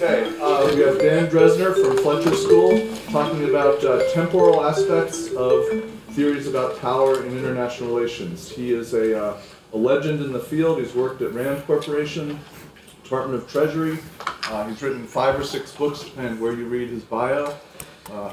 Okay, 0.00 0.32
uh, 0.40 0.72
we 0.76 0.80
have 0.82 1.00
Dan 1.00 1.26
Drezner 1.26 1.74
from 1.74 1.96
Fletcher 1.96 2.32
School 2.36 2.86
talking 3.10 3.50
about 3.50 3.82
uh, 3.84 4.08
temporal 4.12 4.64
aspects 4.64 5.32
of 5.32 5.64
theories 6.10 6.46
about 6.46 6.78
power 6.78 7.24
in 7.26 7.36
international 7.36 7.92
relations. 7.96 8.48
He 8.48 8.70
is 8.72 8.94
a, 8.94 9.20
uh, 9.20 9.40
a 9.72 9.76
legend 9.76 10.22
in 10.22 10.32
the 10.32 10.38
field. 10.38 10.78
He's 10.78 10.94
worked 10.94 11.20
at 11.22 11.32
Rand 11.32 11.66
Corporation, 11.66 12.38
Department 13.02 13.42
of 13.42 13.50
Treasury. 13.50 13.98
Uh, 14.44 14.68
he's 14.68 14.80
written 14.82 15.04
five 15.04 15.36
or 15.36 15.42
six 15.42 15.72
books, 15.74 16.04
and 16.16 16.40
where 16.40 16.52
you 16.52 16.66
read 16.68 16.90
his 16.90 17.02
bio. 17.02 17.52
Uh, 18.12 18.32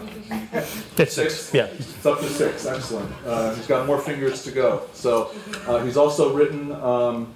It's 0.97 1.13
six, 1.13 1.51
yeah. 1.51 1.65
It's 1.65 2.05
up 2.05 2.19
to 2.19 2.29
six, 2.29 2.67
excellent. 2.67 3.11
Uh, 3.25 3.55
he's 3.55 3.65
got 3.65 3.87
more 3.87 3.97
fingers 3.99 4.43
to 4.43 4.51
go. 4.51 4.83
So 4.93 5.31
uh, 5.65 5.83
he's 5.83 5.97
also 5.97 6.31
written 6.31 6.73
um, 6.73 7.33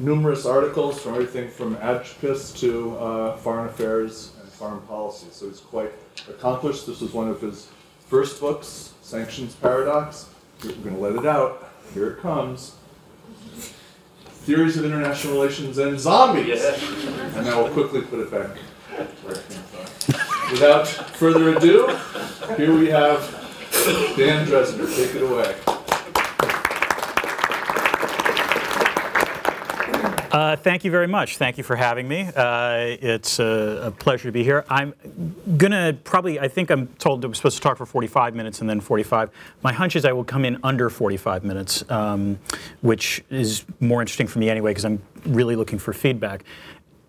numerous 0.00 0.46
articles 0.46 1.00
from 1.00 1.14
everything 1.14 1.48
from 1.48 1.76
Adpis 1.76 2.58
to 2.58 2.96
uh, 2.96 3.36
foreign 3.36 3.66
affairs 3.66 4.32
and 4.40 4.50
foreign 4.50 4.80
policy. 4.82 5.26
So 5.30 5.46
he's 5.46 5.60
quite 5.60 5.92
accomplished. 6.28 6.86
This 6.86 7.00
was 7.00 7.12
one 7.12 7.28
of 7.28 7.40
his 7.40 7.68
first 8.08 8.40
books, 8.40 8.94
Sanctions 9.02 9.54
Paradox. 9.54 10.30
We're 10.64 10.72
going 10.72 10.96
to 10.96 11.00
let 11.00 11.16
it 11.16 11.26
out. 11.26 11.70
Here 11.92 12.10
it 12.12 12.20
comes. 12.20 12.74
Theories 14.26 14.78
of 14.78 14.86
International 14.86 15.34
Relations 15.34 15.76
and 15.78 16.00
Zombies. 16.00 16.64
And 16.64 17.46
I 17.46 17.60
will 17.60 17.68
quickly 17.68 18.00
put 18.00 18.20
it 18.20 18.30
back 18.30 18.56
where 19.22 19.34
it 19.34 19.48
came 19.48 19.62
from. 19.62 20.52
Without 20.52 20.88
further 20.88 21.56
ado, 21.56 21.86
here 22.56 22.74
we 22.74 22.88
have 22.88 23.20
Dan 24.16 24.46
Drezner. 24.46 24.96
Take 24.96 25.14
it 25.14 25.22
away. 25.22 25.54
Uh, 30.30 30.54
thank 30.54 30.84
you 30.84 30.92
very 30.92 31.08
much. 31.08 31.38
Thank 31.38 31.58
you 31.58 31.64
for 31.64 31.74
having 31.74 32.06
me. 32.06 32.30
Uh, 32.36 32.96
it's 33.00 33.40
a, 33.40 33.82
a 33.86 33.90
pleasure 33.90 34.28
to 34.28 34.32
be 34.32 34.44
here. 34.44 34.64
I'm 34.68 34.94
gonna 35.56 35.96
probably, 36.04 36.38
I 36.38 36.46
think 36.46 36.70
I'm 36.70 36.86
told 36.98 37.24
we're 37.24 37.34
supposed 37.34 37.56
to 37.56 37.62
talk 37.62 37.76
for 37.78 37.86
45 37.86 38.36
minutes 38.36 38.60
and 38.60 38.70
then 38.70 38.80
45. 38.80 39.30
My 39.62 39.72
hunch 39.72 39.96
is 39.96 40.04
I 40.04 40.12
will 40.12 40.24
come 40.24 40.44
in 40.44 40.58
under 40.62 40.88
45 40.88 41.42
minutes, 41.42 41.88
um, 41.90 42.38
which 42.80 43.24
is 43.28 43.64
more 43.80 44.00
interesting 44.00 44.28
for 44.28 44.38
me 44.38 44.48
anyway 44.48 44.70
because 44.70 44.84
I'm 44.84 45.02
really 45.26 45.56
looking 45.56 45.80
for 45.80 45.92
feedback. 45.92 46.44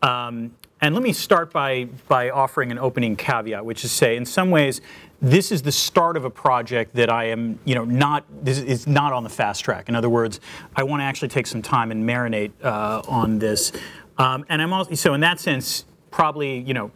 Um, 0.02 0.56
and 0.82 0.96
let 0.96 1.04
me 1.04 1.14
start 1.14 1.54
by, 1.54 1.90
by 2.08 2.32
offering 2.32 2.72
an 2.72 2.80
opening 2.80 3.16
caveat, 3.16 3.64
which 3.64 3.86
is 3.86 3.92
say, 3.92 4.16
in 4.18 4.26
some 4.26 4.50
ways, 4.50 4.82
this 5.22 5.52
is 5.52 5.62
the 5.62 5.72
start 5.72 6.18
of 6.18 6.26
a 6.26 6.30
project 6.30 6.96
that 6.96 7.12
I 7.12 7.26
am, 7.26 7.60
you 7.64 7.76
know, 7.76 7.86
not, 7.86 8.26
this 8.44 8.58
is 8.58 8.88
not 8.88 9.14
on 9.14 9.24
the 9.24 9.30
fast 9.30 9.64
track. 9.64 9.88
In 9.88 9.96
other 9.96 10.10
words, 10.10 10.40
I 10.76 10.84
want 10.84 11.02
to 11.02 11.06
actually 11.06 11.28
take 11.28 11.46
some 11.46 11.62
time 11.62 11.92
and 11.92 12.04
marinate 12.04 12.52
uh, 12.64 13.04
on 13.08 13.38
this. 13.38 13.72
Um, 14.18 14.46
and 14.50 14.62
I'm 14.62 14.74
also, 14.74 14.96
so 14.96 15.14
in 15.14 15.22
that 15.22 15.40
sense, 15.40 15.86
probably, 16.10 16.60
you 16.60 16.74
know, 16.74 16.92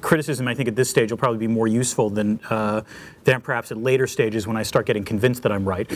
criticism 0.00 0.48
I 0.48 0.54
think 0.54 0.68
at 0.68 0.76
this 0.76 0.88
stage 0.88 1.10
will 1.12 1.18
probably 1.18 1.38
be 1.38 1.46
more 1.46 1.68
useful 1.68 2.08
than, 2.10 2.40
uh, 2.48 2.80
than 3.28 3.42
perhaps 3.42 3.70
at 3.70 3.76
later 3.76 4.06
stages 4.06 4.46
when 4.46 4.56
I 4.56 4.62
start 4.62 4.86
getting 4.86 5.04
convinced 5.04 5.42
that 5.42 5.52
I'm 5.52 5.68
right. 5.68 5.86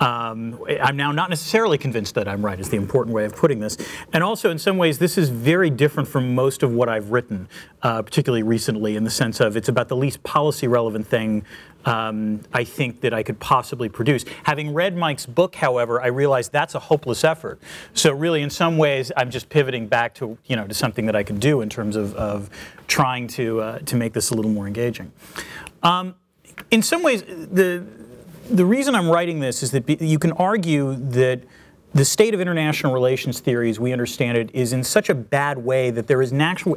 Um, 0.00 0.58
I'm 0.80 0.96
now 0.96 1.12
not 1.12 1.28
necessarily 1.28 1.76
convinced 1.76 2.14
that 2.14 2.26
I'm 2.26 2.42
right, 2.42 2.58
is 2.58 2.70
the 2.70 2.78
important 2.78 3.14
way 3.14 3.26
of 3.26 3.36
putting 3.36 3.60
this. 3.60 3.76
And 4.14 4.24
also, 4.24 4.50
in 4.50 4.58
some 4.58 4.78
ways, 4.78 4.98
this 4.98 5.18
is 5.18 5.28
very 5.28 5.68
different 5.68 6.08
from 6.08 6.34
most 6.34 6.62
of 6.62 6.72
what 6.72 6.88
I've 6.88 7.10
written, 7.10 7.46
uh, 7.82 8.00
particularly 8.00 8.42
recently, 8.42 8.96
in 8.96 9.04
the 9.04 9.10
sense 9.10 9.38
of 9.38 9.54
it's 9.54 9.68
about 9.68 9.88
the 9.88 9.96
least 9.96 10.22
policy 10.22 10.66
relevant 10.66 11.06
thing 11.06 11.44
um, 11.84 12.40
I 12.52 12.64
think 12.64 13.02
that 13.02 13.12
I 13.12 13.22
could 13.22 13.38
possibly 13.38 13.88
produce. 13.88 14.24
Having 14.44 14.72
read 14.74 14.96
Mike's 14.96 15.26
book, 15.26 15.54
however, 15.54 16.02
I 16.02 16.08
realized 16.08 16.52
that's 16.52 16.74
a 16.74 16.78
hopeless 16.78 17.22
effort. 17.22 17.60
So 17.92 18.12
really, 18.12 18.42
in 18.42 18.50
some 18.50 18.78
ways, 18.78 19.12
I'm 19.16 19.30
just 19.30 19.48
pivoting 19.48 19.86
back 19.86 20.14
to 20.16 20.38
you 20.46 20.56
know 20.56 20.66
to 20.66 20.74
something 20.74 21.06
that 21.06 21.16
I 21.16 21.22
could 21.22 21.38
do 21.38 21.60
in 21.60 21.68
terms 21.68 21.96
of, 21.96 22.14
of 22.14 22.50
trying 22.86 23.28
to 23.28 23.60
uh, 23.60 23.78
to 23.80 23.96
make 23.96 24.14
this 24.14 24.30
a 24.30 24.34
little 24.34 24.50
more 24.50 24.66
engaging. 24.66 25.12
Um, 25.82 26.14
in 26.70 26.82
some 26.82 27.02
ways, 27.02 27.22
the 27.22 27.84
the 28.50 28.64
reason 28.64 28.94
I'm 28.94 29.10
writing 29.10 29.40
this 29.40 29.62
is 29.62 29.72
that 29.72 30.00
you 30.00 30.18
can 30.18 30.32
argue 30.32 30.94
that 30.94 31.42
the 31.94 32.04
state 32.04 32.34
of 32.34 32.40
international 32.40 32.92
relations 32.92 33.40
theory, 33.40 33.70
as 33.70 33.78
we 33.78 33.92
understand 33.92 34.38
it, 34.38 34.50
is 34.54 34.72
in 34.72 34.84
such 34.84 35.08
a 35.10 35.14
bad 35.14 35.58
way 35.58 35.90
that 35.90 36.06
there 36.06 36.22
is 36.22 36.32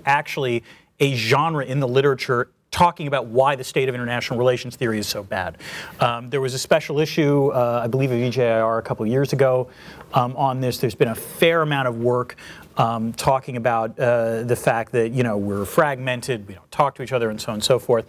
actually 0.06 0.64
a 1.00 1.16
genre 1.16 1.66
in 1.66 1.80
the 1.80 1.88
literature 1.88 2.50
talking 2.72 3.08
about 3.08 3.26
why 3.28 3.56
the 3.56 3.64
state 3.64 3.90
of 3.90 3.96
international 3.96 4.40
relations 4.40 4.78
theory 4.78 4.98
is 4.98 5.08
so 5.08 5.22
bad. 5.22 5.58
Um, 6.00 6.30
there 6.30 6.40
was 6.40 6.54
a 6.54 6.60
special 6.60 7.00
issue, 7.00 7.50
uh, 7.50 7.82
I 7.84 7.88
believe, 7.88 8.12
of 8.12 8.18
EJIR 8.18 8.80
a 8.80 8.82
couple 8.82 9.06
years 9.06 9.34
ago 9.34 9.70
um, 10.14 10.36
on 10.38 10.62
this. 10.62 10.78
There's 10.78 10.96
been 10.96 11.10
a 11.10 11.16
fair 11.16 11.62
amount 11.62 11.90
of 11.90 11.98
work 11.98 12.38
um, 12.78 13.12
talking 13.14 13.58
about 13.58 14.00
uh, 14.00 14.44
the 14.44 14.56
fact 14.56 14.94
that 14.94 15.12
you 15.12 15.24
know 15.24 15.36
we're 15.36 15.66
fragmented, 15.66 16.48
we 16.48 16.54
don't 16.54 16.72
talk 16.72 16.96
to 16.96 17.04
each 17.04 17.12
other, 17.12 17.30
and 17.30 17.40
so 17.40 17.50
on 17.50 17.56
and 17.56 17.64
so 17.64 17.78
forth. 17.78 18.06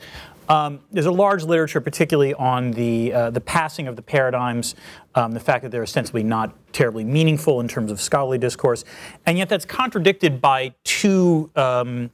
Um, 0.49 0.81
there's 0.91 1.07
a 1.07 1.13
large 1.13 1.45
literature, 1.45 1.81
particularly 1.81 2.35
on 2.35 2.73
the 2.73 3.13
uh, 3.13 3.31
the 3.31 3.41
passing 3.41 3.87
of 3.87 3.97
the 3.97 4.03
paradigms, 4.03 4.75
um, 5.15 5.33
the 5.33 5.41
fact 5.41 5.63
that 5.63 5.71
they're 5.71 5.83
ostensibly 5.83 6.23
not 6.23 6.53
terribly 6.73 7.05
meaningful 7.05 7.61
in 7.61 7.69
terms 7.69 7.91
of 7.91 8.01
scholarly 8.01 8.39
discourse, 8.39 8.85
and 9.27 9.39
yet 9.39 9.49
that's 9.49 9.65
contradicted 9.65 10.41
by 10.41 10.75
two 10.85 11.51
um, 11.57 12.11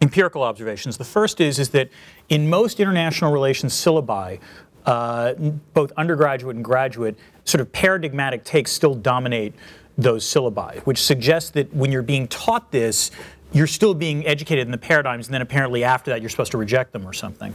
empirical 0.00 0.42
observations. 0.42 0.96
The 0.96 1.04
first 1.04 1.40
is, 1.40 1.58
is 1.58 1.70
that 1.70 1.90
in 2.28 2.48
most 2.48 2.80
international 2.80 3.32
relations 3.32 3.74
syllabi, 3.74 4.40
uh, 4.86 5.34
both 5.74 5.92
undergraduate 5.96 6.56
and 6.56 6.64
graduate, 6.64 7.18
sort 7.44 7.60
of 7.60 7.70
paradigmatic 7.72 8.44
takes 8.44 8.72
still 8.72 8.94
dominate 8.94 9.54
those 9.98 10.24
syllabi, 10.24 10.80
which 10.86 11.02
suggests 11.02 11.50
that 11.50 11.72
when 11.74 11.92
you're 11.92 12.02
being 12.02 12.26
taught 12.28 12.72
this, 12.72 13.10
you're 13.52 13.66
still 13.66 13.94
being 13.94 14.26
educated 14.26 14.66
in 14.66 14.70
the 14.70 14.78
paradigms, 14.78 15.26
and 15.26 15.34
then 15.34 15.42
apparently 15.42 15.84
after 15.84 16.10
that 16.10 16.20
you're 16.20 16.30
supposed 16.30 16.52
to 16.52 16.58
reject 16.58 16.92
them 16.92 17.06
or 17.06 17.12
something. 17.12 17.54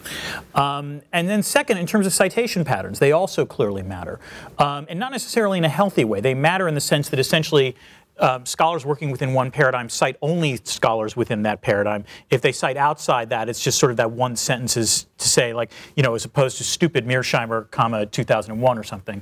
Um, 0.53 1.01
and 1.13 1.29
then, 1.29 1.43
second, 1.43 1.77
in 1.77 1.87
terms 1.87 2.05
of 2.05 2.13
citation 2.13 2.65
patterns, 2.65 2.99
they 2.99 3.11
also 3.11 3.45
clearly 3.45 3.83
matter. 3.83 4.19
Um, 4.57 4.85
and 4.89 4.99
not 4.99 5.11
necessarily 5.11 5.57
in 5.57 5.63
a 5.63 5.69
healthy 5.69 6.05
way. 6.05 6.21
They 6.21 6.33
matter 6.33 6.67
in 6.67 6.75
the 6.75 6.81
sense 6.81 7.09
that 7.09 7.19
essentially 7.19 7.75
um, 8.19 8.45
scholars 8.45 8.85
working 8.85 9.11
within 9.11 9.33
one 9.33 9.51
paradigm 9.51 9.89
cite 9.89 10.17
only 10.21 10.57
scholars 10.63 11.15
within 11.15 11.43
that 11.43 11.61
paradigm. 11.61 12.05
If 12.29 12.41
they 12.41 12.51
cite 12.51 12.77
outside 12.77 13.29
that, 13.29 13.49
it's 13.49 13.61
just 13.61 13.77
sort 13.77 13.91
of 13.91 13.97
that 13.97 14.11
one 14.11 14.35
sentence 14.35 14.77
is 14.77 15.05
to 15.17 15.27
say, 15.27 15.53
like, 15.53 15.71
you 15.95 16.03
know, 16.03 16.15
as 16.15 16.25
opposed 16.25 16.57
to 16.57 16.63
stupid 16.63 17.05
Mearsheimer, 17.05 17.69
comma, 17.71 18.05
2001 18.05 18.77
or 18.77 18.83
something, 18.83 19.21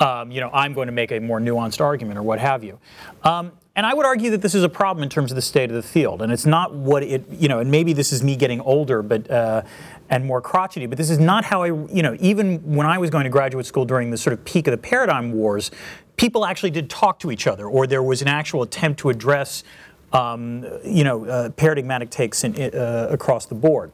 um, 0.00 0.30
you 0.30 0.40
know, 0.40 0.50
I'm 0.52 0.74
going 0.74 0.86
to 0.86 0.92
make 0.92 1.12
a 1.12 1.20
more 1.20 1.40
nuanced 1.40 1.80
argument 1.80 2.18
or 2.18 2.22
what 2.22 2.38
have 2.38 2.62
you. 2.62 2.78
Um, 3.22 3.52
and 3.76 3.84
I 3.84 3.92
would 3.92 4.06
argue 4.06 4.30
that 4.30 4.40
this 4.40 4.54
is 4.54 4.62
a 4.62 4.68
problem 4.68 5.02
in 5.02 5.08
terms 5.08 5.32
of 5.32 5.36
the 5.36 5.42
state 5.42 5.68
of 5.68 5.74
the 5.74 5.82
field. 5.82 6.22
And 6.22 6.32
it's 6.32 6.46
not 6.46 6.72
what 6.72 7.02
it, 7.02 7.24
you 7.30 7.48
know, 7.48 7.58
and 7.58 7.70
maybe 7.70 7.92
this 7.92 8.12
is 8.12 8.22
me 8.22 8.36
getting 8.36 8.60
older, 8.60 9.02
but, 9.02 9.28
uh, 9.28 9.62
and 10.10 10.24
more 10.24 10.40
crotchety, 10.40 10.86
but 10.86 10.96
this 10.96 11.10
is 11.10 11.18
not 11.18 11.44
how 11.44 11.62
I, 11.62 11.66
you 11.66 12.02
know, 12.02 12.16
even 12.20 12.58
when 12.62 12.86
I 12.86 12.98
was 12.98 13.10
going 13.10 13.24
to 13.24 13.30
graduate 13.30 13.66
school 13.66 13.84
during 13.84 14.10
the 14.10 14.16
sort 14.16 14.32
of 14.32 14.44
peak 14.44 14.68
of 14.68 14.72
the 14.72 14.78
paradigm 14.78 15.32
wars, 15.32 15.72
people 16.16 16.46
actually 16.46 16.70
did 16.70 16.88
talk 16.88 17.18
to 17.20 17.32
each 17.32 17.46
other, 17.46 17.66
or 17.66 17.86
there 17.86 18.02
was 18.02 18.22
an 18.22 18.28
actual 18.28 18.62
attempt 18.62 19.00
to 19.00 19.10
address, 19.10 19.64
um, 20.12 20.64
you 20.84 21.02
know, 21.02 21.24
uh, 21.24 21.50
paradigmatic 21.50 22.10
takes 22.10 22.44
in, 22.44 22.54
uh, 22.74 23.08
across 23.10 23.46
the 23.46 23.56
board. 23.56 23.90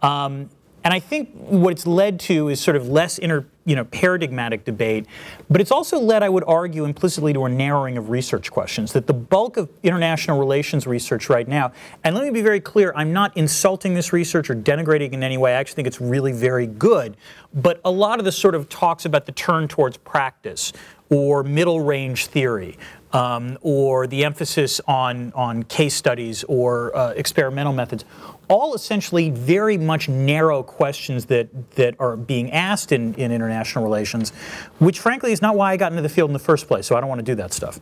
Um, 0.00 0.48
and 0.84 0.94
I 0.94 1.00
think 1.00 1.30
what 1.34 1.72
it's 1.72 1.86
led 1.86 2.20
to 2.20 2.48
is 2.48 2.60
sort 2.60 2.76
of 2.76 2.88
less 2.88 3.18
inter, 3.18 3.44
you 3.64 3.74
know, 3.74 3.84
paradigmatic 3.84 4.64
debate, 4.64 5.06
but 5.50 5.60
it's 5.60 5.70
also 5.70 5.98
led, 5.98 6.22
I 6.22 6.28
would 6.28 6.44
argue, 6.46 6.84
implicitly 6.84 7.32
to 7.32 7.44
a 7.44 7.48
narrowing 7.48 7.98
of 7.98 8.10
research 8.10 8.50
questions. 8.50 8.92
That 8.92 9.06
the 9.06 9.12
bulk 9.12 9.56
of 9.56 9.68
international 9.82 10.38
relations 10.38 10.86
research 10.86 11.28
right 11.28 11.48
now, 11.48 11.72
and 12.04 12.14
let 12.14 12.24
me 12.24 12.30
be 12.30 12.42
very 12.42 12.60
clear, 12.60 12.92
I'm 12.94 13.12
not 13.12 13.36
insulting 13.36 13.94
this 13.94 14.12
research 14.12 14.50
or 14.50 14.54
denigrating 14.54 15.08
it 15.08 15.14
in 15.14 15.22
any 15.22 15.36
way. 15.36 15.54
I 15.54 15.58
actually 15.58 15.76
think 15.76 15.88
it's 15.88 16.00
really 16.00 16.32
very 16.32 16.66
good. 16.66 17.16
But 17.52 17.80
a 17.84 17.90
lot 17.90 18.18
of 18.18 18.24
this 18.24 18.36
sort 18.36 18.54
of 18.54 18.68
talks 18.68 19.04
about 19.04 19.26
the 19.26 19.32
turn 19.32 19.68
towards 19.68 19.96
practice 19.96 20.72
or 21.10 21.42
middle 21.42 21.80
range 21.80 22.26
theory. 22.26 22.78
Um, 23.10 23.56
or 23.62 24.06
the 24.06 24.26
emphasis 24.26 24.82
on, 24.86 25.32
on 25.32 25.62
case 25.62 25.94
studies 25.94 26.44
or 26.44 26.94
uh, 26.94 27.12
experimental 27.12 27.72
methods 27.72 28.04
all 28.48 28.74
essentially 28.74 29.30
very 29.30 29.78
much 29.78 30.08
narrow 30.08 30.62
questions 30.62 31.26
that, 31.26 31.70
that 31.72 31.94
are 31.98 32.16
being 32.16 32.50
asked 32.52 32.92
in, 32.92 33.14
in 33.14 33.30
international 33.32 33.84
relations, 33.84 34.30
which 34.78 34.98
frankly 34.98 35.32
is 35.32 35.42
not 35.42 35.56
why 35.56 35.72
I 35.72 35.76
got 35.76 35.92
into 35.92 36.02
the 36.02 36.08
field 36.08 36.30
in 36.30 36.32
the 36.32 36.38
first 36.38 36.66
place, 36.66 36.86
so 36.86 36.96
I 36.96 37.00
don't 37.00 37.08
want 37.08 37.20
to 37.20 37.24
do 37.24 37.34
that 37.36 37.52
stuff. 37.52 37.80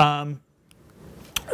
Um, 0.00 0.40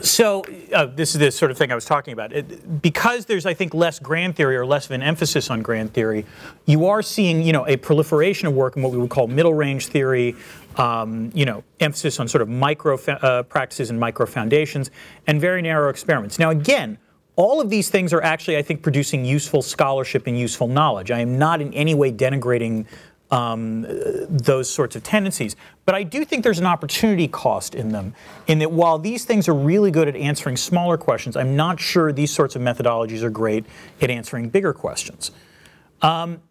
so 0.01 0.43
uh, 0.73 0.87
this 0.87 1.15
is 1.15 1.21
the 1.21 1.31
sort 1.31 1.51
of 1.51 1.59
thing 1.59 1.71
I 1.71 1.75
was 1.75 1.85
talking 1.85 2.13
about. 2.13 2.33
It, 2.33 2.81
because 2.81 3.27
there's, 3.27 3.45
I 3.45 3.53
think, 3.53 3.75
less 3.75 3.99
grand 3.99 4.37
theory 4.37 4.57
or 4.57 4.65
less 4.65 4.87
of 4.87 4.93
an 4.93 5.03
emphasis 5.03 5.51
on 5.51 5.61
grand 5.61 5.93
theory, 5.93 6.25
you 6.65 6.87
are 6.87 7.03
seeing, 7.03 7.43
you 7.43 7.53
know, 7.53 7.67
a 7.67 7.77
proliferation 7.77 8.49
of 8.49 8.55
work 8.55 8.77
in 8.77 8.83
what 8.83 8.93
we 8.93 8.99
would 8.99 9.11
call 9.11 9.27
middle 9.27 9.53
range 9.53 9.89
theory, 9.89 10.35
um, 10.77 11.31
you 11.35 11.45
know, 11.45 11.63
emphasis 11.81 12.19
on 12.19 12.27
sort 12.27 12.41
of 12.41 12.49
micro 12.49 12.97
uh, 12.97 13.43
practices 13.43 13.91
and 13.91 14.01
micro 14.01 14.25
foundations, 14.25 14.91
and 15.27 15.41
very 15.41 15.61
narrow 15.61 15.91
experiments. 15.91 16.39
Now, 16.39 16.51
again, 16.51 16.97
all 17.37 17.61
of 17.61 17.71
these 17.71 17.89
things 17.89 18.13
are 18.13 18.23
actually, 18.23 18.57
I 18.57 18.63
think, 18.63 18.83
producing 18.83 19.25
useful 19.25 19.63
scholarship 19.63 20.27
and 20.27 20.39
useful 20.39 20.69
knowledge. 20.69 21.11
I 21.11 21.21
am 21.21 21.39
not 21.39 21.61
in 21.61 21.73
any 21.73 21.95
way 21.95 22.13
denigrating 22.13 22.87
um, 23.33 23.87
those 24.29 24.69
sorts 24.69 24.95
of 24.95 25.03
tendencies. 25.03 25.57
But 25.87 25.95
I 25.95 26.03
do 26.03 26.25
think 26.25 26.45
there's 26.45 26.59
an 26.59 26.67
opportunity 26.67 27.27
cost 27.27 27.75
in 27.75 27.89
them, 27.89 28.15
in 28.47 28.59
that 28.59 28.71
while 28.71 28.99
these 28.99 29.25
things 29.25 29.49
are 29.49 29.55
really 29.55 29.91
good 29.91 30.07
at 30.07 30.15
answering 30.15 30.57
smaller 30.57 30.99
questions, 30.99 31.35
I'm 31.35 31.57
not 31.57 31.81
sure 31.81 32.13
these 32.13 32.31
sorts 32.31 32.55
of 32.55 32.63
methodologies 32.63 33.23
are 33.23 33.31
great 33.31 33.65
at 34.03 34.11
answering 34.11 34.51
bigger 34.51 34.75
questions. 34.75 35.31
Um, 36.03 36.43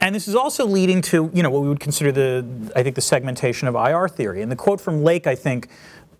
and 0.00 0.14
this 0.14 0.26
is 0.26 0.34
also 0.34 0.64
leading 0.64 1.02
to, 1.02 1.30
you 1.34 1.42
know, 1.42 1.50
what 1.50 1.60
we 1.60 1.68
would 1.68 1.80
consider 1.80 2.10
the, 2.10 2.72
I 2.74 2.82
think, 2.82 2.94
the 2.94 3.02
segmentation 3.02 3.68
of 3.68 3.74
IR 3.74 4.08
theory. 4.08 4.40
And 4.40 4.50
the 4.50 4.56
quote 4.56 4.80
from 4.80 5.04
Lake, 5.04 5.26
I 5.26 5.34
think, 5.34 5.68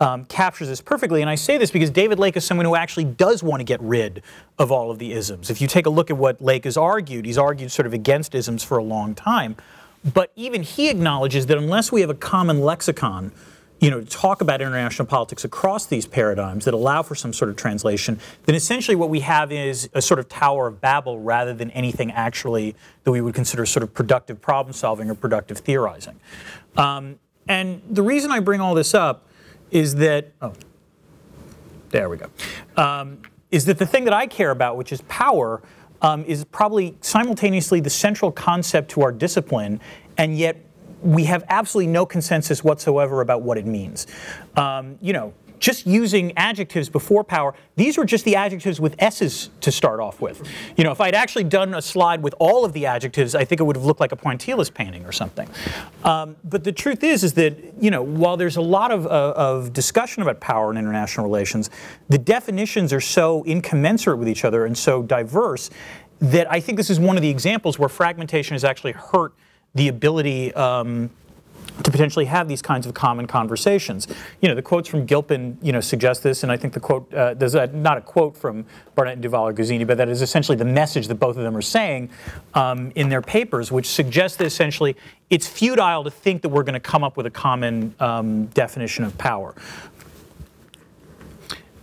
um, 0.00 0.25
captures 0.25 0.69
this 0.69 0.81
perfectly. 0.81 1.20
And 1.20 1.31
I 1.31 1.35
say 1.35 1.58
this 1.58 1.70
because 1.70 1.91
David 1.91 2.19
Lake 2.19 2.37
is 2.37 2.44
someone 2.44 2.64
who 2.64 2.75
actually 2.75 3.05
does 3.05 3.43
want 3.43 3.61
to 3.61 3.64
get 3.64 3.81
rid 3.82 4.23
of 4.58 4.73
all 4.73 4.91
of 4.91 4.99
the 4.99 5.12
isms. 5.12 5.50
If 5.50 5.61
you 5.61 5.69
take 5.69 5.87
a 5.87 5.91
look 5.91 6.11
at 6.11 6.17
what 6.17 6.41
Lake 6.41 6.64
has 6.64 6.76
argued, 6.76 7.26
he's 7.26 7.38
argued 7.38 7.70
sort 7.70 7.87
of 7.87 7.93
against 7.93 8.35
isms 8.35 8.64
for 8.64 8.79
a 8.79 8.82
long 8.82 9.14
time. 9.14 9.56
But 10.02 10.32
even 10.35 10.62
he 10.62 10.88
acknowledges 10.88 11.47
that 11.47 11.58
unless 11.58 11.93
we 11.93 12.00
have 12.00 12.08
a 12.08 12.14
common 12.14 12.61
lexicon, 12.62 13.32
you 13.81 13.91
know, 13.91 14.00
to 14.00 14.06
talk 14.06 14.41
about 14.41 14.62
international 14.62 15.06
politics 15.06 15.44
across 15.44 15.87
these 15.87 16.06
paradigms 16.06 16.64
that 16.64 16.73
allow 16.73 17.03
for 17.03 17.14
some 17.14 17.35
sort 17.35 17.50
of 17.50 17.56
translation, 17.56 18.19
then 18.46 18.55
essentially 18.55 18.94
what 18.94 19.11
we 19.11 19.20
have 19.20 19.53
is 19.53 19.91
a 19.93 20.00
sort 20.00 20.19
of 20.19 20.29
Tower 20.29 20.67
of 20.67 20.81
Babel 20.81 21.20
rather 21.20 21.53
than 21.53 21.70
anything 21.73 22.11
actually 22.12 22.75
that 23.05 23.11
we 23.11 23.20
would 23.20 23.35
consider 23.35 23.67
sort 23.67 23.82
of 23.82 23.93
productive 23.93 24.41
problem 24.41 24.73
solving 24.73 25.11
or 25.11 25.14
productive 25.14 25.58
theorizing. 25.58 26.19
Um, 26.76 27.19
and 27.49 27.82
the 27.91 28.03
reason 28.03 28.31
I 28.31 28.41
bring 28.41 28.61
all 28.61 28.75
this 28.75 28.94
up 28.94 29.26
is 29.70 29.94
that, 29.96 30.32
oh, 30.43 30.52
there 31.90 32.08
we 32.08 32.17
go, 32.17 32.26
um, 32.76 33.19
is 33.50 33.64
that 33.67 33.78
the 33.78 33.87
thing 33.87 34.05
that 34.05 34.14
I 34.14 34.26
care 34.26 34.50
about, 34.50 34.76
which 34.76 34.93
is 34.93 35.00
power, 35.02 35.62
um, 36.02 36.25
is 36.25 36.44
probably 36.46 36.96
simultaneously 37.00 37.81
the 37.81 37.90
central 37.90 38.32
concept 38.32 38.90
to 38.93 39.02
our 39.02 39.12
discipline, 39.12 39.81
and 40.17 40.37
yet 40.38 40.56
we 41.02 41.25
have 41.25 41.44
absolutely 41.49 41.93
no 41.93 42.05
consensus 42.05 42.62
whatsoever 42.62 43.20
about 43.20 43.43
what 43.43 43.56
it 43.58 43.67
means. 43.67 44.06
Um, 44.56 44.99
you 45.00 45.12
know, 45.12 45.32
just 45.61 45.87
using 45.87 46.37
adjectives 46.37 46.89
before 46.89 47.23
power, 47.23 47.55
these 47.77 47.97
were 47.97 48.05
just 48.05 48.25
the 48.25 48.35
adjectives 48.35 48.81
with 48.81 48.97
S's 48.99 49.51
to 49.61 49.71
start 49.71 50.01
off 50.01 50.21
with. 50.21 50.43
You 50.77 50.85
know, 50.85 50.91
if 50.91 51.01
I'd 51.01 51.15
actually 51.15 51.45
done 51.45 51.75
a 51.75 51.83
slide 51.83 52.23
with 52.23 52.35
all 52.39 52.65
of 52.65 52.73
the 52.73 52.87
adjectives, 52.87 53.35
I 53.35 53.45
think 53.45 53.61
it 53.61 53.65
would 53.65 53.77
have 53.77 53.85
looked 53.85 54.01
like 54.01 54.12
a 54.12 54.17
pointillist 54.17 54.75
painting 54.75 55.05
or 55.05 55.12
something. 55.12 55.49
Um, 56.03 56.37
but 56.43 56.65
the 56.65 56.73
truth 56.73 57.05
is, 57.05 57.23
is 57.23 57.35
that, 57.35 57.57
you 57.81 57.91
know, 57.91 58.03
while 58.03 58.37
there's 58.37 58.57
a 58.57 58.62
lot 58.62 58.91
of, 58.91 59.07
uh, 59.07 59.35
of 59.37 59.73
discussion 59.73 60.23
about 60.23 60.41
power 60.41 60.71
in 60.71 60.79
international 60.79 61.27
relations, 61.27 61.71
the 62.09 62.19
definitions 62.19 62.93
are 62.93 63.01
so 63.01 63.45
incommensurate 63.45 64.19
with 64.19 64.29
each 64.29 64.45
other 64.45 64.65
and 64.65 64.77
so 64.77 65.03
diverse 65.03 65.71
that 66.21 66.51
I 66.51 66.61
think 66.61 66.77
this 66.77 66.91
is 66.91 67.01
one 67.01 67.17
of 67.17 67.23
the 67.23 67.31
examples 67.31 67.79
where 67.79 67.89
fragmentation 67.89 68.55
has 68.55 68.65
actually 68.65 68.93
hurt 68.93 69.33
the 69.75 69.89
ability 69.89 70.53
um, 70.55 71.11
to 71.82 71.91
potentially 71.91 72.27
have 72.27 72.49
these 72.49 72.62
kinds 72.62 72.87
of 72.87 72.94
common 72.94 73.27
conversations. 73.27 74.06
You 74.41 74.49
know, 74.49 74.55
the 74.55 74.62
quotes 74.62 74.88
from 74.88 75.06
Gilpin, 75.06 75.59
you 75.62 75.73
know, 75.73 75.81
suggest 75.81 76.23
this, 76.23 76.43
and 76.43 76.53
I 76.53 76.56
think 76.56 76.75
the 76.75 76.81
quote, 76.81 77.12
uh, 77.15 77.35
there's 77.35 77.55
a, 77.55 77.67
not 77.69 77.99
a 77.99 78.00
quote 78.00 78.37
from 78.37 78.67
Barnett 78.94 79.15
and 79.15 79.23
Duvall 79.23 79.49
or 79.49 79.53
Guzzini, 79.55 79.87
but 79.87 79.97
that 79.99 80.09
is 80.09 80.23
essentially 80.23 80.56
the 80.56 80.65
message 80.65 81.09
that 81.09 81.17
both 81.17 81.37
of 81.37 81.43
them 81.43 81.56
are 81.56 81.62
saying 81.62 82.11
um, 82.55 82.93
in 82.94 83.09
their 83.09 83.23
papers, 83.23 83.73
which 83.73 83.87
suggests 83.87 84.37
that 84.38 84.47
essentially 84.47 84.97
it's 85.31 85.47
futile 85.47 86.05
to 86.05 86.11
think 86.11 86.43
that 86.43 86.49
we're 86.49 86.65
going 86.65 86.75
to 86.75 86.81
come 86.81 87.05
up 87.05 87.17
with 87.17 87.27
a 87.27 87.31
common 87.31 87.94
um, 88.00 88.47
definition 88.47 89.05
of 89.05 89.17
power. 89.19 89.55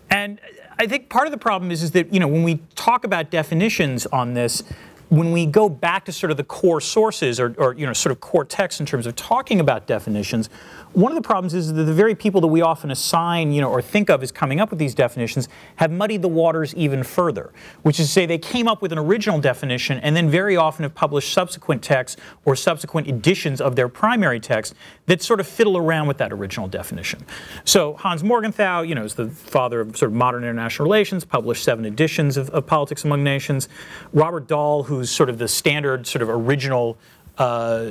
And 0.09 0.39
I 0.79 0.85
think 0.87 1.09
part 1.09 1.27
of 1.27 1.31
the 1.31 1.37
problem 1.37 1.71
is, 1.71 1.81
is 1.81 1.91
that, 1.91 2.13
you 2.13 2.19
know, 2.19 2.27
when 2.27 2.43
we 2.43 2.59
talk 2.75 3.03
about 3.03 3.31
definitions 3.31 4.05
on 4.07 4.33
this, 4.35 4.63
when 5.09 5.31
we 5.31 5.45
go 5.45 5.69
back 5.69 6.05
to 6.05 6.11
sort 6.11 6.31
of 6.31 6.37
the 6.37 6.43
core 6.43 6.81
sources 6.81 7.39
or, 7.39 7.55
or, 7.57 7.73
you 7.73 7.85
know 7.85 7.93
sort 7.93 8.11
of 8.11 8.19
core 8.19 8.45
texts 8.45 8.79
in 8.79 8.85
terms 8.85 9.05
of 9.05 9.15
talking 9.15 9.59
about 9.59 9.87
definitions 9.87 10.49
one 10.97 11.11
of 11.11 11.15
the 11.15 11.21
problems 11.21 11.53
is 11.53 11.71
that 11.71 11.83
the 11.83 11.93
very 11.93 12.15
people 12.15 12.41
that 12.41 12.47
we 12.47 12.63
often 12.63 12.89
assign, 12.89 13.51
you 13.51 13.61
know, 13.61 13.69
or 13.69 13.83
think 13.83 14.09
of 14.09 14.23
as 14.23 14.31
coming 14.31 14.59
up 14.59 14.71
with 14.71 14.79
these 14.79 14.95
definitions 14.95 15.47
have 15.75 15.91
muddied 15.91 16.23
the 16.23 16.27
waters 16.27 16.73
even 16.73 17.03
further, 17.03 17.53
which 17.83 17.99
is 17.99 18.07
to 18.07 18.11
say 18.11 18.25
they 18.25 18.39
came 18.39 18.67
up 18.67 18.81
with 18.81 18.91
an 18.91 18.97
original 18.97 19.39
definition 19.39 19.99
and 19.99 20.15
then 20.15 20.27
very 20.27 20.57
often 20.57 20.81
have 20.81 20.95
published 20.95 21.31
subsequent 21.31 21.83
texts 21.83 22.19
or 22.45 22.55
subsequent 22.55 23.07
editions 23.07 23.61
of 23.61 23.75
their 23.75 23.87
primary 23.87 24.39
text 24.39 24.73
that 25.05 25.21
sort 25.21 25.39
of 25.39 25.47
fiddle 25.47 25.77
around 25.77 26.07
with 26.07 26.17
that 26.17 26.33
original 26.33 26.67
definition. 26.67 27.23
So 27.63 27.93
Hans 27.93 28.23
Morgenthau, 28.23 28.81
you 28.81 28.95
know, 28.95 29.03
is 29.03 29.13
the 29.13 29.29
father 29.29 29.81
of 29.81 29.95
sort 29.95 30.09
of 30.09 30.15
modern 30.17 30.43
international 30.43 30.87
relations, 30.87 31.23
published 31.23 31.63
seven 31.63 31.85
editions 31.85 32.37
of, 32.37 32.49
of 32.49 32.65
Politics 32.65 33.03
Among 33.03 33.23
Nations. 33.23 33.69
Robert 34.13 34.47
Dahl, 34.47 34.81
who's 34.81 35.11
sort 35.11 35.29
of 35.29 35.37
the 35.37 35.47
standard 35.47 36.07
sort 36.07 36.23
of 36.23 36.29
original 36.29 36.97
uh, 37.37 37.85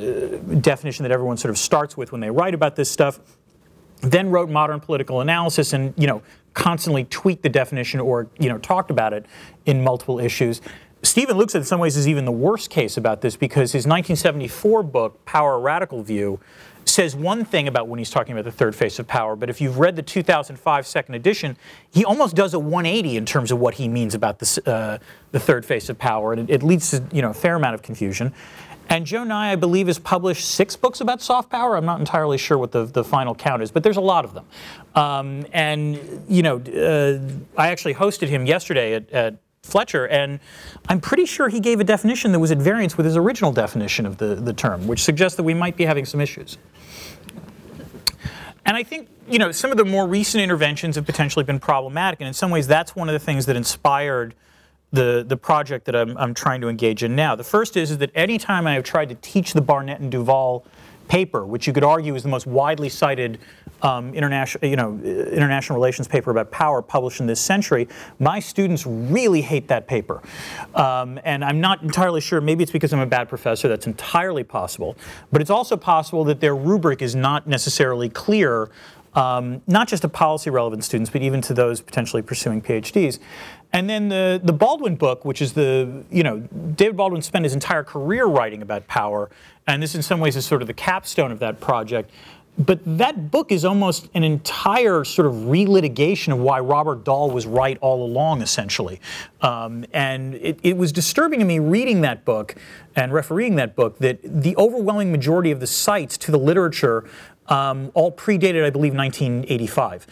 definition 0.61 1.03
that 1.05 1.13
everyone 1.13 1.37
sort 1.37 1.51
of 1.51 1.59
starts 1.59 1.97
with 1.97 2.13
when 2.13 2.21
they 2.21 2.31
write 2.31 2.55
about 2.55 2.77
this 2.77 2.91
stuff. 2.91 3.21
Then 4.03 4.31
wrote 4.31 4.51
modern 4.51 4.81
political 4.81 5.21
analysis 5.21 5.73
and 5.73 5.95
you 5.97 6.07
know 6.07 6.23
constantly 6.55 7.05
tweaked 7.05 7.43
the 7.43 7.49
definition 7.49 8.01
or 8.01 8.29
you 8.39 8.49
know 8.49 8.59
talked 8.59 8.91
about 8.91 9.13
it 9.13 9.27
in 9.65 9.83
multiple 9.83 10.19
issues. 10.19 10.61
Steven 11.03 11.37
Lukes, 11.37 11.55
in 11.55 11.65
some 11.65 11.79
ways, 11.79 11.97
is 11.97 12.09
even 12.09 12.25
the 12.25 12.33
worst 12.33 12.69
case 12.71 12.97
about 12.97 13.21
this 13.21 13.37
because 13.37 13.73
his 13.73 13.87
1974 13.87 14.83
book, 14.83 15.25
Power 15.25 15.61
Radical 15.61 16.03
View, 16.03 16.41
says 16.89 17.15
one 17.15 17.45
thing 17.45 17.69
about 17.69 17.89
when 17.89 17.99
he's 17.99 18.11
talking 18.11 18.33
about 18.33 18.45
the 18.45 18.53
third 18.53 18.75
face 18.75 18.99
of 18.99 19.07
power, 19.07 19.37
but 19.37 19.51
if 19.51 19.61
you've 19.61 19.79
read 19.79 19.97
the 19.97 20.03
2005 20.03 20.87
second 20.87 21.15
edition, 21.15 21.57
he 21.91 22.05
almost 22.05 22.35
does 22.35 22.55
a 22.55 22.59
180 22.59 23.17
in 23.17 23.27
terms 23.27 23.51
of 23.51 23.59
what 23.59 23.75
he 23.75 23.89
means 23.89 24.15
about 24.15 24.39
this, 24.39 24.59
uh, 24.67 24.99
the 25.33 25.41
third 25.41 25.67
face 25.67 25.89
of 25.89 25.99
power, 25.99 26.33
and 26.33 26.49
it, 26.49 26.55
it 26.55 26.63
leads 26.63 26.91
to 26.91 27.05
you 27.13 27.23
know 27.23 27.31
a 27.31 27.35
fair 27.35 27.57
amount 27.57 27.75
of 27.75 27.83
confusion. 27.83 28.33
And 28.89 29.05
Joe 29.05 29.25
Nye, 29.25 29.53
I 29.53 29.57
believe, 29.57 29.89
has 29.89 29.99
published 29.99 30.45
six 30.45 30.77
books 30.77 31.01
about 31.01 31.21
soft 31.21 31.51
power. 31.51 31.77
I'm 31.77 31.85
not 31.85 31.99
entirely 31.99 32.39
sure 32.39 32.57
what 32.57 32.73
the, 32.73 32.85
the 32.85 33.03
final 33.03 33.35
count 33.35 33.63
is, 33.63 33.71
but 33.71 33.83
there's 33.83 33.97
a 33.97 34.01
lot 34.03 34.25
of 34.25 34.33
them. 34.35 34.47
Um, 34.95 35.47
and, 35.53 36.25
you 36.29 36.43
know, 36.43 36.59
uh, 36.59 37.19
I 37.61 37.69
actually 37.69 37.95
hosted 37.95 38.29
him 38.29 38.47
yesterday 38.47 38.95
at, 38.95 39.11
at 39.11 39.37
Fletcher, 39.63 40.07
and 40.07 40.39
I'm 40.89 41.01
pretty 41.01 41.27
sure 41.27 41.49
he 41.49 41.59
gave 41.59 41.81
a 41.81 41.85
definition 41.85 42.31
that 42.33 42.39
was 42.39 42.53
at 42.53 42.59
variance 42.59 42.97
with 42.97 43.07
his 43.07 43.17
original 43.17 43.53
definition 43.53 44.07
of 44.07 44.19
the, 44.19 44.37
the 44.37 44.53
term, 44.53 44.87
which 44.87 45.03
suggests 45.03 45.37
that 45.37 45.43
we 45.43 45.55
might 45.55 45.77
be 45.77 45.85
having 45.85 46.05
some 46.05 46.21
issues. 46.21 46.57
And 48.65 48.77
I 48.77 48.85
think, 48.85 49.09
you 49.29 49.39
know, 49.39 49.51
some 49.53 49.73
of 49.73 49.77
the 49.77 49.85
more 49.85 50.07
recent 50.07 50.43
interventions 50.43 50.95
have 50.95 51.07
potentially 51.07 51.45
been 51.45 51.59
problematic, 51.59 52.21
and 52.21 52.29
in 52.29 52.35
some 52.35 52.51
ways 52.51 52.69
that's 52.69 52.95
one 52.95 53.09
of 53.09 53.13
the 53.13 53.19
things 53.19 53.47
that 53.47 53.57
inspired 53.57 54.35
the, 54.97 55.25
the 55.27 55.37
project 55.37 55.85
that 55.85 55.95
I'm, 55.95 56.17
I'm 56.17 56.35
trying 56.35 56.61
to 56.63 56.69
engage 56.69 57.03
in 57.03 57.15
now. 57.15 57.37
The 57.37 57.45
first 57.45 57.77
is, 57.77 57.91
is 57.91 57.99
that 57.99 58.11
anytime 58.15 58.67
I 58.67 58.75
have 58.75 58.85
tried 58.85 59.11
to 59.11 59.15
teach 59.17 59.53
the 59.53 59.61
Barnett 59.61 60.01
and 60.01 60.11
Duvall 60.11 60.65
paper, 61.07 61.47
which 61.47 61.67
you 61.67 61.73
could 61.73 61.85
argue 61.85 62.15
is 62.17 62.23
the 62.25 62.29
most 62.29 62.47
widely 62.47 62.89
cited 62.89 63.39
um, 63.83 64.15
international, 64.15 64.69
you 64.69 64.75
know, 64.75 64.99
international 65.05 65.77
relations 65.77 66.09
paper 66.09 66.31
about 66.31 66.51
power 66.51 66.81
published 66.81 67.21
in 67.21 67.27
this 67.27 67.41
century, 67.41 67.87
my 68.19 68.41
students 68.41 68.87
really 68.87 69.43
hate 69.43 69.69
that 69.69 69.87
paper. 69.87 70.23
Um, 70.75 71.21
and 71.25 71.45
I'm 71.45 71.61
not 71.61 71.83
entirely 71.83 72.23
sure, 72.23 72.41
maybe 72.41 72.63
it's 72.63 72.73
because 72.73 72.93
I'm 72.93 73.01
a 73.01 73.07
bad 73.07 73.29
professor, 73.29 73.69
that's 73.69 73.87
entirely 73.87 74.45
possible. 74.45 74.97
But 75.31 75.43
it's 75.43 75.51
also 75.51 75.77
possible 75.77 76.25
that 76.25 76.41
their 76.41 76.57
rubric 76.57 77.03
is 77.03 77.15
not 77.15 77.47
necessarily 77.47 78.09
clear 78.09 78.71
um, 79.17 79.63
not 79.67 79.89
just 79.89 80.03
to 80.03 80.09
policy 80.09 80.51
relevant 80.51 80.85
students, 80.85 81.11
but 81.11 81.23
even 81.23 81.41
to 81.43 81.55
those 81.55 81.81
potentially 81.81 82.23
pursuing 82.23 82.61
PhDs. 82.61 83.19
And 83.73 83.91
then 83.91 84.09
the, 84.09 84.41
the 84.43 84.53
Baldwin 84.53 84.97
book, 84.97 85.25
which 85.25 85.43
is 85.43 85.53
the, 85.53 86.05
you 86.11 86.23
know, 86.23 86.41
David 86.77 86.97
Baldwin 86.97 87.23
spent 87.23 87.45
his 87.45 87.55
entire 87.55 87.85
career 87.85 88.27
writing 88.27 88.63
about 88.63 88.87
power, 88.87 89.31
and 89.67 89.83
this 89.83 89.95
in 89.95 90.03
some 90.03 90.21
ways 90.21 90.37
is 90.37 90.47
sort 90.47 90.63
of 90.63 90.69
the 90.69 90.75
capstone 90.75 91.33
of 91.33 91.39
that 91.41 91.61
project. 91.61 92.11
But 92.59 92.81
that 92.87 93.31
book 93.31 93.53
is 93.53 93.67
almost 93.67 94.09
an 94.15 94.25
entire 94.25 95.05
sort 95.05 95.27
of 95.27 95.35
relitigation 95.35 96.33
of 96.33 96.39
why 96.39 96.59
Robert 96.61 97.05
Dahl 97.05 97.31
was 97.31 97.47
right 97.47 97.77
all 97.83 98.03
along, 98.03 98.41
essentially. 98.41 98.99
Um, 99.43 99.85
and 99.93 100.37
it, 100.37 100.59
it, 100.63 100.77
was 100.79 100.91
disturbing 100.91 101.41
to 101.41 101.45
me 101.45 101.59
reading 101.59 102.01
that 102.01 102.25
book 102.25 102.55
and 102.95 103.13
refereeing 103.13 103.57
that 103.57 103.77
book 103.77 103.99
that 103.99 104.21
the 104.23 104.57
overwhelming 104.57 105.13
majority 105.13 105.51
of 105.51 105.61
the 105.61 105.67
cites 105.67 106.17
to 106.19 106.33
the 106.33 106.39
literature 106.39 107.05
um, 107.49 107.91
all 107.95 108.13
predated, 108.13 108.65
I 108.65 108.71
believe, 108.71 108.95
1985, 108.95 110.07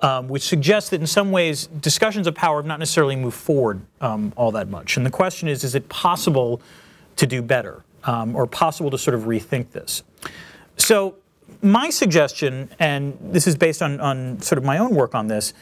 um, 0.00 0.28
which 0.28 0.42
suggests 0.42 0.90
that 0.90 1.00
in 1.00 1.06
some 1.06 1.30
ways 1.30 1.66
discussions 1.80 2.26
of 2.26 2.34
power 2.34 2.58
have 2.58 2.66
not 2.66 2.78
necessarily 2.78 3.16
moved 3.16 3.36
forward 3.36 3.80
um, 4.00 4.32
all 4.36 4.52
that 4.52 4.68
much. 4.68 4.96
And 4.96 5.04
the 5.04 5.10
question 5.10 5.48
is 5.48 5.64
is 5.64 5.74
it 5.74 5.88
possible 5.88 6.60
to 7.16 7.26
do 7.26 7.42
better 7.42 7.84
um, 8.04 8.34
or 8.34 8.46
possible 8.46 8.90
to 8.90 8.98
sort 8.98 9.14
of 9.14 9.22
rethink 9.22 9.70
this? 9.70 10.02
So, 10.76 11.16
my 11.62 11.90
suggestion, 11.90 12.70
and 12.78 13.18
this 13.20 13.46
is 13.46 13.56
based 13.56 13.82
on, 13.82 14.00
on 14.00 14.40
sort 14.40 14.56
of 14.56 14.64
my 14.64 14.78
own 14.78 14.94
work 14.94 15.14
on 15.14 15.26
this, 15.26 15.52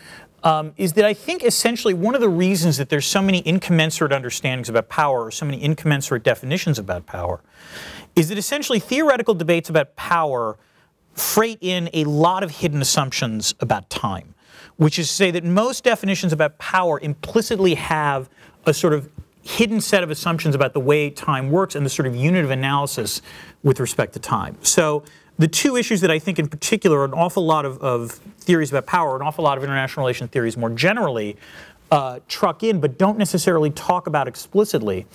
um, 0.44 0.72
is 0.76 0.92
that 0.92 1.04
I 1.04 1.14
think 1.14 1.42
essentially 1.42 1.94
one 1.94 2.14
of 2.14 2.20
the 2.20 2.28
reasons 2.28 2.76
that 2.76 2.88
there's 2.88 3.06
so 3.06 3.20
many 3.20 3.40
incommensurate 3.40 4.12
understandings 4.12 4.68
about 4.68 4.88
power 4.88 5.24
or 5.24 5.30
so 5.30 5.44
many 5.44 5.60
incommensurate 5.60 6.22
definitions 6.22 6.78
about 6.78 7.06
power 7.06 7.40
is 8.14 8.28
that 8.28 8.38
essentially 8.38 8.78
theoretical 8.78 9.34
debates 9.34 9.68
about 9.68 9.96
power 9.96 10.56
freight 11.18 11.58
in 11.60 11.90
a 11.92 12.04
lot 12.04 12.42
of 12.42 12.50
hidden 12.50 12.80
assumptions 12.80 13.54
about 13.60 13.88
time, 13.90 14.34
which 14.76 14.98
is 14.98 15.08
to 15.08 15.14
say 15.14 15.30
that 15.30 15.44
most 15.44 15.84
definitions 15.84 16.32
about 16.32 16.58
power 16.58 16.98
implicitly 17.00 17.74
have 17.74 18.28
a 18.66 18.74
sort 18.74 18.92
of 18.92 19.08
hidden 19.42 19.80
set 19.80 20.02
of 20.02 20.10
assumptions 20.10 20.54
about 20.54 20.74
the 20.74 20.80
way 20.80 21.08
time 21.08 21.50
works 21.50 21.74
and 21.74 21.84
the 21.84 21.90
sort 21.90 22.06
of 22.06 22.14
unit 22.14 22.44
of 22.44 22.50
analysis 22.50 23.22
with 23.62 23.80
respect 23.80 24.12
to 24.12 24.18
time. 24.18 24.56
So 24.62 25.04
the 25.38 25.48
two 25.48 25.76
issues 25.76 26.00
that 26.02 26.10
I 26.10 26.18
think 26.18 26.38
in 26.38 26.48
particular 26.48 27.00
are 27.00 27.04
an 27.04 27.14
awful 27.14 27.46
lot 27.46 27.64
of, 27.64 27.78
of 27.78 28.12
theories 28.38 28.70
about 28.70 28.86
power, 28.86 29.16
an 29.16 29.22
awful 29.22 29.44
lot 29.44 29.56
of 29.56 29.64
international 29.64 30.04
relation 30.04 30.28
theories 30.28 30.56
more 30.56 30.70
generally 30.70 31.36
uh, 31.90 32.20
truck 32.28 32.62
in 32.62 32.80
but 32.80 32.98
don't 32.98 33.18
necessarily 33.18 33.70
talk 33.70 34.06
about 34.06 34.28
explicitly 34.28 35.06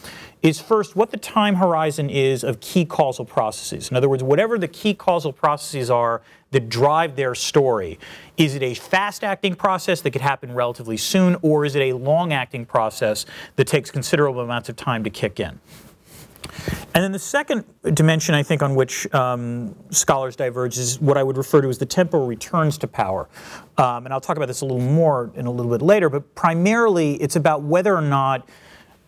is 0.42 0.60
first 0.60 0.96
what 0.96 1.12
the 1.12 1.18
time 1.18 1.56
horizon 1.56 2.10
is 2.10 2.44
of 2.44 2.60
key 2.60 2.84
causal 2.84 3.26
processes. 3.26 3.90
In 3.90 3.96
other 3.96 4.10
words, 4.10 4.22
whatever 4.22 4.58
the 4.58 4.68
key 4.68 4.94
causal 4.94 5.32
processes 5.32 5.90
are 5.90 6.22
that 6.52 6.70
drive 6.70 7.16
their 7.16 7.34
story. 7.34 7.98
Is 8.38 8.56
it 8.56 8.62
a 8.62 8.74
fast 8.74 9.24
acting 9.24 9.56
process 9.56 10.02
that 10.02 10.12
could 10.12 10.22
happen 10.22 10.54
relatively 10.54 10.98
soon, 10.98 11.38
or 11.42 11.66
is 11.66 11.76
it 11.76 11.82
a 11.82 11.94
long 11.94 12.34
acting 12.34 12.66
process 12.66 13.26
that 13.56 13.68
takes 13.68 13.90
considerable 13.90 14.42
amounts 14.42 14.70
of 14.70 14.76
time 14.76 15.04
to 15.04 15.10
kick 15.10 15.40
in? 15.40 15.60
And 16.96 17.04
then 17.04 17.12
the 17.12 17.20
second 17.20 17.66
dimension, 17.94 18.36
I 18.36 18.44
think, 18.44 18.62
on 18.62 18.76
which 18.76 19.12
um, 19.14 19.76
scholars 19.90 20.36
diverge 20.36 20.78
is 20.78 21.02
what 21.02 21.18
I 21.18 21.24
would 21.24 21.38
refer 21.38 21.62
to 21.62 21.70
as 21.70 21.78
the 21.78 21.86
temporal 21.86 22.28
returns 22.28 22.78
to 22.80 22.88
power. 22.88 23.28
Um, 23.78 24.06
and 24.06 24.14
I'll 24.14 24.22
talk 24.22 24.38
about 24.38 24.48
this 24.48 24.62
a 24.62 24.66
little 24.66 24.82
more 24.82 25.32
in 25.36 25.46
a 25.48 25.52
little 25.52 25.72
bit 25.72 25.82
later, 25.82 26.10
but 26.10 26.36
primarily 26.36 27.16
it's 27.16 27.36
about 27.36 27.64
whether 27.64 27.96
or 27.96 28.02
not 28.02 28.48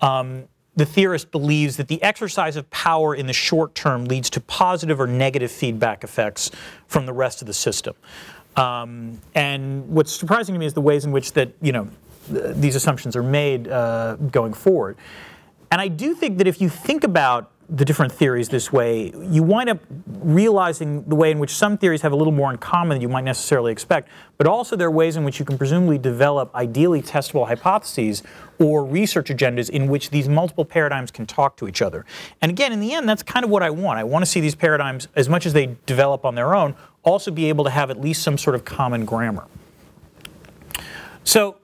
um, 0.01 0.47
the 0.75 0.85
theorist 0.85 1.31
believes 1.31 1.77
that 1.77 1.87
the 1.87 2.01
exercise 2.03 2.55
of 2.55 2.69
power 2.69 3.15
in 3.15 3.27
the 3.27 3.33
short 3.33 3.75
term 3.75 4.05
leads 4.05 4.29
to 4.31 4.41
positive 4.41 4.99
or 4.99 5.07
negative 5.07 5.51
feedback 5.51 6.03
effects 6.03 6.51
from 6.87 7.05
the 7.05 7.13
rest 7.13 7.41
of 7.41 7.47
the 7.47 7.53
system. 7.53 7.95
Um, 8.55 9.19
and 9.33 9.87
what's 9.89 10.11
surprising 10.11 10.53
to 10.53 10.59
me 10.59 10.65
is 10.65 10.73
the 10.73 10.81
ways 10.81 11.05
in 11.05 11.11
which 11.11 11.33
that, 11.33 11.51
you 11.61 11.71
know, 11.71 11.89
th- 12.31 12.55
these 12.55 12.75
assumptions 12.75 13.15
are 13.15 13.23
made 13.23 13.67
uh, 13.67 14.15
going 14.15 14.53
forward. 14.53 14.97
And 15.71 15.81
I 15.81 15.87
do 15.87 16.13
think 16.13 16.37
that 16.37 16.47
if 16.47 16.61
you 16.61 16.69
think 16.69 17.03
about 17.03 17.51
the 17.67 17.83
different 17.83 18.11
theories 18.11 18.49
this 18.49 18.71
way, 18.71 19.11
you 19.21 19.41
wind 19.41 19.69
up 19.69 19.79
realizing 20.05 21.03
the 21.05 21.15
way 21.15 21.31
in 21.31 21.39
which 21.39 21.49
some 21.49 21.77
theories 21.77 22.01
have 22.03 22.11
a 22.11 22.15
little 22.15 22.33
more 22.33 22.51
in 22.51 22.57
common 22.57 22.95
than 22.95 23.01
you 23.01 23.09
might 23.09 23.23
necessarily 23.23 23.71
expect, 23.71 24.07
but 24.37 24.45
also 24.45 24.75
there 24.75 24.87
are 24.87 24.91
ways 24.91 25.17
in 25.17 25.23
which 25.23 25.39
you 25.39 25.45
can 25.45 25.57
presumably 25.57 25.97
develop 25.97 26.53
ideally 26.53 27.01
testable 27.01 27.47
hypotheses 27.47 28.21
or 28.59 28.85
research 28.85 29.29
agendas 29.29 29.67
in 29.67 29.87
which 29.87 30.11
these 30.11 30.29
multiple 30.29 30.63
paradigms 30.63 31.09
can 31.09 31.25
talk 31.25 31.57
to 31.57 31.67
each 31.67 31.81
other. 31.81 32.05
And 32.39 32.51
again, 32.51 32.71
in 32.71 32.79
the 32.79 32.93
end, 32.93 33.09
that's 33.09 33.23
kind 33.23 33.43
of 33.43 33.49
what 33.49 33.63
I 33.63 33.71
want. 33.71 33.97
I 33.97 34.03
want 34.03 34.23
to 34.23 34.29
see 34.29 34.41
these 34.41 34.55
paradigms, 34.55 35.07
as 35.15 35.27
much 35.27 35.47
as 35.47 35.53
they 35.53 35.75
develop 35.87 36.23
on 36.23 36.35
their 36.35 36.53
own, 36.53 36.75
also 37.01 37.31
be 37.31 37.49
able 37.49 37.63
to 37.63 37.71
have 37.71 37.89
at 37.89 37.99
least 37.99 38.21
some 38.21 38.37
sort 38.37 38.55
of 38.55 38.63
common 38.63 39.05
grammar. 39.05 39.47
So 41.23 41.57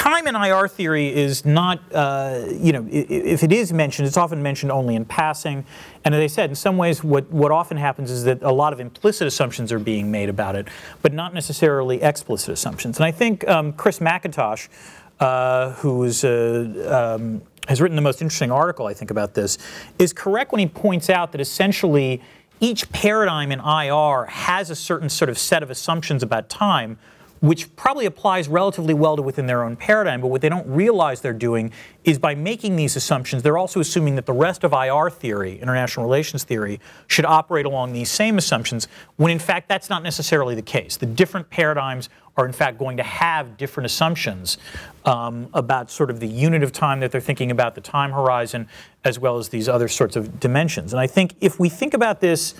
time 0.00 0.26
in 0.26 0.34
IR 0.34 0.66
theory 0.66 1.14
is 1.14 1.44
not, 1.44 1.78
uh, 1.92 2.42
you 2.50 2.72
know, 2.72 2.86
if 2.90 3.42
it 3.42 3.52
is 3.52 3.70
mentioned, 3.70 4.08
it's 4.08 4.16
often 4.16 4.42
mentioned 4.42 4.72
only 4.72 4.94
in 4.94 5.04
passing. 5.04 5.62
And 6.06 6.14
as 6.14 6.22
I 6.22 6.26
said, 6.26 6.48
in 6.48 6.56
some 6.56 6.78
ways, 6.78 7.04
what, 7.04 7.30
what 7.30 7.52
often 7.52 7.76
happens 7.76 8.10
is 8.10 8.24
that 8.24 8.42
a 8.42 8.50
lot 8.50 8.72
of 8.72 8.80
implicit 8.80 9.26
assumptions 9.26 9.70
are 9.70 9.78
being 9.78 10.10
made 10.10 10.30
about 10.30 10.56
it, 10.56 10.68
but 11.02 11.12
not 11.12 11.34
necessarily 11.34 12.00
explicit 12.00 12.48
assumptions. 12.48 12.96
And 12.96 13.04
I 13.04 13.10
think 13.10 13.46
um, 13.46 13.74
Chris 13.74 13.98
McIntosh, 13.98 14.68
uh, 15.20 15.72
who 15.72 16.02
is, 16.04 16.24
uh, 16.24 17.18
um, 17.18 17.42
has 17.68 17.82
written 17.82 17.94
the 17.94 18.02
most 18.02 18.22
interesting 18.22 18.50
article, 18.50 18.86
I 18.86 18.94
think, 18.94 19.10
about 19.10 19.34
this, 19.34 19.58
is 19.98 20.14
correct 20.14 20.50
when 20.50 20.60
he 20.60 20.66
points 20.66 21.10
out 21.10 21.32
that 21.32 21.42
essentially 21.42 22.22
each 22.58 22.90
paradigm 22.90 23.52
in 23.52 23.60
IR 23.60 24.24
has 24.24 24.70
a 24.70 24.74
certain 24.74 25.10
sort 25.10 25.28
of 25.28 25.36
set 25.36 25.62
of 25.62 25.70
assumptions 25.70 26.22
about 26.22 26.48
time 26.48 26.98
which 27.40 27.74
probably 27.74 28.04
applies 28.04 28.48
relatively 28.48 28.92
well 28.92 29.16
to 29.16 29.22
within 29.22 29.46
their 29.46 29.64
own 29.64 29.74
paradigm. 29.74 30.20
But 30.20 30.28
what 30.28 30.42
they 30.42 30.48
don't 30.48 30.66
realize 30.68 31.20
they're 31.22 31.32
doing 31.32 31.72
is 32.04 32.18
by 32.18 32.34
making 32.34 32.76
these 32.76 32.96
assumptions, 32.96 33.42
they're 33.42 33.58
also 33.58 33.80
assuming 33.80 34.14
that 34.16 34.26
the 34.26 34.32
rest 34.32 34.62
of 34.62 34.72
IR 34.72 35.10
theory, 35.10 35.58
international 35.58 36.04
relations 36.04 36.44
theory, 36.44 36.80
should 37.06 37.24
operate 37.24 37.66
along 37.66 37.92
these 37.92 38.10
same 38.10 38.36
assumptions, 38.36 38.88
when 39.16 39.32
in 39.32 39.38
fact 39.38 39.68
that's 39.68 39.88
not 39.88 40.02
necessarily 40.02 40.54
the 40.54 40.62
case. 40.62 40.96
The 40.96 41.06
different 41.06 41.48
paradigms 41.48 42.10
are 42.36 42.46
in 42.46 42.52
fact 42.52 42.78
going 42.78 42.96
to 42.96 43.02
have 43.02 43.56
different 43.56 43.86
assumptions 43.86 44.58
um, 45.04 45.48
about 45.54 45.90
sort 45.90 46.10
of 46.10 46.20
the 46.20 46.28
unit 46.28 46.62
of 46.62 46.72
time 46.72 47.00
that 47.00 47.10
they're 47.10 47.20
thinking 47.20 47.50
about, 47.50 47.74
the 47.74 47.80
time 47.80 48.12
horizon, 48.12 48.68
as 49.04 49.18
well 49.18 49.38
as 49.38 49.48
these 49.48 49.68
other 49.68 49.88
sorts 49.88 50.14
of 50.14 50.40
dimensions. 50.40 50.92
And 50.92 51.00
I 51.00 51.06
think 51.06 51.34
if 51.40 51.58
we 51.58 51.68
think 51.68 51.94
about 51.94 52.20
this 52.20 52.54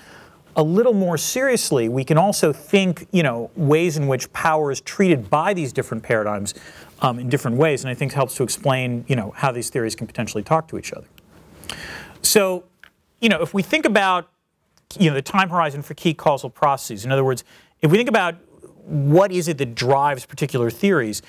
a 0.55 0.63
little 0.63 0.93
more 0.93 1.17
seriously, 1.17 1.87
we 1.87 2.03
can 2.03 2.17
also 2.17 2.51
think, 2.51 3.07
you 3.11 3.23
know, 3.23 3.49
ways 3.55 3.97
in 3.97 4.07
which 4.07 4.31
power 4.33 4.71
is 4.71 4.81
treated 4.81 5.29
by 5.29 5.53
these 5.53 5.71
different 5.71 6.03
paradigms 6.03 6.53
um, 7.01 7.19
in 7.19 7.29
different 7.29 7.57
ways, 7.57 7.83
and 7.83 7.89
I 7.89 7.93
think 7.93 8.13
helps 8.13 8.35
to 8.35 8.43
explain, 8.43 9.05
you 9.07 9.15
know, 9.15 9.33
how 9.35 9.51
these 9.51 9.69
theories 9.69 9.95
can 9.95 10.07
potentially 10.07 10.43
talk 10.43 10.67
to 10.69 10.77
each 10.77 10.93
other. 10.93 11.07
So, 12.21 12.65
you 13.19 13.29
know, 13.29 13.41
if 13.41 13.53
we 13.53 13.63
think 13.63 13.85
about, 13.85 14.29
you 14.99 15.09
know, 15.09 15.15
the 15.15 15.21
time 15.21 15.49
horizon 15.49 15.81
for 15.81 15.93
key 15.93 16.13
causal 16.13 16.49
processes, 16.49 17.05
in 17.05 17.11
other 17.11 17.23
words, 17.23 17.43
if 17.81 17.89
we 17.89 17.97
think 17.97 18.09
about 18.09 18.35
what 18.83 19.31
is 19.31 19.47
it 19.47 19.57
that 19.57 19.73
drives 19.73 20.25
particular 20.25 20.69
theories, 20.69 21.21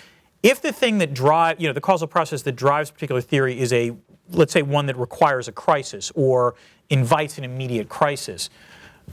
if 0.42 0.60
the 0.60 0.72
thing 0.72 0.98
that 0.98 1.14
drive, 1.14 1.60
you 1.60 1.68
know, 1.68 1.72
the 1.72 1.80
causal 1.80 2.08
process 2.08 2.42
that 2.42 2.56
drives 2.56 2.90
particular 2.90 3.20
theory 3.20 3.58
is 3.58 3.72
a, 3.72 3.92
let's 4.30 4.52
say, 4.52 4.62
one 4.62 4.86
that 4.86 4.96
requires 4.96 5.46
a 5.46 5.52
crisis 5.52 6.10
or 6.14 6.54
invites 6.90 7.38
an 7.38 7.44
immediate 7.44 7.88
crisis, 7.88 8.50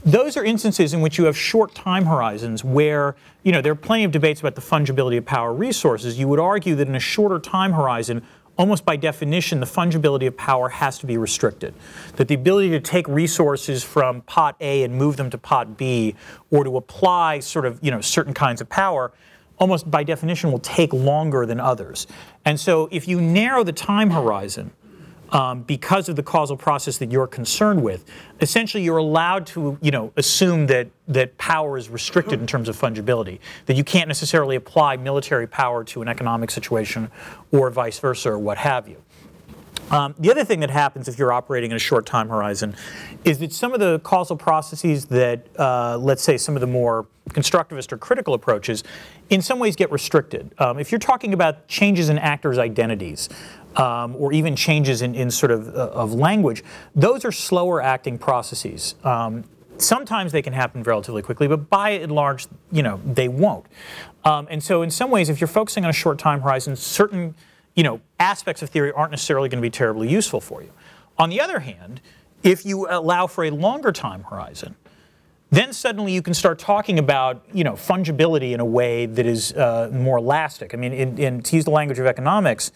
those 0.04 0.36
are 0.36 0.44
instances 0.44 0.94
in 0.94 1.00
which 1.00 1.18
you 1.18 1.24
have 1.24 1.36
short 1.36 1.74
time 1.74 2.06
horizons 2.06 2.64
where, 2.64 3.16
you 3.42 3.52
know, 3.52 3.60
there 3.60 3.72
are 3.72 3.76
plenty 3.76 4.04
of 4.04 4.12
debates 4.12 4.40
about 4.40 4.54
the 4.54 4.60
fungibility 4.60 5.18
of 5.18 5.26
power 5.26 5.52
resources. 5.52 6.18
You 6.18 6.28
would 6.28 6.40
argue 6.40 6.74
that 6.76 6.88
in 6.88 6.94
a 6.94 7.00
shorter 7.00 7.38
time 7.38 7.72
horizon, 7.72 8.22
almost 8.56 8.84
by 8.84 8.96
definition, 8.96 9.60
the 9.60 9.66
fungibility 9.66 10.26
of 10.26 10.36
power 10.36 10.68
has 10.68 10.98
to 10.98 11.06
be 11.06 11.16
restricted. 11.16 11.74
That 12.16 12.28
the 12.28 12.34
ability 12.34 12.70
to 12.70 12.80
take 12.80 13.08
resources 13.08 13.84
from 13.84 14.22
pot 14.22 14.56
A 14.60 14.82
and 14.82 14.94
move 14.94 15.16
them 15.16 15.30
to 15.30 15.38
pot 15.38 15.76
B, 15.76 16.14
or 16.50 16.64
to 16.64 16.76
apply 16.76 17.40
sort 17.40 17.66
of, 17.66 17.78
you 17.82 17.90
know, 17.90 18.00
certain 18.00 18.34
kinds 18.34 18.60
of 18.60 18.68
power, 18.68 19.12
almost 19.58 19.90
by 19.90 20.02
definition 20.02 20.50
will 20.50 20.58
take 20.60 20.92
longer 20.92 21.44
than 21.46 21.60
others. 21.60 22.06
And 22.44 22.58
so 22.58 22.88
if 22.90 23.06
you 23.06 23.20
narrow 23.20 23.62
the 23.62 23.72
time 23.72 24.10
horizon, 24.10 24.72
um, 25.32 25.62
because 25.62 26.08
of 26.08 26.16
the 26.16 26.22
causal 26.22 26.56
process 26.56 26.98
that 26.98 27.10
you're 27.10 27.26
concerned 27.26 27.82
with, 27.82 28.04
essentially 28.40 28.82
you're 28.82 28.96
allowed 28.96 29.46
to, 29.48 29.78
you 29.80 29.90
know, 29.90 30.12
assume 30.16 30.66
that 30.66 30.88
that 31.08 31.36
power 31.38 31.76
is 31.76 31.88
restricted 31.88 32.40
in 32.40 32.46
terms 32.46 32.68
of 32.68 32.76
fungibility. 32.76 33.38
That 33.66 33.76
you 33.76 33.84
can't 33.84 34.08
necessarily 34.08 34.56
apply 34.56 34.96
military 34.96 35.46
power 35.46 35.84
to 35.84 36.02
an 36.02 36.08
economic 36.08 36.50
situation, 36.50 37.10
or 37.52 37.70
vice 37.70 37.98
versa, 37.98 38.30
or 38.30 38.38
what 38.38 38.58
have 38.58 38.88
you. 38.88 38.96
Um, 39.90 40.14
the 40.20 40.30
other 40.30 40.44
thing 40.44 40.60
that 40.60 40.70
happens 40.70 41.08
if 41.08 41.18
you're 41.18 41.32
operating 41.32 41.72
in 41.72 41.76
a 41.76 41.80
short 41.80 42.06
time 42.06 42.28
horizon 42.28 42.76
is 43.24 43.38
that 43.40 43.52
some 43.52 43.74
of 43.74 43.80
the 43.80 43.98
causal 44.00 44.36
processes 44.36 45.06
that, 45.06 45.46
uh, 45.58 45.98
let's 45.98 46.22
say, 46.22 46.36
some 46.36 46.54
of 46.54 46.60
the 46.60 46.66
more 46.68 47.06
constructivist 47.30 47.92
or 47.92 47.98
critical 47.98 48.34
approaches, 48.34 48.84
in 49.30 49.42
some 49.42 49.58
ways 49.58 49.74
get 49.74 49.90
restricted. 49.90 50.52
Um, 50.58 50.78
if 50.78 50.92
you're 50.92 51.00
talking 51.00 51.32
about 51.32 51.66
changes 51.66 52.08
in 52.08 52.18
actors' 52.18 52.58
identities, 52.58 53.28
um, 53.76 54.16
or 54.16 54.32
even 54.32 54.56
changes 54.56 55.02
in, 55.02 55.14
in 55.14 55.30
sort 55.30 55.52
of, 55.52 55.68
uh, 55.68 55.90
of 55.92 56.12
language, 56.12 56.62
those 56.94 57.24
are 57.24 57.32
slower 57.32 57.82
acting 57.82 58.18
processes. 58.18 58.94
Um, 59.04 59.44
sometimes 59.78 60.32
they 60.32 60.42
can 60.42 60.52
happen 60.52 60.82
relatively 60.82 61.22
quickly, 61.22 61.48
but 61.48 61.70
by 61.70 61.90
and 61.90 62.12
large, 62.12 62.46
you 62.72 62.82
know, 62.82 63.00
they 63.04 63.28
won't. 63.28 63.66
Um, 64.24 64.46
and 64.50 64.62
so, 64.62 64.82
in 64.82 64.90
some 64.90 65.10
ways, 65.10 65.28
if 65.28 65.40
you're 65.40 65.48
focusing 65.48 65.84
on 65.84 65.90
a 65.90 65.94
short 65.94 66.18
time 66.18 66.42
horizon, 66.42 66.76
certain, 66.76 67.34
you 67.74 67.82
know, 67.82 68.00
aspects 68.18 68.62
of 68.62 68.70
theory 68.70 68.92
aren't 68.92 69.12
necessarily 69.12 69.48
going 69.48 69.62
to 69.62 69.66
be 69.66 69.70
terribly 69.70 70.08
useful 70.08 70.40
for 70.40 70.62
you. 70.62 70.70
On 71.18 71.30
the 71.30 71.40
other 71.40 71.60
hand, 71.60 72.00
if 72.42 72.64
you 72.64 72.86
allow 72.88 73.26
for 73.26 73.44
a 73.44 73.50
longer 73.50 73.92
time 73.92 74.24
horizon, 74.24 74.76
then 75.50 75.72
suddenly 75.72 76.12
you 76.12 76.22
can 76.22 76.34
start 76.34 76.58
talking 76.58 76.98
about 76.98 77.44
you 77.52 77.64
know 77.64 77.74
fungibility 77.74 78.52
in 78.52 78.60
a 78.60 78.64
way 78.64 79.06
that 79.06 79.26
is 79.26 79.52
uh, 79.52 79.90
more 79.92 80.18
elastic. 80.18 80.74
I 80.74 80.76
mean, 80.76 80.92
in, 80.92 81.18
in, 81.18 81.42
to 81.42 81.56
use 81.56 81.64
the 81.64 81.70
language 81.70 81.98
of 81.98 82.06
economics, 82.06 82.72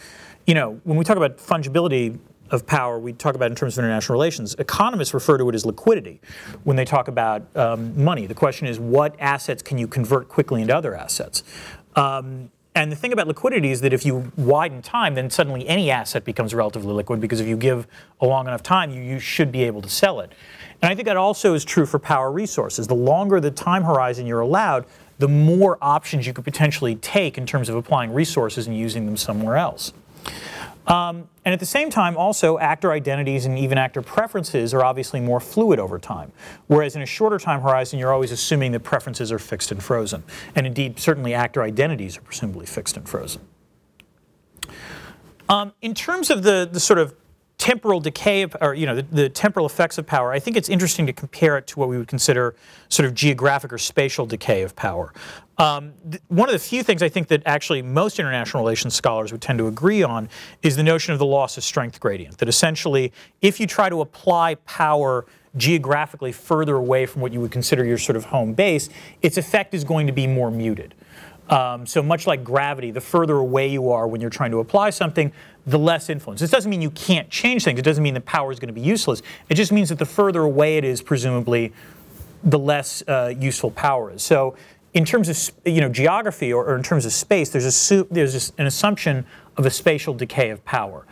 you 0.47 0.55
know, 0.55 0.81
when 0.85 0.97
we 0.97 1.05
talk 1.05 1.17
about 1.17 1.39
fungibility 1.39 2.19
of 2.51 2.67
power, 2.67 2.99
we 2.99 3.13
talk 3.13 3.35
about 3.35 3.51
in 3.51 3.57
terms 3.57 3.79
of 3.79 3.85
international 3.85 4.15
relations. 4.15 4.55
Economists 4.59 5.15
refer 5.15 5.39
to 5.39 5.49
it 5.49 5.55
as 5.55 5.65
liquidity 5.65 6.21
when 6.65 6.77
they 6.77 6.85
talk 6.85 7.09
about 7.09 7.45
um, 7.57 8.03
money. 8.03 8.27
The 8.27 8.35
question 8.35 8.67
is, 8.67 8.79
what 8.79 9.17
assets 9.19 9.63
can 9.63 9.79
you 9.79 9.89
convert 9.89 10.29
quickly 10.29 10.61
into 10.61 10.77
other 10.77 10.95
assets? 10.95 11.43
Um, 11.97 12.51
and 12.77 12.91
the 12.91 12.97
thing 12.97 13.13
about 13.13 13.29
liquidity 13.29 13.71
is 13.71 13.81
that 13.83 13.93
if 13.93 14.05
you 14.05 14.33
widen 14.37 14.83
time, 14.83 15.15
then 15.15 15.31
suddenly 15.31 15.67
any 15.69 15.93
asset 15.93 16.25
becomes 16.25 16.53
relatively 16.53 16.93
liquid 16.93 17.21
because 17.21 17.39
if 17.39 17.47
you 17.47 17.57
give 17.57 17.87
a 18.21 18.27
long 18.27 18.49
enough 18.49 18.65
time, 18.65 18.91
you, 18.91 19.01
you 19.01 19.21
should 19.21 19.53
be 19.53 19.63
able 19.63 19.81
to 19.81 19.89
sell 19.89 20.19
it. 20.19 20.33
And 20.83 20.91
I 20.91 20.97
think 20.97 21.07
that 21.07 21.17
also 21.17 21.55
is 21.55 21.65
true 21.65 21.87
for 21.87 22.01
power 22.01 22.33
resources. 22.33 22.89
The 22.89 22.95
longer 22.95 23.39
the 23.39 23.53
time 23.53 23.85
horizon 23.85 24.27
you're 24.27 24.41
allowed, 24.41 24.87
the 25.19 25.29
more 25.29 25.79
options 25.81 26.27
you 26.27 26.33
could 26.33 26.45
potentially 26.45 26.97
take 26.97 27.39
in 27.39 27.47
terms 27.47 27.69
of 27.69 27.77
applying 27.77 28.13
resources 28.13 28.67
and 28.67 28.77
using 28.77 29.07
them 29.07 29.17
somewhere 29.17 29.57
else. 29.57 29.93
Um, 30.87 31.29
and 31.45 31.53
at 31.53 31.61
the 31.61 31.67
same 31.67 31.91
time, 31.91 32.17
also, 32.17 32.59
actor 32.59 32.93
identities 32.93 33.47
and 33.47 33.59
even 33.59 33.79
actor 33.79 34.03
preferences 34.03 34.75
are 34.75 34.85
obviously 34.85 35.21
more 35.21 35.41
fluid 35.41 35.79
over 35.79 35.99
time. 35.99 36.33
Whereas 36.67 36.95
in 36.95 37.03
a 37.03 37.07
shorter 37.07 37.39
time 37.39 37.63
horizon, 37.63 37.99
you're 37.99 38.13
always 38.13 38.33
assuming 38.33 38.73
that 38.73 38.81
preferences 38.81 39.33
are 39.33 39.39
fixed 39.39 39.73
and 39.73 39.83
frozen. 39.83 40.25
And 40.55 40.67
indeed, 40.67 40.99
certainly 40.99 41.33
actor 41.33 41.63
identities 41.63 42.19
are 42.19 42.23
presumably 42.23 42.67
fixed 42.67 42.97
and 42.97 43.09
frozen. 43.09 43.43
Um, 45.49 45.73
in 45.83 45.95
terms 45.95 46.31
of 46.31 46.43
the, 46.43 46.69
the 46.71 46.81
sort 46.81 46.99
of 46.99 47.15
temporal 47.59 48.01
decay 48.01 48.43
of, 48.43 48.57
or 48.61 48.75
you 48.75 48.85
know 48.85 48.97
the, 48.97 49.03
the, 49.03 49.29
temporal 49.29 49.65
effects 49.65 49.97
of 49.97 50.05
power 50.05 50.33
i 50.33 50.41
think 50.41 50.57
it's 50.57 50.69
interesting 50.69 51.07
to 51.07 51.13
compare 51.13 51.57
it 51.57 51.69
to 51.69 51.79
what 51.79 51.89
we 51.89 51.97
would 51.97 52.09
consider 52.09 52.55
sort 52.89 53.07
of 53.07 53.15
geographic 53.15 53.73
or 53.73 53.79
spatial 53.79 54.27
decay 54.27 54.63
of 54.63 54.75
power 54.75 55.13
um, 55.59 55.93
th- 56.11 56.23
one 56.29 56.49
of 56.49 56.53
the 56.53 56.59
few 56.59 56.83
things 56.83 57.03
i 57.03 57.09
think 57.09 57.29
that 57.29 57.43
actually 57.47 57.83
most 57.83 58.19
international 58.19 58.63
relations 58.63 58.95
scholars 58.95 59.33
would 59.33 59.43
tend 59.43 59.59
to 59.59 59.67
agree 59.67 60.03
on 60.03 60.29
is 60.63 60.77
the 60.77 60.83
notion 60.83 61.13
of 61.13 61.19
the 61.19 61.27
loss 61.27 61.57
of 61.57 61.65
strength 61.65 62.01
gradient 62.01 62.39
that 62.39 62.49
essentially 62.49 63.13
if 63.43 63.61
you 63.61 63.67
try 63.67 63.89
to 63.89 64.01
apply 64.01 64.55
power 64.67 65.27
geographically 65.57 66.33
further 66.33 66.77
away 66.77 67.07
from 67.07 67.23
what 67.23 67.33
you 67.33 67.41
would 67.41 67.53
consider 67.53 67.85
your 67.85 67.99
sort 67.99 68.17
of 68.17 68.25
home 68.27 68.53
base 68.53 68.89
its 69.23 69.37
effect 69.37 69.75
is 69.75 69.85
going 69.85 70.07
to 70.07 70.13
be 70.13 70.27
more 70.27 70.51
muted 70.51 70.95
um, 71.49 71.87
so 71.87 72.03
much 72.03 72.27
like 72.27 72.43
gravity, 72.43 72.91
the 72.91 73.01
further 73.01 73.37
away 73.37 73.69
you 73.69 73.91
are 73.91 74.09
when 74.09 74.21
you're 74.21 74.31
trying 74.31 74.51
to 74.53 74.61
apply 74.61 74.91
something, 74.91 75.33
the 75.67 75.79
less 75.79 76.09
influence. 76.09 76.41
This 76.41 76.51
doesn't 76.51 76.71
mean 76.71 76.81
you 76.81 76.91
can't 76.91 77.29
change 77.29 77.65
things. 77.65 77.79
It 77.79 77.83
doesn't 77.83 78.03
mean 78.03 78.15
the 78.15 78.21
power 78.21 78.51
is 78.51 78.59
going 78.59 78.69
to 78.69 78.75
be 78.75 78.81
useless. 78.81 79.23
It 79.49 79.55
just 79.55 79.73
means 79.73 79.91
that 79.91 79.99
the 79.99 80.07
further 80.07 80.43
away 80.43 80.79
it 80.79 80.85
is, 80.85 81.03
presumably, 81.03 81.73
the 82.43 82.59
less 82.59 83.03
uh, 83.09 83.35
useful 83.39 83.71
power 83.71 84.13
is. 84.13 84.23
So, 84.23 84.57
in 84.95 85.05
terms 85.05 85.29
of 85.29 85.55
you 85.67 85.81
know 85.81 85.89
geography 85.89 86.53
or, 86.53 86.65
or 86.65 86.77
in 86.77 86.83
terms 86.83 87.05
of 87.05 87.13
space, 87.13 87.51
there's 87.51 87.91
a 87.91 88.05
there's 88.05 88.53
an 88.57 88.67
assumption 88.67 89.27
of 89.57 89.67
a 89.67 89.71
spatial 89.71 90.15
decay 90.15 90.51
of 90.51 90.65
power. 90.65 91.05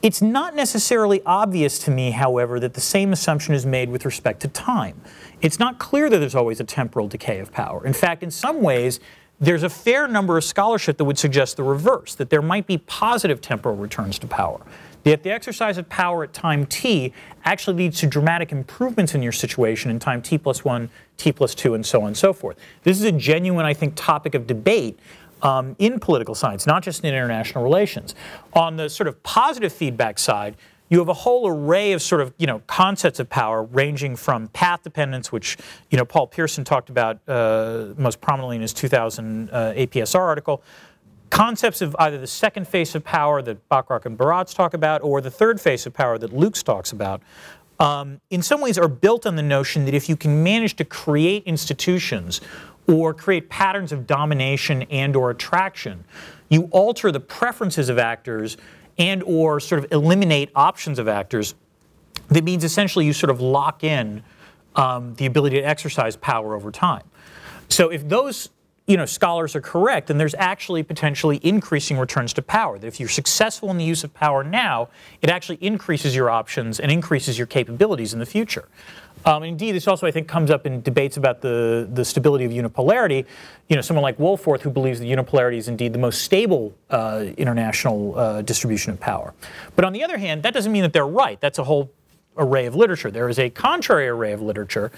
It's 0.00 0.22
not 0.22 0.54
necessarily 0.54 1.22
obvious 1.26 1.78
to 1.80 1.90
me, 1.90 2.12
however, 2.12 2.60
that 2.60 2.74
the 2.74 2.80
same 2.80 3.12
assumption 3.12 3.52
is 3.52 3.66
made 3.66 3.90
with 3.90 4.04
respect 4.04 4.40
to 4.42 4.48
time. 4.48 5.00
It's 5.40 5.58
not 5.58 5.78
clear 5.78 6.08
that 6.08 6.18
there's 6.18 6.36
always 6.36 6.60
a 6.60 6.64
temporal 6.64 7.08
decay 7.08 7.40
of 7.40 7.52
power. 7.52 7.84
In 7.84 7.92
fact, 7.92 8.22
in 8.22 8.30
some 8.30 8.62
ways, 8.62 9.00
there's 9.40 9.64
a 9.64 9.68
fair 9.68 10.06
number 10.06 10.36
of 10.36 10.44
scholarship 10.44 10.98
that 10.98 11.04
would 11.04 11.18
suggest 11.18 11.56
the 11.56 11.64
reverse, 11.64 12.14
that 12.14 12.30
there 12.30 12.42
might 12.42 12.66
be 12.66 12.78
positive 12.78 13.40
temporal 13.40 13.74
returns 13.74 14.20
to 14.20 14.28
power. 14.28 14.60
That 15.08 15.22
the 15.22 15.30
exercise 15.30 15.78
of 15.78 15.88
power 15.88 16.22
at 16.22 16.34
time 16.34 16.66
t 16.66 17.14
actually 17.42 17.78
leads 17.78 17.98
to 18.00 18.06
dramatic 18.06 18.52
improvements 18.52 19.14
in 19.14 19.22
your 19.22 19.32
situation 19.32 19.90
in 19.90 19.98
time 19.98 20.20
t 20.20 20.36
plus 20.36 20.66
1, 20.66 20.90
t 21.16 21.32
plus 21.32 21.54
2, 21.54 21.72
and 21.72 21.86
so 21.86 22.02
on 22.02 22.08
and 22.08 22.16
so 22.16 22.34
forth. 22.34 22.58
This 22.82 22.98
is 22.98 23.04
a 23.04 23.12
genuine, 23.12 23.64
I 23.64 23.72
think, 23.72 23.94
topic 23.96 24.34
of 24.34 24.46
debate 24.46 24.98
um, 25.40 25.74
in 25.78 25.98
political 25.98 26.34
science, 26.34 26.66
not 26.66 26.82
just 26.82 27.02
in 27.04 27.08
international 27.08 27.64
relations. 27.64 28.14
On 28.52 28.76
the 28.76 28.90
sort 28.90 29.08
of 29.08 29.22
positive 29.22 29.72
feedback 29.72 30.18
side, 30.18 30.56
you 30.90 30.98
have 30.98 31.08
a 31.08 31.14
whole 31.14 31.48
array 31.48 31.92
of 31.92 32.02
sort 32.02 32.20
of 32.20 32.34
you 32.36 32.46
know 32.46 32.60
concepts 32.66 33.18
of 33.18 33.30
power 33.30 33.62
ranging 33.62 34.14
from 34.14 34.48
path 34.48 34.82
dependence 34.82 35.30
which 35.30 35.58
you 35.90 35.98
know 35.98 36.04
paul 36.04 36.26
pierson 36.26 36.64
talked 36.64 36.88
about 36.88 37.18
uh, 37.28 37.88
most 37.98 38.22
prominently 38.22 38.56
in 38.56 38.62
his 38.62 38.72
2000 38.72 39.50
uh, 39.50 39.72
apsr 39.74 40.18
article 40.18 40.62
concepts 41.30 41.80
of 41.80 41.96
either 41.98 42.18
the 42.18 42.26
second 42.26 42.66
face 42.66 42.94
of 42.94 43.04
power 43.04 43.42
that 43.42 43.68
bachrach 43.68 44.06
and 44.06 44.18
Baratz 44.18 44.54
talk 44.54 44.74
about 44.74 45.02
or 45.02 45.20
the 45.20 45.30
third 45.30 45.60
face 45.60 45.86
of 45.86 45.94
power 45.94 46.18
that 46.18 46.30
Lukes 46.30 46.62
talks 46.62 46.92
about 46.92 47.22
um, 47.80 48.20
in 48.30 48.42
some 48.42 48.60
ways 48.60 48.76
are 48.76 48.88
built 48.88 49.26
on 49.26 49.36
the 49.36 49.42
notion 49.42 49.84
that 49.84 49.94
if 49.94 50.08
you 50.08 50.16
can 50.16 50.42
manage 50.42 50.74
to 50.76 50.84
create 50.84 51.44
institutions 51.44 52.40
or 52.88 53.14
create 53.14 53.48
patterns 53.48 53.92
of 53.92 54.06
domination 54.06 54.82
and 54.90 55.14
or 55.14 55.30
attraction 55.30 56.04
you 56.48 56.68
alter 56.70 57.12
the 57.12 57.20
preferences 57.20 57.88
of 57.88 57.98
actors 57.98 58.56
and 58.98 59.22
or 59.24 59.60
sort 59.60 59.84
of 59.84 59.92
eliminate 59.92 60.50
options 60.54 60.98
of 60.98 61.08
actors, 61.08 61.54
that 62.28 62.44
means 62.44 62.64
essentially 62.64 63.04
you 63.06 63.12
sort 63.12 63.30
of 63.30 63.40
lock 63.40 63.84
in 63.84 64.22
um, 64.76 65.14
the 65.14 65.26
ability 65.26 65.60
to 65.60 65.62
exercise 65.62 66.16
power 66.16 66.54
over 66.54 66.70
time. 66.70 67.04
So 67.68 67.90
if 67.90 68.08
those 68.08 68.50
you 68.88 68.96
know, 68.96 69.04
scholars 69.04 69.54
are 69.54 69.60
correct, 69.60 70.08
and 70.08 70.18
there's 70.18 70.34
actually 70.38 70.82
potentially 70.82 71.38
increasing 71.42 71.98
returns 71.98 72.32
to 72.32 72.42
power. 72.42 72.78
That 72.78 72.86
if 72.86 72.98
you're 72.98 73.08
successful 73.10 73.70
in 73.70 73.76
the 73.76 73.84
use 73.84 74.02
of 74.02 74.14
power 74.14 74.42
now, 74.42 74.88
it 75.20 75.28
actually 75.28 75.58
increases 75.60 76.16
your 76.16 76.30
options 76.30 76.80
and 76.80 76.90
increases 76.90 77.36
your 77.36 77.46
capabilities 77.46 78.14
in 78.14 78.18
the 78.18 78.26
future. 78.26 78.66
Um, 79.26 79.42
indeed, 79.42 79.72
this 79.72 79.86
also, 79.86 80.06
I 80.06 80.10
think, 80.10 80.26
comes 80.26 80.50
up 80.50 80.64
in 80.64 80.80
debates 80.80 81.18
about 81.18 81.42
the, 81.42 81.86
the 81.92 82.04
stability 82.04 82.46
of 82.46 82.52
unipolarity. 82.52 83.26
You 83.68 83.76
know, 83.76 83.82
someone 83.82 84.02
like 84.02 84.16
Wohlforth, 84.16 84.62
who 84.62 84.70
believes 84.70 85.00
that 85.00 85.06
unipolarity 85.06 85.58
is 85.58 85.68
indeed 85.68 85.92
the 85.92 85.98
most 85.98 86.22
stable 86.22 86.74
uh, 86.88 87.26
international 87.36 88.18
uh, 88.18 88.42
distribution 88.42 88.92
of 88.92 89.00
power. 89.00 89.34
But 89.76 89.84
on 89.84 89.92
the 89.92 90.02
other 90.02 90.16
hand, 90.16 90.44
that 90.44 90.54
doesn't 90.54 90.72
mean 90.72 90.82
that 90.82 90.94
they're 90.94 91.06
right. 91.06 91.38
That's 91.40 91.58
a 91.58 91.64
whole 91.64 91.90
array 92.38 92.66
of 92.66 92.74
literature. 92.74 93.10
There 93.10 93.28
is 93.28 93.38
a 93.38 93.50
contrary 93.50 94.08
array 94.08 94.32
of 94.32 94.40
literature 94.40 94.90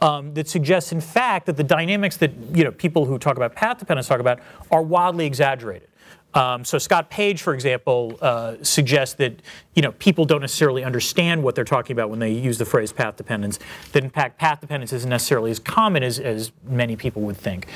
um, 0.00 0.34
that 0.34 0.48
suggests, 0.48 0.92
in 0.92 1.00
fact, 1.00 1.46
that 1.46 1.56
the 1.56 1.64
dynamics 1.64 2.16
that 2.18 2.32
you 2.52 2.64
know 2.64 2.72
people 2.72 3.04
who 3.04 3.18
talk 3.18 3.36
about 3.36 3.54
path 3.54 3.78
dependence 3.78 4.08
talk 4.08 4.20
about 4.20 4.40
are 4.70 4.82
wildly 4.82 5.26
exaggerated. 5.26 5.88
Um, 6.34 6.64
so 6.64 6.78
Scott 6.78 7.10
Page, 7.10 7.42
for 7.42 7.54
example, 7.54 8.18
uh, 8.22 8.56
suggests 8.62 9.14
that 9.16 9.40
you 9.74 9.82
know 9.82 9.92
people 9.92 10.24
don't 10.24 10.40
necessarily 10.40 10.84
understand 10.84 11.42
what 11.42 11.54
they're 11.54 11.64
talking 11.64 11.94
about 11.94 12.10
when 12.10 12.18
they 12.18 12.32
use 12.32 12.58
the 12.58 12.64
phrase 12.64 12.92
path 12.92 13.16
dependence. 13.16 13.58
That 13.92 14.04
in 14.04 14.10
fact 14.10 14.38
path 14.38 14.60
dependence 14.60 14.92
isn't 14.92 15.08
necessarily 15.08 15.50
as 15.50 15.58
common 15.58 16.02
as, 16.02 16.18
as 16.18 16.52
many 16.64 16.96
people 16.96 17.22
would 17.22 17.36
think. 17.36 17.66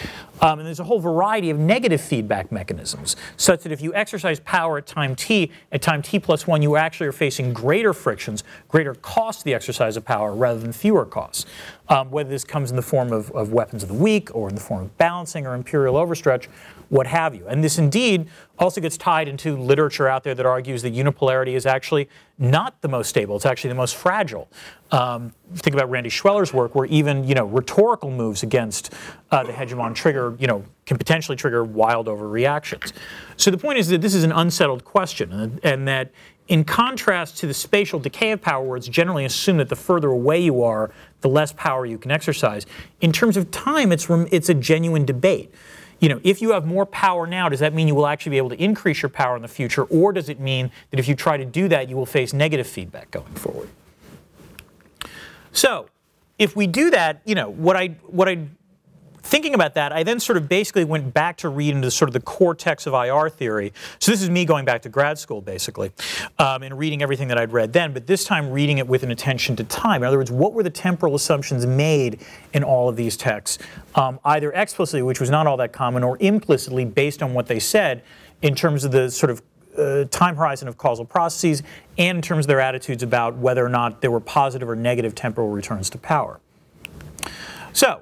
Um, 0.41 0.59
and 0.59 0.67
there's 0.67 0.81
a 0.81 0.85
whole 0.85 1.01
variety 1.01 1.51
of 1.51 1.59
negative 1.59 2.01
feedback 2.01 2.51
mechanisms, 2.53 3.17
such 3.37 3.63
that 3.63 3.73
if 3.73 3.81
you 3.81 3.95
exercise 3.95 4.41
power 4.41 4.79
at 4.79 4.87
time 4.87 5.15
t, 5.15 5.51
at 5.73 5.83
time 5.83 6.03
t 6.03 6.19
plus 6.19 6.47
one, 6.47 6.63
you 6.63 6.77
actually 6.77 7.07
are 7.07 7.13
facing 7.13 7.53
greater 7.53 7.93
frictions, 7.93 8.45
greater 8.69 8.95
cost 8.95 9.41
to 9.41 9.45
the 9.45 9.55
exercise 9.55 9.97
of 9.97 10.05
power 10.05 10.35
rather 10.35 10.61
than 10.61 10.73
fewer 10.73 11.05
costs. 11.05 11.47
Um, 11.89 12.11
whether 12.11 12.29
this 12.29 12.43
comes 12.43 12.71
in 12.71 12.77
the 12.77 12.83
form 12.83 13.13
of, 13.13 13.31
of 13.31 13.53
weapons 13.53 13.85
of 13.85 13.89
the 13.89 13.95
weak 13.95 14.35
or 14.35 14.49
in 14.49 14.57
the 14.57 14.61
form 14.61 14.83
of 14.83 14.99
balancing 14.99 15.47
or 15.47 15.55
imperial 15.55 15.95
overstretch, 15.95 16.49
what 16.89 17.07
have 17.07 17.35
you. 17.35 17.47
And 17.47 17.63
this 17.63 17.79
indeed 17.79 18.29
also 18.59 18.81
gets 18.81 18.97
tied 18.97 19.29
into 19.29 19.57
literature 19.57 20.09
out 20.09 20.25
there 20.25 20.35
that 20.35 20.47
argues 20.47 20.83
that 20.83 20.95
unipolarity 20.95 21.55
is 21.55 21.67
actually 21.67 22.09
not 22.39 22.81
the 22.81 22.89
most 22.89 23.09
stable, 23.09 23.37
it's 23.37 23.47
actually 23.47 23.69
the 23.69 23.77
most 23.77 23.97
fragile. 23.97 24.49
Um, 24.93 25.33
think 25.55 25.75
about 25.75 25.91
Randy 25.91 26.11
Schweller's 26.11 26.53
work, 26.53 26.75
where 26.75 26.87
even 26.87 27.25
you 27.25 27.35
know 27.35 27.47
rhetorical 27.47 28.11
moves 28.11 28.43
against 28.43 28.95
uh, 29.31 29.43
the 29.43 29.53
hegemon 29.53 29.95
trigger, 29.95 30.37
you 30.39 30.47
know, 30.47 30.65
can 30.85 30.97
potentially 30.97 31.37
trigger 31.37 31.65
wild 31.65 32.07
overreactions. 32.07 32.93
So 33.37 33.51
the 33.51 33.59
point 33.59 33.79
is 33.79 33.89
that 33.89 34.01
this 34.01 34.15
is 34.15 34.23
an 34.23 34.33
unsettled 34.33 34.85
question, 34.85 35.33
and, 35.33 35.61
and 35.65 35.89
that 35.89 36.13
in 36.49 36.63
contrast 36.63 37.39
to 37.39 37.47
the 37.47 37.55
spatial 37.55 37.99
decay 37.99 38.31
of 38.31 38.41
power, 38.41 38.65
where 38.65 38.77
it's 38.77 38.87
generally 38.87 39.25
assumed 39.25 39.59
that 39.59 39.69
the 39.69 39.77
further 39.77 40.09
away 40.09 40.41
you 40.41 40.63
are, 40.63 40.93
the 41.27 41.33
less 41.33 41.53
power 41.53 41.85
you 41.85 41.99
can 41.99 42.11
exercise. 42.11 42.67
In 43.01 43.13
terms 43.13 43.37
of 43.37 43.51
time, 43.51 43.91
it's, 43.93 44.07
it's 44.31 44.49
a 44.49 44.55
genuine 44.55 45.05
debate 45.05 45.53
you 45.99 46.11
know, 46.11 46.21
if 46.23 46.43
you 46.43 46.53
have 46.53 46.67
more 46.67 46.85
power 46.85 47.27
now, 47.27 47.49
does 47.49 47.61
that 47.61 47.73
mean 47.73 47.89
you 47.89 47.95
will 47.95 48.07
actually 48.07 48.31
be 48.31 48.37
able 48.37 48.51
to 48.51 48.63
increase 48.63 49.01
your 49.01 49.09
power 49.09 49.35
in 49.35 49.43
the 49.43 49.49
future, 49.49 49.85
or 49.85 50.13
does 50.13 50.29
it 50.29 50.39
mean 50.39 50.71
that 50.91 51.01
if 51.01 51.09
you 51.09 51.15
try 51.15 51.39
to 51.39 51.45
do 51.45 51.69
that, 51.69 51.89
you 51.89 51.97
will 51.97 52.07
face 52.07 52.33
negative 52.33 52.67
feedback 52.67 53.11
going 53.11 53.33
forward? 53.35 53.71
So, 55.53 55.89
if 56.39 56.55
we 56.55 56.67
do 56.67 56.91
that, 56.91 57.23
you 57.25 57.35
know, 57.35 57.49
what 57.49 57.77
I 57.77 57.89
what 58.09 58.29
I 58.29 58.47
thinking 59.27 59.55
about 59.55 59.75
that, 59.75 59.93
I 59.93 60.03
then 60.03 60.21
sort 60.21 60.37
of 60.37 60.49
basically 60.49 60.85
went 60.85 61.13
back 61.13 61.37
to 61.39 61.49
read 61.49 61.75
into 61.75 61.91
sort 61.91 62.09
of 62.09 62.13
the 62.13 62.21
core 62.21 62.55
text 62.55 62.87
of 62.87 62.95
IR 62.95 63.29
theory. 63.29 63.73
So 63.99 64.11
this 64.11 64.23
is 64.23 64.31
me 64.31 64.45
going 64.45 64.65
back 64.65 64.83
to 64.83 64.89
grad 64.89 65.19
school, 65.19 65.41
basically, 65.41 65.93
um, 66.39 66.63
and 66.63 66.79
reading 66.79 67.03
everything 67.03 67.29
that 67.29 67.39
I'd 67.39 67.53
read 67.53 67.73
then, 67.73 67.93
but 67.93 68.07
this 68.07 68.25
time 68.25 68.51
reading 68.51 68.79
it 68.79 68.87
with 68.87 69.03
an 69.03 69.11
attention 69.11 69.57
to 69.57 69.65
time. 69.65 70.03
In 70.03 70.09
other 70.09 70.19
words, 70.19 70.31
what 70.31 70.53
were 70.53 70.63
the 70.63 70.71
temporal 70.71 71.15
assumptions 71.15 71.67
made 71.67 72.21
in 72.53 72.63
all 72.63 72.89
of 72.89 72.97
these 72.97 73.17
texts, 73.17 73.59
um, 73.95 74.21
either 74.25 74.53
explicitly, 74.53 75.03
which 75.03 75.21
was 75.21 75.31
not 75.31 75.47
all 75.47 75.57
that 75.57 75.73
common, 75.73 76.03
or 76.03 76.17
implicitly 76.21 76.85
based 76.85 77.23
on 77.23 77.35
what 77.35 77.47
they 77.47 77.59
said 77.59 78.03
in 78.43 78.55
terms 78.55 78.85
of 78.85 78.93
the 78.93 79.11
sort 79.11 79.31
of 79.31 79.43
uh, 79.77 80.05
time 80.07 80.37
horizon 80.37 80.69
of 80.69 80.79
causal 80.79 81.05
processes 81.05 81.63
and 81.99 82.17
in 82.17 82.23
terms 82.23 82.47
of 82.47 82.49
their 82.49 82.61
attitudes 82.61 83.03
about 83.03 83.37
whether 83.37 83.65
or 83.65 83.69
not 83.69 84.01
there 84.01 84.11
were 84.11 84.21
positive 84.21 84.69
or 84.69 84.77
negative 84.77 85.15
temporal 85.15 85.49
returns 85.49 85.91
to 85.91 85.99
power. 85.99 86.41
So, 87.73 88.01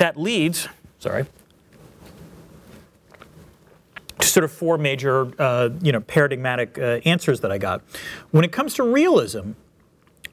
that 0.00 0.16
leads, 0.18 0.66
sorry, 0.98 1.26
to 4.18 4.26
sort 4.26 4.44
of 4.44 4.50
four 4.50 4.78
major, 4.78 5.30
uh, 5.38 5.68
you 5.82 5.92
know, 5.92 6.00
paradigmatic 6.00 6.78
uh, 6.78 7.00
answers 7.04 7.40
that 7.40 7.52
I 7.52 7.58
got. 7.58 7.82
When 8.30 8.42
it 8.42 8.50
comes 8.50 8.72
to 8.74 8.82
realism, 8.82 9.52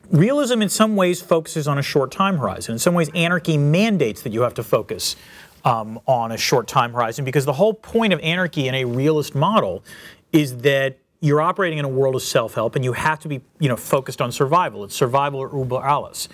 realism 0.10 0.62
in 0.62 0.70
some 0.70 0.96
ways 0.96 1.22
focuses 1.22 1.68
on 1.68 1.78
a 1.78 1.82
short 1.82 2.12
time 2.12 2.38
horizon. 2.38 2.74
In 2.74 2.80
some 2.80 2.94
ways, 2.94 3.10
anarchy 3.14 3.58
mandates 3.58 4.22
that 4.22 4.32
you 4.32 4.42
have 4.42 4.54
to 4.54 4.64
focus 4.64 5.18
um, 5.66 6.00
on 6.08 6.32
a 6.32 6.38
short 6.38 6.70
time 6.70 6.94
horizon 6.94 7.26
because 7.26 7.44
the 7.44 7.54
whole 7.54 7.74
point 7.74 8.14
of 8.14 8.22
anarchy 8.22 8.70
in 8.70 8.74
a 8.74 8.86
realist 8.86 9.36
model 9.36 9.84
is 10.32 10.60
that 10.60 10.98
you're 11.20 11.42
operating 11.42 11.78
in 11.78 11.84
a 11.84 11.90
world 11.90 12.16
of 12.16 12.22
self-help 12.22 12.76
and 12.76 12.86
you 12.86 12.94
have 12.94 13.20
to 13.20 13.28
be 13.28 13.42
you 13.60 13.68
know 13.68 13.76
focused 13.76 14.22
on 14.22 14.32
survival 14.32 14.84
it's 14.84 14.96
survival 14.96 15.40
or 15.40 15.50
über 15.50 15.84
alles 15.84 16.30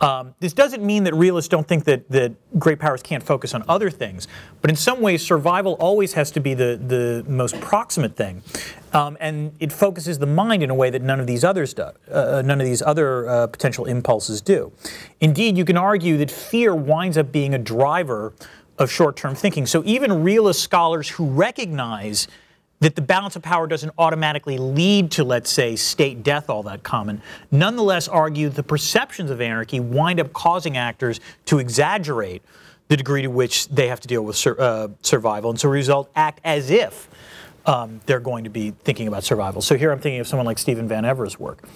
um, 0.00 0.34
this 0.38 0.52
doesn't 0.52 0.84
mean 0.84 1.04
that 1.04 1.14
realists 1.14 1.48
don't 1.48 1.66
think 1.66 1.84
that, 1.84 2.08
that 2.10 2.32
great 2.58 2.78
powers 2.78 3.02
can't 3.02 3.22
focus 3.22 3.54
on 3.54 3.64
other 3.68 3.90
things, 3.90 4.28
but 4.60 4.70
in 4.70 4.76
some 4.76 5.00
ways, 5.00 5.26
survival 5.26 5.74
always 5.74 6.12
has 6.12 6.30
to 6.32 6.40
be 6.40 6.54
the, 6.54 6.80
the 6.86 7.24
most 7.28 7.60
proximate 7.60 8.16
thing. 8.16 8.42
Um, 8.92 9.16
and 9.20 9.52
it 9.60 9.72
focuses 9.72 10.18
the 10.18 10.26
mind 10.26 10.62
in 10.62 10.70
a 10.70 10.74
way 10.74 10.90
that 10.90 11.02
none 11.02 11.20
of 11.20 11.26
these 11.26 11.44
others 11.44 11.74
do, 11.74 11.90
uh, 12.10 12.42
none 12.44 12.60
of 12.60 12.66
these 12.66 12.80
other 12.80 13.28
uh, 13.28 13.46
potential 13.48 13.84
impulses 13.84 14.40
do. 14.40 14.72
Indeed, 15.20 15.58
you 15.58 15.64
can 15.64 15.76
argue 15.76 16.16
that 16.18 16.30
fear 16.30 16.74
winds 16.74 17.18
up 17.18 17.30
being 17.32 17.54
a 17.54 17.58
driver 17.58 18.32
of 18.78 18.90
short 18.90 19.16
term 19.16 19.34
thinking. 19.34 19.66
So 19.66 19.82
even 19.84 20.22
realist 20.22 20.62
scholars 20.62 21.08
who 21.08 21.26
recognize 21.26 22.28
that 22.80 22.94
the 22.94 23.02
balance 23.02 23.34
of 23.34 23.42
power 23.42 23.66
doesn't 23.66 23.92
automatically 23.98 24.56
lead 24.56 25.10
to, 25.12 25.24
let's 25.24 25.50
say, 25.50 25.74
state 25.74 26.22
death 26.22 26.48
all 26.48 26.62
that 26.62 26.82
common, 26.82 27.20
nonetheless 27.50 28.06
argue 28.06 28.48
the 28.48 28.62
perceptions 28.62 29.30
of 29.30 29.40
anarchy 29.40 29.80
wind 29.80 30.20
up 30.20 30.32
causing 30.32 30.76
actors 30.76 31.20
to 31.46 31.58
exaggerate 31.58 32.42
the 32.88 32.96
degree 32.96 33.22
to 33.22 33.28
which 33.28 33.68
they 33.68 33.88
have 33.88 34.00
to 34.00 34.08
deal 34.08 34.24
with 34.24 34.36
sur- 34.36 34.56
uh, 34.58 34.88
survival, 35.02 35.50
and 35.50 35.60
so 35.60 35.68
result 35.68 36.10
act 36.14 36.40
as 36.44 36.70
if 36.70 37.08
um, 37.66 38.00
they're 38.06 38.20
going 38.20 38.44
to 38.44 38.50
be 38.50 38.70
thinking 38.70 39.08
about 39.08 39.24
survival. 39.24 39.60
So 39.60 39.76
here 39.76 39.90
I'm 39.92 39.98
thinking 39.98 40.20
of 40.20 40.26
someone 40.26 40.46
like 40.46 40.58
Stephen 40.58 40.88
Van 40.88 41.04
Evera's 41.04 41.38
work. 41.38 41.68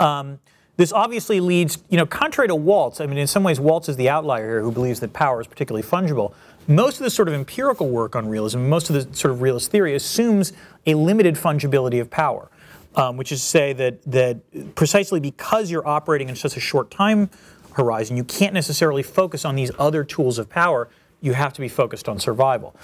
Um, 0.00 0.40
this 0.76 0.92
obviously 0.92 1.40
leads, 1.40 1.82
you 1.88 1.96
know, 1.96 2.06
contrary 2.06 2.48
to 2.48 2.54
Waltz, 2.54 3.00
I 3.00 3.06
mean, 3.06 3.18
in 3.18 3.26
some 3.26 3.42
ways, 3.42 3.58
Waltz 3.58 3.88
is 3.88 3.96
the 3.96 4.08
outlier 4.08 4.48
here 4.48 4.62
who 4.62 4.70
believes 4.70 5.00
that 5.00 5.12
power 5.12 5.40
is 5.40 5.46
particularly 5.46 5.86
fungible. 5.86 6.34
Most 6.70 7.00
of 7.00 7.04
the 7.04 7.10
sort 7.10 7.28
of 7.28 7.34
empirical 7.34 7.88
work 7.88 8.14
on 8.14 8.28
realism, 8.28 8.68
most 8.68 8.90
of 8.90 8.94
the 8.94 9.16
sort 9.16 9.32
of 9.32 9.40
realist 9.40 9.70
theory 9.70 9.94
assumes 9.94 10.52
a 10.86 10.92
limited 10.92 11.34
fungibility 11.34 11.98
of 11.98 12.10
power, 12.10 12.50
um, 12.94 13.16
which 13.16 13.32
is 13.32 13.40
to 13.40 13.46
say 13.46 13.72
that, 13.72 14.02
that 14.02 14.74
precisely 14.74 15.18
because 15.18 15.70
you're 15.70 15.86
operating 15.88 16.28
in 16.28 16.36
such 16.36 16.58
a 16.58 16.60
short 16.60 16.90
time 16.90 17.30
horizon, 17.72 18.18
you 18.18 18.24
can't 18.24 18.52
necessarily 18.52 19.02
focus 19.02 19.46
on 19.46 19.56
these 19.56 19.70
other 19.78 20.04
tools 20.04 20.38
of 20.38 20.50
power. 20.50 20.90
You 21.22 21.32
have 21.32 21.54
to 21.54 21.60
be 21.62 21.68
focused 21.68 22.06
on 22.06 22.20
survival. 22.20 22.76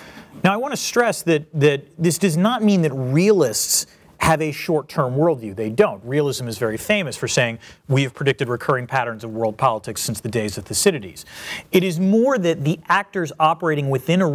Now, 0.42 0.54
I 0.54 0.56
want 0.56 0.72
to 0.72 0.78
stress 0.78 1.22
that, 1.22 1.44
that 1.52 1.84
this 1.98 2.16
does 2.16 2.38
not 2.38 2.62
mean 2.62 2.80
that 2.82 2.92
realists 2.92 3.86
have 4.24 4.40
a 4.40 4.52
short 4.52 4.88
term 4.88 5.16
worldview. 5.16 5.54
They 5.54 5.68
don't. 5.68 6.02
Realism 6.02 6.48
is 6.48 6.56
very 6.56 6.78
famous 6.78 7.14
for 7.14 7.28
saying 7.28 7.58
we 7.88 8.04
have 8.04 8.14
predicted 8.14 8.48
recurring 8.48 8.86
patterns 8.86 9.22
of 9.22 9.30
world 9.34 9.58
politics 9.58 10.00
since 10.00 10.18
the 10.18 10.30
days 10.30 10.56
of 10.56 10.64
Thucydides. 10.64 11.26
It 11.72 11.84
is 11.84 12.00
more 12.00 12.38
that 12.38 12.64
the 12.64 12.80
actors 12.88 13.32
operating 13.38 13.90
within 13.90 14.22
a 14.22 14.26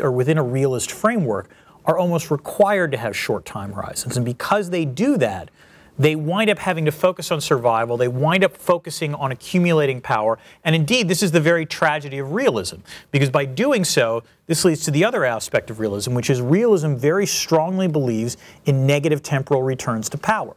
or 0.00 0.10
within 0.10 0.38
a 0.38 0.42
realist 0.42 0.90
framework 0.90 1.50
are 1.84 1.96
almost 1.98 2.32
required 2.32 2.90
to 2.90 2.98
have 2.98 3.16
short 3.16 3.44
time 3.44 3.72
horizons. 3.72 4.16
And 4.16 4.26
because 4.26 4.70
they 4.70 4.84
do 4.84 5.16
that, 5.18 5.50
they 5.98 6.16
wind 6.16 6.48
up 6.50 6.58
having 6.58 6.84
to 6.86 6.92
focus 6.92 7.30
on 7.30 7.40
survival. 7.40 7.96
They 7.96 8.08
wind 8.08 8.44
up 8.44 8.56
focusing 8.56 9.14
on 9.14 9.30
accumulating 9.30 10.00
power. 10.00 10.38
And 10.64 10.74
indeed, 10.74 11.08
this 11.08 11.22
is 11.22 11.32
the 11.32 11.40
very 11.40 11.66
tragedy 11.66 12.18
of 12.18 12.32
realism, 12.32 12.78
because 13.10 13.30
by 13.30 13.44
doing 13.44 13.84
so, 13.84 14.22
this 14.46 14.64
leads 14.64 14.84
to 14.84 14.90
the 14.90 15.04
other 15.04 15.24
aspect 15.24 15.70
of 15.70 15.80
realism, 15.80 16.14
which 16.14 16.30
is 16.30 16.40
realism 16.40 16.94
very 16.94 17.26
strongly 17.26 17.88
believes 17.88 18.36
in 18.64 18.86
negative 18.86 19.22
temporal 19.22 19.62
returns 19.62 20.08
to 20.10 20.18
power. 20.18 20.54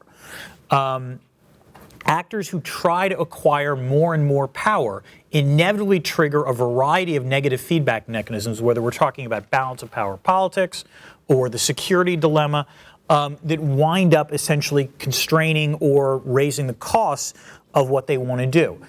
Um, 0.71 1.19
actors 2.05 2.49
who 2.49 2.61
try 2.61 3.09
to 3.09 3.19
acquire 3.19 3.75
more 3.75 4.13
and 4.13 4.25
more 4.25 4.47
power 4.47 5.03
inevitably 5.31 5.99
trigger 5.99 6.43
a 6.43 6.53
variety 6.53 7.15
of 7.15 7.25
negative 7.25 7.59
feedback 7.59 8.07
mechanisms, 8.07 8.61
whether 8.61 8.81
we're 8.81 8.91
talking 8.91 9.25
about 9.25 9.49
balance 9.49 9.83
of 9.83 9.91
power 9.91 10.15
politics 10.17 10.85
or 11.27 11.49
the 11.49 11.57
security 11.57 12.15
dilemma 12.15 12.65
um, 13.09 13.37
that 13.43 13.59
wind 13.59 14.13
up 14.13 14.33
essentially 14.33 14.89
constraining 14.99 15.75
or 15.75 16.17
raising 16.19 16.67
the 16.67 16.73
costs 16.73 17.33
of 17.73 17.89
what 17.89 18.07
they 18.07 18.17
want 18.17 18.41
to 18.41 18.47
do. 18.47 18.79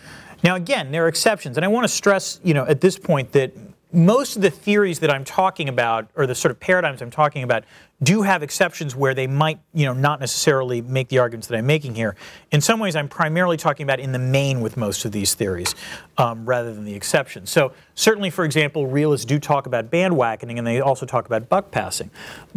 Now, 0.42 0.54
again, 0.54 0.92
there 0.92 1.04
are 1.04 1.08
exceptions, 1.08 1.56
and 1.56 1.64
I 1.64 1.68
want 1.68 1.84
to 1.84 1.88
stress, 1.88 2.40
you 2.44 2.54
know, 2.54 2.64
at 2.66 2.80
this 2.80 2.98
point 2.98 3.32
that 3.32 3.52
most 3.92 4.36
of 4.36 4.42
the 4.42 4.50
theories 4.50 4.98
that 5.00 5.10
I'm 5.10 5.24
talking 5.24 5.68
about, 5.68 6.08
or 6.14 6.26
the 6.26 6.34
sort 6.34 6.50
of 6.50 6.60
paradigms 6.60 7.00
I'm 7.00 7.10
talking 7.10 7.42
about, 7.42 7.64
do 8.02 8.22
have 8.22 8.42
exceptions 8.42 8.94
where 8.94 9.14
they 9.14 9.26
might, 9.26 9.58
you 9.72 9.86
know, 9.86 9.94
not 9.94 10.20
necessarily 10.20 10.82
make 10.82 11.08
the 11.08 11.18
arguments 11.18 11.46
that 11.48 11.56
I'm 11.56 11.66
making 11.66 11.94
here. 11.94 12.14
In 12.50 12.60
some 12.60 12.78
ways, 12.78 12.94
I'm 12.94 13.08
primarily 13.08 13.56
talking 13.56 13.84
about 13.84 14.00
in 14.00 14.12
the 14.12 14.18
main 14.18 14.60
with 14.60 14.76
most 14.76 15.06
of 15.06 15.12
these 15.12 15.34
theories, 15.34 15.74
um, 16.18 16.44
rather 16.44 16.74
than 16.74 16.84
the 16.84 16.94
exceptions. 16.94 17.50
So 17.50 17.72
certainly, 17.94 18.28
for 18.28 18.44
example, 18.44 18.86
realists 18.86 19.24
do 19.24 19.38
talk 19.38 19.66
about 19.66 19.90
bandwagoning, 19.90 20.58
and 20.58 20.66
they 20.66 20.80
also 20.80 21.06
talk 21.06 21.24
about 21.24 21.48
buck 21.48 21.70
passing. 21.70 22.10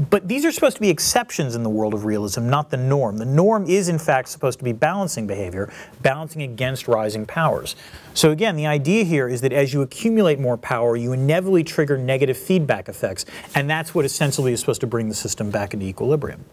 But 0.10 0.28
these 0.28 0.44
are 0.44 0.52
supposed 0.52 0.76
to 0.76 0.82
be 0.82 0.90
exceptions 0.90 1.56
in 1.56 1.64
the 1.64 1.70
world 1.70 1.94
of 1.94 2.04
realism, 2.04 2.50
not 2.50 2.70
the 2.70 2.78
norm. 2.78 3.18
The 3.18 3.26
norm 3.26 3.66
is, 3.66 3.88
in 3.88 3.98
fact, 3.98 4.28
supposed 4.28 4.60
to 4.60 4.66
be 4.66 4.74
balancing 4.74 5.26
behavior, 5.26 5.72
balancing 6.02 6.42
against 6.42 6.88
rising 6.90 7.26
powers. 7.26 7.78
So 8.14 8.32
again, 8.32 8.58
the 8.58 8.68
idea 8.68 9.06
here 9.06 9.30
is 9.30 9.40
that 9.42 9.54
as 9.54 9.74
you 9.74 9.82
accumulate 9.82 10.40
more 10.40 10.58
power, 10.58 10.98
you 10.98 11.14
inevitably 11.14 11.64
trigger 11.64 11.98
negative 11.98 12.38
feedback 12.38 12.90
effects, 12.90 13.26
and 13.56 13.70
that's 13.70 13.96
what 13.96 14.04
essentially 14.04 14.52
is 14.52 14.60
supposed 14.60 14.82
to 14.82 14.88
bring 14.88 15.08
the 15.08 15.16
system 15.30 15.52
back 15.52 15.76
into 15.76 15.86
equilibrium. 15.86 16.44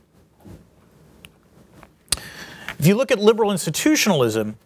If 2.79 2.87
you 2.87 2.95
look 2.95 3.11
at 3.11 3.19
liberal 3.19 3.51
institutionalism, 3.51 4.59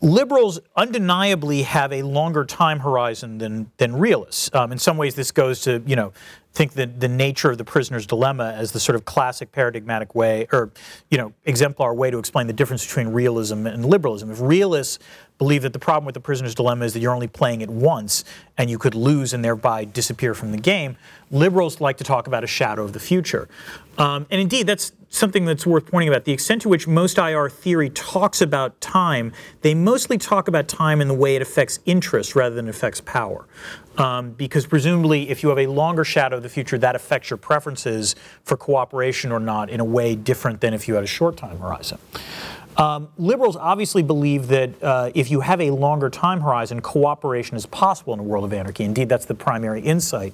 liberals 0.00 0.60
undeniably 0.76 1.62
have 1.62 1.92
a 1.92 2.02
longer 2.02 2.44
time 2.44 2.78
horizon 2.78 3.38
than, 3.38 3.72
than 3.78 3.96
realists. 3.96 4.48
Um, 4.54 4.70
in 4.70 4.78
some 4.78 4.96
ways, 4.96 5.16
this 5.16 5.32
goes 5.32 5.60
to, 5.62 5.82
you 5.84 5.96
know, 5.96 6.12
think 6.58 6.72
that 6.72 6.98
the 6.98 7.08
nature 7.08 7.52
of 7.52 7.56
the 7.56 7.64
prisoner's 7.64 8.04
dilemma 8.04 8.52
as 8.56 8.72
the 8.72 8.80
sort 8.80 8.96
of 8.96 9.04
classic 9.04 9.52
paradigmatic 9.52 10.16
way, 10.16 10.48
or, 10.52 10.72
you 11.08 11.16
know, 11.16 11.32
exemplar 11.44 11.94
way 11.94 12.10
to 12.10 12.18
explain 12.18 12.48
the 12.48 12.52
difference 12.52 12.84
between 12.84 13.08
realism 13.08 13.64
and 13.64 13.84
liberalism. 13.84 14.28
If 14.28 14.40
realists 14.40 14.98
believe 15.38 15.62
that 15.62 15.72
the 15.72 15.78
problem 15.78 16.04
with 16.04 16.14
the 16.14 16.20
prisoner's 16.20 16.56
dilemma 16.56 16.84
is 16.84 16.94
that 16.94 16.98
you're 16.98 17.14
only 17.14 17.28
playing 17.28 17.60
it 17.60 17.70
once 17.70 18.24
and 18.56 18.68
you 18.68 18.76
could 18.76 18.96
lose 18.96 19.32
and 19.32 19.44
thereby 19.44 19.84
disappear 19.84 20.34
from 20.34 20.50
the 20.50 20.58
game. 20.58 20.96
Liberals 21.30 21.80
like 21.80 21.96
to 21.98 22.04
talk 22.04 22.26
about 22.26 22.42
a 22.42 22.48
shadow 22.48 22.82
of 22.82 22.92
the 22.92 22.98
future. 22.98 23.48
Um, 23.96 24.26
and 24.28 24.40
indeed, 24.40 24.66
that's 24.66 24.92
something 25.10 25.44
that's 25.44 25.64
worth 25.64 25.86
pointing 25.86 26.08
about. 26.08 26.24
The 26.24 26.32
extent 26.32 26.62
to 26.62 26.68
which 26.68 26.88
most 26.88 27.18
IR 27.18 27.48
theory 27.48 27.90
talks 27.90 28.40
about 28.40 28.80
time, 28.80 29.32
they 29.62 29.74
mostly 29.74 30.18
talk 30.18 30.48
about 30.48 30.66
time 30.66 31.00
in 31.00 31.06
the 31.08 31.14
way 31.14 31.36
it 31.36 31.42
affects 31.42 31.78
interest 31.86 32.34
rather 32.34 32.54
than 32.54 32.68
affects 32.68 33.00
power. 33.00 33.46
Um, 33.98 34.30
because 34.30 34.64
presumably, 34.64 35.28
if 35.28 35.42
you 35.42 35.48
have 35.48 35.58
a 35.58 35.66
longer 35.66 36.04
shadow 36.04 36.36
of 36.36 36.44
the 36.44 36.48
future, 36.48 36.78
that 36.78 36.94
affects 36.94 37.30
your 37.30 37.36
preferences 37.36 38.14
for 38.44 38.56
cooperation 38.56 39.32
or 39.32 39.40
not 39.40 39.70
in 39.70 39.80
a 39.80 39.84
way 39.84 40.14
different 40.14 40.60
than 40.60 40.72
if 40.72 40.86
you 40.86 40.94
had 40.94 41.02
a 41.02 41.08
short 41.08 41.36
time 41.36 41.58
horizon. 41.58 41.98
Um, 42.76 43.08
liberals 43.18 43.56
obviously 43.56 44.04
believe 44.04 44.46
that 44.48 44.80
uh, 44.80 45.10
if 45.16 45.32
you 45.32 45.40
have 45.40 45.60
a 45.60 45.70
longer 45.72 46.08
time 46.08 46.40
horizon, 46.40 46.80
cooperation 46.80 47.56
is 47.56 47.66
possible 47.66 48.14
in 48.14 48.20
a 48.20 48.22
world 48.22 48.44
of 48.44 48.52
anarchy. 48.52 48.84
Indeed, 48.84 49.08
that's 49.08 49.24
the 49.24 49.34
primary 49.34 49.80
insight 49.80 50.32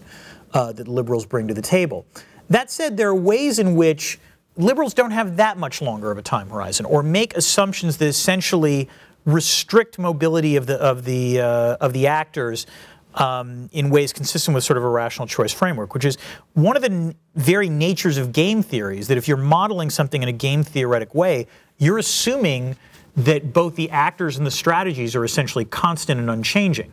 uh, 0.52 0.72
that 0.72 0.86
liberals 0.86 1.24
bring 1.24 1.48
to 1.48 1.54
the 1.54 1.62
table. 1.62 2.04
That 2.50 2.70
said, 2.70 2.98
there 2.98 3.08
are 3.08 3.14
ways 3.14 3.58
in 3.58 3.76
which 3.76 4.18
liberals 4.58 4.92
don't 4.92 5.12
have 5.12 5.38
that 5.38 5.56
much 5.56 5.80
longer 5.80 6.10
of 6.10 6.18
a 6.18 6.22
time 6.22 6.50
horizon 6.50 6.84
or 6.84 7.02
make 7.02 7.34
assumptions 7.34 7.96
that 7.96 8.06
essentially 8.06 8.90
restrict 9.24 9.98
mobility 9.98 10.54
of 10.56 10.66
the, 10.66 10.76
of 10.76 11.06
the, 11.06 11.40
uh, 11.40 11.76
of 11.80 11.94
the 11.94 12.06
actors 12.06 12.66
um, 13.14 13.68
in 13.72 13.90
ways 13.90 14.12
consistent 14.12 14.54
with 14.54 14.64
sort 14.64 14.76
of 14.76 14.84
a 14.84 14.88
rational 14.88 15.26
choice 15.26 15.52
framework, 15.52 15.94
which 15.94 16.04
is 16.04 16.16
one 16.54 16.76
of 16.76 16.82
the 16.82 16.90
n- 16.90 17.14
very 17.34 17.68
natures 17.68 18.18
of 18.18 18.32
game 18.32 18.62
theories 18.62 19.08
that 19.08 19.16
if 19.16 19.28
you're 19.28 19.36
modeling 19.36 19.90
something 19.90 20.22
in 20.22 20.28
a 20.28 20.32
game 20.32 20.62
theoretic 20.64 21.14
way, 21.14 21.46
you're 21.78 21.98
assuming 21.98 22.76
that 23.16 23.52
both 23.52 23.76
the 23.76 23.90
actors 23.90 24.36
and 24.36 24.46
the 24.46 24.50
strategies 24.50 25.14
are 25.14 25.24
essentially 25.24 25.64
constant 25.64 26.20
and 26.20 26.28
unchanging. 26.28 26.92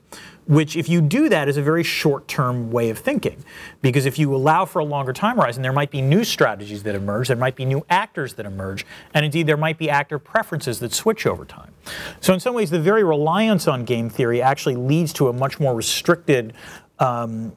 Which, 0.52 0.76
if 0.76 0.90
you 0.90 1.00
do 1.00 1.30
that, 1.30 1.48
is 1.48 1.56
a 1.56 1.62
very 1.62 1.82
short 1.82 2.28
term 2.28 2.72
way 2.72 2.90
of 2.90 3.00
thinking. 3.00 3.46
Because 3.82 4.06
if 4.06 4.20
you 4.20 4.36
allow 4.36 4.66
for 4.66 4.80
a 4.80 4.84
longer 4.84 5.14
time 5.14 5.38
horizon, 5.38 5.64
there 5.64 5.72
might 5.72 5.92
be 5.92 6.02
new 6.02 6.26
strategies 6.26 6.84
that 6.84 6.94
emerge, 6.94 7.30
there 7.30 7.38
might 7.38 7.56
be 7.56 7.64
new 7.64 7.86
actors 7.90 8.34
that 8.34 8.46
emerge, 8.46 8.86
and 9.14 9.24
indeed 9.24 9.48
there 9.48 9.56
might 9.56 9.78
be 9.78 9.90
actor 9.90 10.20
preferences 10.20 10.82
that 10.82 10.92
switch 10.92 11.26
over 11.26 11.46
time. 11.46 11.72
So, 12.20 12.34
in 12.34 12.42
some 12.42 12.54
ways, 12.54 12.70
the 12.70 12.82
very 12.82 13.02
reliance 13.02 13.66
on 13.66 13.86
game 13.86 14.10
theory 14.10 14.42
actually 14.42 14.76
leads 14.76 15.14
to 15.14 15.30
a 15.30 15.34
much 15.34 15.58
more 15.58 15.74
restricted 15.74 16.54
um, 17.00 17.54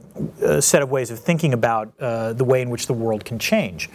set 0.61 0.81
of 0.81 0.91
ways 0.91 1.11
of 1.11 1.19
thinking 1.19 1.53
about 1.53 1.93
uh, 2.01 2.33
the 2.33 2.45
way 2.45 2.63
in 2.63 2.71
which 2.71 2.87
the 2.87 2.95
world 2.95 3.25
can 3.25 3.39
change. 3.39 3.91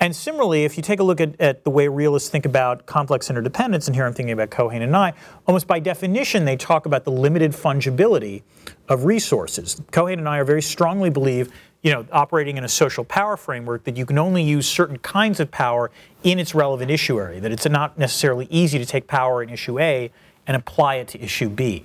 And 0.00 0.14
similarly, 0.14 0.64
if 0.64 0.76
you 0.76 0.82
take 0.82 1.00
a 1.00 1.02
look 1.02 1.20
at, 1.20 1.40
at, 1.40 1.64
the 1.64 1.70
way 1.70 1.88
realists 1.88 2.28
think 2.28 2.44
about 2.44 2.86
complex 2.86 3.30
interdependence, 3.30 3.86
and 3.86 3.94
here 3.94 4.06
I'm 4.06 4.12
thinking 4.12 4.32
about 4.32 4.50
Keohane 4.50 4.82
and 4.82 4.92
Nye, 4.92 5.14
almost 5.46 5.66
by 5.66 5.80
definition, 5.80 6.44
they 6.44 6.56
talk 6.56 6.86
about 6.86 7.04
the 7.04 7.10
limited 7.10 7.52
fungibility 7.52 8.42
of 8.88 9.04
resources. 9.04 9.80
Keohane 9.92 10.14
and 10.14 10.24
Nye 10.24 10.38
are 10.38 10.44
very 10.44 10.62
strongly 10.62 11.08
believe, 11.08 11.50
you 11.82 11.92
know, 11.92 12.06
operating 12.12 12.58
in 12.58 12.64
a 12.64 12.68
social 12.68 13.04
power 13.04 13.36
framework, 13.36 13.84
that 13.84 13.96
you 13.96 14.04
can 14.04 14.18
only 14.18 14.42
use 14.42 14.68
certain 14.68 14.98
kinds 14.98 15.40
of 15.40 15.50
power 15.50 15.90
in 16.22 16.38
its 16.38 16.54
relevant 16.54 16.90
issue 16.90 17.18
area, 17.18 17.40
that 17.40 17.52
it's 17.52 17.66
not 17.66 17.98
necessarily 17.98 18.46
easy 18.50 18.78
to 18.78 18.86
take 18.86 19.06
power 19.06 19.42
in 19.42 19.48
issue 19.48 19.78
A 19.78 20.10
and 20.46 20.56
apply 20.56 20.96
it 20.96 21.08
to 21.08 21.20
issue 21.20 21.48
B. 21.48 21.84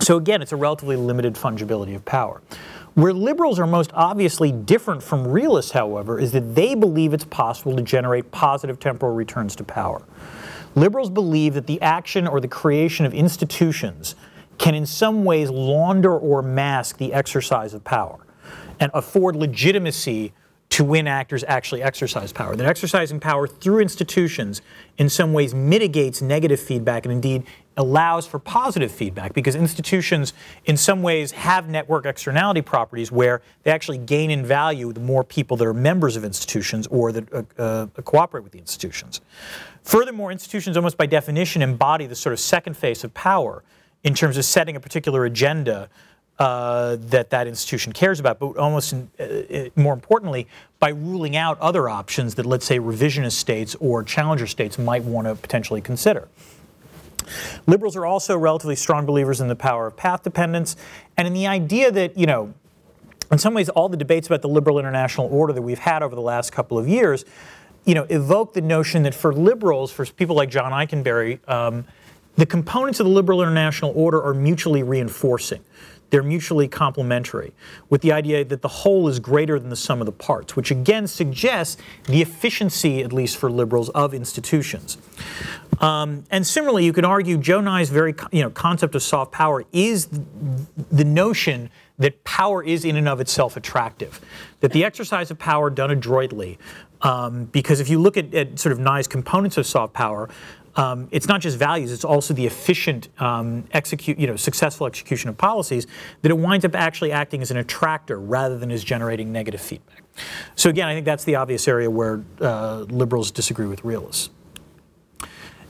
So 0.00 0.16
again, 0.16 0.42
it's 0.42 0.52
a 0.52 0.56
relatively 0.56 0.96
limited 0.96 1.34
fungibility 1.34 1.96
of 1.96 2.04
power. 2.04 2.40
Where 2.96 3.12
liberals 3.12 3.58
are 3.58 3.66
most 3.66 3.90
obviously 3.92 4.50
different 4.50 5.02
from 5.02 5.28
realists, 5.28 5.72
however, 5.72 6.18
is 6.18 6.32
that 6.32 6.54
they 6.54 6.74
believe 6.74 7.12
it's 7.12 7.26
possible 7.26 7.76
to 7.76 7.82
generate 7.82 8.30
positive 8.30 8.80
temporal 8.80 9.12
returns 9.12 9.54
to 9.56 9.64
power. 9.64 10.00
Liberals 10.74 11.10
believe 11.10 11.52
that 11.52 11.66
the 11.66 11.78
action 11.82 12.26
or 12.26 12.40
the 12.40 12.48
creation 12.48 13.04
of 13.04 13.12
institutions 13.12 14.14
can 14.56 14.74
in 14.74 14.86
some 14.86 15.24
ways 15.26 15.50
launder 15.50 16.16
or 16.16 16.40
mask 16.40 16.96
the 16.96 17.12
exercise 17.12 17.74
of 17.74 17.84
power 17.84 18.18
and 18.80 18.90
afford 18.94 19.36
legitimacy 19.36 20.32
to 20.70 20.84
when 20.84 21.06
actors 21.06 21.44
actually 21.46 21.82
exercise 21.82 22.32
power. 22.32 22.56
That 22.56 22.66
exercising 22.66 23.20
power 23.20 23.46
through 23.46 23.80
institutions 23.80 24.62
in 24.98 25.08
some 25.08 25.32
ways 25.32 25.54
mitigates 25.54 26.20
negative 26.20 26.60
feedback 26.60 27.04
and 27.04 27.12
indeed 27.12 27.44
allows 27.76 28.26
for 28.26 28.38
positive 28.38 28.90
feedback 28.90 29.34
because 29.34 29.54
institutions 29.54 30.32
in 30.64 30.76
some 30.76 31.02
ways 31.02 31.32
have 31.32 31.68
network 31.68 32.06
externality 32.06 32.62
properties 32.62 33.12
where 33.12 33.42
they 33.62 33.70
actually 33.70 33.98
gain 33.98 34.30
in 34.30 34.44
value 34.44 34.92
the 34.92 35.00
more 35.00 35.22
people 35.22 35.56
that 35.58 35.66
are 35.66 35.74
members 35.74 36.16
of 36.16 36.24
institutions 36.24 36.86
or 36.86 37.12
that 37.12 37.32
uh, 37.32 37.42
uh, 37.62 37.86
cooperate 38.02 38.42
with 38.42 38.52
the 38.52 38.58
institutions. 38.58 39.20
Furthermore, 39.82 40.32
institutions 40.32 40.76
almost 40.76 40.96
by 40.96 41.06
definition 41.06 41.62
embody 41.62 42.06
the 42.06 42.14
sort 42.14 42.32
of 42.32 42.40
second 42.40 42.76
face 42.76 43.04
of 43.04 43.12
power 43.12 43.62
in 44.02 44.14
terms 44.14 44.36
of 44.36 44.44
setting 44.44 44.74
a 44.74 44.80
particular 44.80 45.24
agenda 45.24 45.88
uh, 46.38 46.96
that 47.00 47.30
that 47.30 47.46
institution 47.46 47.92
cares 47.92 48.20
about, 48.20 48.38
but 48.38 48.56
almost 48.58 48.92
in, 48.92 49.10
uh, 49.18 49.22
uh, 49.24 49.68
more 49.74 49.94
importantly, 49.94 50.46
by 50.78 50.90
ruling 50.90 51.36
out 51.36 51.58
other 51.60 51.88
options 51.88 52.34
that, 52.34 52.44
let's 52.44 52.66
say, 52.66 52.78
revisionist 52.78 53.32
states 53.32 53.74
or 53.80 54.02
challenger 54.02 54.46
states 54.46 54.78
might 54.78 55.02
want 55.02 55.26
to 55.26 55.34
potentially 55.34 55.80
consider. 55.80 56.28
Liberals 57.66 57.96
are 57.96 58.06
also 58.06 58.36
relatively 58.36 58.76
strong 58.76 59.06
believers 59.06 59.40
in 59.40 59.48
the 59.48 59.56
power 59.56 59.86
of 59.86 59.96
path 59.96 60.22
dependence 60.22 60.76
and 61.16 61.26
in 61.26 61.32
the 61.32 61.46
idea 61.46 61.90
that, 61.90 62.16
you 62.16 62.26
know, 62.26 62.52
in 63.32 63.38
some 63.38 63.54
ways, 63.54 63.68
all 63.70 63.88
the 63.88 63.96
debates 63.96 64.28
about 64.28 64.42
the 64.42 64.48
liberal 64.48 64.78
international 64.78 65.26
order 65.28 65.52
that 65.52 65.62
we've 65.62 65.78
had 65.78 66.02
over 66.02 66.14
the 66.14 66.20
last 66.20 66.52
couple 66.52 66.78
of 66.78 66.86
years, 66.86 67.24
you 67.84 67.94
know, 67.94 68.04
evoke 68.04 68.52
the 68.52 68.60
notion 68.60 69.02
that 69.04 69.14
for 69.14 69.32
liberals, 69.32 69.90
for 69.90 70.04
people 70.06 70.36
like 70.36 70.50
John 70.50 70.72
Ikenberry, 70.72 71.38
um, 71.48 71.84
the 72.36 72.46
components 72.46 73.00
of 73.00 73.06
the 73.06 73.12
liberal 73.12 73.42
international 73.42 73.92
order 73.96 74.22
are 74.22 74.34
mutually 74.34 74.82
reinforcing. 74.82 75.64
They're 76.10 76.22
mutually 76.22 76.68
complementary, 76.68 77.52
with 77.90 78.02
the 78.02 78.12
idea 78.12 78.44
that 78.44 78.62
the 78.62 78.68
whole 78.68 79.08
is 79.08 79.18
greater 79.18 79.58
than 79.58 79.70
the 79.70 79.76
sum 79.76 80.00
of 80.00 80.06
the 80.06 80.12
parts, 80.12 80.54
which 80.54 80.70
again 80.70 81.06
suggests 81.06 81.80
the 82.04 82.22
efficiency, 82.22 83.02
at 83.02 83.12
least 83.12 83.36
for 83.36 83.50
liberals, 83.50 83.88
of 83.90 84.14
institutions. 84.14 84.98
Um, 85.80 86.24
and 86.30 86.46
similarly, 86.46 86.84
you 86.84 86.92
can 86.92 87.04
argue 87.04 87.36
Joe 87.36 87.60
Nye's 87.60 87.90
very 87.90 88.14
you 88.32 88.42
know, 88.42 88.50
concept 88.50 88.94
of 88.94 89.02
soft 89.02 89.32
power 89.32 89.64
is 89.72 90.08
the 90.90 91.04
notion 91.04 91.70
that 91.98 92.24
power 92.24 92.62
is 92.62 92.84
in 92.84 92.96
and 92.96 93.08
of 93.08 93.20
itself 93.20 93.56
attractive, 93.56 94.20
that 94.60 94.72
the 94.72 94.84
exercise 94.84 95.30
of 95.30 95.38
power 95.38 95.70
done 95.70 95.90
adroitly, 95.90 96.58
um, 97.02 97.44
because 97.46 97.80
if 97.80 97.88
you 97.88 97.98
look 97.98 98.16
at, 98.16 98.34
at, 98.34 98.58
sort 98.58 98.72
of 98.72 98.78
Nye's 98.78 99.06
components 99.06 99.56
of 99.56 99.66
soft 99.66 99.92
power, 99.92 100.28
um, 100.76 101.08
it's 101.10 101.26
not 101.26 101.40
just 101.40 101.56
values, 101.56 101.90
it's 101.90 102.04
also 102.04 102.34
the 102.34 102.46
efficient 102.46 103.08
um, 103.18 103.64
execute, 103.72 104.18
you 104.18 104.26
know, 104.26 104.36
successful 104.36 104.86
execution 104.86 105.30
of 105.30 105.38
policies 105.38 105.86
that 106.22 106.30
it 106.30 106.38
winds 106.38 106.64
up 106.64 106.74
actually 106.74 107.12
acting 107.12 107.40
as 107.40 107.50
an 107.50 107.56
attractor 107.56 108.20
rather 108.20 108.58
than 108.58 108.70
as 108.70 108.84
generating 108.84 109.32
negative 109.32 109.60
feedback. 109.60 110.02
So 110.54 110.68
again, 110.68 110.86
I 110.86 110.94
think 110.94 111.06
that's 111.06 111.24
the 111.24 111.34
obvious 111.36 111.66
area 111.66 111.90
where 111.90 112.22
uh, 112.40 112.80
liberals 112.88 113.30
disagree 113.30 113.66
with 113.66 113.84
realists. 113.84 114.30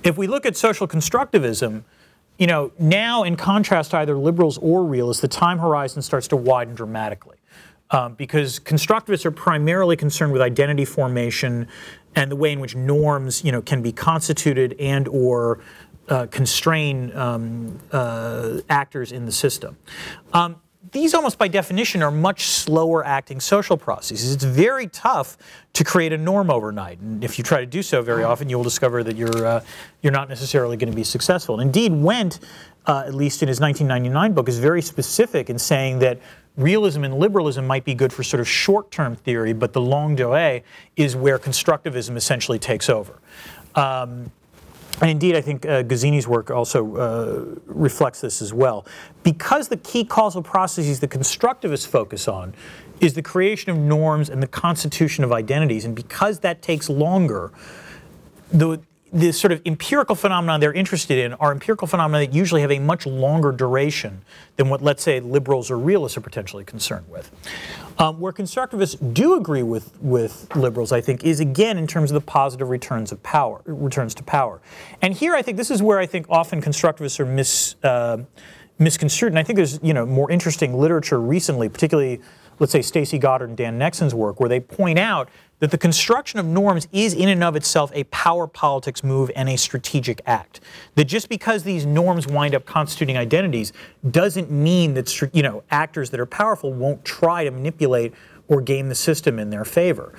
If 0.03 0.19
we 0.19 0.27
look 0.27 0.45
at 0.45 0.57
social 0.57 0.87
constructivism, 0.87 1.85
you 2.39 2.47
know, 2.47 2.73
now 2.79 3.23
in 3.23 3.37
contrast 3.37 3.93
to 3.93 3.99
either 3.99 4.17
liberals 4.17 4.59
or 4.59 4.85
realists, 4.85 5.23
the 5.23 5.29
time 5.29 5.59
horizon 5.59 6.03
starts 6.03 6.29
to 6.29 6.37
widen 6.37 6.75
dramatically. 6.75 7.37
Um, 7.93 8.15
because 8.15 8.59
constructivists 8.59 9.25
are 9.25 9.31
primarily 9.31 9.97
concerned 9.97 10.33
with 10.33 10.43
identity 10.43 10.85
formation 10.85 11.69
and 12.17 12.31
the 12.31 12.37
way 12.37 12.51
in 12.51 12.59
which 12.59 12.75
norms, 12.75 13.45
you 13.45 13.53
know, 13.53 13.63
can 13.63 13.83
be 13.83 13.93
constituted 13.93 14.75
and 14.81 15.07
or 15.07 15.61
uh, 16.09 16.27
constrain 16.31 17.15
um, 17.17 17.79
uh, 17.93 18.59
actors 18.69 19.13
in 19.13 19.27
the 19.27 19.33
system. 19.33 19.77
Um, 20.33 20.57
these 20.93 21.15
almost 21.15 21.37
by 21.39 21.49
definition 21.49 22.03
are 22.03 22.11
much 22.11 22.45
slower 22.45 23.05
acting 23.05 23.41
social 23.41 23.77
processes. 23.77 24.33
It's 24.33 24.45
very 24.45 24.87
tough 24.87 25.37
to 25.75 25.85
create 25.85 26.13
a 26.13 26.19
norm 26.19 26.51
overnight. 26.51 27.01
And 27.01 27.23
if 27.23 27.39
you 27.39 27.45
try 27.45 27.61
to 27.61 27.67
do 27.67 27.83
so 27.83 28.01
very 28.03 28.25
often, 28.25 28.49
you'll 28.49 28.63
discover 28.63 29.03
that 29.05 29.17
you're, 29.17 29.47
uh, 29.47 29.65
you're 30.01 30.13
not 30.13 30.29
necessarily 30.29 30.77
going 30.77 30.91
to 30.91 30.97
be 30.97 31.05
successful. 31.05 31.61
And 31.61 31.69
indeed, 31.69 31.93
Wendt, 31.93 32.41
uh, 32.87 33.05
at 33.05 33.15
least 33.15 33.43
in 33.43 33.49
his 33.49 33.61
1999 33.61 34.33
book, 34.33 34.49
is 34.49 34.59
very 34.59 34.81
specific 34.81 35.51
in 35.51 35.59
saying 35.59 35.99
that 35.99 36.19
realism 36.57 37.05
and 37.05 37.15
liberalism 37.19 37.67
might 37.67 37.85
be 37.85 37.95
good 37.95 38.13
for 38.13 38.23
sort 38.23 38.41
of 38.41 38.49
short 38.49 38.91
term 38.91 39.15
theory, 39.15 39.53
but 39.53 39.73
the 39.73 39.81
longue 39.81 40.17
durée 40.17 40.63
is 40.97 41.15
where 41.15 41.39
constructivism 41.39 42.17
essentially 42.17 42.59
takes 42.59 42.89
over. 42.89 43.19
Um, 43.75 44.31
and 45.01 45.11
indeed, 45.11 45.37
I 45.37 45.43
think 45.43 45.67
uh, 45.67 45.83
Guzzini's 45.83 46.27
work 46.27 46.51
also 46.51 46.97
uh, 46.97 47.45
reflects 47.67 48.23
this 48.23 48.41
as 48.41 48.55
well. 48.55 48.87
Because 49.23 49.69
the 49.69 49.77
key 49.77 50.05
causal 50.05 50.43
processes 50.43 51.01
the 51.01 51.09
constructivists 51.09 51.87
focus 51.87 52.29
on 52.29 52.55
is 53.01 53.13
the 53.13 53.23
creation 53.23 53.71
of 53.71 53.77
norms 53.77 54.31
and 54.31 54.43
the 54.43 54.47
constitution 54.47 55.23
of 55.23 55.33
identities, 55.33 55.85
and 55.85 55.95
because 55.95 56.41
that 56.41 56.63
takes 56.63 56.89
longer, 56.89 57.53
the, 58.51 58.81
the 59.17 59.33
sort 59.33 59.51
of 59.51 59.63
empirical 59.65 60.15
phenomena 60.15 60.59
they're 60.59 60.75
interested 60.75 61.17
in 61.17 61.33
are 61.35 61.51
empirical 61.51 61.87
phenomena 61.87 62.27
that 62.27 62.35
usually 62.35 62.61
have 62.61 62.71
a 62.71 62.79
much 62.79 63.07
longer 63.07 63.51
duration 63.51 64.21
than 64.57 64.69
what, 64.69 64.83
let's 64.83 65.03
say, 65.03 65.21
liberals 65.21 65.71
or 65.71 65.79
realists 65.79 66.19
are 66.19 66.21
potentially 66.21 66.65
concerned 66.65 67.09
with. 67.09 67.31
Um, 67.99 68.21
where 68.21 68.33
constructivists 68.33 69.15
do 69.15 69.35
agree 69.35 69.63
with, 69.63 69.99
with 70.03 70.55
liberals, 70.55 70.93
I 70.93 71.01
think, 71.01 71.25
is 71.25 71.41
again 71.41 71.79
in 71.79 71.87
terms 71.87 72.11
of 72.11 72.15
the 72.15 72.21
positive 72.21 72.69
returns 72.69 73.11
of 73.11 73.23
power, 73.23 73.63
returns 73.65 74.15
to 74.17 74.23
power. 74.23 74.61
And 75.01 75.15
here, 75.15 75.35
I 75.35 75.41
think 75.41 75.57
this 75.57 75.71
is 75.71 75.83
where 75.83 75.99
I 75.99 76.05
think 76.05 76.27
often 76.29 76.61
constructivists 76.61 77.19
are 77.19 77.25
mis, 77.25 77.75
uh, 77.83 78.19
misconstrued. 78.79 79.33
And 79.33 79.39
I 79.39 79.43
think 79.43 79.57
there's 79.57 79.81
you 79.83 79.95
know 79.95 80.05
more 80.05 80.31
interesting 80.31 80.79
literature 80.79 81.19
recently, 81.19 81.71
particularly, 81.71 82.21
let's 82.59 82.73
say, 82.73 82.81
Stacie 82.81 83.21
Goddard 83.21 83.49
and 83.49 83.57
Dan 83.57 83.79
Nexon's 83.79 84.15
work, 84.15 84.41
where 84.41 84.49
they 84.49 84.61
point 84.61 84.99
out 84.99 85.29
that 85.59 85.71
the 85.71 85.79
construction 85.79 86.39
of 86.39 86.47
norms 86.47 86.87
is 86.93 87.15
in 87.15 87.29
and 87.29 87.43
of 87.43 87.57
itself 87.57 87.91
a 87.95 88.05
power 88.05 88.47
politics 88.47 89.03
move 89.03 89.31
and 89.35 89.49
a 89.49 89.57
strategic 89.57 90.21
act. 90.27 90.61
That 90.95 91.05
just 91.05 91.29
because 91.29 91.63
these 91.63 91.87
norms 91.87 92.27
wind 92.27 92.55
up 92.55 92.67
constituting 92.67 93.17
identities 93.17 93.73
doesn't 94.11 94.51
mean 94.51 94.95
that 94.95 95.31
you 95.33 95.43
know 95.43 95.63
actors 95.71 96.11
that 96.11 96.21
are 96.21 96.27
powerful 96.27 96.73
won't 96.73 97.05
try 97.05 97.45
to 97.45 97.51
manipulate 97.51 98.13
or 98.49 98.61
game 98.61 98.89
the 98.89 98.95
system 98.95 99.39
in 99.39 99.51
their 99.51 99.65
favor. 99.65 100.15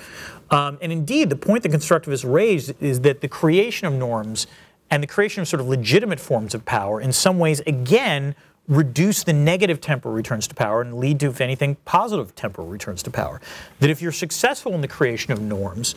Um, 0.49 0.77
and 0.81 0.91
indeed, 0.91 1.29
the 1.29 1.35
point 1.35 1.63
that 1.63 1.71
constructivists 1.71 2.29
raised 2.29 2.73
is 2.81 3.01
that 3.01 3.21
the 3.21 3.27
creation 3.27 3.87
of 3.87 3.93
norms 3.93 4.47
and 4.89 5.03
the 5.03 5.07
creation 5.07 5.41
of 5.41 5.47
sort 5.47 5.61
of 5.61 5.67
legitimate 5.67 6.19
forms 6.19 6.53
of 6.53 6.65
power 6.65 6.99
in 6.99 7.11
some 7.11 7.39
ways 7.39 7.61
again 7.61 8.35
reduce 8.67 9.23
the 9.23 9.33
negative 9.33 9.79
temporal 9.79 10.13
returns 10.13 10.47
to 10.47 10.55
power 10.55 10.81
and 10.81 10.95
lead 10.95 11.19
to, 11.21 11.27
if 11.27 11.39
anything, 11.39 11.75
positive 11.85 12.35
temporal 12.35 12.67
returns 12.67 13.01
to 13.03 13.09
power. 13.09 13.39
That 13.79 13.89
if 13.89 14.01
you're 14.01 14.11
successful 14.11 14.73
in 14.73 14.81
the 14.81 14.87
creation 14.87 15.31
of 15.31 15.41
norms, 15.41 15.95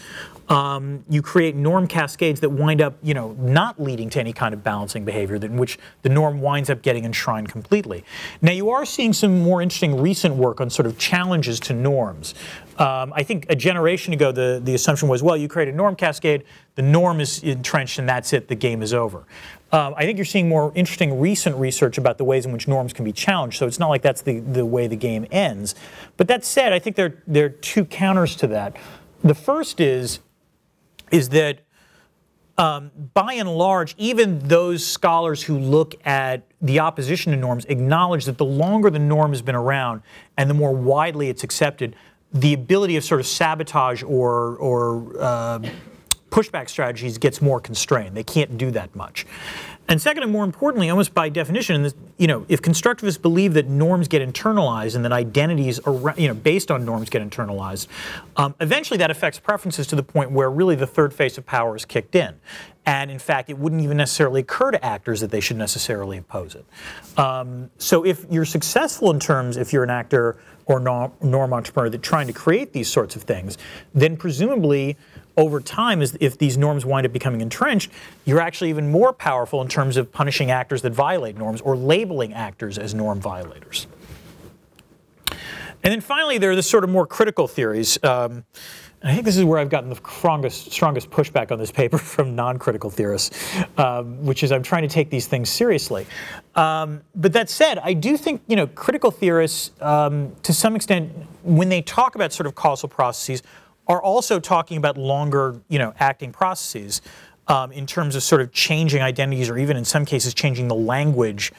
um, 0.48 1.04
you 1.08 1.22
create 1.22 1.56
norm 1.56 1.86
cascades 1.86 2.40
that 2.40 2.50
wind 2.50 2.80
up, 2.80 2.94
you 3.02 3.14
know, 3.14 3.32
not 3.38 3.80
leading 3.80 4.08
to 4.10 4.20
any 4.20 4.32
kind 4.32 4.54
of 4.54 4.62
balancing 4.62 5.04
behavior, 5.04 5.36
in 5.36 5.56
which 5.56 5.78
the 6.02 6.08
norm 6.08 6.40
winds 6.40 6.70
up 6.70 6.82
getting 6.82 7.04
enshrined 7.04 7.48
completely. 7.48 8.04
Now, 8.40 8.52
you 8.52 8.70
are 8.70 8.84
seeing 8.84 9.12
some 9.12 9.40
more 9.40 9.62
interesting 9.62 10.00
recent 10.00 10.36
work 10.36 10.60
on 10.60 10.70
sort 10.70 10.86
of 10.86 10.98
challenges 10.98 11.58
to 11.60 11.72
norms. 11.72 12.34
Um, 12.78 13.12
I 13.14 13.22
think 13.22 13.46
a 13.48 13.56
generation 13.56 14.12
ago, 14.12 14.32
the, 14.32 14.60
the 14.62 14.74
assumption 14.74 15.08
was, 15.08 15.22
well, 15.22 15.36
you 15.36 15.48
create 15.48 15.68
a 15.68 15.72
norm 15.72 15.96
cascade, 15.96 16.44
the 16.76 16.82
norm 16.82 17.20
is 17.20 17.42
entrenched, 17.42 17.98
and 17.98 18.08
that's 18.08 18.32
it, 18.32 18.48
the 18.48 18.54
game 18.54 18.82
is 18.82 18.94
over. 18.94 19.26
Um, 19.72 19.94
I 19.96 20.04
think 20.04 20.18
you're 20.18 20.24
seeing 20.24 20.48
more 20.48 20.72
interesting 20.74 21.20
recent 21.20 21.56
research 21.56 21.98
about 21.98 22.18
the 22.18 22.24
ways 22.24 22.46
in 22.46 22.52
which 22.52 22.66
norms 22.66 22.92
can 22.92 23.04
be 23.04 23.12
challenged. 23.12 23.58
So 23.58 23.66
it's 23.66 23.78
not 23.78 23.88
like 23.88 24.02
that's 24.02 24.22
the, 24.22 24.40
the 24.40 24.64
way 24.64 24.86
the 24.86 24.96
game 24.96 25.26
ends. 25.30 25.74
But 26.16 26.28
that 26.28 26.44
said, 26.44 26.72
I 26.72 26.78
think 26.78 26.96
there, 26.96 27.22
there 27.26 27.46
are 27.46 27.50
two 27.50 27.84
counters 27.84 28.34
to 28.36 28.46
that. 28.48 28.76
The 29.22 29.34
first 29.34 29.80
is, 29.80 30.20
is 31.10 31.28
that 31.30 31.60
um, 32.60 32.90
by 33.14 33.34
and 33.34 33.48
large, 33.48 33.94
even 33.96 34.38
those 34.40 34.84
scholars 34.84 35.42
who 35.42 35.58
look 35.58 35.94
at 36.06 36.42
the 36.60 36.80
opposition 36.80 37.32
to 37.32 37.38
norms 37.38 37.64
acknowledge 37.66 38.26
that 38.26 38.36
the 38.36 38.44
longer 38.44 38.90
the 38.90 38.98
norm 38.98 39.30
has 39.30 39.40
been 39.40 39.54
around 39.54 40.02
and 40.36 40.50
the 40.50 40.54
more 40.54 40.72
widely 40.72 41.30
it's 41.30 41.42
accepted, 41.42 41.96
the 42.32 42.52
ability 42.52 42.96
of 42.96 43.04
sort 43.04 43.20
of 43.20 43.26
sabotage 43.26 44.02
or, 44.02 44.56
or 44.56 45.20
uh, 45.20 45.58
pushback 46.30 46.68
strategies 46.68 47.18
gets 47.18 47.42
more 47.42 47.60
constrained. 47.60 48.16
They 48.16 48.22
can't 48.22 48.56
do 48.56 48.70
that 48.70 48.94
much. 48.94 49.26
And 49.88 50.00
second, 50.00 50.22
and 50.22 50.30
more 50.30 50.44
importantly, 50.44 50.88
almost 50.88 51.14
by 51.14 51.30
definition, 51.30 51.90
you 52.16 52.28
know, 52.28 52.46
if 52.48 52.62
constructivists 52.62 53.20
believe 53.20 53.54
that 53.54 53.66
norms 53.66 54.06
get 54.06 54.22
internalized 54.22 54.94
and 54.94 55.04
that 55.04 55.10
identities, 55.10 55.80
are, 55.80 56.14
you 56.16 56.28
know, 56.28 56.34
based 56.34 56.70
on 56.70 56.84
norms 56.84 57.10
get 57.10 57.28
internalized, 57.28 57.88
um, 58.36 58.54
eventually 58.60 58.98
that 58.98 59.10
affects 59.10 59.40
preferences 59.40 59.88
to 59.88 59.96
the 59.96 60.04
point 60.04 60.30
where 60.30 60.48
really 60.48 60.76
the 60.76 60.86
third 60.86 61.12
face 61.12 61.36
of 61.38 61.44
power 61.44 61.74
is 61.74 61.84
kicked 61.84 62.14
in. 62.14 62.36
And 62.86 63.10
in 63.10 63.18
fact, 63.18 63.50
it 63.50 63.58
wouldn't 63.58 63.82
even 63.82 63.96
necessarily 63.96 64.42
occur 64.42 64.70
to 64.70 64.84
actors 64.84 65.20
that 65.22 65.32
they 65.32 65.40
should 65.40 65.56
necessarily 65.56 66.18
oppose 66.18 66.54
it. 66.54 66.64
Um, 67.18 67.70
so 67.78 68.04
if 68.04 68.24
you're 68.30 68.44
successful 68.44 69.10
in 69.10 69.18
terms, 69.18 69.56
if 69.56 69.72
you're 69.72 69.84
an 69.84 69.90
actor 69.90 70.36
or 70.70 70.78
norm, 70.78 71.52
entrepreneur 71.52 71.90
that 71.90 72.00
trying 72.00 72.28
to 72.28 72.32
create 72.32 72.72
these 72.72 72.88
sorts 72.88 73.16
of 73.16 73.22
things, 73.22 73.58
then 73.92 74.16
presumably 74.16 74.96
over 75.36 75.60
time, 75.60 76.00
if 76.00 76.38
these 76.38 76.56
norms 76.56 76.86
wind 76.86 77.04
up 77.04 77.12
becoming 77.12 77.40
entrenched, 77.40 77.90
you're 78.24 78.40
actually 78.40 78.70
even 78.70 78.88
more 78.88 79.12
powerful 79.12 79.60
in 79.62 79.68
terms 79.68 79.96
of 79.96 80.12
punishing 80.12 80.50
actors 80.50 80.82
that 80.82 80.92
violate 80.92 81.36
norms 81.36 81.60
or 81.60 81.76
labeling 81.76 82.32
actors 82.32 82.78
as 82.78 82.94
norm 82.94 83.20
violators. 83.20 83.88
And 85.82 85.92
then 85.92 86.00
finally, 86.00 86.38
there 86.38 86.52
are 86.52 86.56
the 86.56 86.62
sort 86.62 86.84
of 86.84 86.90
more 86.90 87.06
critical 87.06 87.48
theories. 87.48 87.98
Um, 88.04 88.44
I 89.02 89.14
think 89.14 89.24
this 89.24 89.38
is 89.38 89.44
where 89.44 89.58
I've 89.58 89.70
gotten 89.70 89.88
the 89.88 89.96
strongest, 89.96 90.72
strongest 90.72 91.10
pushback 91.10 91.50
on 91.50 91.58
this 91.58 91.70
paper 91.70 91.96
from 91.98 92.34
non-critical 92.34 92.90
theorists, 92.90 93.56
um, 93.78 94.24
which 94.24 94.42
is 94.42 94.52
I'm 94.52 94.62
trying 94.62 94.82
to 94.82 94.88
take 94.88 95.08
these 95.08 95.26
things 95.26 95.48
seriously. 95.48 96.06
Um, 96.54 97.00
but 97.14 97.32
that 97.32 97.48
said, 97.48 97.78
I 97.78 97.94
do 97.94 98.16
think 98.18 98.42
you 98.46 98.56
know 98.56 98.66
critical 98.66 99.10
theorists, 99.10 99.70
um, 99.80 100.34
to 100.42 100.52
some 100.52 100.76
extent, 100.76 101.12
when 101.42 101.70
they 101.70 101.80
talk 101.80 102.14
about 102.14 102.32
sort 102.32 102.46
of 102.46 102.54
causal 102.54 102.88
processes, 102.88 103.42
are 103.86 104.02
also 104.02 104.38
talking 104.38 104.76
about 104.76 104.98
longer, 104.98 105.60
you 105.68 105.78
know, 105.78 105.94
acting 105.98 106.30
processes 106.30 107.00
um, 107.48 107.72
in 107.72 107.86
terms 107.86 108.14
of 108.14 108.22
sort 108.22 108.42
of 108.42 108.52
changing 108.52 109.00
identities, 109.00 109.48
or 109.48 109.56
even 109.56 109.76
in 109.78 109.84
some 109.84 110.04
cases 110.04 110.34
changing 110.34 110.68
the 110.68 110.74
language 110.74 111.52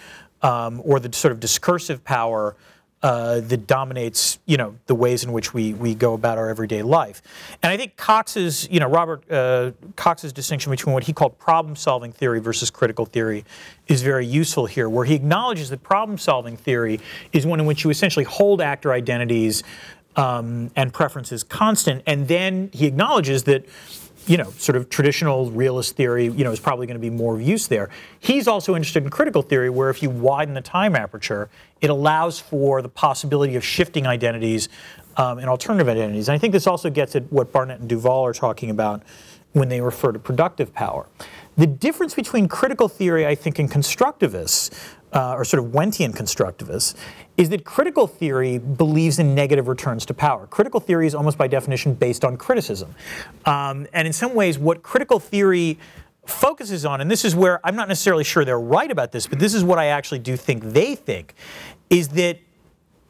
um, 0.43 0.79
or 0.85 0.99
the 0.99 1.11
sort 1.13 1.31
of 1.31 1.39
discursive 1.39 2.03
power 2.03 2.55
uh, 3.03 3.39
that 3.39 3.65
dominates, 3.65 4.37
you 4.45 4.57
know, 4.57 4.75
the 4.85 4.93
ways 4.93 5.23
in 5.23 5.31
which 5.31 5.53
we, 5.53 5.73
we 5.73 5.95
go 5.95 6.13
about 6.13 6.37
our 6.37 6.49
everyday 6.49 6.83
life. 6.83 7.21
And 7.63 7.71
I 7.71 7.77
think 7.77 7.97
Cox's, 7.97 8.69
you 8.69 8.79
know, 8.79 8.87
Robert 8.87 9.29
uh, 9.31 9.71
Cox's 9.95 10.31
distinction 10.31 10.69
between 10.69 10.93
what 10.93 11.05
he 11.05 11.13
called 11.13 11.37
problem-solving 11.39 12.11
theory 12.11 12.39
versus 12.39 12.69
critical 12.69 13.05
theory 13.05 13.43
is 13.87 14.03
very 14.03 14.25
useful 14.25 14.67
here, 14.67 14.87
where 14.87 15.05
he 15.05 15.15
acknowledges 15.15 15.69
that 15.69 15.81
problem-solving 15.81 16.57
theory 16.57 16.99
is 17.33 17.45
one 17.45 17.59
in 17.59 17.65
which 17.65 17.83
you 17.83 17.89
essentially 17.89 18.25
hold 18.25 18.61
actor 18.61 18.93
identities 18.93 19.63
um, 20.15 20.69
and 20.75 20.93
preferences 20.93 21.43
constant, 21.43 22.03
and 22.05 22.27
then 22.27 22.69
he 22.73 22.85
acknowledges 22.85 23.43
that 23.43 23.65
you 24.31 24.37
know, 24.37 24.49
sort 24.51 24.77
of 24.77 24.87
traditional 24.87 25.51
realist 25.51 25.97
theory, 25.97 26.27
you 26.27 26.45
know, 26.45 26.53
is 26.53 26.59
probably 26.61 26.87
going 26.87 26.95
to 26.95 27.01
be 27.01 27.09
more 27.09 27.35
of 27.35 27.41
use 27.41 27.67
there. 27.67 27.89
He's 28.17 28.47
also 28.47 28.77
interested 28.77 29.03
in 29.03 29.09
critical 29.09 29.41
theory, 29.41 29.69
where 29.69 29.89
if 29.89 30.01
you 30.01 30.09
widen 30.09 30.53
the 30.53 30.61
time 30.61 30.95
aperture, 30.95 31.49
it 31.81 31.89
allows 31.89 32.39
for 32.39 32.81
the 32.81 32.87
possibility 32.87 33.57
of 33.57 33.65
shifting 33.65 34.07
identities 34.07 34.69
um, 35.17 35.37
and 35.39 35.49
alternative 35.49 35.89
identities. 35.89 36.29
And 36.29 36.35
I 36.35 36.37
think 36.37 36.53
this 36.53 36.65
also 36.65 36.89
gets 36.89 37.13
at 37.17 37.29
what 37.29 37.51
Barnett 37.51 37.81
and 37.81 37.89
Duvall 37.89 38.25
are 38.25 38.31
talking 38.31 38.69
about 38.69 39.03
when 39.51 39.67
they 39.67 39.81
refer 39.81 40.13
to 40.13 40.19
productive 40.19 40.73
power. 40.73 41.07
The 41.57 41.67
difference 41.67 42.13
between 42.15 42.47
critical 42.47 42.87
theory, 42.87 43.27
I 43.27 43.35
think, 43.35 43.59
and 43.59 43.69
constructivists, 43.69 44.71
uh, 45.13 45.33
or 45.33 45.43
sort 45.43 45.63
of 45.63 45.71
Wendtian 45.71 46.13
constructivists, 46.13 46.95
is 47.37 47.49
that 47.49 47.65
critical 47.65 48.07
theory 48.07 48.57
believes 48.57 49.19
in 49.19 49.35
negative 49.35 49.67
returns 49.67 50.05
to 50.05 50.13
power. 50.13 50.47
Critical 50.47 50.79
theory 50.79 51.07
is 51.07 51.15
almost 51.15 51.37
by 51.37 51.47
definition 51.47 51.93
based 51.93 52.23
on 52.23 52.37
criticism. 52.37 52.95
Um, 53.45 53.87
and 53.93 54.07
in 54.07 54.13
some 54.13 54.33
ways, 54.33 54.57
what 54.57 54.83
critical 54.83 55.19
theory 55.19 55.77
focuses 56.25 56.85
on, 56.85 57.01
and 57.01 57.09
this 57.09 57.25
is 57.25 57.35
where 57.35 57.59
I'm 57.65 57.75
not 57.75 57.87
necessarily 57.87 58.23
sure 58.23 58.45
they're 58.45 58.59
right 58.59 58.91
about 58.91 59.11
this, 59.11 59.27
but 59.27 59.39
this 59.39 59.53
is 59.53 59.63
what 59.63 59.79
I 59.79 59.87
actually 59.87 60.19
do 60.19 60.37
think 60.37 60.63
they 60.63 60.95
think, 60.95 61.33
is 61.89 62.09
that 62.09 62.39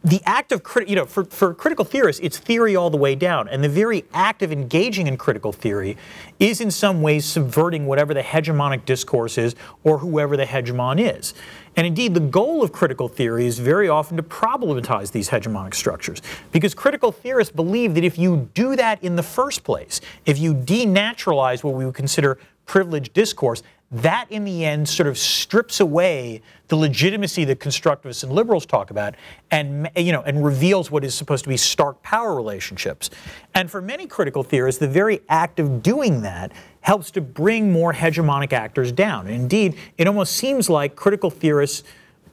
the 0.03 0.21
act 0.25 0.51
of 0.51 0.63
you 0.87 0.95
know 0.95 1.05
for, 1.05 1.25
for 1.25 1.53
critical 1.53 1.85
theorists 1.85 2.19
it's 2.23 2.37
theory 2.37 2.75
all 2.75 2.89
the 2.89 2.97
way 2.97 3.13
down. 3.13 3.47
And 3.47 3.63
the 3.63 3.69
very 3.69 4.05
act 4.13 4.41
of 4.41 4.51
engaging 4.51 5.07
in 5.07 5.15
critical 5.15 5.51
theory 5.51 5.95
is 6.39 6.59
in 6.59 6.71
some 6.71 7.01
ways 7.01 7.25
subverting 7.25 7.85
whatever 7.85 8.13
the 8.13 8.21
hegemonic 8.21 8.85
discourse 8.85 9.37
is 9.37 9.55
or 9.83 9.99
whoever 9.99 10.35
the 10.35 10.45
hegemon 10.45 10.99
is. 10.99 11.33
And 11.75 11.85
indeed 11.85 12.15
the 12.15 12.19
goal 12.19 12.63
of 12.63 12.71
critical 12.71 13.07
theory 13.07 13.45
is 13.45 13.59
very 13.59 13.89
often 13.89 14.17
to 14.17 14.23
problematize 14.23 15.11
these 15.11 15.29
hegemonic 15.29 15.75
structures. 15.75 16.21
Because 16.51 16.73
critical 16.73 17.11
theorists 17.11 17.53
believe 17.53 17.93
that 17.93 18.03
if 18.03 18.17
you 18.17 18.49
do 18.55 18.75
that 18.75 19.03
in 19.03 19.15
the 19.15 19.23
first 19.23 19.63
place 19.63 20.01
if 20.25 20.39
you 20.39 20.55
denaturalize 20.55 21.63
what 21.63 21.75
we 21.75 21.85
would 21.85 21.95
consider 21.95 22.39
privileged 22.65 23.13
discourse 23.13 23.61
that 23.91 24.25
in 24.31 24.45
the 24.45 24.63
end 24.63 24.87
sort 24.87 25.07
of 25.07 25.17
strips 25.17 25.79
away 25.79 26.41
the 26.69 26.75
legitimacy 26.75 27.43
that 27.43 27.59
constructivists 27.59 28.23
and 28.23 28.31
liberals 28.31 28.65
talk 28.65 28.89
about 28.89 29.15
and 29.51 29.89
you 29.97 30.13
know 30.13 30.21
and 30.21 30.43
reveals 30.45 30.89
what 30.89 31.03
is 31.03 31.13
supposed 31.13 31.43
to 31.43 31.49
be 31.49 31.57
stark 31.57 32.01
power 32.01 32.33
relationships. 32.33 33.09
And 33.53 33.69
for 33.69 33.81
many 33.81 34.07
critical 34.07 34.43
theorists 34.43 34.79
the 34.79 34.87
very 34.87 35.21
act 35.27 35.59
of 35.59 35.83
doing 35.83 36.21
that 36.21 36.53
helps 36.79 37.11
to 37.11 37.21
bring 37.21 37.71
more 37.71 37.93
hegemonic 37.93 38.53
actors 38.53 38.91
down. 38.91 39.27
Indeed 39.27 39.75
it 39.97 40.07
almost 40.07 40.33
seems 40.33 40.69
like 40.69 40.95
critical 40.95 41.29
theorists 41.29 41.83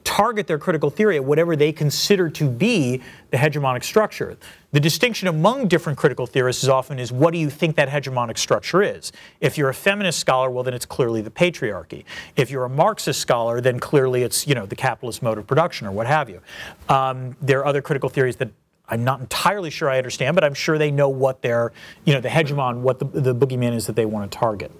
target 0.09 0.47
their 0.47 0.57
critical 0.57 0.89
theory 0.89 1.17
at 1.17 1.23
whatever 1.23 1.55
they 1.55 1.71
consider 1.71 2.31
to 2.31 2.49
be 2.49 2.99
the 3.29 3.37
hegemonic 3.37 3.83
structure. 3.83 4.35
The 4.71 4.79
distinction 4.79 5.27
among 5.27 5.67
different 5.67 5.99
critical 5.99 6.25
theorists 6.25 6.63
is 6.63 6.69
often 6.69 6.97
is 6.97 7.11
what 7.11 7.31
do 7.31 7.37
you 7.37 7.47
think 7.47 7.75
that 7.75 7.89
hegemonic 7.89 8.39
structure 8.39 8.81
is? 8.81 9.11
If 9.39 9.55
you're 9.55 9.69
a 9.69 9.73
feminist 9.73 10.17
scholar, 10.17 10.49
well 10.49 10.63
then 10.63 10.73
it's 10.73 10.85
clearly 10.85 11.21
the 11.21 11.29
patriarchy. 11.29 12.05
If 12.35 12.49
you're 12.49 12.65
a 12.65 12.69
Marxist 12.69 13.21
scholar, 13.21 13.61
then 13.61 13.79
clearly 13.79 14.23
it's 14.23 14.47
you 14.47 14.55
know 14.55 14.65
the 14.65 14.75
capitalist 14.75 15.21
mode 15.21 15.37
of 15.37 15.45
production 15.45 15.85
or 15.85 15.91
what 15.91 16.07
have 16.07 16.27
you. 16.27 16.41
Um, 16.89 17.37
there 17.39 17.59
are 17.59 17.67
other 17.67 17.83
critical 17.83 18.09
theories 18.09 18.37
that 18.37 18.49
I'm 18.87 19.03
not 19.03 19.19
entirely 19.19 19.69
sure 19.69 19.91
I 19.91 19.99
understand, 19.99 20.33
but 20.33 20.43
I'm 20.43 20.55
sure 20.55 20.79
they 20.79 20.89
know 20.89 21.09
what 21.09 21.43
their, 21.43 21.71
you 22.05 22.15
know, 22.15 22.19
the 22.19 22.29
hegemon, 22.29 22.79
what 22.79 22.97
the, 22.97 23.05
the 23.05 23.35
boogeyman 23.35 23.75
is 23.75 23.85
that 23.85 23.95
they 23.95 24.07
want 24.07 24.31
to 24.31 24.35
target. 24.35 24.71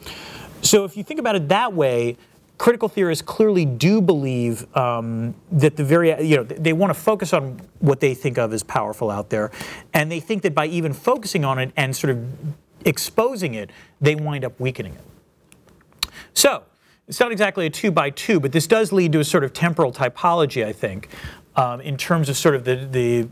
So 0.63 0.84
if 0.86 0.98
you 0.98 1.04
think 1.04 1.20
about 1.20 1.36
it 1.36 1.50
that 1.50 1.74
way, 1.74 2.18
critical 2.60 2.89
theorists 2.89 3.22
clearly 3.24 3.65
do 3.65 4.02
believe 4.02 4.67
um, 4.78 5.34
that 5.52 5.78
the 5.78 5.84
very, 5.84 6.10
you 6.24 6.36
know, 6.36 6.43
they 6.43 6.74
want 6.74 6.93
to 6.93 7.00
focus 7.00 7.34
on 7.34 7.60
what 7.80 8.02
they 8.02 8.13
think 8.13 8.38
of 8.38 8.54
as 8.54 8.62
powerful 8.62 9.10
out 9.10 9.30
there. 9.30 9.50
And 9.93 10.12
they 10.12 10.19
think 10.19 10.43
that 10.43 10.54
by 10.54 10.67
even 10.67 10.93
focusing 10.93 11.43
on 11.45 11.58
it 11.58 11.72
and 11.78 11.95
sort 11.95 12.12
of 12.12 12.24
exposing 12.86 13.56
it, 13.56 13.72
they 14.02 14.13
wind 14.13 14.43
up 14.43 14.60
weakening 14.60 14.93
it. 14.93 16.12
So, 16.34 16.63
it's 17.08 17.19
not 17.19 17.32
exactly 17.32 17.65
a 17.65 17.69
two 17.72 17.91
by 17.91 18.12
two, 18.12 18.39
but 18.39 18.52
this 18.52 18.67
does 18.67 18.91
lead 18.91 19.13
to 19.13 19.19
a 19.19 19.24
sort 19.24 19.43
of 19.43 19.52
temporal 19.52 19.91
typology, 19.91 20.63
I 20.63 20.74
think, 20.74 21.10
um, 21.56 21.82
in 21.82 21.98
terms 21.98 22.30
of 22.30 22.38
sort 22.38 22.54
of 22.56 22.65
the, 22.65 22.76
the 22.76 23.28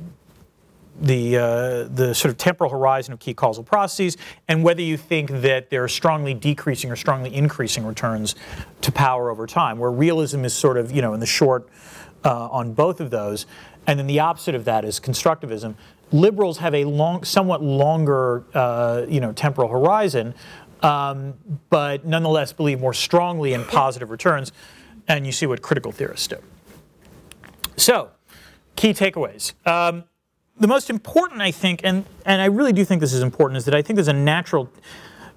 the, 0.99 1.37
uh, 1.37 1.83
the 1.83 2.13
sort 2.13 2.31
of 2.31 2.37
temporal 2.37 2.69
horizon 2.69 3.13
of 3.13 3.19
key 3.19 3.33
causal 3.33 3.63
processes, 3.63 4.17
and 4.47 4.63
whether 4.63 4.81
you 4.81 4.97
think 4.97 5.29
that 5.29 5.69
there 5.69 5.83
are 5.83 5.87
strongly 5.87 6.33
decreasing 6.33 6.91
or 6.91 6.95
strongly 6.95 7.33
increasing 7.33 7.85
returns 7.85 8.35
to 8.81 8.91
power 8.91 9.29
over 9.29 9.45
time, 9.45 9.77
where 9.77 9.91
realism 9.91 10.43
is 10.43 10.53
sort 10.53 10.77
of, 10.77 10.91
you 10.91 11.01
know, 11.01 11.13
in 11.13 11.19
the 11.19 11.25
short 11.25 11.69
uh, 12.25 12.47
on 12.49 12.73
both 12.73 12.99
of 12.99 13.09
those. 13.09 13.45
And 13.85 13.97
then 13.97 14.07
the 14.07 14.19
opposite 14.19 14.55
of 14.55 14.65
that 14.65 14.83
is 14.83 14.99
constructivism. 14.99 15.75
Liberals 16.11 16.57
have 16.59 16.73
a 16.73 16.85
long, 16.85 17.23
somewhat 17.23 17.61
longer, 17.61 18.43
uh, 18.53 19.05
you 19.07 19.19
know, 19.19 19.31
temporal 19.31 19.69
horizon, 19.69 20.33
um, 20.81 21.35
but 21.69 22.05
nonetheless 22.05 22.53
believe 22.53 22.79
more 22.79 22.93
strongly 22.93 23.53
in 23.53 23.63
positive 23.65 24.09
returns. 24.09 24.51
And 25.07 25.25
you 25.25 25.31
see 25.31 25.45
what 25.45 25.61
critical 25.61 25.91
theorists 25.91 26.27
do. 26.27 26.37
So, 27.77 28.11
key 28.75 28.93
takeaways. 28.93 29.53
Um, 29.65 30.03
the 30.59 30.67
most 30.67 30.89
important, 30.89 31.41
I 31.41 31.51
think, 31.51 31.81
and, 31.83 32.05
and 32.25 32.41
I 32.41 32.45
really 32.45 32.73
do 32.73 32.83
think 32.83 33.01
this 33.01 33.13
is 33.13 33.21
important, 33.21 33.57
is 33.57 33.65
that 33.65 33.75
I 33.75 33.81
think 33.81 33.95
there's 33.95 34.07
a 34.07 34.13
natural, 34.13 34.69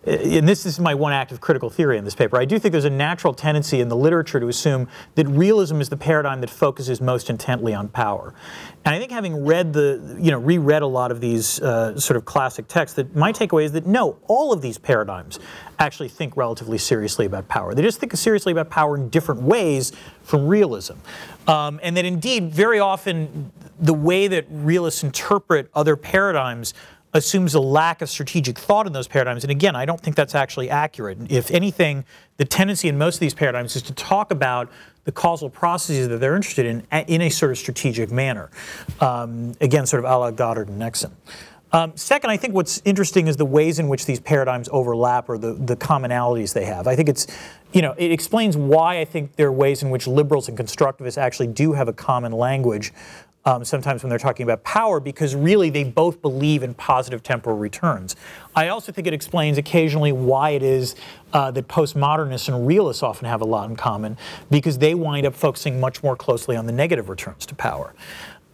and 0.04 0.48
this 0.48 0.64
is 0.64 0.80
my 0.80 0.94
one 0.94 1.12
act 1.12 1.30
of 1.30 1.42
critical 1.42 1.68
theory 1.68 1.98
in 1.98 2.04
this 2.04 2.14
paper, 2.14 2.38
I 2.38 2.46
do 2.46 2.58
think 2.58 2.72
there's 2.72 2.86
a 2.86 2.90
natural 2.90 3.34
tendency 3.34 3.80
in 3.80 3.88
the 3.88 3.96
literature 3.96 4.40
to 4.40 4.48
assume 4.48 4.88
that 5.14 5.26
realism 5.28 5.80
is 5.80 5.90
the 5.90 5.96
paradigm 5.96 6.40
that 6.40 6.48
focuses 6.48 7.02
most 7.02 7.28
intently 7.28 7.74
on 7.74 7.88
power. 7.88 8.32
And 8.86 8.94
I 8.94 8.98
think 8.98 9.10
having 9.10 9.44
read 9.44 9.74
the, 9.74 10.16
you 10.18 10.30
know, 10.30 10.38
reread 10.38 10.80
a 10.80 10.86
lot 10.86 11.10
of 11.10 11.20
these 11.20 11.60
uh, 11.60 12.00
sort 12.00 12.16
of 12.16 12.24
classic 12.24 12.66
texts, 12.66 12.96
that 12.96 13.14
my 13.14 13.30
takeaway 13.30 13.64
is 13.64 13.72
that 13.72 13.86
no, 13.86 14.18
all 14.26 14.54
of 14.54 14.62
these 14.62 14.78
paradigms 14.78 15.38
actually 15.78 16.08
think 16.08 16.34
relatively 16.34 16.78
seriously 16.78 17.26
about 17.26 17.46
power. 17.48 17.74
They 17.74 17.82
just 17.82 18.00
think 18.00 18.16
seriously 18.16 18.52
about 18.52 18.70
power 18.70 18.96
in 18.96 19.10
different 19.10 19.42
ways 19.42 19.92
from 20.22 20.48
realism. 20.48 20.94
Um, 21.46 21.78
and 21.82 21.94
that 21.98 22.06
indeed, 22.06 22.52
very 22.52 22.78
often, 22.78 23.52
the 23.78 23.94
way 23.94 24.28
that 24.28 24.46
realists 24.50 25.02
interpret 25.02 25.70
other 25.74 25.96
paradigms 25.96 26.72
assumes 27.12 27.54
a 27.54 27.60
lack 27.60 28.02
of 28.02 28.08
strategic 28.08 28.58
thought 28.58 28.86
in 28.86 28.92
those 28.92 29.08
paradigms. 29.08 29.42
And 29.44 29.50
again, 29.50 29.74
I 29.74 29.84
don't 29.84 30.00
think 30.00 30.16
that's 30.16 30.34
actually 30.34 30.70
accurate. 30.70 31.18
If 31.30 31.50
anything, 31.50 32.04
the 32.36 32.44
tendency 32.44 32.88
in 32.88 32.98
most 32.98 33.16
of 33.16 33.20
these 33.20 33.34
paradigms 33.34 33.74
is 33.76 33.82
to 33.82 33.94
talk 33.94 34.30
about 34.30 34.70
the 35.04 35.12
causal 35.12 35.50
processes 35.50 36.08
that 36.08 36.18
they're 36.18 36.36
interested 36.36 36.66
in 36.66 36.86
in 37.08 37.22
a 37.22 37.30
sort 37.30 37.50
of 37.50 37.58
strategic 37.58 38.12
manner. 38.12 38.50
Um, 39.00 39.54
again, 39.60 39.86
sort 39.86 40.04
of 40.04 40.10
a 40.10 40.16
la 40.16 40.30
Goddard 40.30 40.68
and 40.68 40.80
Nexon. 40.80 41.12
Um, 41.72 41.96
second, 41.96 42.30
I 42.30 42.36
think 42.36 42.52
what's 42.54 42.82
interesting 42.84 43.28
is 43.28 43.36
the 43.36 43.46
ways 43.46 43.78
in 43.78 43.88
which 43.88 44.04
these 44.04 44.18
paradigms 44.18 44.68
overlap 44.72 45.28
or 45.28 45.38
the, 45.38 45.52
the 45.52 45.76
commonalities 45.76 46.52
they 46.52 46.64
have. 46.64 46.88
I 46.88 46.96
think 46.96 47.08
it's, 47.08 47.28
you 47.72 47.80
know, 47.80 47.94
it 47.96 48.10
explains 48.10 48.56
why 48.56 48.98
I 48.98 49.04
think 49.04 49.36
there 49.36 49.46
are 49.46 49.52
ways 49.52 49.82
in 49.82 49.90
which 49.90 50.08
liberals 50.08 50.48
and 50.48 50.58
constructivists 50.58 51.16
actually 51.16 51.46
do 51.46 51.72
have 51.72 51.86
a 51.86 51.92
common 51.92 52.32
language 52.32 52.92
um, 53.44 53.64
sometimes 53.64 54.02
when 54.02 54.10
they're 54.10 54.18
talking 54.18 54.44
about 54.44 54.62
power 54.64 55.00
because 55.00 55.34
really 55.34 55.70
they 55.70 55.84
both 55.84 56.20
believe 56.20 56.62
in 56.62 56.74
positive 56.74 57.22
temporal 57.22 57.56
returns. 57.56 58.16
I 58.54 58.68
also 58.68 58.92
think 58.92 59.06
it 59.06 59.14
explains 59.14 59.58
occasionally 59.58 60.12
why 60.12 60.50
it 60.50 60.62
is 60.62 60.94
uh, 61.32 61.50
that 61.52 61.68
postmodernists 61.68 62.52
and 62.52 62.66
realists 62.66 63.02
often 63.02 63.26
have 63.26 63.40
a 63.40 63.46
lot 63.46 63.70
in 63.70 63.76
common 63.76 64.18
because 64.50 64.78
they 64.78 64.94
wind 64.94 65.26
up 65.26 65.34
focusing 65.34 65.80
much 65.80 66.02
more 66.02 66.16
closely 66.16 66.56
on 66.56 66.66
the 66.66 66.72
negative 66.72 67.08
returns 67.08 67.46
to 67.46 67.54
power. 67.54 67.94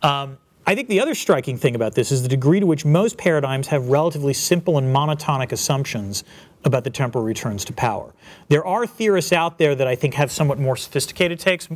Um, 0.03 0.39
I 0.69 0.75
think 0.75 0.89
the 0.89 1.01
other 1.01 1.15
striking 1.15 1.57
thing 1.57 1.77
about 1.77 1.95
this 1.95 2.11
is 2.11 2.23
the 2.23 2.29
degree 2.29 2.59
to 2.59 2.67
which 2.67 2.85
most 2.85 3.17
paradigms 3.17 3.69
have 3.69 3.89
relatively 3.89 4.33
simple 4.33 4.79
and 4.79 4.95
monotonic 4.95 5.53
assumptions 5.53 6.25
about 6.67 6.83
the 6.83 6.91
temporal 6.91 7.25
returns 7.25 7.65
to 7.65 7.73
power. 7.73 8.13
There 8.49 8.67
are 8.67 8.89
theorists 8.89 9.33
out 9.33 9.57
there 9.57 9.77
that 9.77 9.87
I 9.87 9.95
think 9.95 10.15
have 10.15 10.33
somewhat 10.33 10.59
more 10.59 10.77
sophisticated 10.77 11.39
takes, 11.39 11.69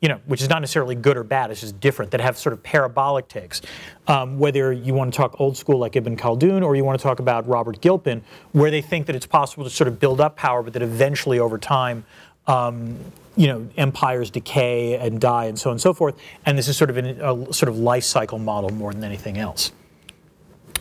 you 0.00 0.08
know, 0.08 0.20
which 0.24 0.40
is 0.40 0.48
not 0.48 0.60
necessarily 0.60 0.94
good 0.94 1.18
or 1.18 1.22
bad, 1.22 1.50
it's 1.50 1.60
just 1.60 1.78
different, 1.80 2.10
that 2.12 2.20
have 2.22 2.38
sort 2.38 2.54
of 2.54 2.62
parabolic 2.62 3.28
takes. 3.28 3.60
Um, 4.06 4.38
whether 4.38 4.72
you 4.72 4.94
want 4.94 5.12
to 5.12 5.16
talk 5.16 5.38
old 5.38 5.58
school 5.58 5.78
like 5.78 5.96
Ibn 5.96 6.16
Khaldun 6.16 6.64
or 6.64 6.74
you 6.74 6.82
want 6.82 6.98
to 6.98 7.02
talk 7.02 7.20
about 7.20 7.46
Robert 7.46 7.82
Gilpin, 7.82 8.24
where 8.52 8.70
they 8.70 8.80
think 8.80 9.06
that 9.06 9.14
it's 9.14 9.26
possible 9.26 9.64
to 9.64 9.70
sort 9.70 9.86
of 9.86 10.00
build 10.00 10.18
up 10.18 10.34
power, 10.36 10.62
but 10.62 10.72
that 10.72 10.82
eventually 10.82 11.38
over 11.38 11.58
time, 11.58 12.06
um, 12.46 12.96
you 13.36 13.48
know, 13.48 13.68
empires 13.76 14.30
decay 14.30 14.96
and 14.96 15.20
die 15.20 15.44
and 15.44 15.58
so 15.58 15.68
on 15.68 15.74
and 15.74 15.80
so 15.80 15.92
forth. 15.92 16.16
And 16.46 16.56
this 16.56 16.68
is 16.68 16.76
sort 16.78 16.88
of 16.88 16.96
an, 16.96 17.20
a 17.20 17.52
sort 17.52 17.68
of 17.68 17.78
life 17.78 18.04
cycle 18.04 18.38
model 18.38 18.70
more 18.70 18.94
than 18.94 19.04
anything 19.04 19.36
else. 19.36 19.72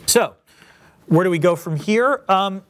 So, 0.06 0.36
where 1.08 1.26
do 1.26 1.30
we 1.30 1.40
go 1.40 1.58
from 1.58 1.76
here? 1.76 2.24
Um, 2.30 2.64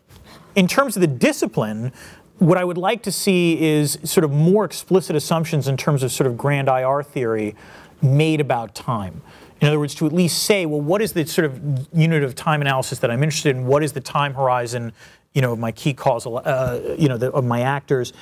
in 0.57 0.67
terms 0.67 0.97
of 0.97 1.01
the 1.01 1.07
discipline, 1.07 1.93
what 2.39 2.57
I 2.57 2.63
would 2.63 2.79
like 2.79 3.03
to 3.03 3.11
see 3.11 3.61
is 3.63 3.99
sort 4.03 4.23
of 4.23 4.31
more 4.31 4.65
explicit 4.65 5.15
assumptions 5.15 5.67
in 5.67 5.77
terms 5.77 6.01
of 6.01 6.11
sort 6.11 6.25
of 6.25 6.35
grand 6.35 6.67
IR 6.67 7.03
theory 7.03 7.55
made 8.01 8.41
about 8.41 8.73
time. 8.73 9.21
In 9.61 9.67
other 9.67 9.79
words, 9.79 9.93
to 9.95 10.07
at 10.07 10.13
least 10.13 10.43
say, 10.43 10.65
well, 10.65 10.81
what 10.81 11.01
is 11.01 11.13
the 11.13 11.25
sort 11.27 11.45
of 11.45 11.87
unit 11.93 12.23
of 12.23 12.33
time 12.33 12.61
analysis 12.61 12.99
that 12.99 13.11
I'm 13.11 13.21
interested 13.23 13.55
in? 13.55 13.67
What 13.67 13.83
is 13.83 13.93
the 13.93 14.01
time 14.01 14.33
horizon, 14.33 14.93
you 15.33 15.43
know, 15.43 15.53
of 15.53 15.59
my 15.59 15.71
key 15.71 15.93
causal, 15.93 16.41
uh, 16.43 16.79
you 16.97 17.07
know, 17.07 17.17
the, 17.17 17.31
of 17.31 17.45
my 17.45 17.61
actors? 17.61 18.13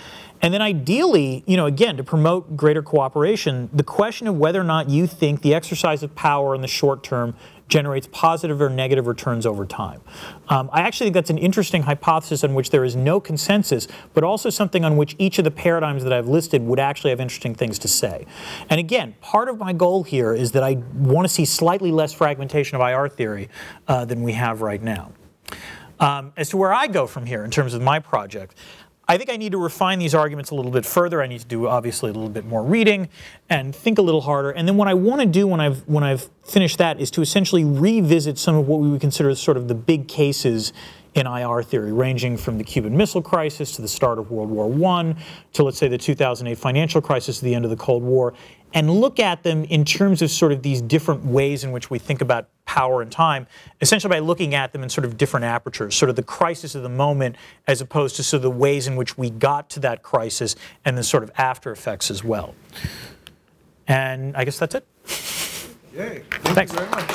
And 0.41 0.53
then 0.53 0.61
ideally, 0.61 1.43
you 1.47 1.55
know, 1.55 1.67
again, 1.67 1.95
to 1.97 2.03
promote 2.03 2.57
greater 2.57 2.83
cooperation, 2.83 3.69
the 3.71 3.83
question 3.83 4.27
of 4.27 4.38
whether 4.38 4.59
or 4.59 4.65
not 4.65 4.89
you 4.89 5.07
think 5.07 5.41
the 5.41 5.53
exercise 5.53 6.03
of 6.03 6.13
power 6.15 6.53
in 6.53 6.61
the 6.61 6.67
short 6.67 7.01
term 7.01 7.33
generates 7.68 8.07
positive 8.11 8.61
or 8.61 8.70
negative 8.70 9.07
returns 9.07 9.45
over 9.45 9.66
time. 9.66 10.01
Um, 10.49 10.70
I 10.72 10.82
actually 10.82 11.07
think 11.07 11.16
that's 11.16 11.30
an 11.30 11.38
interesting 11.38 11.84
hypothesis 11.84 12.43
on 12.43 12.53
which 12.53 12.70
there 12.70 12.84
is 12.84 12.95
no 12.95 13.20
consensus, 13.20 13.88
but 14.13 14.24
also 14.24 14.49
something 14.49 14.86
on 14.86 14.97
which 14.97 15.16
each 15.18 15.39
of 15.39 15.45
the 15.45 15.51
paradigms 15.51 16.03
that 16.03 16.13
I've 16.13 16.28
listed 16.28 16.61
would 16.63 16.80
actually 16.80 17.09
have 17.09 17.20
interesting 17.20 17.55
things 17.55 17.80
to 17.80 17.88
say. 17.88 18.26
And 18.70 18.80
again, 18.80 19.16
part 19.22 19.49
of 19.49 19.57
my 19.57 19.74
goal 19.74 20.03
here 20.03 20.34
is 20.34 20.51
that 20.51 20.63
I 20.63 20.74
want 20.93 21.28
to 21.28 21.34
see 21.34 21.45
slightly 21.45 21.91
less 21.91 22.13
fragmentation 22.13 22.80
of 22.80 22.88
IR 22.88 23.09
theory 23.09 23.49
uh, 23.88 24.05
than 24.05 24.22
we 24.22 24.34
have 24.34 24.61
right 24.61 24.82
now. 24.82 25.11
Um, 25.99 26.34
as 26.36 26.49
to 26.49 26.57
where 26.57 26.74
I 26.74 26.88
go 26.88 27.07
from 27.07 27.26
here 27.26 27.45
in 27.45 27.51
terms 27.51 27.74
of 27.74 27.82
my 27.82 27.99
project, 27.99 28.57
I 29.08 29.18
think 29.18 29.30
I 29.30 29.38
need 29.38 29.51
to 29.51 29.58
refine 29.58 29.99
these 29.99 30.16
arguments 30.16 30.49
a 30.49 30.56
little 30.56 30.72
bit 30.72 30.86
further. 30.86 31.22
I 31.22 31.28
need 31.28 31.41
to 31.41 31.45
do 31.45 31.68
obviously 31.68 32.10
a 32.10 32.14
little 32.14 32.30
bit 32.30 32.45
more 32.45 32.64
reading 32.64 33.10
and 33.49 33.76
think 33.76 33.99
a 33.99 34.01
little 34.01 34.22
harder. 34.22 34.49
And 34.51 34.68
then 34.68 34.78
what 34.78 34.88
I 34.88 34.95
want 34.95 35.22
to 35.22 35.28
do 35.28 35.45
when 35.45 35.60
I've 35.60 35.88
when 35.88 36.03
I've 36.03 36.30
finished 36.43 36.78
that 36.80 36.99
is 36.99 37.12
to 37.12 37.22
essentially 37.22 37.64
revisit 37.64 38.38
some 38.38 38.56
of 38.56 38.68
what 38.68 38.80
we 38.80 38.89
would 38.89 39.01
consider 39.01 39.34
sort 39.36 39.58
of 39.58 39.68
the 39.68 39.76
big 39.76 40.08
cases 40.08 40.74
in 41.14 41.28
IR 41.28 41.64
theory, 41.64 41.93
ranging 41.93 42.36
from 42.36 42.58
the 42.58 42.64
Cuban 42.64 42.95
Missile 42.97 43.22
Crisis 43.22 43.72
to 43.78 43.82
the 43.82 43.88
start 43.88 44.20
of 44.20 44.32
World 44.32 44.49
War 44.49 44.66
I 44.89 45.16
to 45.53 45.64
let's 45.64 45.78
say 45.78 45.88
the 45.88 45.97
2008 45.97 46.58
financial 46.58 47.01
crisis, 47.01 47.39
to 47.39 47.45
the 47.45 47.56
end 47.56 47.64
of 47.64 47.72
the 47.72 47.78
Cold 47.78 48.03
War, 48.03 48.34
and 48.76 48.91
look 48.91 49.21
at 49.21 49.41
them 49.41 49.63
in 49.63 49.86
terms 49.86 50.21
of 50.21 50.30
sort 50.30 50.51
of 50.51 50.61
these 50.61 50.82
different 50.82 51.26
ways 51.26 51.63
in 51.63 51.71
which 51.71 51.89
we 51.89 51.97
think 51.97 52.19
about 52.19 52.49
power 52.65 53.01
and 53.01 53.09
time, 53.09 53.47
essentially 53.80 54.09
by 54.09 54.19
looking 54.19 54.53
at 54.53 54.73
them 54.73 54.84
in 54.84 54.89
sort 54.89 55.05
of 55.05 55.15
different 55.15 55.45
apertures, 55.45 55.95
sort 55.95 56.09
of 56.09 56.17
the 56.17 56.23
crisis 56.23 56.76
of 56.76 56.84
the 56.84 56.89
moment 56.89 57.38
as 57.67 57.80
opposed 57.80 58.17
to 58.17 58.23
sort 58.23 58.39
of 58.39 58.41
the 58.43 58.51
ways 58.51 58.86
in 58.86 58.97
which 58.97 59.17
we 59.17 59.30
got 59.30 59.69
to 59.69 59.80
that 59.80 60.03
crisis 60.03 60.57
and 60.84 60.97
the 60.97 61.03
sort 61.03 61.23
of 61.23 61.32
after 61.38 61.71
effects 61.71 62.11
as 62.11 62.21
well. 62.21 62.53
And 63.88 64.36
I 64.36 64.43
guess 64.43 64.59
that's 64.59 64.76
it. 64.76 64.86
Yay. 65.95 66.23
Thanks. 66.30 66.73
you 66.73 66.80
very 66.80 66.91
much. 66.91 67.11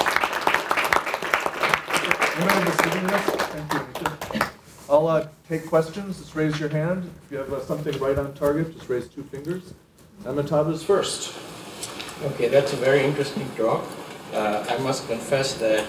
Anyone 2.37 2.65
receiving 2.65 3.07
this? 3.07 3.31
Thank 3.51 4.35
you. 4.35 4.49
I'll 4.89 5.07
uh, 5.07 5.29
take 5.47 5.67
questions. 5.67 6.19
Just 6.19 6.35
raise 6.35 6.59
your 6.59 6.71
hand. 6.71 7.11
If 7.27 7.33
you 7.33 7.39
have 7.39 7.53
uh, 7.53 7.61
something 7.67 7.99
right 7.99 8.17
on 8.19 8.33
target, 8.33 8.73
just 8.75 8.89
raise 8.89 9.09
two 9.09 9.25
fingers. 9.25 9.75
Amitabh 10.25 10.73
is 10.73 10.83
first. 10.83 11.35
Okay, 12.23 12.49
that's 12.49 12.73
a 12.75 12.77
very 12.77 13.03
interesting 13.03 13.49
talk. 13.57 13.83
Uh, 14.35 14.65
I 14.69 14.77
must 14.79 15.09
confess 15.09 15.55
that 15.55 15.85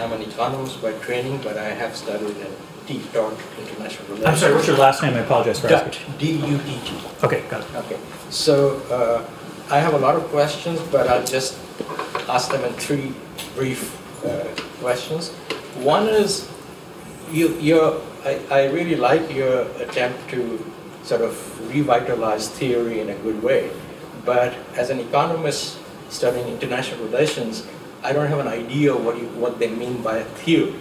I'm 0.00 0.12
an 0.12 0.22
economist 0.22 0.80
by 0.80 0.92
training, 1.04 1.40
but 1.42 1.58
I 1.58 1.68
have 1.68 1.94
studied 1.94 2.36
at 2.38 2.50
deep 2.86 3.12
Dot 3.12 3.34
International 3.60 4.06
Relations. 4.08 4.26
I'm 4.26 4.36
sorry, 4.36 4.54
what's 4.54 4.66
your 4.66 4.78
last 4.78 5.02
name? 5.02 5.14
I 5.14 5.18
apologize 5.18 5.60
for 5.60 5.68
asking. 5.68 6.14
D-U-T-T. 6.18 6.96
Okay, 7.22 7.42
got 7.50 7.60
it. 7.60 7.74
Okay, 7.76 7.98
so 8.30 8.78
uh, 8.90 9.22
I 9.70 9.78
have 9.78 9.92
a 9.92 9.98
lot 9.98 10.16
of 10.16 10.24
questions, 10.28 10.80
but 10.90 11.06
I'll 11.06 11.26
just 11.26 11.58
ask 12.30 12.50
them 12.50 12.64
in 12.64 12.72
three 12.74 13.12
brief 13.54 13.92
uh, 14.24 14.44
questions. 14.80 15.30
One 15.84 16.08
is, 16.08 16.48
you, 17.30 17.54
you're, 17.60 18.00
I, 18.24 18.40
I 18.50 18.64
really 18.70 18.96
like 18.96 19.34
your 19.34 19.62
attempt 19.82 20.30
to 20.30 20.64
sort 21.02 21.20
of 21.20 21.34
revitalize 21.68 22.48
theory 22.48 23.00
in 23.00 23.10
a 23.10 23.14
good 23.16 23.42
way, 23.42 23.70
but 24.28 24.52
as 24.76 24.90
an 24.90 25.00
economist 25.00 25.78
studying 26.10 26.46
international 26.48 27.02
relations, 27.02 27.66
I 28.02 28.12
don't 28.12 28.26
have 28.26 28.40
an 28.40 28.46
idea 28.46 28.94
what, 28.94 29.16
you, 29.16 29.26
what 29.28 29.58
they 29.58 29.70
mean 29.70 30.02
by 30.02 30.18
a 30.18 30.24
theory. 30.44 30.74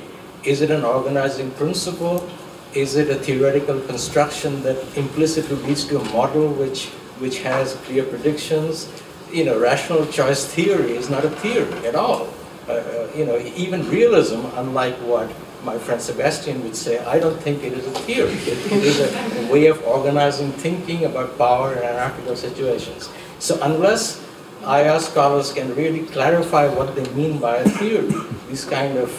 Is 0.43 0.59
it 0.59 0.69
an 0.69 0.83
organizing 0.83 1.51
principle? 1.51 2.29
Is 2.73 2.97
it 2.97 3.09
a 3.09 3.15
theoretical 3.15 3.79
construction 3.79 4.63
that 4.63 4.75
implicitly 4.97 5.55
leads 5.63 5.85
to 5.85 5.97
a 5.97 6.03
model 6.11 6.49
which, 6.49 6.87
which 7.23 7.39
has 7.39 7.75
clear 7.85 8.03
predictions? 8.03 8.91
You 9.31 9.45
know, 9.45 9.57
rational 9.57 10.05
choice 10.07 10.43
theory 10.45 10.91
is 10.97 11.09
not 11.09 11.23
a 11.23 11.29
theory 11.29 11.87
at 11.87 11.95
all. 11.95 12.27
Uh, 12.67 12.73
uh, 12.73 13.07
you 13.15 13.25
know, 13.25 13.37
even 13.55 13.89
realism, 13.89 14.41
unlike 14.55 14.95
what 14.95 15.31
my 15.63 15.77
friend 15.77 16.01
Sebastian 16.01 16.61
would 16.63 16.75
say, 16.75 16.99
I 16.99 17.17
don't 17.17 17.39
think 17.39 17.63
it 17.63 17.71
is 17.71 17.87
a 17.87 17.91
theory. 18.01 18.33
It, 18.43 18.59
it 18.73 18.83
is 18.83 18.99
a 18.99 19.51
way 19.51 19.67
of 19.67 19.81
organizing 19.83 20.51
thinking 20.51 21.05
about 21.05 21.37
power 21.37 21.71
in 21.71 21.83
anarchical 21.83 22.35
situations. 22.35 23.09
So 23.39 23.59
unless 23.61 24.23
IR 24.65 24.99
scholars 24.99 25.53
can 25.53 25.73
really 25.75 26.05
clarify 26.07 26.67
what 26.67 26.95
they 26.95 27.07
mean 27.13 27.39
by 27.39 27.57
a 27.57 27.69
theory, 27.69 28.11
these 28.49 28.65
kind 28.65 28.97
of 28.97 29.11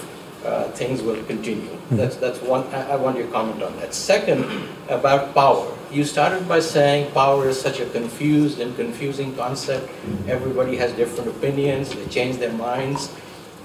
uh, 0.44 0.64
things 0.72 1.02
will 1.02 1.22
continue. 1.24 1.70
That's, 1.90 2.16
that's 2.16 2.40
one, 2.42 2.66
I, 2.74 2.92
I 2.92 2.96
want 2.96 3.18
your 3.18 3.28
comment 3.28 3.62
on 3.62 3.76
that. 3.76 3.94
Second, 3.94 4.44
about 4.88 5.34
power. 5.34 5.74
You 5.90 6.04
started 6.04 6.46
by 6.46 6.60
saying 6.60 7.12
power 7.12 7.48
is 7.48 7.60
such 7.60 7.80
a 7.80 7.86
confused 7.86 8.60
and 8.60 8.76
confusing 8.76 9.34
concept. 9.36 9.88
Everybody 10.28 10.76
has 10.76 10.92
different 10.92 11.30
opinions, 11.30 11.94
they 11.94 12.06
change 12.06 12.36
their 12.36 12.52
minds. 12.52 13.10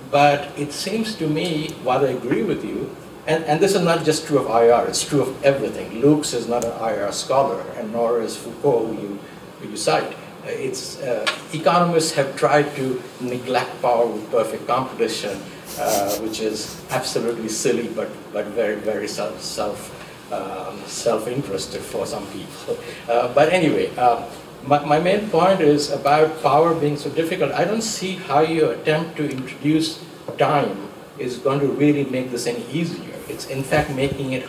But 0.09 0.57
it 0.57 0.71
seems 0.71 1.15
to 1.15 1.27
me, 1.27 1.71
while 1.83 2.05
I 2.05 2.09
agree 2.09 2.43
with 2.43 2.63
you, 2.63 2.95
and, 3.25 3.43
and 3.45 3.59
this 3.59 3.73
is 3.73 3.81
not 3.81 4.03
just 4.03 4.27
true 4.27 4.39
of 4.39 4.47
IR, 4.47 4.87
it's 4.87 5.03
true 5.03 5.21
of 5.21 5.43
everything. 5.43 6.01
Lukes 6.01 6.33
is 6.33 6.47
not 6.47 6.63
an 6.63 6.71
IR 6.81 7.11
scholar, 7.11 7.61
and 7.77 7.91
nor 7.91 8.21
is 8.21 8.35
Foucault, 8.35 8.87
who 8.87 9.01
you, 9.01 9.19
who 9.59 9.69
you 9.69 9.77
cite. 9.77 10.15
Uh, 10.43 10.49
It's, 10.49 10.99
uh, 11.01 11.25
economists 11.53 12.11
have 12.13 12.35
tried 12.35 12.75
to 12.75 13.01
neglect 13.21 13.81
power 13.81 14.05
with 14.07 14.29
perfect 14.29 14.67
competition, 14.67 15.39
uh, 15.79 16.15
which 16.19 16.41
is 16.41 16.81
absolutely 16.91 17.47
silly, 17.47 17.87
but, 17.95 18.09
but 18.33 18.45
very, 18.47 18.75
very 18.75 19.07
self, 19.07 19.41
self, 19.41 19.91
um, 20.33 20.81
self-interested 20.85 21.81
for 21.81 22.05
some 22.05 22.25
people. 22.27 22.77
Uh, 23.09 23.27
but 23.33 23.51
anyway, 23.51 23.91
uh, 23.97 24.23
my, 24.65 24.79
my 24.85 24.99
main 24.99 25.29
point 25.29 25.59
is 25.61 25.91
about 25.91 26.41
power 26.41 26.73
being 26.73 26.97
so 26.97 27.09
difficult. 27.09 27.51
I 27.51 27.65
don't 27.65 27.81
see 27.83 28.15
how 28.15 28.39
your 28.41 28.71
attempt 28.73 29.17
to 29.17 29.29
introduce 29.29 29.99
time 30.37 30.89
is 31.19 31.37
going 31.37 31.59
to 31.59 31.67
really 31.67 32.05
make 32.05 32.31
this 32.31 32.47
any 32.47 32.65
easier. 32.71 33.15
It's 33.27 33.47
in 33.47 33.61
fact 33.61 33.91
making 33.91 34.31
it 34.31 34.47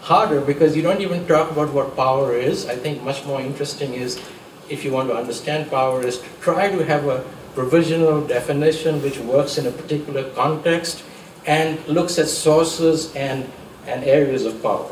harder 0.00 0.40
because 0.40 0.76
you 0.76 0.82
don't 0.82 1.00
even 1.00 1.26
talk 1.26 1.50
about 1.50 1.72
what 1.72 1.96
power 1.96 2.32
is. 2.32 2.66
I 2.68 2.76
think 2.76 3.02
much 3.02 3.26
more 3.26 3.40
interesting 3.40 3.94
is 3.94 4.18
if 4.68 4.84
you 4.84 4.92
want 4.92 5.08
to 5.08 5.16
understand 5.16 5.70
power 5.70 6.04
is 6.04 6.18
to 6.18 6.28
try 6.40 6.70
to 6.70 6.84
have 6.84 7.06
a 7.06 7.24
provisional 7.54 8.24
definition 8.26 9.02
which 9.02 9.18
works 9.18 9.58
in 9.58 9.66
a 9.66 9.70
particular 9.70 10.30
context 10.30 11.02
and 11.46 11.84
looks 11.88 12.18
at 12.18 12.28
sources 12.28 13.14
and, 13.16 13.50
and 13.86 14.04
areas 14.04 14.44
of 14.44 14.62
power. 14.62 14.90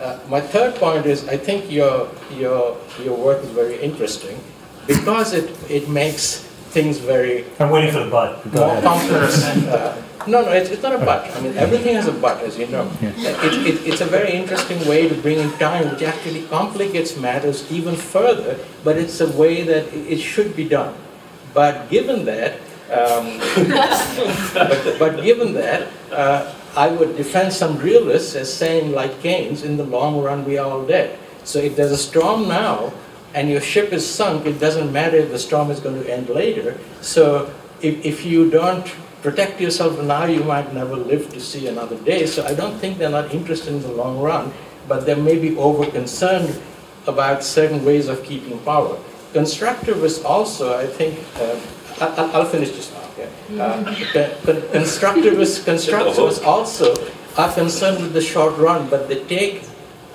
Uh, 0.00 0.18
my 0.28 0.40
third 0.40 0.74
point 0.76 1.04
is 1.06 1.28
I 1.28 1.36
think 1.36 1.70
your, 1.70 2.08
your, 2.36 2.76
your 3.02 3.16
work 3.16 3.42
is 3.42 3.50
very 3.50 3.78
interesting 3.80 4.38
because 4.86 5.34
it, 5.34 5.50
it 5.70 5.88
makes 5.88 6.38
things 6.70 6.98
very 6.98 7.44
I'm 7.58 7.70
waiting 7.70 7.92
for 7.92 8.04
the 8.04 8.10
butt. 8.10 8.46
More 8.54 8.80
complex. 8.82 9.44
uh, 9.44 10.02
no, 10.26 10.42
no, 10.42 10.52
it's, 10.52 10.70
it's 10.70 10.82
not 10.82 10.94
a 10.94 10.98
but. 10.98 11.30
I 11.36 11.40
mean, 11.40 11.56
everything 11.56 11.94
has 11.94 12.06
a 12.06 12.12
but, 12.12 12.42
as 12.42 12.58
you 12.58 12.66
know. 12.66 12.90
It, 13.00 13.66
it, 13.66 13.86
it's 13.86 14.00
a 14.00 14.06
very 14.06 14.32
interesting 14.32 14.86
way 14.88 15.08
to 15.08 15.14
bring 15.14 15.38
in 15.38 15.50
time, 15.58 15.90
which 15.90 16.02
actually 16.02 16.42
complicates 16.46 17.16
matters 17.16 17.70
even 17.70 17.96
further, 17.96 18.58
but 18.84 18.96
it's 18.96 19.20
a 19.20 19.30
way 19.32 19.62
that 19.62 19.86
it, 19.94 20.12
it 20.12 20.18
should 20.18 20.54
be 20.56 20.68
done. 20.68 20.94
But 21.54 21.88
given 21.90 22.24
that, 22.26 22.54
um, 22.90 23.38
but, 24.54 24.98
but 24.98 25.22
given 25.22 25.54
that, 25.54 25.88
uh, 26.12 26.54
I 26.76 26.88
would 26.88 27.16
defend 27.16 27.52
some 27.52 27.78
realists 27.78 28.34
as 28.36 28.52
saying, 28.52 28.92
like 28.92 29.22
Keynes, 29.22 29.64
in 29.64 29.76
the 29.76 29.84
long 29.84 30.22
run 30.22 30.44
we 30.44 30.58
are 30.58 30.70
all 30.70 30.86
dead. 30.86 31.18
So 31.44 31.58
if 31.58 31.76
there's 31.76 31.90
a 31.90 31.98
storm 31.98 32.46
now 32.48 32.92
and 33.34 33.48
your 33.48 33.60
ship 33.60 33.92
is 33.92 34.08
sunk, 34.08 34.46
it 34.46 34.58
doesn't 34.60 34.92
matter 34.92 35.16
if 35.16 35.30
the 35.30 35.38
storm 35.38 35.70
is 35.70 35.80
going 35.80 36.02
to 36.02 36.12
end 36.12 36.28
later. 36.28 36.78
So 37.00 37.52
if, 37.80 38.04
if 38.04 38.24
you 38.24 38.50
don't 38.50 38.86
protect 39.22 39.60
yourself 39.60 40.00
now, 40.02 40.24
you 40.24 40.44
might 40.44 40.72
never 40.74 40.96
live 40.96 41.32
to 41.32 41.40
see 41.40 41.66
another 41.68 41.96
day. 41.98 42.26
So 42.26 42.44
I 42.44 42.54
don't 42.54 42.78
think 42.78 42.98
they're 42.98 43.10
not 43.10 43.32
interested 43.32 43.74
in 43.74 43.82
the 43.82 43.92
long 43.92 44.18
run, 44.20 44.52
but 44.88 45.06
they 45.06 45.14
may 45.14 45.38
be 45.38 45.56
over 45.56 45.86
concerned 45.90 46.60
about 47.06 47.44
certain 47.44 47.84
ways 47.84 48.08
of 48.08 48.22
keeping 48.24 48.58
power. 48.60 48.98
Constructivists 49.32 50.24
also, 50.24 50.78
I 50.78 50.86
think, 50.86 51.18
uh, 51.36 51.58
I, 52.00 52.30
I'll 52.32 52.46
finish 52.46 52.70
this 52.70 52.92
now. 52.92 53.00
Okay? 53.12 53.28
Uh, 53.58 53.84
con- 54.44 54.62
constructivists, 54.72 55.64
constructivists 55.64 56.44
also 56.44 56.94
are 57.36 57.52
concerned 57.52 58.02
with 58.02 58.12
the 58.12 58.20
short 58.20 58.56
run, 58.58 58.88
but 58.88 59.08
they 59.08 59.22
take 59.24 59.62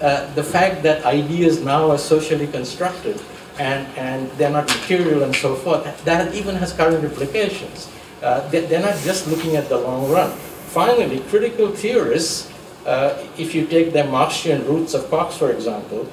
uh, 0.02 0.32
the 0.34 0.44
fact 0.44 0.84
that 0.84 1.06
ideas 1.06 1.62
now 1.62 1.90
are 1.90 1.98
socially 1.98 2.48
constructed 2.48 3.22
and, 3.58 3.88
and 3.98 4.30
they're 4.32 4.52
not 4.52 4.68
material 4.68 5.24
and 5.24 5.34
so 5.36 5.56
forth, 5.56 6.04
that 6.04 6.34
even 6.36 6.56
has 6.56 6.74
current 6.74 7.04
implications. 7.04 7.90
Uh, 8.22 8.48
they, 8.50 8.62
they're 8.66 8.82
not 8.82 8.98
just 9.00 9.28
looking 9.28 9.56
at 9.56 9.70
the 9.70 9.78
long 9.78 10.10
run. 10.12 10.32
Finally, 10.72 11.20
critical 11.30 11.70
theorists, 11.70 12.52
uh, 12.86 13.26
if 13.38 13.56
you 13.56 13.66
take 13.66 13.94
the 13.94 14.04
Marxian 14.04 14.66
roots 14.68 14.94
of 14.94 15.10
Cox, 15.10 15.38
for 15.38 15.52
example, 15.52 16.08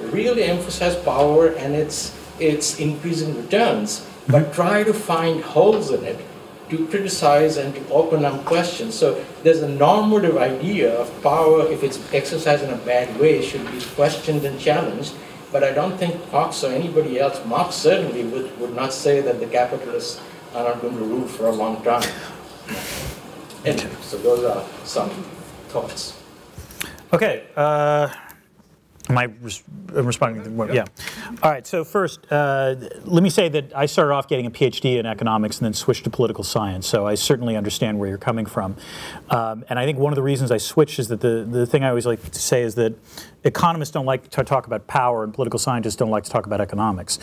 really 0.00 0.44
emphasize 0.44 0.96
power 0.96 1.48
and 1.48 1.74
its, 1.74 2.16
its 2.38 2.78
increasing 2.78 3.36
returns, 3.36 4.06
but 4.28 4.52
try 4.52 4.82
to 4.82 4.92
find 4.92 5.42
holes 5.42 5.90
in 5.90 6.04
it 6.04 6.18
to 6.70 6.86
criticize 6.88 7.56
and 7.56 7.74
to 7.74 7.88
open 7.90 8.24
up 8.24 8.44
questions. 8.44 8.94
So 8.94 9.22
there's 9.42 9.62
a 9.62 9.68
normative 9.68 10.36
idea 10.36 10.94
of 10.98 11.22
power, 11.22 11.70
if 11.70 11.82
it's 11.82 12.00
exercised 12.12 12.64
in 12.64 12.70
a 12.70 12.76
bad 12.78 13.18
way, 13.20 13.42
should 13.42 13.70
be 13.70 13.80
questioned 13.94 14.44
and 14.44 14.58
challenged. 14.58 15.14
But 15.52 15.62
I 15.62 15.72
don't 15.72 15.96
think 15.98 16.18
Cox 16.30 16.64
or 16.64 16.72
anybody 16.72 17.20
else, 17.20 17.44
Marx 17.44 17.76
certainly 17.76 18.24
would, 18.24 18.58
would 18.58 18.74
not 18.74 18.92
say 18.92 19.20
that 19.20 19.38
the 19.40 19.46
capitalists 19.46 20.20
are 20.54 20.64
not 20.64 20.80
going 20.80 20.96
to 20.96 21.04
rule 21.04 21.26
for 21.26 21.46
a 21.46 21.52
long 21.52 21.82
time. 21.82 22.08
Anyway, 23.64 23.90
so 24.02 24.18
those 24.18 24.44
are 24.44 24.64
some 24.84 25.10
thoughts. 25.68 26.20
Okay. 27.12 27.46
Uh, 27.56 28.08
Am 29.10 29.18
I 29.18 29.24
res- 29.24 29.62
responding? 29.88 30.44
To, 30.44 30.74
yeah. 30.74 30.86
All 31.42 31.50
right. 31.50 31.66
So 31.66 31.84
first, 31.84 32.20
uh, 32.32 32.74
let 33.04 33.22
me 33.22 33.28
say 33.28 33.50
that 33.50 33.76
I 33.76 33.84
started 33.84 34.14
off 34.14 34.28
getting 34.28 34.46
a 34.46 34.50
PhD 34.50 34.98
in 34.98 35.04
economics 35.04 35.58
and 35.58 35.66
then 35.66 35.74
switched 35.74 36.04
to 36.04 36.10
political 36.10 36.42
science. 36.42 36.86
So 36.86 37.06
I 37.06 37.14
certainly 37.14 37.54
understand 37.54 37.98
where 37.98 38.08
you're 38.08 38.16
coming 38.16 38.46
from. 38.46 38.76
Um, 39.28 39.62
and 39.68 39.78
I 39.78 39.84
think 39.84 39.98
one 39.98 40.10
of 40.10 40.16
the 40.16 40.22
reasons 40.22 40.50
I 40.50 40.56
switched 40.56 40.98
is 40.98 41.08
that 41.08 41.20
the, 41.20 41.46
the 41.46 41.66
thing 41.66 41.84
I 41.84 41.90
always 41.90 42.06
like 42.06 42.30
to 42.30 42.40
say 42.40 42.62
is 42.62 42.76
that 42.76 42.94
economists 43.44 43.90
don't 43.90 44.06
like 44.06 44.30
to 44.30 44.42
talk 44.42 44.66
about 44.66 44.86
power 44.86 45.22
and 45.22 45.34
political 45.34 45.58
scientists 45.58 45.96
don't 45.96 46.10
like 46.10 46.24
to 46.24 46.30
talk 46.30 46.46
about 46.46 46.62
economics. 46.62 47.18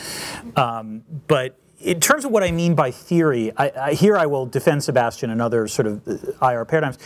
Um, 0.55 1.01
but 1.27 1.57
in 1.83 1.99
terms 1.99 2.25
of 2.25 2.31
what 2.31 2.43
I 2.43 2.51
mean 2.51 2.75
by 2.75 2.91
theory, 2.91 3.51
I, 3.57 3.71
I, 3.79 3.93
here 3.93 4.17
I 4.17 4.25
will 4.25 4.45
defend 4.45 4.83
Sebastian 4.83 5.29
and 5.29 5.41
other 5.41 5.67
sort 5.67 5.87
of 5.87 6.07
uh, 6.07 6.47
IR 6.47 6.65
paradigms 6.65 6.97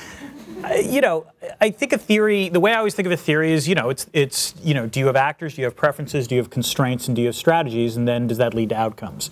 you 0.83 1.01
know, 1.01 1.27
I 1.61 1.69
think 1.69 1.93
a 1.93 1.97
theory. 1.97 2.49
The 2.49 2.59
way 2.59 2.71
I 2.71 2.77
always 2.77 2.95
think 2.95 3.05
of 3.05 3.11
a 3.11 3.17
theory 3.17 3.51
is, 3.51 3.67
you 3.67 3.75
know, 3.75 3.89
it's 3.89 4.07
it's 4.13 4.55
you 4.63 4.73
know, 4.73 4.87
do 4.87 4.99
you 4.99 5.07
have 5.07 5.15
actors? 5.15 5.55
Do 5.55 5.61
you 5.61 5.65
have 5.65 5.75
preferences? 5.75 6.27
Do 6.27 6.35
you 6.35 6.41
have 6.41 6.49
constraints? 6.49 7.07
And 7.07 7.15
do 7.15 7.21
you 7.21 7.27
have 7.27 7.35
strategies? 7.35 7.97
And 7.97 8.07
then 8.07 8.27
does 8.27 8.37
that 8.37 8.53
lead 8.53 8.69
to 8.69 8.75
outcomes? 8.75 9.29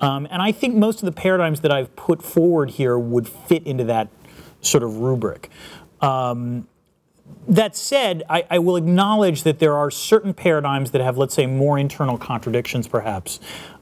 Um, 0.00 0.26
and 0.30 0.42
I 0.42 0.52
think 0.52 0.74
most 0.74 1.02
of 1.02 1.06
the 1.06 1.12
paradigms 1.12 1.60
that 1.60 1.72
I've 1.72 1.94
put 1.96 2.22
forward 2.22 2.70
here 2.70 2.98
would 2.98 3.28
fit 3.28 3.66
into 3.66 3.84
that 3.84 4.08
sort 4.60 4.82
of 4.82 4.98
rubric. 4.98 5.50
Um, 6.00 6.68
that 7.48 7.76
said, 7.76 8.24
I, 8.28 8.44
I, 8.50 8.58
will 8.58 8.76
acknowledge 8.76 9.44
that 9.44 9.60
there 9.60 9.74
are 9.74 9.90
certain 9.90 10.34
paradigms 10.34 10.90
that 10.90 11.00
have, 11.00 11.16
let's 11.16 11.34
say, 11.34 11.46
more 11.46 11.78
internal 11.78 12.18
contradictions, 12.18 12.88
perhaps, 12.88 13.38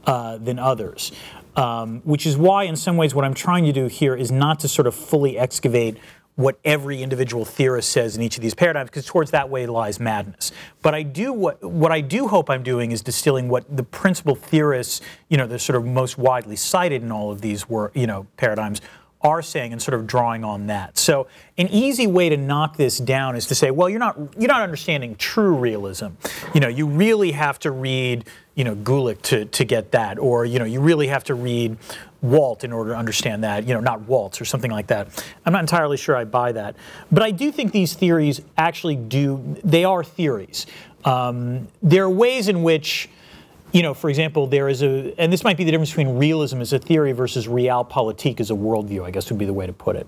uh, 0.07 0.37
than 0.37 0.59
others. 0.59 1.13
Um, 1.57 2.01
which 2.01 2.27
is 2.27 2.37
why, 2.37 2.65
in 2.65 2.75
some 2.75 2.97
ways, 2.97 3.15
what 3.15 3.25
I'm 3.25 3.35
trying 3.35 3.65
to 3.65 3.73
do 3.73 3.87
here 3.87 4.17
is 4.17 4.33
not 4.33 4.61
to 4.61 4.69
sort 4.69 4.89
of 4.89 4.95
fully 4.95 5.39
excavate 5.39 5.99
what 6.37 6.59
every 6.65 7.01
individual 7.01 7.45
theorist 7.45 7.91
says 7.91 8.17
in 8.17 8.23
each 8.23 8.37
of 8.37 8.43
these 8.43 8.55
paradigms, 8.55 8.91
because 8.91 9.07
towards 9.07 9.31
that 9.31 9.49
way 9.49 9.67
lies 9.67 10.01
madness. 10.01 10.51
But 10.83 10.95
I 10.95 11.03
do 11.03 11.33
what 11.33 11.63
what 11.63 11.93
I 11.93 12.01
do 12.01 12.27
hope 12.27 12.51
I'm 12.51 12.65
doing 12.65 12.91
is 12.91 13.03
distilling 13.03 13.49
what 13.49 13.65
the 13.75 13.85
principal 13.85 14.35
theorists, 14.35 15.01
you 15.29 15.37
know, 15.37 15.47
the 15.47 15.61
sort 15.61 15.77
of 15.77 15.87
most 15.87 16.19
widely 16.19 16.57
cited 16.57 17.03
in 17.03 17.13
all 17.13 17.31
of 17.31 17.41
these 17.41 17.69
were, 17.69 17.93
you 17.95 18.09
know, 18.09 18.27
paradigms 18.37 18.81
are 19.25 19.43
saying 19.43 19.73
and 19.73 19.81
sort 19.81 19.99
of 19.99 20.07
drawing 20.07 20.45
on 20.45 20.67
that. 20.67 20.99
So 20.99 21.27
an 21.57 21.69
easy 21.69 22.07
way 22.07 22.29
to 22.29 22.37
knock 22.37 22.77
this 22.77 22.99
down 22.99 23.35
is 23.35 23.47
to 23.47 23.55
say, 23.55 23.71
well, 23.71 23.89
you're 23.89 23.99
not 23.99 24.17
you're 24.39 24.49
not 24.49 24.61
understanding 24.61 25.17
true 25.17 25.57
realism. 25.57 26.09
You 26.53 26.61
know, 26.61 26.69
you 26.69 26.87
really 26.87 27.33
have 27.33 27.59
to 27.61 27.71
read, 27.71 28.27
you 28.55 28.65
know, 28.65 28.77
Gulick 28.77 29.23
to, 29.23 29.47
to 29.47 29.65
get 29.65 29.93
that, 29.93 30.19
or 30.19 30.45
you 30.45 30.59
know, 30.59 30.67
you 30.67 30.81
really 30.81 31.09
have 31.09 31.25
to 31.25 31.35
read 31.35 31.79
Walt 32.21 32.65
in 32.65 32.73
order 32.73 32.91
to 32.91 32.97
understand 32.97 33.45
that, 33.45 33.67
you 33.67 33.75
know, 33.75 33.81
not 33.81 34.03
Waltz 34.03 34.41
or 34.41 34.45
something 34.45 34.71
like 34.71 34.87
that. 34.89 35.25
I'm 35.45 35.53
not 35.53 35.61
entirely 35.61 35.97
sure 35.97 36.17
I 36.17 36.25
buy 36.25 36.53
that. 36.53 36.77
But 37.11 37.23
I 37.23 37.31
do 37.31 37.51
think 37.51 37.73
these 37.73 37.95
theories 37.95 38.41
actually 38.57 38.97
do, 38.97 39.57
they 39.65 39.85
are 39.85 40.05
theories. 40.05 40.67
Um, 41.05 41.69
there 41.83 42.05
are 42.05 42.11
ways 42.11 42.49
in 42.49 42.63
which, 42.63 43.11
you 43.75 43.83
know, 43.83 43.93
for 43.93 44.09
example, 44.09 44.47
there 44.47 44.69
is 44.69 44.83
a, 44.83 45.13
and 45.19 45.33
this 45.33 45.43
might 45.43 45.57
be 45.57 45.65
the 45.65 45.73
difference 45.73 45.91
between 45.91 46.17
realism 46.17 46.61
as 46.61 46.73
a 46.73 46.79
theory 46.79 47.11
versus 47.11 47.49
realpolitik 47.49 48.39
as 48.39 48.53
a 48.53 48.55
worldview, 48.55 49.05
I 49.05 49.11
guess 49.11 49.29
would 49.31 49.39
be 49.39 49.47
the 49.47 49.53
way 49.53 49.67
to 49.67 49.73
put 49.73 49.97
it. 49.97 50.07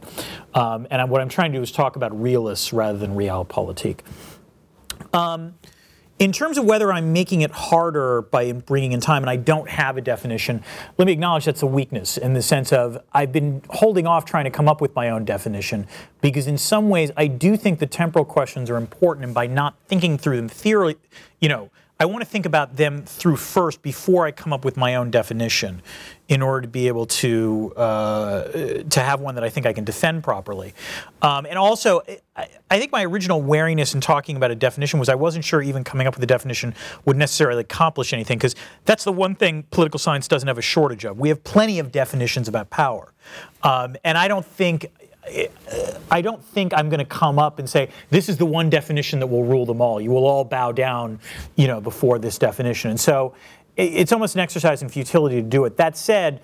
Um, 0.55 0.87
and 0.89 1.11
what 1.11 1.21
I'm 1.21 1.29
trying 1.29 1.51
to 1.51 1.59
do 1.59 1.63
is 1.63 1.73
talk 1.73 1.97
about 1.97 2.19
realists 2.19 2.73
rather 2.73 2.97
than 2.97 3.17
realpolitik. 3.17 3.99
Um, 5.13 5.55
in 6.21 6.31
terms 6.31 6.59
of 6.59 6.65
whether 6.65 6.93
I'm 6.93 7.13
making 7.13 7.41
it 7.41 7.51
harder 7.51 8.23
by 8.23 8.53
bringing 8.53 8.93
in 8.93 9.01
time 9.01 9.25
and 9.25 9.29
I 9.29 9.35
don't 9.35 9.69
have 9.69 9.97
a 9.97 10.01
definition, 10.01 10.63
let 10.97 11.07
me 11.07 11.13
acknowledge 11.13 11.45
that's 11.45 11.63
a 11.63 11.67
weakness 11.67 12.17
in 12.17 12.35
the 12.35 12.43
sense 12.43 12.73
of 12.73 13.03
I've 13.13 13.33
been 13.33 13.63
holding 13.71 14.07
off 14.07 14.25
trying 14.25 14.45
to 14.45 14.51
come 14.51 14.69
up 14.69 14.81
with 14.81 14.95
my 14.95 15.11
own 15.11 15.25
definition 15.25 15.89
because 16.21 16.47
in 16.47 16.57
some 16.57 16.89
ways 16.89 17.11
I 17.17 17.27
do 17.27 17.57
think 17.57 17.81
the 17.81 17.87
temporal 17.87 18.25
questions 18.25 18.71
are 18.71 18.77
important 18.77 19.25
and 19.25 19.35
by 19.35 19.49
not 19.49 19.75
thinking 19.89 20.19
through 20.19 20.37
them 20.37 20.49
theory, 20.49 20.97
you 21.41 21.49
know, 21.49 21.71
I 21.99 22.05
want 22.05 22.23
to 22.23 22.29
think 22.29 22.45
about 22.45 22.77
them 22.77 23.03
through 23.05 23.37
first 23.37 23.81
before 23.81 24.27
I 24.27 24.31
come 24.31 24.53
up 24.53 24.67
with 24.67 24.77
my 24.77 24.97
own 24.97 25.11
definition 25.11 25.81
in 26.29 26.43
order 26.43 26.61
to 26.61 26.69
be 26.69 26.89
able 26.89 27.07
to 27.07 27.73
uh, 27.75 28.43
to 28.91 29.01
have 29.01 29.21
one 29.21 29.35
that 29.37 29.45
I 29.45 29.49
think 29.49 29.65
I 29.65 29.73
can 29.73 29.85
defend 29.85 30.23
properly. 30.23 30.75
Um, 31.23 31.47
and 31.47 31.59
also, 31.59 32.03
I, 32.37 32.79
think 32.79 32.93
my 32.93 33.05
original 33.05 33.41
wariness 33.41 33.95
in 33.95 34.03
talking 34.03 34.37
about 34.37 34.51
a 34.51 34.55
definition 34.55 34.99
was 34.99 35.09
I 35.09 35.15
wasn't 35.15 35.45
sure 35.45 35.63
even 35.63 35.85
coming 35.85 36.07
up 36.07 36.15
with 36.15 36.23
a 36.23 36.27
definition 36.27 36.75
would 37.07 37.17
necessarily 37.17 37.63
accomplish 37.63 38.13
anything 38.13 38.37
because 38.37 38.55
that's 38.85 39.05
the 39.05 39.13
one 39.13 39.35
thing 39.35 39.63
political 39.71 39.99
science 39.99 40.29
doesn't 40.29 40.49
have 40.49 40.59
a 40.59 40.63
shortage 40.63 41.07
of. 41.07 41.19
We 41.19 41.31
have 41.31 41.43
plenty 41.45 41.79
of 41.79 41.93
definitions 41.93 42.47
about 42.47 42.69
power, 42.69 43.15
um, 43.63 43.97
and 44.05 44.19
I 44.19 44.29
don't 44.29 44.45
think 44.45 44.91
I 46.11 46.21
don't 46.21 46.43
think 46.43 46.73
I'm 46.75 46.89
going 46.89 47.01
to 47.01 47.05
come 47.05 47.39
up 47.39 47.59
and 47.59 47.69
say 47.69 47.91
this 48.11 48.29
is 48.29 48.37
the 48.37 48.47
one 48.47 48.71
definition 48.71 49.19
that 49.21 49.27
will 49.27 49.45
rule 49.45 49.67
them 49.67 49.81
all. 49.81 50.01
You 50.01 50.11
will 50.11 50.27
all 50.27 50.45
bow 50.45 50.73
down, 50.73 51.19
you 51.57 51.67
know, 51.67 51.81
before 51.81 52.19
this 52.19 52.39
definition. 52.39 52.91
And 52.91 53.01
so 53.01 53.35
it's 53.77 54.13
almost 54.13 54.35
an 54.35 54.41
exercise 54.41 54.83
in 54.83 54.89
futility 54.89 55.37
to 55.37 55.43
do 55.43 55.65
it. 55.65 55.77
That 55.77 55.97
said, 55.97 56.41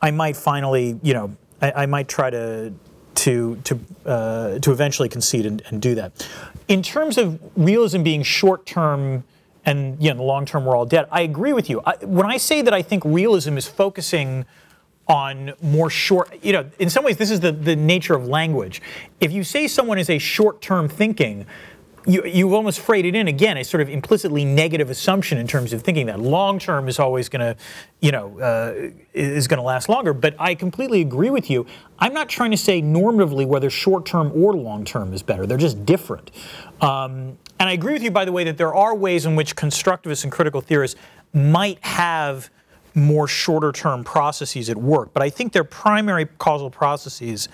I 0.00 0.10
might 0.10 0.36
finally, 0.36 0.98
you 1.02 1.14
know, 1.14 1.36
I, 1.60 1.72
I 1.72 1.86
might 1.86 2.08
try 2.08 2.30
to 2.30 2.72
to 3.14 3.56
to 3.64 3.80
uh, 4.04 4.58
to 4.58 4.72
eventually 4.72 5.08
concede 5.08 5.46
and, 5.46 5.62
and, 5.68 5.80
do 5.80 5.94
that. 5.94 6.28
In 6.68 6.82
terms 6.82 7.16
of 7.16 7.40
realism 7.56 8.02
being 8.02 8.22
short 8.22 8.66
term 8.66 9.24
and 9.64 10.00
you 10.02 10.10
know, 10.10 10.16
the 10.16 10.22
long 10.22 10.44
term 10.44 10.64
we're 10.64 10.76
all 10.76 10.84
dead, 10.84 11.06
I 11.10 11.22
agree 11.22 11.54
with 11.54 11.70
you. 11.70 11.80
I, 11.84 11.96
when 12.04 12.26
I 12.26 12.36
say 12.36 12.62
that 12.62 12.74
I 12.74 12.82
think 12.82 13.04
realism 13.04 13.56
is 13.56 13.66
focusing 13.66 14.44
on 15.08 15.52
more 15.62 15.88
short, 15.88 16.36
you 16.42 16.52
know, 16.52 16.68
in 16.78 16.90
some 16.90 17.04
ways, 17.04 17.16
this 17.16 17.30
is 17.30 17.40
the, 17.40 17.52
the 17.52 17.76
nature 17.76 18.14
of 18.14 18.26
language. 18.26 18.82
If 19.20 19.32
you 19.32 19.44
say 19.44 19.68
someone 19.68 19.98
is 19.98 20.10
a 20.10 20.18
short 20.18 20.60
term 20.60 20.88
thinking, 20.88 21.46
you, 22.06 22.24
you've 22.24 22.52
almost 22.52 22.80
freighted 22.80 23.14
in 23.16 23.26
again 23.26 23.56
a 23.56 23.64
sort 23.64 23.80
of 23.80 23.88
implicitly 23.88 24.44
negative 24.44 24.90
assumption 24.90 25.38
in 25.38 25.46
terms 25.46 25.72
of 25.72 25.82
thinking 25.82 26.06
that 26.06 26.20
long 26.20 26.58
term 26.58 26.88
is 26.88 26.98
always 26.98 27.28
going 27.28 27.40
to, 27.40 27.56
you 28.00 28.12
know, 28.12 28.38
uh, 28.38 28.90
is 29.12 29.48
going 29.48 29.58
to 29.58 29.64
last 29.64 29.88
longer. 29.88 30.12
But 30.12 30.36
I 30.38 30.54
completely 30.54 31.00
agree 31.00 31.30
with 31.30 31.50
you. 31.50 31.66
I'm 31.98 32.12
not 32.12 32.28
trying 32.28 32.52
to 32.52 32.56
say 32.56 32.80
normatively 32.80 33.44
whether 33.46 33.70
short 33.70 34.06
term 34.06 34.30
or 34.34 34.54
long 34.54 34.84
term 34.84 35.12
is 35.12 35.22
better. 35.22 35.46
They're 35.46 35.56
just 35.56 35.84
different. 35.84 36.30
Um, 36.80 37.38
and 37.58 37.68
I 37.68 37.72
agree 37.72 37.92
with 37.92 38.02
you, 38.02 38.10
by 38.10 38.24
the 38.24 38.32
way, 38.32 38.44
that 38.44 38.56
there 38.56 38.74
are 38.74 38.94
ways 38.94 39.26
in 39.26 39.34
which 39.34 39.56
constructivists 39.56 40.22
and 40.22 40.32
critical 40.32 40.60
theorists 40.60 40.98
might 41.32 41.78
have 41.84 42.50
more 42.96 43.28
shorter 43.28 43.70
term 43.70 44.02
processes 44.02 44.70
at 44.70 44.76
work. 44.76 45.12
But 45.12 45.22
I 45.22 45.30
think 45.30 45.52
their 45.52 45.64
primary 45.64 46.24
causal 46.24 46.70
processes, 46.70 47.48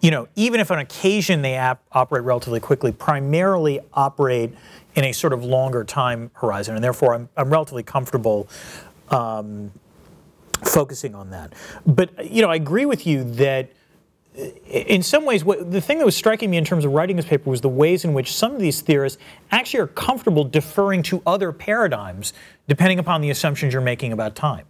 you 0.00 0.10
know, 0.10 0.26
even 0.34 0.58
if 0.58 0.70
on 0.70 0.78
occasion 0.78 1.42
they 1.42 1.54
ap- 1.54 1.82
operate 1.92 2.24
relatively 2.24 2.60
quickly, 2.60 2.90
primarily 2.90 3.78
operate 3.92 4.52
in 4.94 5.04
a 5.04 5.12
sort 5.12 5.34
of 5.34 5.44
longer 5.44 5.84
time 5.84 6.30
horizon. 6.34 6.74
And 6.74 6.82
therefore, 6.82 7.14
I'm, 7.14 7.28
I'm 7.36 7.50
relatively 7.50 7.82
comfortable 7.82 8.48
um, 9.10 9.70
focusing 10.64 11.14
on 11.14 11.30
that. 11.30 11.52
But, 11.86 12.30
you 12.30 12.40
know, 12.40 12.50
I 12.50 12.56
agree 12.56 12.86
with 12.86 13.06
you 13.06 13.22
that 13.34 13.70
in 14.66 15.02
some 15.02 15.24
ways, 15.24 15.44
what, 15.44 15.70
the 15.70 15.80
thing 15.80 15.98
that 15.98 16.04
was 16.04 16.16
striking 16.16 16.50
me 16.50 16.56
in 16.58 16.64
terms 16.64 16.84
of 16.84 16.92
writing 16.92 17.16
this 17.16 17.24
paper 17.24 17.48
was 17.48 17.62
the 17.62 17.68
ways 17.68 18.04
in 18.04 18.12
which 18.12 18.34
some 18.34 18.54
of 18.54 18.60
these 18.60 18.82
theorists 18.82 19.18
actually 19.50 19.80
are 19.80 19.86
comfortable 19.86 20.44
deferring 20.44 21.02
to 21.04 21.22
other 21.26 21.52
paradigms 21.52 22.34
depending 22.68 22.98
upon 22.98 23.20
the 23.20 23.30
assumptions 23.30 23.72
you're 23.72 23.82
making 23.82 24.12
about 24.12 24.34
time. 24.34 24.66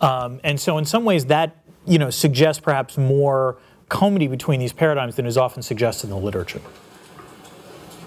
Um, 0.00 0.40
and 0.44 0.60
so, 0.60 0.78
in 0.78 0.84
some 0.84 1.04
ways, 1.04 1.26
that 1.26 1.56
you 1.86 1.98
know, 1.98 2.10
suggests 2.10 2.60
perhaps 2.60 2.96
more 2.96 3.56
comity 3.88 4.26
between 4.28 4.60
these 4.60 4.72
paradigms 4.72 5.16
than 5.16 5.26
is 5.26 5.36
often 5.36 5.62
suggested 5.62 6.06
in 6.06 6.10
the 6.10 6.16
literature. 6.16 6.60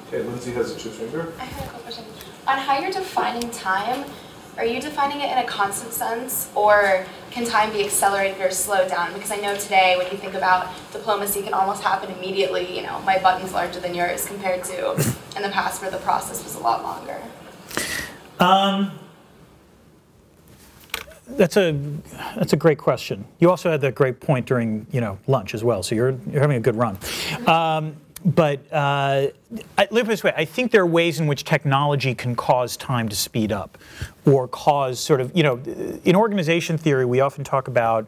Okay, 0.08 0.24
Lindsay 0.24 0.52
has 0.54 0.72
a 0.72 0.80
two 0.80 0.90
finger. 0.90 1.34
I 1.40 1.46
have 1.46 1.66
a 1.66 1.70
quick 1.70 1.84
question. 1.84 2.06
On 2.48 2.58
how 2.58 2.80
you're 2.80 2.92
defining 2.92 3.50
time, 3.52 4.06
are 4.58 4.66
you 4.66 4.82
defining 4.82 5.22
it 5.22 5.32
in 5.32 5.38
a 5.38 5.46
constant 5.46 5.94
sense, 5.94 6.50
or 6.56 7.06
can 7.30 7.46
time 7.46 7.72
be 7.72 7.84
accelerated 7.84 8.42
or 8.42 8.50
slowed 8.50 8.90
down? 8.90 9.14
Because 9.14 9.32
I 9.32 9.36
know 9.36 9.56
today, 9.56 9.96
when 9.98 10.10
you 10.12 10.18
think 10.18 10.34
about 10.34 10.74
diplomacy, 10.92 11.44
can 11.44 11.54
almost 11.54 11.84
happen 11.84 12.10
immediately. 12.16 12.76
You 12.76 12.84
know, 12.84 13.00
my 13.02 13.20
button's 13.20 13.54
larger 13.54 13.80
than 13.80 13.94
yours 13.94 14.26
compared 14.26 14.64
to 14.66 14.94
in 15.36 15.44
the 15.44 15.50
past 15.50 15.82
where 15.82 15.92
the 15.92 15.98
process 15.98 16.44
was 16.44 16.56
a 16.56 16.60
lot 16.60 16.82
longer. 16.84 17.22
Um, 18.40 18.98
that's 21.30 21.58
a 21.58 21.78
that's 22.36 22.54
a 22.54 22.58
great 22.58 22.78
question. 22.78 23.26
You 23.40 23.50
also 23.50 23.70
had 23.70 23.82
that 23.82 23.96
great 23.96 24.20
point 24.20 24.46
during 24.46 24.88
you 24.92 25.02
know 25.02 25.20
lunch 25.28 25.54
as 25.54 25.64
well. 25.64 25.84
So 25.84 25.96
you're 25.96 26.18
you're 26.32 26.42
having 26.42 26.58
a 26.58 26.62
good 26.62 26.76
run. 26.76 26.98
Um, 27.46 27.98
but 28.26 28.60
uh, 28.74 29.28
live 29.92 30.08
this 30.08 30.24
way. 30.24 30.34
I 30.36 30.46
think 30.46 30.72
there 30.72 30.82
are 30.82 30.88
ways 30.88 31.20
in 31.20 31.28
which 31.28 31.44
technology 31.44 32.16
can 32.16 32.36
cause 32.36 32.76
time 32.76 33.10
to 33.10 33.16
speed 33.16 33.52
up, 33.52 33.78
or 34.26 34.48
cause 34.48 35.00
sort 35.00 35.22
of 35.22 35.36
you 35.36 35.44
know, 35.44 35.58
in 36.04 36.16
organization 36.16 36.78
theory, 36.78 37.06
we 37.06 37.20
often 37.20 37.44
talk 37.44 37.68
about 37.68 38.08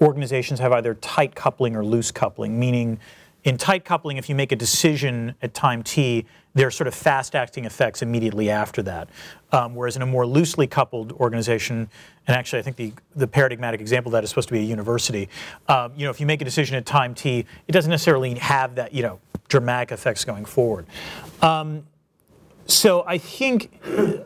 organizations 0.00 0.60
have 0.60 0.72
either 0.72 0.94
tight 0.94 1.34
coupling 1.34 1.76
or 1.76 1.84
loose 1.84 2.10
coupling, 2.10 2.58
meaning 2.58 2.98
in 3.44 3.56
tight 3.56 3.84
coupling, 3.84 4.16
if 4.16 4.28
you 4.28 4.34
make 4.34 4.52
a 4.52 4.56
decision 4.56 5.34
at 5.42 5.54
time 5.54 5.82
t, 5.82 6.26
there 6.54 6.66
are 6.66 6.70
sort 6.70 6.88
of 6.88 6.94
fast 6.94 7.34
acting 7.34 7.64
effects 7.64 8.02
immediately 8.02 8.50
after 8.50 8.82
that. 8.82 9.08
Um, 9.52 9.74
whereas 9.74 9.96
in 9.96 10.02
a 10.02 10.06
more 10.06 10.26
loosely 10.26 10.66
coupled 10.66 11.12
organization, 11.12 11.88
and 12.26 12.36
actually 12.36 12.60
I 12.60 12.62
think 12.62 12.76
the, 12.76 12.92
the 13.14 13.26
paradigmatic 13.26 13.80
example 13.80 14.10
of 14.10 14.12
that 14.12 14.24
is 14.24 14.30
supposed 14.30 14.48
to 14.48 14.54
be 14.54 14.60
a 14.60 14.64
university, 14.64 15.28
um, 15.68 15.92
you 15.96 16.04
know, 16.04 16.10
if 16.10 16.20
you 16.20 16.26
make 16.26 16.40
a 16.40 16.44
decision 16.44 16.76
at 16.76 16.86
time 16.86 17.14
t, 17.14 17.44
it 17.66 17.72
doesn't 17.72 17.90
necessarily 17.90 18.34
have 18.34 18.74
that, 18.76 18.92
you 18.92 19.02
know, 19.02 19.20
dramatic 19.48 19.92
effects 19.92 20.24
going 20.24 20.44
forward. 20.44 20.86
Um, 21.42 21.86
so 22.66 23.04
I 23.06 23.18
think 23.18 23.80
uh, 23.84 24.18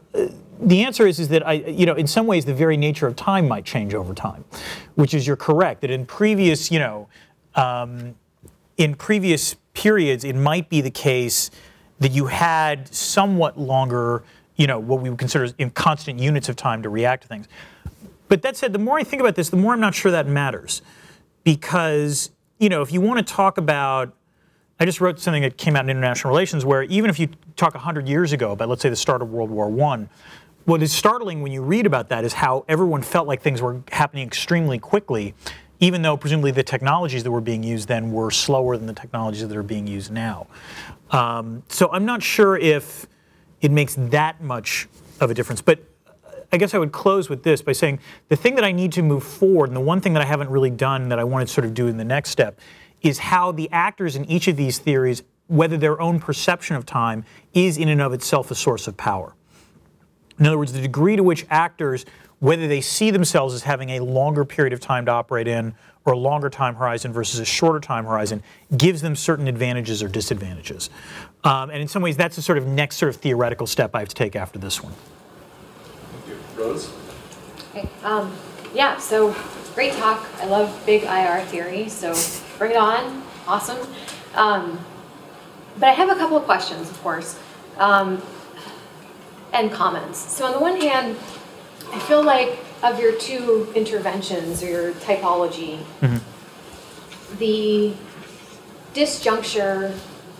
the 0.60 0.84
answer 0.84 1.06
is, 1.06 1.18
is 1.18 1.28
that 1.28 1.46
I, 1.46 1.54
you 1.54 1.86
know, 1.86 1.94
in 1.94 2.06
some 2.06 2.26
ways 2.26 2.44
the 2.44 2.54
very 2.54 2.76
nature 2.76 3.06
of 3.06 3.16
time 3.16 3.48
might 3.48 3.64
change 3.64 3.94
over 3.94 4.14
time, 4.14 4.44
which 4.94 5.14
is 5.14 5.26
you're 5.26 5.36
correct 5.36 5.80
that 5.80 5.90
in 5.90 6.04
previous, 6.04 6.70
you 6.70 6.78
know, 6.78 7.08
um, 7.54 8.14
in 8.76 8.94
previous 8.94 9.56
periods 9.72 10.24
it 10.24 10.36
might 10.36 10.68
be 10.68 10.80
the 10.80 10.90
case 10.90 11.50
that 12.00 12.12
you 12.12 12.26
had 12.26 12.92
somewhat 12.92 13.58
longer, 13.58 14.22
you 14.56 14.66
know, 14.66 14.78
what 14.78 15.00
we 15.00 15.10
would 15.10 15.18
consider 15.18 15.48
in 15.58 15.70
constant 15.70 16.18
units 16.18 16.48
of 16.48 16.56
time 16.56 16.82
to 16.82 16.88
react 16.88 17.22
to 17.22 17.28
things. 17.28 17.48
But 18.28 18.42
that 18.42 18.56
said, 18.56 18.72
the 18.72 18.78
more 18.78 18.98
I 18.98 19.04
think 19.04 19.20
about 19.20 19.34
this, 19.36 19.50
the 19.50 19.56
more 19.56 19.74
I'm 19.74 19.80
not 19.80 19.94
sure 19.94 20.10
that 20.10 20.26
matters, 20.26 20.82
because 21.44 22.30
you 22.58 22.68
know, 22.68 22.82
if 22.82 22.92
you 22.92 23.00
want 23.00 23.26
to 23.26 23.34
talk 23.34 23.58
about 23.58 24.14
I 24.78 24.84
just 24.84 25.00
wrote 25.00 25.20
something 25.20 25.42
that 25.42 25.56
came 25.56 25.76
out 25.76 25.84
in 25.84 25.90
international 25.90 26.30
relations 26.30 26.64
where 26.64 26.82
even 26.84 27.08
if 27.08 27.18
you 27.18 27.28
talk 27.56 27.74
100 27.74 28.08
years 28.08 28.32
ago 28.32 28.52
about, 28.52 28.68
let's 28.68 28.82
say, 28.82 28.88
the 28.88 28.96
start 28.96 29.22
of 29.22 29.30
World 29.30 29.50
War 29.50 29.70
I, 29.82 30.08
what 30.64 30.82
is 30.82 30.92
startling 30.92 31.42
when 31.42 31.52
you 31.52 31.62
read 31.62 31.86
about 31.86 32.08
that 32.08 32.24
is 32.24 32.32
how 32.32 32.64
everyone 32.68 33.02
felt 33.02 33.28
like 33.28 33.40
things 33.40 33.62
were 33.62 33.82
happening 33.92 34.26
extremely 34.26 34.78
quickly, 34.78 35.34
even 35.84 36.00
though 36.00 36.16
presumably 36.16 36.50
the 36.50 36.62
technologies 36.62 37.22
that 37.24 37.30
were 37.30 37.42
being 37.42 37.62
used 37.62 37.88
then 37.88 38.10
were 38.10 38.30
slower 38.30 38.76
than 38.78 38.86
the 38.86 38.94
technologies 38.94 39.46
that 39.46 39.56
are 39.56 39.62
being 39.62 39.86
used 39.86 40.10
now. 40.10 40.46
Um, 41.10 41.62
so 41.68 41.90
I'm 41.92 42.06
not 42.06 42.22
sure 42.22 42.56
if 42.56 43.06
it 43.60 43.70
makes 43.70 43.94
that 43.96 44.42
much 44.42 44.88
of 45.20 45.30
a 45.30 45.34
difference. 45.34 45.60
But 45.60 45.80
I 46.50 46.56
guess 46.56 46.72
I 46.72 46.78
would 46.78 46.92
close 46.92 47.28
with 47.28 47.42
this 47.42 47.60
by 47.60 47.72
saying 47.72 47.98
the 48.28 48.36
thing 48.36 48.54
that 48.54 48.64
I 48.64 48.72
need 48.72 48.92
to 48.92 49.02
move 49.02 49.24
forward, 49.24 49.68
and 49.68 49.76
the 49.76 49.80
one 49.80 50.00
thing 50.00 50.14
that 50.14 50.22
I 50.22 50.24
haven't 50.24 50.48
really 50.48 50.70
done 50.70 51.10
that 51.10 51.18
I 51.18 51.24
want 51.24 51.46
to 51.46 51.52
sort 51.52 51.66
of 51.66 51.74
do 51.74 51.86
in 51.86 51.98
the 51.98 52.04
next 52.04 52.30
step, 52.30 52.58
is 53.02 53.18
how 53.18 53.52
the 53.52 53.68
actors 53.70 54.16
in 54.16 54.24
each 54.24 54.48
of 54.48 54.56
these 54.56 54.78
theories, 54.78 55.22
whether 55.48 55.76
their 55.76 56.00
own 56.00 56.18
perception 56.18 56.76
of 56.76 56.86
time 56.86 57.24
is 57.52 57.76
in 57.76 57.88
and 57.88 58.00
of 58.00 58.14
itself 58.14 58.50
a 58.50 58.54
source 58.54 58.88
of 58.88 58.96
power. 58.96 59.34
In 60.38 60.46
other 60.46 60.56
words, 60.56 60.72
the 60.72 60.80
degree 60.80 61.16
to 61.16 61.22
which 61.22 61.44
actors, 61.50 62.06
whether 62.40 62.68
they 62.68 62.80
see 62.80 63.10
themselves 63.10 63.54
as 63.54 63.62
having 63.62 63.90
a 63.90 64.00
longer 64.00 64.44
period 64.44 64.72
of 64.72 64.80
time 64.80 65.06
to 65.06 65.12
operate 65.12 65.48
in 65.48 65.74
or 66.04 66.12
a 66.12 66.18
longer 66.18 66.50
time 66.50 66.74
horizon 66.74 67.12
versus 67.12 67.40
a 67.40 67.44
shorter 67.44 67.80
time 67.80 68.04
horizon, 68.04 68.42
gives 68.76 69.00
them 69.00 69.16
certain 69.16 69.48
advantages 69.48 70.02
or 70.02 70.08
disadvantages. 70.08 70.90
Um, 71.44 71.70
and 71.70 71.80
in 71.80 71.88
some 71.88 72.02
ways, 72.02 72.16
that's 72.16 72.36
the 72.36 72.42
sort 72.42 72.58
of 72.58 72.66
next 72.66 72.96
sort 72.96 73.14
of 73.14 73.20
theoretical 73.20 73.66
step 73.66 73.94
I 73.94 74.00
have 74.00 74.08
to 74.08 74.14
take 74.14 74.36
after 74.36 74.58
this 74.58 74.82
one. 74.82 74.92
Thank 76.12 76.28
you. 76.28 76.62
Rose? 76.62 76.92
Okay, 77.70 77.88
um, 78.02 78.36
yeah, 78.74 78.98
so 78.98 79.34
great 79.74 79.92
talk. 79.94 80.26
I 80.40 80.46
love 80.46 80.82
big 80.86 81.04
IR 81.04 81.44
theory, 81.46 81.88
so 81.88 82.14
bring 82.58 82.72
it 82.72 82.76
on. 82.76 83.22
Awesome. 83.46 83.78
Um, 84.34 84.78
but 85.78 85.88
I 85.88 85.92
have 85.92 86.10
a 86.10 86.14
couple 86.14 86.36
of 86.36 86.44
questions, 86.44 86.88
of 86.90 87.00
course, 87.02 87.38
um, 87.78 88.22
and 89.52 89.72
comments. 89.72 90.18
So 90.18 90.44
on 90.44 90.52
the 90.52 90.60
one 90.60 90.80
hand, 90.80 91.16
I 91.94 91.98
feel 92.00 92.24
like 92.24 92.58
of 92.82 92.98
your 92.98 93.12
two 93.12 93.72
interventions 93.76 94.62
or 94.62 94.68
your 94.68 94.92
typology, 94.94 95.78
the 97.38 97.94
disjuncture 98.94 99.96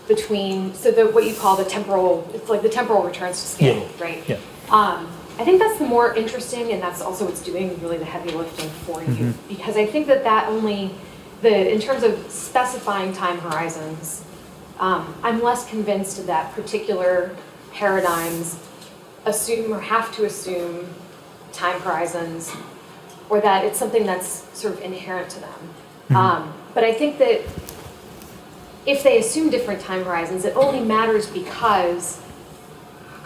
between 0.07 0.73
so 0.73 0.91
the 0.91 1.07
what 1.07 1.25
you 1.25 1.33
call 1.33 1.55
the 1.55 1.65
temporal 1.65 2.29
it's 2.33 2.47
like 2.49 2.61
the 2.61 2.69
temporal 2.69 3.03
returns 3.03 3.41
to 3.41 3.47
scale, 3.47 3.87
Yeah, 3.97 4.03
right? 4.03 4.29
yeah. 4.29 4.37
Um, 4.69 5.07
I 5.39 5.43
think 5.43 5.59
that's 5.59 5.79
the 5.79 5.85
more 5.85 6.13
interesting, 6.15 6.71
and 6.71 6.81
that's 6.81 7.01
also 7.01 7.25
what's 7.25 7.41
doing 7.41 7.79
really 7.81 7.97
the 7.97 8.05
heavy 8.05 8.31
lifting 8.31 8.69
for 8.69 9.01
you, 9.03 9.33
because 9.49 9.75
I 9.77 9.85
think 9.85 10.07
that 10.07 10.23
that 10.23 10.47
only 10.49 10.91
the 11.41 11.71
in 11.73 11.79
terms 11.79 12.03
of 12.03 12.29
specifying 12.29 13.13
time 13.13 13.39
horizons, 13.39 14.23
um, 14.79 15.15
I'm 15.23 15.41
less 15.41 15.67
convinced 15.69 16.25
that 16.27 16.53
particular 16.53 17.35
paradigms 17.71 18.57
assume 19.25 19.73
or 19.73 19.79
have 19.79 20.13
to 20.15 20.25
assume 20.25 20.87
time 21.55 21.79
horizons, 21.81 22.51
or 23.29 23.41
that 23.41 23.65
it's 23.65 23.79
something 23.79 24.05
that's 24.05 24.45
sort 24.57 24.73
of 24.73 24.81
inherent 24.81 25.29
to 25.31 25.39
them. 25.39 26.15
Um, 26.15 26.53
but 26.73 26.83
I 26.83 26.93
think 26.93 27.17
that 27.17 27.41
if 28.85 29.01
they 29.01 29.17
assume 29.17 29.49
different 29.49 29.81
time 29.81 30.03
horizons, 30.03 30.45
it 30.45 30.55
only 30.55 30.81
matters 30.81 31.27
because 31.27 32.21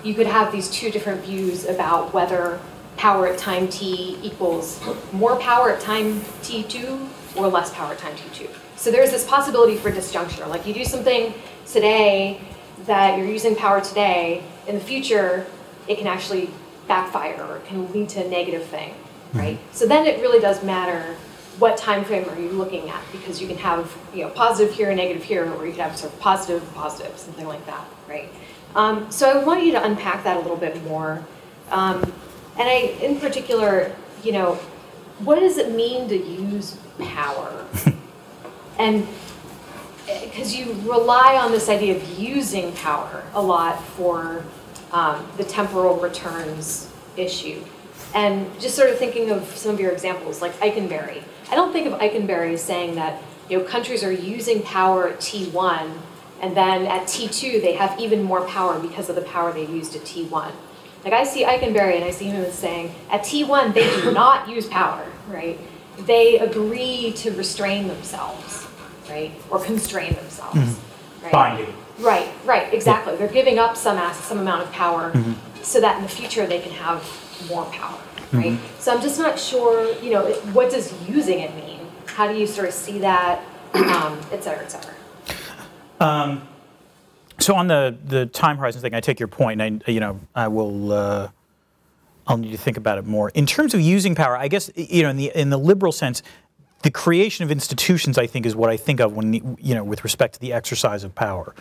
you 0.03 0.13
could 0.13 0.27
have 0.27 0.51
these 0.51 0.69
two 0.69 0.89
different 0.89 1.21
views 1.25 1.65
about 1.65 2.13
whether 2.13 2.59
power 2.95 3.27
at 3.27 3.37
time 3.37 3.67
t 3.67 4.17
equals 4.21 4.81
more 5.11 5.35
power 5.37 5.71
at 5.71 5.81
time 5.81 6.19
t2 6.41 7.07
or 7.35 7.47
less 7.47 7.73
power 7.73 7.93
at 7.93 7.97
time 7.97 8.15
t2. 8.15 8.49
So 8.75 8.91
there's 8.91 9.11
this 9.11 9.27
possibility 9.27 9.75
for 9.75 9.91
disjuncture. 9.91 10.47
Like 10.47 10.65
you 10.65 10.73
do 10.73 10.85
something 10.85 11.33
today 11.65 12.39
that 12.85 13.17
you're 13.17 13.27
using 13.27 13.55
power 13.55 13.81
today, 13.81 14.43
in 14.67 14.75
the 14.75 14.81
future, 14.81 15.45
it 15.87 15.97
can 15.97 16.07
actually 16.07 16.49
backfire 16.89 17.41
or 17.41 17.57
it 17.57 17.65
can 17.65 17.89
lead 17.93 18.09
to 18.09 18.25
a 18.25 18.27
negative 18.27 18.65
thing, 18.65 18.93
right? 19.33 19.57
So 19.71 19.87
then 19.87 20.05
it 20.05 20.19
really 20.19 20.41
does 20.41 20.61
matter 20.61 21.15
what 21.59 21.77
time 21.77 22.03
frame 22.03 22.27
are 22.29 22.39
you 22.39 22.49
looking 22.49 22.89
at 22.89 23.01
because 23.11 23.41
you 23.41 23.47
can 23.47 23.57
have 23.57 23.95
you 24.13 24.23
know 24.23 24.29
positive 24.31 24.73
here, 24.73 24.93
negative 24.93 25.23
here, 25.23 25.49
or 25.53 25.65
you 25.65 25.71
could 25.71 25.81
have 25.81 25.95
sort 25.95 26.11
of 26.11 26.19
positive, 26.19 26.73
positive, 26.73 27.17
something 27.17 27.47
like 27.47 27.65
that, 27.65 27.85
right? 28.09 28.29
Um, 28.75 29.09
so 29.09 29.29
I 29.29 29.43
want 29.43 29.63
you 29.63 29.71
to 29.73 29.83
unpack 29.83 30.25
that 30.25 30.35
a 30.35 30.39
little 30.41 30.57
bit 30.57 30.83
more, 30.83 31.23
um, 31.71 32.01
and 32.57 32.67
I, 32.67 32.97
in 33.01 33.19
particular, 33.19 33.95
you 34.23 34.31
know, 34.31 34.55
what 35.19 35.39
does 35.39 35.57
it 35.57 35.71
mean 35.71 36.09
to 36.09 36.17
use 36.17 36.77
power? 36.99 37.65
and 38.79 39.07
because 40.23 40.55
you 40.55 40.73
rely 40.85 41.35
on 41.35 41.51
this 41.51 41.69
idea 41.69 41.95
of 41.95 42.19
using 42.19 42.71
power 42.73 43.23
a 43.33 43.41
lot 43.41 43.83
for 43.83 44.43
um, 44.91 45.25
the 45.37 45.43
temporal 45.43 45.97
returns 45.97 46.89
issue. 47.17 47.63
And 48.13 48.59
just 48.59 48.75
sort 48.75 48.89
of 48.89 48.97
thinking 48.97 49.29
of 49.29 49.45
some 49.55 49.73
of 49.73 49.79
your 49.79 49.91
examples, 49.91 50.41
like 50.41 50.53
Ikenberry. 50.59 51.23
I 51.51 51.55
don't 51.55 51.71
think 51.71 51.87
of 51.87 51.93
Ikenberry 51.99 52.53
as 52.53 52.63
saying 52.63 52.95
that 52.95 53.21
you 53.49 53.57
know 53.57 53.63
countries 53.63 54.03
are 54.03 54.11
using 54.11 54.61
power 54.63 55.09
at 55.09 55.19
T1, 55.19 55.91
and 56.41 56.57
then 56.57 56.85
at 56.85 57.03
T2 57.03 57.61
they 57.61 57.73
have 57.73 57.99
even 57.99 58.23
more 58.23 58.45
power 58.47 58.79
because 58.79 59.09
of 59.09 59.15
the 59.15 59.21
power 59.21 59.51
they 59.51 59.65
used 59.65 59.95
at 59.95 60.01
T1. 60.03 60.51
Like 61.03 61.13
I 61.13 61.23
see 61.23 61.43
Ikenberry 61.45 61.95
and 61.95 62.03
I 62.03 62.11
see 62.11 62.25
him 62.25 62.43
as 62.43 62.53
saying 62.55 62.93
at 63.09 63.21
T1 63.21 63.73
they 63.73 63.89
do 64.01 64.11
not 64.13 64.49
use 64.49 64.67
power, 64.67 65.05
right? 65.29 65.59
They 65.99 66.39
agree 66.39 67.13
to 67.17 67.31
restrain 67.31 67.87
themselves, 67.87 68.67
right, 69.09 69.31
or 69.49 69.59
constrain 69.59 70.13
themselves. 70.13 70.79
Right? 71.21 71.31
Binding. 71.31 71.73
Right, 71.99 72.29
right, 72.45 72.73
exactly. 72.73 73.15
They're 73.17 73.27
giving 73.27 73.59
up 73.59 73.75
some 73.75 73.97
ass, 73.97 74.23
some 74.23 74.39
amount 74.39 74.63
of 74.63 74.71
power 74.71 75.11
so 75.61 75.81
that 75.81 75.97
in 75.97 76.03
the 76.03 76.09
future 76.09 76.45
they 76.47 76.59
can 76.59 76.71
have 76.71 77.03
more 77.49 77.65
power, 77.65 77.99
right? 78.31 78.57
So 78.79 78.93
I'm 78.93 79.01
just 79.01 79.19
not 79.19 79.37
sure, 79.39 79.93
you 80.01 80.11
know, 80.11 80.25
it- 80.25 80.43
what 80.53 80.71
does 80.71 80.93
using 81.07 81.39
it 81.39 81.53
mean? 81.55 81.79
How 82.05 82.27
do 82.31 82.37
you 82.37 82.47
sort 82.47 82.67
of 82.67 82.73
see 82.73 82.99
that, 82.99 83.41
um, 83.73 84.19
et 84.31 84.43
cetera, 84.43 84.63
et 84.63 84.69
cetera? 84.71 84.93
So 87.39 87.55
on 87.55 87.67
the, 87.67 87.95
the 88.05 88.25
time 88.25 88.57
horizon 88.57 88.81
thing, 88.81 88.93
I 88.93 88.99
take 88.99 89.17
your 89.19 89.29
point, 89.29 89.61
and 89.61 89.81
I, 89.87 89.91
you 89.91 89.99
know, 90.01 90.19
I 90.35 90.49
will, 90.49 90.91
uh, 90.91 91.29
I'll 92.27 92.37
need 92.37 92.51
to 92.51 92.57
think 92.57 92.75
about 92.77 92.97
it 92.97 93.05
more. 93.05 93.29
In 93.29 93.45
terms 93.45 93.73
of 93.73 93.79
using 93.81 94.13
power, 94.13 94.35
I 94.37 94.49
guess, 94.49 94.69
you 94.75 95.03
know, 95.03 95.09
in 95.09 95.15
the, 95.17 95.31
in 95.33 95.49
the 95.49 95.57
liberal 95.57 95.91
sense, 95.93 96.21
the 96.81 96.91
creation 96.91 97.43
of 97.43 97.51
institutions, 97.51 98.17
I 98.17 98.25
think, 98.25 98.45
is 98.45 98.55
what 98.55 98.69
I 98.69 98.77
think 98.77 98.99
of 98.99 99.13
when 99.13 99.33
you 99.59 99.75
know 99.75 99.83
with 99.83 100.03
respect 100.03 100.35
to 100.35 100.39
the 100.39 100.53
exercise 100.53 101.03
of 101.03 101.13
power, 101.13 101.53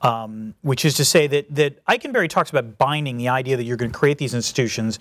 um, 0.00 0.54
which 0.62 0.84
is 0.84 0.94
to 0.94 1.04
say 1.04 1.26
that 1.26 1.54
that 1.54 1.84
Ikenberry 1.86 2.28
talks 2.28 2.50
about 2.50 2.78
binding 2.78 3.18
the 3.18 3.28
idea 3.28 3.56
that 3.56 3.64
you're 3.64 3.76
going 3.76 3.92
to 3.92 3.98
create 3.98 4.18
these 4.18 4.34
institutions, 4.34 4.98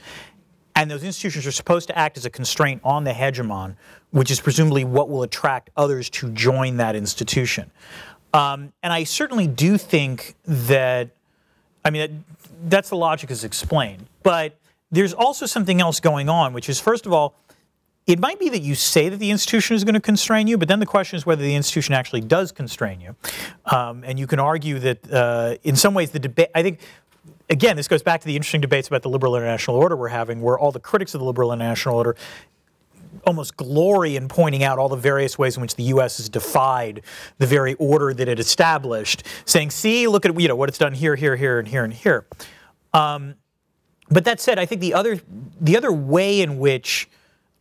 and 0.75 0.91
those 0.91 1.03
institutions 1.03 1.47
are 1.47 1.51
supposed 1.51 1.87
to 1.87 1.97
act 1.97 2.17
as 2.17 2.25
a 2.25 2.29
constraint 2.29 2.81
on 2.83 3.03
the 3.03 3.11
hegemon, 3.11 3.75
which 4.11 4.29
is 4.29 4.41
presumably 4.41 4.83
what 4.83 5.09
will 5.09 5.23
attract 5.23 5.69
others 5.77 6.09
to 6.09 6.29
join 6.31 6.77
that 6.77 6.95
institution. 6.95 7.71
Um, 8.33 8.73
and 8.81 8.93
I 8.93 9.03
certainly 9.03 9.47
do 9.47 9.77
think 9.77 10.35
that, 10.45 11.09
I 11.83 11.89
mean, 11.89 12.01
that, 12.01 12.11
that's 12.69 12.89
the 12.89 12.95
logic 12.95 13.29
is 13.29 13.43
explained, 13.43 14.05
but 14.23 14.57
there's 14.89 15.13
also 15.13 15.45
something 15.45 15.81
else 15.81 15.99
going 15.99 16.29
on, 16.29 16.53
which 16.53 16.69
is 16.69 16.79
first 16.79 17.05
of 17.05 17.13
all 17.13 17.35
it 18.07 18.19
might 18.19 18.39
be 18.39 18.49
that 18.49 18.61
you 18.61 18.75
say 18.75 19.09
that 19.09 19.17
the 19.17 19.31
institution 19.31 19.75
is 19.75 19.83
going 19.83 19.93
to 19.93 20.01
constrain 20.01 20.47
you, 20.47 20.57
but 20.57 20.67
then 20.67 20.79
the 20.79 20.85
question 20.85 21.17
is 21.17 21.25
whether 21.25 21.41
the 21.41 21.55
institution 21.55 21.93
actually 21.93 22.21
does 22.21 22.51
constrain 22.51 22.99
you. 22.99 23.15
Um, 23.65 24.03
and 24.05 24.17
you 24.17 24.27
can 24.27 24.39
argue 24.39 24.79
that 24.79 25.11
uh, 25.11 25.55
in 25.63 25.75
some 25.75 25.93
ways 25.93 26.11
the 26.11 26.19
debate, 26.19 26.49
I 26.55 26.63
think, 26.63 26.79
again, 27.49 27.75
this 27.75 27.87
goes 27.87 28.01
back 28.01 28.21
to 28.21 28.27
the 28.27 28.35
interesting 28.35 28.61
debates 28.61 28.87
about 28.87 29.03
the 29.03 29.09
liberal 29.09 29.35
international 29.35 29.77
order 29.77 29.95
we're 29.95 30.07
having, 30.07 30.41
where 30.41 30.57
all 30.57 30.71
the 30.71 30.79
critics 30.79 31.13
of 31.13 31.19
the 31.19 31.25
liberal 31.25 31.53
international 31.53 31.95
order 31.95 32.15
almost 33.27 33.55
glory 33.57 34.15
in 34.15 34.27
pointing 34.27 34.63
out 34.63 34.79
all 34.79 34.89
the 34.89 34.95
various 34.95 35.37
ways 35.37 35.55
in 35.55 35.61
which 35.61 35.75
the 35.75 35.83
U.S. 35.83 36.17
has 36.17 36.29
defied 36.29 37.01
the 37.37 37.45
very 37.45 37.75
order 37.75 38.13
that 38.13 38.27
it 38.27 38.39
established, 38.39 39.23
saying, 39.45 39.69
"See, 39.69 40.07
look 40.07 40.25
at 40.25 40.39
you 40.39 40.47
know 40.47 40.55
what 40.55 40.69
it's 40.69 40.77
done 40.77 40.93
here, 40.93 41.15
here, 41.15 41.35
here, 41.35 41.59
and 41.59 41.67
here, 41.67 41.83
and 41.83 41.93
here." 41.93 42.25
Um, 42.93 43.35
but 44.09 44.25
that 44.25 44.39
said, 44.39 44.57
I 44.59 44.65
think 44.65 44.81
the 44.81 44.93
other 44.93 45.19
the 45.59 45.77
other 45.77 45.91
way 45.91 46.41
in 46.41 46.57
which 46.57 47.09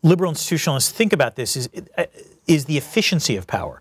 liberal 0.03 0.33
institutionalists 0.33 0.91
think 0.91 1.13
about 1.13 1.37
this 1.37 1.57
is, 1.57 1.69
uh, 1.97 2.05
is 2.47 2.65
the 2.65 2.77
efficiency 2.77 3.37
of 3.37 3.47
power. 3.47 3.81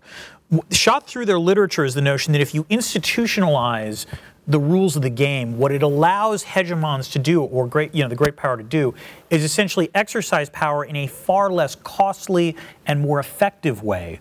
Shot 0.70 1.06
through 1.06 1.26
their 1.26 1.38
literature 1.38 1.84
is 1.84 1.94
the 1.94 2.00
notion 2.00 2.32
that 2.32 2.40
if 2.40 2.54
you 2.54 2.64
institutionalize 2.64 4.06
the 4.46 4.58
rules 4.58 4.96
of 4.96 5.02
the 5.02 5.10
game, 5.10 5.58
what 5.58 5.70
it 5.70 5.82
allows 5.82 6.44
hegemons 6.44 7.12
to 7.12 7.18
do, 7.18 7.42
or 7.42 7.66
great, 7.66 7.94
you 7.94 8.02
know, 8.02 8.08
the 8.08 8.16
great 8.16 8.36
power 8.36 8.56
to 8.56 8.62
do, 8.64 8.92
is 9.28 9.44
essentially 9.44 9.90
exercise 9.94 10.50
power 10.50 10.84
in 10.84 10.96
a 10.96 11.06
far 11.06 11.50
less 11.50 11.76
costly 11.76 12.56
and 12.86 13.00
more 13.00 13.20
effective 13.20 13.82
way 13.82 14.18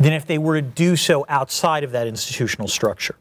than 0.00 0.12
if 0.12 0.26
they 0.26 0.38
were 0.38 0.60
to 0.60 0.66
do 0.66 0.96
so 0.96 1.26
outside 1.28 1.84
of 1.84 1.92
that 1.92 2.06
institutional 2.06 2.68
structure. 2.68 3.16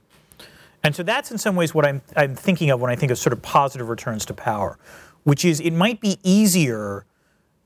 And 0.84 0.96
so 0.96 1.04
that's 1.04 1.32
in 1.32 1.38
some 1.38 1.56
ways 1.56 1.74
what 1.74 1.86
I'm, 1.86 2.02
I'm 2.16 2.36
thinking 2.36 2.70
of 2.70 2.80
when 2.80 2.92
I 2.92 2.96
think 2.96 3.12
of 3.12 3.18
sort 3.18 3.34
of 3.34 3.42
positive 3.42 3.90
returns 3.90 4.26
to 4.28 4.34
power, 4.34 4.78
which 5.24 5.44
is 5.44 5.60
it 5.60 5.72
might 5.72 6.00
be 6.00 6.18
easier 6.24 7.06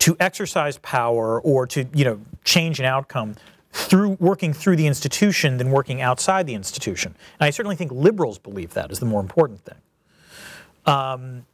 to 0.01 0.17
exercise 0.19 0.79
power 0.79 1.39
or 1.41 1.67
to 1.67 1.85
you 1.93 2.03
know 2.03 2.19
change 2.43 2.79
an 2.79 2.85
outcome 2.85 3.35
through 3.71 4.17
working 4.19 4.51
through 4.51 4.75
the 4.75 4.87
institution 4.87 5.57
than 5.57 5.69
working 5.69 6.01
outside 6.01 6.47
the 6.47 6.55
institution. 6.55 7.15
And 7.39 7.45
I 7.45 7.51
certainly 7.51 7.75
think 7.75 7.91
liberals 7.91 8.39
believe 8.39 8.73
that 8.73 8.91
is 8.91 8.99
the 8.99 9.05
more 9.05 9.21
important 9.21 9.61
thing. 9.61 9.77
Um, 10.85 11.45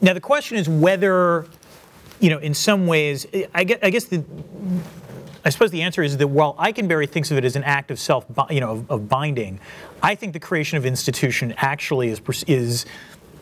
now 0.00 0.14
the 0.14 0.20
question 0.20 0.56
is 0.56 0.68
whether, 0.68 1.46
you 2.20 2.30
know, 2.30 2.38
in 2.38 2.54
some 2.54 2.86
ways, 2.86 3.26
I 3.54 3.64
guess, 3.64 3.78
I 3.82 3.90
guess 3.90 4.06
the, 4.06 4.24
I 5.44 5.50
suppose 5.50 5.70
the 5.70 5.82
answer 5.82 6.02
is 6.02 6.16
that 6.16 6.28
while 6.28 6.54
Ikenberry 6.54 7.08
thinks 7.08 7.30
of 7.30 7.36
it 7.36 7.44
as 7.44 7.54
an 7.54 7.64
act 7.64 7.90
of 7.90 8.00
self, 8.00 8.24
you 8.50 8.60
know, 8.60 8.72
of, 8.72 8.90
of 8.90 9.08
binding, 9.08 9.60
I 10.02 10.14
think 10.14 10.32
the 10.32 10.40
creation 10.40 10.78
of 10.78 10.86
institution 10.86 11.54
actually 11.58 12.08
is, 12.08 12.20
is, 12.46 12.86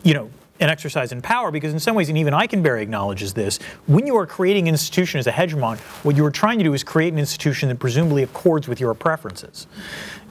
you 0.03 0.13
know, 0.13 0.29
an 0.59 0.69
exercise 0.69 1.11
in 1.11 1.21
power 1.21 1.51
because 1.51 1.73
in 1.73 1.79
some 1.79 1.95
ways, 1.95 2.09
and 2.09 2.17
even 2.17 2.33
Ikenberry 2.33 2.81
acknowledges 2.81 3.33
this, 3.33 3.59
when 3.85 4.07
you 4.07 4.15
are 4.17 4.25
creating 4.25 4.67
an 4.67 4.73
institution 4.73 5.19
as 5.19 5.27
a 5.27 5.31
hegemon, 5.31 5.77
what 6.03 6.15
you 6.15 6.25
are 6.25 6.31
trying 6.31 6.57
to 6.57 6.63
do 6.63 6.73
is 6.73 6.83
create 6.83 7.13
an 7.13 7.19
institution 7.19 7.69
that 7.69 7.79
presumably 7.79 8.23
accords 8.23 8.67
with 8.67 8.79
your 8.79 8.93
preferences, 8.93 9.67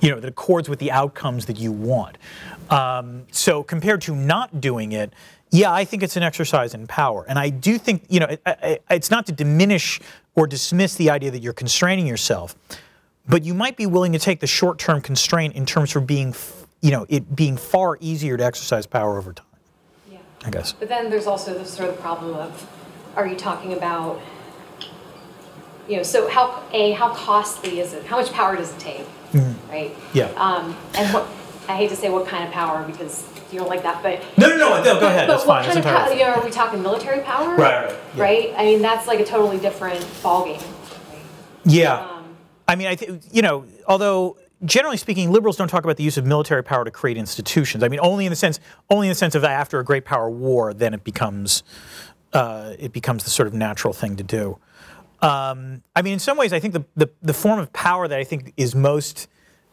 you 0.01 0.11
know, 0.11 0.21
that 0.21 0.29
accords 0.29 0.69
with 0.69 0.79
the 0.79 0.91
outcomes 0.91 1.47
that 1.47 1.59
you 1.59 1.73
want. 1.73 2.19
Um, 2.71 3.25
so 3.31 3.63
compared 3.63 4.01
to 4.03 4.17
not 4.17 4.61
doing 4.61 4.93
it, 4.93 5.13
yeah, 5.51 5.73
I 5.73 5.85
think 5.85 6.03
it's 6.03 6.17
an 6.17 6.23
exercise 6.23 6.75
in 6.75 6.87
power. 6.87 7.25
And 7.29 7.39
I 7.39 7.51
do 7.51 7.79
think, 7.79 8.05
you 8.09 8.21
know, 8.21 8.27
it, 8.27 8.43
it, 8.47 8.85
it's 8.91 9.11
not 9.11 9.27
to 9.27 9.33
diminish 9.33 10.01
or 10.35 10.47
dismiss 10.47 10.97
the 10.97 11.11
idea 11.11 11.31
that 11.31 11.41
you're 11.41 11.53
constraining 11.53 12.07
yourself, 12.07 12.57
but 13.29 13.45
you 13.45 13.55
might 13.55 13.77
be 13.77 13.87
willing 13.87 14.13
to 14.13 14.19
take 14.19 14.41
the 14.41 14.47
short 14.47 14.79
term 14.79 15.01
constraint 15.01 15.55
in 15.55 15.65
terms 15.65 15.95
of 15.95 16.07
being, 16.07 16.35
you 16.83 16.91
know, 16.91 17.07
it 17.09 17.35
being 17.35 17.57
far 17.57 17.97
easier 18.01 18.37
to 18.37 18.45
exercise 18.45 18.87
power 18.87 19.19
over 19.19 19.33
time. 19.33 19.47
I 20.45 20.51
guess. 20.51 20.73
But 20.73 20.89
then 20.89 21.11
there's 21.11 21.27
also 21.27 21.55
the 21.55 21.65
sort 21.65 21.89
of 21.89 21.99
problem 22.01 22.35
of, 22.35 22.67
are 23.17 23.27
you 23.27 23.37
talking 23.37 23.73
about, 23.73 24.21
you 25.89 25.97
know, 25.97 26.03
so 26.03 26.29
how, 26.29 26.63
A, 26.73 26.93
how 26.93 27.15
costly 27.15 27.81
is 27.81 27.93
it? 27.93 28.05
How 28.05 28.21
much 28.21 28.33
power 28.33 28.57
does 28.57 28.73
it 28.73 28.79
take, 28.79 29.07
Mm-hmm. 29.33 29.71
right? 29.71 29.95
Yeah. 30.15 30.27
Um, 30.37 30.77
and 30.95 31.13
what, 31.13 31.27
I 31.69 31.77
hate 31.77 31.91
to 31.91 31.97
say 31.97 32.11
what 32.11 32.27
kind 32.29 32.45
of 32.47 32.53
power 32.53 32.85
because 32.85 33.27
you 33.51 33.59
don't 33.59 33.69
like 33.69 33.83
that, 33.83 34.03
but. 34.03 34.23
No, 34.39 34.49
no, 34.49 34.57
no, 34.57 34.83
no, 34.83 35.01
go 35.01 35.07
ahead, 35.09 35.27
But 35.27 35.35
that's 35.35 35.47
what 35.47 35.65
fine, 35.65 35.75
that's 35.75 35.85
kind 35.87 35.97
of 35.97 36.07
power, 36.07 36.13
you 36.15 36.25
know, 36.25 36.41
are 36.41 36.45
we 36.45 36.51
talking 36.51 36.81
military 36.83 37.21
power? 37.23 37.57
Right, 37.57 37.87
right, 37.87 37.97
yeah. 38.15 38.23
Right? 38.23 38.55
I 38.57 38.65
mean, 38.65 38.83
that's 38.83 39.07
like 39.07 39.21
a 39.21 39.25
totally 39.25 39.59
different 39.59 40.01
ballgame. 40.23 40.63
Yeah. 41.65 41.99
Um, 41.99 42.37
I 42.69 42.77
mean, 42.77 42.87
I 42.87 42.95
think, 42.97 43.23
you 43.33 43.43
know, 43.43 43.65
although 43.87 44.37
generally 44.65 44.97
speaking, 44.97 45.31
liberals 45.31 45.57
don't 45.57 45.69
talk 45.69 45.85
about 45.85 45.97
the 45.97 46.05
use 46.05 46.17
of 46.17 46.25
military 46.25 46.63
power 46.63 46.85
to 46.85 46.91
create 46.91 47.17
institutions. 47.17 47.83
I 47.85 47.89
mean, 47.89 48.01
only 48.03 48.27
in 48.27 48.31
the 48.31 48.37
sense, 48.37 48.61
only 48.91 49.09
in 49.09 49.11
the 49.11 49.17
sense 49.17 49.35
of 49.35 49.45
after 49.45 49.79
a 49.79 49.85
great 49.85 50.05
power 50.05 50.31
war, 50.31 50.73
then 50.73 50.95
it 50.95 51.05
becomes, 51.05 51.63
uh, 52.33 52.75
it 52.79 52.93
becomes 52.93 53.25
the 53.25 53.31
sort 53.31 53.47
of 53.47 53.55
natural 53.55 53.93
thing 53.93 54.17
to 54.17 54.23
do. 54.23 54.59
Um, 55.23 55.83
I 55.95 56.03
mean, 56.03 56.15
in 56.15 56.19
some 56.19 56.37
ways, 56.37 56.53
I 56.53 56.61
think 56.61 56.75
the, 56.75 56.85
the, 56.95 57.11
the 57.23 57.35
form 57.35 57.59
of 57.59 57.73
power 57.73 58.07
that 58.09 58.19
I 58.19 58.25
think 58.25 58.53
is 58.57 58.75
most 58.75 59.29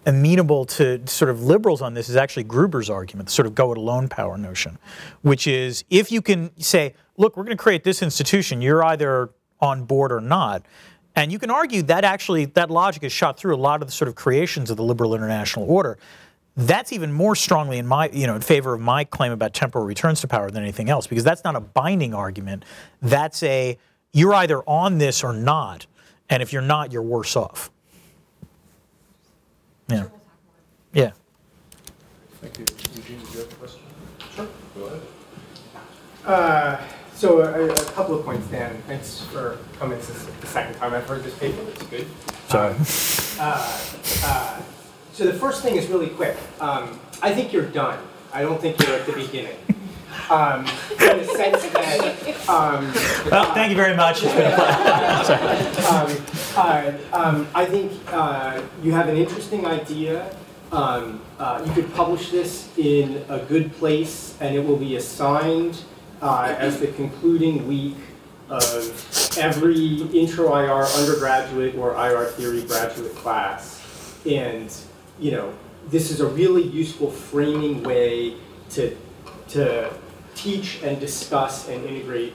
amenable 0.05 0.65
to 0.65 1.05
sort 1.07 1.29
of 1.29 1.43
liberals 1.43 1.81
on 1.81 1.93
this 1.93 2.09
is 2.09 2.15
actually 2.15 2.43
Gruber's 2.43 2.89
argument, 2.89 3.27
the 3.27 3.33
sort 3.33 3.45
of 3.45 3.55
go 3.55 3.71
it 3.71 3.77
alone 3.77 4.09
power 4.09 4.37
notion, 4.37 4.77
which 5.21 5.47
is 5.47 5.83
if 5.89 6.11
you 6.11 6.21
can 6.21 6.51
say, 6.59 6.93
look, 7.17 7.37
we're 7.37 7.43
going 7.43 7.55
to 7.55 7.61
create 7.61 7.83
this 7.83 8.01
institution, 8.01 8.61
you're 8.61 8.83
either 8.83 9.29
on 9.61 9.85
board 9.85 10.11
or 10.11 10.19
not. 10.19 10.65
And 11.15 11.31
you 11.31 11.39
can 11.39 11.51
argue 11.51 11.83
that 11.83 12.03
actually 12.03 12.45
that 12.45 12.71
logic 12.71 13.03
is 13.03 13.11
shot 13.11 13.37
through 13.37 13.55
a 13.55 13.57
lot 13.57 13.81
of 13.81 13.87
the 13.87 13.93
sort 13.93 14.09
of 14.09 14.15
creations 14.15 14.69
of 14.69 14.77
the 14.77 14.83
liberal 14.83 15.13
international 15.13 15.69
order. 15.69 15.97
That's 16.55 16.93
even 16.93 17.11
more 17.11 17.35
strongly 17.35 17.77
in 17.77 17.87
my, 17.87 18.09
you 18.09 18.27
know, 18.27 18.35
in 18.35 18.41
favor 18.41 18.73
of 18.73 18.81
my 18.81 19.03
claim 19.03 19.31
about 19.31 19.53
temporal 19.53 19.85
returns 19.85 20.21
to 20.21 20.27
power 20.27 20.51
than 20.51 20.61
anything 20.61 20.89
else, 20.89 21.07
because 21.07 21.23
that's 21.23 21.43
not 21.43 21.55
a 21.55 21.59
binding 21.59 22.13
argument. 22.13 22.63
That's 23.01 23.41
a 23.43 23.77
you're 24.11 24.33
either 24.35 24.61
on 24.63 24.99
this 24.99 25.23
or 25.23 25.33
not, 25.33 25.87
and 26.29 26.43
if 26.43 26.53
you're 26.53 26.61
not, 26.61 26.91
you're 26.91 27.01
worse 27.01 27.35
off. 27.35 27.71
Yeah. 29.87 30.05
Yeah. 30.93 31.11
Thank 32.41 32.59
you. 32.59 32.65
Eugene, 32.95 33.19
did 33.19 33.33
you 33.33 33.39
have 33.39 33.51
a 33.51 33.55
question? 33.55 33.81
Sure. 34.35 34.47
Go 34.75 34.85
ahead. 34.85 35.01
Uh, 36.25 36.77
So 37.23 37.39
a, 37.39 37.71
a 37.71 37.85
couple 37.91 38.19
of 38.19 38.25
points, 38.25 38.47
Dan. 38.47 38.83
Thanks 38.85 39.21
for 39.31 39.57
coming. 39.79 39.97
This 39.97 40.09
is 40.09 40.25
the 40.25 40.45
second 40.45 40.75
time 40.75 40.93
I've 40.93 41.07
heard 41.07 41.23
this 41.23 41.33
paper. 41.39 41.61
It's 41.69 41.83
good. 41.83 42.05
Sorry. 42.49 42.75
Uh, 43.39 43.79
uh, 44.25 44.61
so 45.13 45.23
the 45.23 45.31
first 45.31 45.63
thing 45.63 45.77
is 45.77 45.87
really 45.87 46.09
quick. 46.09 46.35
Um, 46.59 46.99
I 47.21 47.33
think 47.33 47.53
you're 47.53 47.67
done. 47.67 47.97
I 48.33 48.41
don't 48.41 48.59
think 48.59 48.77
you're 48.85 48.97
at 48.97 49.05
the 49.05 49.13
beginning. 49.13 49.55
Um, 50.29 50.65
in 50.91 51.19
the 51.19 51.23
sense 51.23 51.63
that 51.67 52.49
um, 52.49 52.91
Well, 53.31 53.53
thank 53.53 53.69
you 53.69 53.77
very 53.77 53.95
much. 53.95 54.21
It's 54.21 54.33
been 54.33 54.51
a 54.51 54.55
pleasure. 54.57 55.63
Um, 55.93 56.25
uh, 56.57 56.91
um, 57.13 57.47
I 57.55 57.63
think 57.63 57.93
uh, 58.11 58.61
you 58.81 58.91
have 58.91 59.07
an 59.07 59.15
interesting 59.15 59.65
idea. 59.65 60.35
Um, 60.73 61.21
uh, 61.39 61.63
you 61.65 61.71
could 61.71 61.93
publish 61.93 62.31
this 62.31 62.67
in 62.77 63.23
a 63.29 63.39
good 63.39 63.71
place, 63.75 64.35
and 64.41 64.53
it 64.53 64.65
will 64.65 64.75
be 64.75 64.97
assigned 64.97 65.85
uh, 66.23 66.55
as 66.57 66.79
the 66.79 66.87
concluding 66.87 67.67
week 67.67 67.97
of 68.49 69.37
every 69.37 70.01
intro 70.17 70.55
IR 70.55 70.85
undergraduate 70.85 71.75
or 71.75 71.93
IR 71.95 72.25
theory 72.27 72.63
graduate 72.63 73.13
class. 73.15 73.83
And 74.25 74.73
you 75.19 75.31
know, 75.31 75.53
this 75.89 76.11
is 76.11 76.21
a 76.21 76.27
really 76.27 76.63
useful 76.63 77.11
framing 77.11 77.83
way 77.83 78.35
to 78.71 78.95
to 79.49 79.93
teach 80.33 80.81
and 80.81 80.99
discuss 80.99 81.67
and 81.67 81.85
integrate 81.85 82.33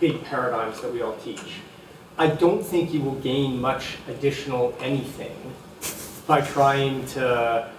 big 0.00 0.22
paradigms 0.24 0.80
that 0.80 0.92
we 0.92 1.00
all 1.00 1.16
teach. 1.16 1.60
I 2.18 2.26
don't 2.26 2.62
think 2.62 2.92
you 2.92 3.00
will 3.00 3.20
gain 3.20 3.60
much 3.60 3.96
additional 4.08 4.74
anything 4.80 5.54
by 6.26 6.40
trying 6.40 7.06
to 7.06 7.70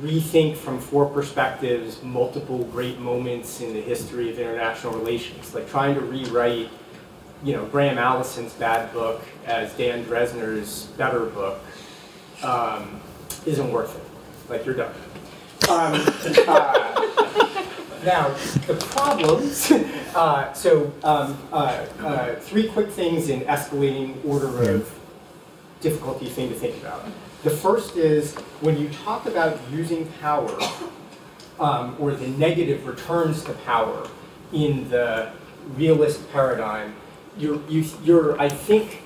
rethink 0.00 0.56
from 0.56 0.80
four 0.80 1.06
perspectives 1.06 2.02
multiple 2.02 2.64
great 2.64 2.98
moments 2.98 3.60
in 3.60 3.72
the 3.72 3.80
history 3.80 4.30
of 4.30 4.38
international 4.38 4.94
relations. 4.94 5.54
Like 5.54 5.68
trying 5.68 5.94
to 5.94 6.00
rewrite, 6.00 6.70
you 7.44 7.54
know, 7.54 7.64
Graham 7.66 7.98
Allison's 7.98 8.52
bad 8.54 8.92
book 8.92 9.22
as 9.46 9.72
Dan 9.74 10.04
Drezner's 10.04 10.86
better 10.96 11.26
book 11.26 11.60
um, 12.42 13.00
isn't 13.46 13.70
worth 13.72 13.96
it. 13.96 14.50
Like 14.50 14.66
you're 14.66 14.74
done. 14.74 14.94
Um, 15.70 15.94
uh, 16.48 16.92
now, 18.04 18.34
the 18.66 18.74
problems, 18.90 19.70
uh, 20.14 20.52
so 20.52 20.92
um, 21.04 21.38
uh, 21.52 21.86
uh, 22.00 22.34
three 22.40 22.68
quick 22.68 22.90
things 22.90 23.28
in 23.28 23.42
escalating 23.42 24.24
order 24.26 24.70
of 24.70 24.92
difficulty 25.80 26.28
thing 26.28 26.48
to 26.48 26.54
think 26.54 26.76
about. 26.78 27.04
The 27.42 27.50
first 27.50 27.96
is 27.96 28.34
when 28.60 28.78
you 28.78 28.88
talk 29.04 29.26
about 29.26 29.58
using 29.72 30.06
power 30.20 30.56
um, 31.58 31.96
or 31.98 32.12
the 32.12 32.28
negative 32.28 32.86
returns 32.86 33.42
to 33.44 33.52
power 33.52 34.08
in 34.52 34.88
the 34.90 35.32
realist 35.76 36.30
paradigm, 36.32 36.94
you're, 37.36 37.60
you, 37.68 37.84
you're 38.04 38.40
I 38.40 38.48
think, 38.48 39.02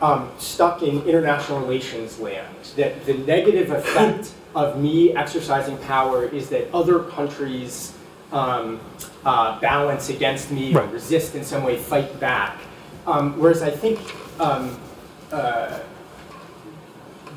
um, 0.00 0.30
stuck 0.38 0.82
in 0.82 1.02
international 1.02 1.60
relations 1.60 2.18
land. 2.20 2.54
That 2.76 3.04
the 3.04 3.14
negative 3.14 3.70
effect 3.70 4.32
of 4.54 4.80
me 4.80 5.14
exercising 5.16 5.76
power 5.78 6.24
is 6.24 6.48
that 6.50 6.72
other 6.72 7.00
countries 7.00 7.96
um, 8.32 8.80
uh, 9.24 9.58
balance 9.60 10.08
against 10.08 10.50
me 10.50 10.72
or 10.74 10.78
Right. 10.82 10.92
resist 10.92 11.34
in 11.34 11.44
some 11.44 11.64
way, 11.64 11.76
fight 11.76 12.18
back. 12.20 12.58
Um, 13.06 13.38
whereas 13.38 13.62
I 13.62 13.70
think 13.70 13.98
um, 14.40 14.78
uh, 15.32 15.80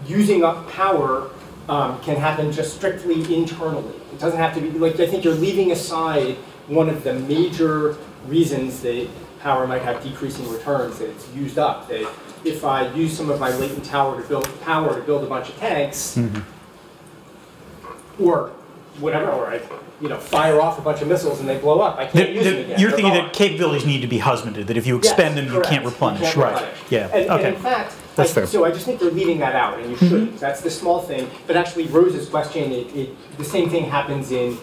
using 0.08 0.44
up 0.44 0.70
power 0.70 1.30
um, 1.70 2.00
can 2.02 2.18
happen 2.18 2.52
just 2.52 2.76
strictly 2.76 3.36
internally. 3.36 3.96
It 4.12 4.20
doesn't 4.20 4.40
have 4.40 4.54
to 4.56 4.62
be, 4.62 4.72
like, 4.72 5.00
I 5.00 5.08
think 5.08 5.24
you're 5.24 5.34
leaving 5.34 5.72
aside 5.72 6.36
one 6.68 6.90
of 6.90 7.04
the 7.04 7.14
major 7.14 7.98
reasons 8.28 8.82
that 8.82 9.08
power 9.40 9.66
might 9.68 9.82
have 9.82 10.04
decreasing 10.04 10.50
returns, 10.50 11.00
that 11.00 11.10
it's 11.10 11.28
used 11.34 11.58
up. 11.58 11.88
That 11.90 12.08
if 12.44 12.64
I 12.64 12.92
use 12.94 13.16
some 13.16 13.30
of 13.30 13.40
my 13.40 13.56
latent 13.58 13.90
power 13.90 14.22
to 14.22 14.28
build, 14.28 14.48
power 14.62 14.96
to 14.96 15.02
build 15.02 15.24
a 15.24 15.28
bunch 15.28 15.50
of 15.50 15.58
tanks, 15.58 16.18
or 18.20 18.52
whatever, 19.00 19.30
or 19.32 19.48
I, 19.48 19.62
you 20.02 20.10
know, 20.10 20.18
fire 20.18 20.60
off 20.62 20.78
a 20.78 20.82
bunch 20.82 21.02
of 21.02 21.08
missiles 21.08 21.40
and 21.40 21.48
they 21.48 21.58
blow 21.58 21.80
up, 21.82 21.98
I 21.98 22.06
can't 22.06 22.30
use 22.32 22.44
the- 22.44 22.52
them 22.52 22.60
again. 22.66 22.80
You're 22.80 22.90
They're 22.90 22.98
thinking 22.98 23.14
gone. 23.16 23.24
that 23.26 23.34
capabilities 23.34 23.86
need 23.86 24.02
to 24.02 24.08
be 24.08 24.18
husbanded, 24.18 24.68
that 24.68 24.78
if 24.78 24.86
you 24.86 24.96
Yes, 24.98 25.06
expend 25.06 25.38
them, 25.38 25.46
you 25.54 25.62
can't 25.62 25.86
replenish, 25.86 26.22
can't 26.22 26.36
right? 26.38 26.54
replenish. 26.54 26.78
Yeah, 26.90 27.08
And, 27.14 27.22
and 27.26 27.32
okay. 27.32 27.48
in 27.50 27.56
fact, 27.56 27.94
That's 28.16 28.32
I- 28.32 28.34
fair. 28.34 28.48
so 28.48 28.66
I 28.66 28.72
just 28.72 28.86
think 28.86 29.00
they're 29.00 29.12
leaving 29.12 29.40
that 29.40 29.56
out, 29.56 29.80
and 29.80 29.90
you 29.90 29.96
shouldn't. 29.98 30.40
That's 30.40 30.62
the 30.62 30.70
small 30.70 31.02
thing. 31.02 31.30
But 31.48 31.56
actually, 31.56 31.88
Rose's 31.88 32.28
question, 32.28 32.72
it, 32.72 32.96
it, 32.96 33.38
the 33.38 33.44
same 33.46 33.70
thing 33.70 33.86
happens 33.86 34.32
in 34.32 34.58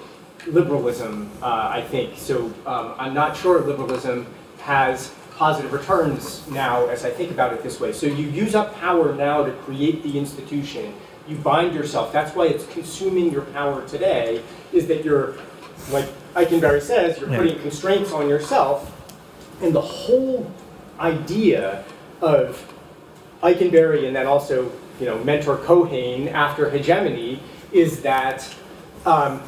liberalism, 0.46 1.30
uh, 1.42 1.68
I 1.72 1.82
think. 1.82 2.16
So 2.16 2.46
um, 2.66 2.94
I'm 2.98 3.14
not 3.14 3.36
sure 3.36 3.60
liberalism 3.60 4.26
has 4.60 5.14
positive 5.36 5.72
returns 5.72 6.46
now, 6.50 6.86
as 6.86 7.04
I 7.04 7.10
think 7.10 7.30
about 7.30 7.52
it 7.52 7.62
this 7.62 7.78
way. 7.80 7.92
So 7.92 8.06
you 8.06 8.26
use 8.28 8.54
up 8.54 8.74
power 8.76 9.14
now 9.14 9.44
to 9.44 9.52
create 9.52 10.02
the 10.02 10.18
institution. 10.18 10.92
You 11.28 11.36
bind 11.36 11.74
yourself. 11.74 12.12
That's 12.12 12.34
why 12.34 12.46
it's 12.46 12.66
consuming 12.66 13.30
your 13.30 13.42
power 13.42 13.86
today. 13.86 14.42
Is 14.72 14.86
that 14.88 15.04
you're, 15.04 15.34
like 15.90 16.06
Ikenberry 16.34 16.80
says, 16.80 17.18
you're 17.20 17.30
Yeah. 17.30 17.38
putting 17.38 17.58
constraints 17.60 18.12
on 18.12 18.28
yourself 18.28 18.90
and 19.60 19.74
the 19.74 19.80
whole 19.80 20.50
idea 21.00 21.84
of 22.20 22.72
Ikenberry 23.42 24.06
and 24.06 24.16
then 24.16 24.26
also, 24.26 24.70
you 25.00 25.06
know, 25.06 25.18
mentor 25.24 25.56
Keohane 25.58 26.32
after 26.32 26.70
hegemony 26.70 27.40
is 27.72 28.00
that 28.02 28.48
um, 29.04 29.42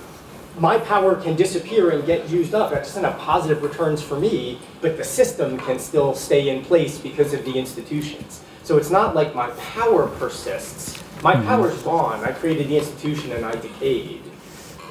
my 0.58 0.78
power 0.78 1.14
can 1.16 1.34
disappear 1.34 1.90
and 1.90 2.04
get 2.06 2.28
used 2.28 2.54
up. 2.54 2.70
That 2.70 2.82
doesn't 2.84 3.02
have 3.02 3.18
positive 3.18 3.62
returns 3.62 4.02
for 4.02 4.18
me, 4.18 4.58
but 4.80 4.96
the 4.96 5.04
system 5.04 5.58
can 5.58 5.78
still 5.78 6.14
stay 6.14 6.50
in 6.50 6.62
place 6.64 6.98
because 6.98 7.32
of 7.32 7.44
the 7.44 7.52
institutions. 7.52 8.42
So 8.62 8.76
it's 8.76 8.90
not 8.90 9.14
like 9.14 9.34
my 9.34 9.48
power 9.50 10.06
persists. 10.06 10.99
My 11.22 11.34
power's 11.34 11.80
gone. 11.82 12.24
I 12.24 12.32
created 12.32 12.68
the 12.68 12.78
institution 12.78 13.32
and 13.32 13.44
I 13.44 13.52
decayed 13.52 14.22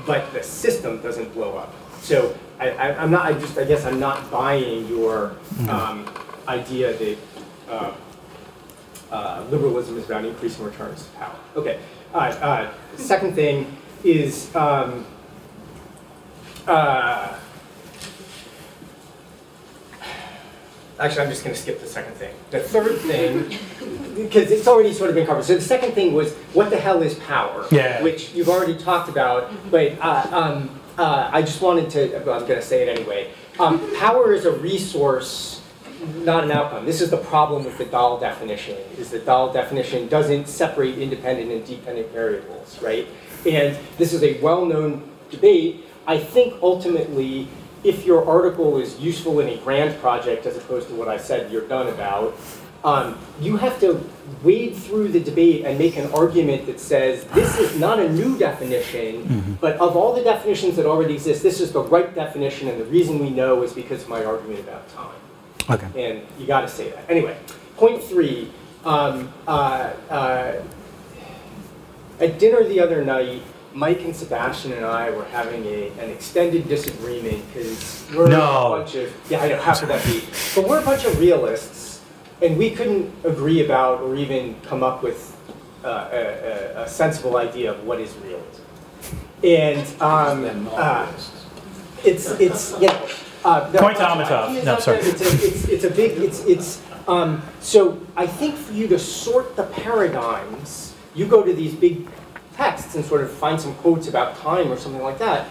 but 0.09 0.34
the 0.34 0.41
system 0.41 0.99
doesn't 1.03 1.32
blow 1.36 1.55
up. 1.55 1.71
So 2.01 2.36
I, 2.59 2.71
I, 2.71 3.01
I'm 3.01 3.11
not, 3.11 3.25
I 3.27 3.34
just, 3.34 3.57
I 3.59 3.63
guess 3.63 3.86
I'm 3.86 3.99
not 3.99 4.32
buying 4.32 4.88
your 4.88 5.36
um, 5.67 6.09
idea 6.47 6.93
that 6.97 7.17
uh, 7.69 7.93
uh, 9.11 9.45
liberalism 9.51 9.99
is 9.99 10.05
about 10.05 10.25
increasing 10.25 10.65
returns 10.65 11.05
to 11.05 11.11
power. 11.11 11.36
Okay, 11.55 11.80
right, 12.11 12.34
uh, 12.41 12.71
second 12.95 13.36
thing 13.36 13.77
is, 14.03 14.53
um, 14.55 15.05
actually, 20.99 21.21
I'm 21.23 21.29
just 21.29 21.43
gonna 21.43 21.55
skip 21.55 21.79
the 21.79 21.87
second 21.87 22.13
thing. 22.13 22.33
The 22.51 22.59
third 22.59 22.97
thing, 22.99 23.57
because 24.15 24.51
it's 24.51 24.67
already 24.67 24.93
sort 24.93 25.09
of 25.09 25.15
been 25.15 25.25
covered. 25.25 25.45
So 25.45 25.55
the 25.55 25.61
second 25.61 25.93
thing 25.93 26.13
was, 26.13 26.33
what 26.53 26.69
the 26.69 26.77
hell 26.77 27.01
is 27.01 27.15
power? 27.15 27.65
Yeah. 27.71 28.01
Which 28.03 28.33
you've 28.33 28.49
already 28.49 28.77
talked 28.77 29.09
about, 29.09 29.51
but 29.71 29.97
uh, 29.99 30.27
um, 30.31 30.79
uh, 30.97 31.29
I 31.31 31.41
just 31.41 31.61
wanted 31.61 31.89
to, 31.91 32.17
I'm 32.17 32.23
going 32.23 32.47
to 32.47 32.61
say 32.61 32.87
it 32.87 32.97
anyway. 32.97 33.31
Um, 33.59 33.79
power 33.95 34.33
is 34.33 34.45
a 34.45 34.51
resource, 34.51 35.61
not 36.17 36.43
an 36.43 36.51
outcome. 36.51 36.85
This 36.85 37.01
is 37.01 37.09
the 37.09 37.17
problem 37.17 37.63
with 37.63 37.77
the 37.77 37.85
Dahl 37.85 38.19
definition, 38.19 38.77
is 38.97 39.09
the 39.09 39.19
Dahl 39.19 39.51
definition 39.53 40.07
doesn't 40.09 40.47
separate 40.47 40.97
independent 40.97 41.51
and 41.51 41.65
dependent 41.65 42.11
variables, 42.11 42.81
right? 42.81 43.07
And 43.45 43.77
this 43.97 44.13
is 44.13 44.23
a 44.23 44.39
well-known 44.41 45.09
debate. 45.29 45.85
I 46.05 46.17
think 46.17 46.55
ultimately, 46.61 47.47
if 47.84 48.05
your 48.05 48.27
article 48.27 48.77
is 48.77 48.99
useful 48.99 49.39
in 49.39 49.49
a 49.49 49.57
grand 49.57 49.99
project 50.01 50.45
as 50.45 50.57
opposed 50.57 50.88
to 50.89 50.95
what 50.95 51.07
I 51.07 51.17
said 51.17 51.51
you're 51.51 51.67
done 51.67 51.88
about, 51.88 52.36
um, 52.84 53.17
you 53.41 53.57
have 53.57 53.80
to 53.82 54.01
wade 54.41 54.75
through 54.75 55.09
the 55.09 55.19
debate 55.19 55.65
and 55.65 55.77
make 55.77 55.97
an 55.97 56.09
argument 56.13 56.65
that 56.65 56.80
says 56.80 57.25
this 57.25 57.57
is 57.59 57.77
not 57.77 57.99
a 57.99 58.09
new 58.11 58.38
definition, 58.38 59.57
but 59.59 59.75
of 59.77 59.97
all 59.97 60.13
the 60.13 60.23
definitions 60.23 60.77
that 60.77 60.86
already 60.86 61.15
exist, 61.15 61.43
this 61.43 61.59
is 61.59 61.73
the 61.73 61.82
right 61.82 62.15
definition, 62.15 62.69
and 62.69 62.80
the 62.80 62.86
reason 62.86 63.19
we 63.19 63.30
know 63.30 63.63
is 63.63 63.73
because 63.73 64.03
of 64.03 64.09
my 64.09 64.23
argument 64.23 64.59
about 64.61 64.88
time. 64.89 65.15
Okay. 65.69 66.09
And 66.09 66.25
you 66.39 66.47
got 66.47 66.61
to 66.61 66.67
say 66.69 66.89
that. 66.91 67.09
Anyway, 67.09 67.38
point 67.75 68.01
three. 68.01 68.51
Um, 68.86 69.32
uh, 69.45 69.91
uh, 70.09 70.61
at 72.21 72.39
dinner 72.39 72.63
the 72.63 72.80
other 72.80 73.03
night, 73.03 73.41
Mike 73.80 74.01
and 74.03 74.13
Sebastian 74.13 74.73
and 74.73 74.86
I 74.86 75.09
were 75.09 75.23
having 75.25 75.63
a, 75.65 75.88
an 75.99 76.09
extended 76.09 76.67
disagreement 76.67 77.41
because 77.47 78.05
we're 78.13 78.27
No. 78.27 78.73
a 78.73 78.80
bunch 78.80 78.95
of 78.95 79.09
yeah, 79.30 79.39
I 79.41 79.47
know 79.47 79.57
how 79.61 79.73
could 79.80 79.88
that 79.88 80.03
be? 80.05 80.21
But 80.53 80.67
we're 80.67 80.82
a 80.82 80.86
bunch 80.86 81.05
of 81.05 81.17
realists, 81.17 82.01
and 82.41 82.57
we 82.57 82.71
couldn't 82.71 83.09
agree 83.23 83.63
about 83.63 84.01
or 84.01 84.15
even 84.17 84.59
come 84.63 84.84
up 84.84 85.01
with 85.01 85.19
uh, 85.86 86.09
a, 86.11 86.17
a, 86.80 86.84
a 86.84 86.88
sensible 86.89 87.38
idea 87.38 87.71
of 87.71 87.86
what 87.86 88.01
is 88.01 88.13
realism. 88.17 88.63
And 89.45 90.01
um, 90.01 90.69
uh, 90.73 91.07
it's 92.03 92.25
it's 92.32 92.73
you 92.82 92.88
know. 92.88 93.07
Uh, 93.45 93.69
there 93.69 93.82
are 93.82 93.86
Point 93.86 93.97
to 93.97 94.03
a 94.03 94.09
of 94.11 94.17
Amitov. 94.27 94.49
ideas 94.49 94.65
No, 94.65 94.73
out 94.73 94.84
there. 94.84 95.01
sorry. 95.01 95.11
It's 95.11 95.21
a, 95.21 95.47
it's, 95.47 95.63
it's 95.69 95.84
a 95.86 95.89
big, 95.89 96.11
it's, 96.17 96.43
it's, 96.43 96.82
um, 97.07 97.41
so 97.61 97.97
I 98.17 98.27
think 98.27 98.55
for 98.57 98.73
you 98.73 98.86
to 98.89 98.99
sort 98.99 99.55
the 99.55 99.63
paradigms, 99.63 100.93
you 101.15 101.25
go 101.25 101.41
to 101.41 101.53
these 101.53 101.73
big 101.73 102.05
texts 102.60 102.93
and 102.95 103.05
sort 103.05 103.22
of 103.22 103.32
find 103.32 103.60
some 103.60 103.74
quotes 103.76 104.10
about 104.10 104.36
time 104.36 104.70
or 104.70 104.76
something 104.76 105.01
like 105.01 105.18
that. 105.18 105.47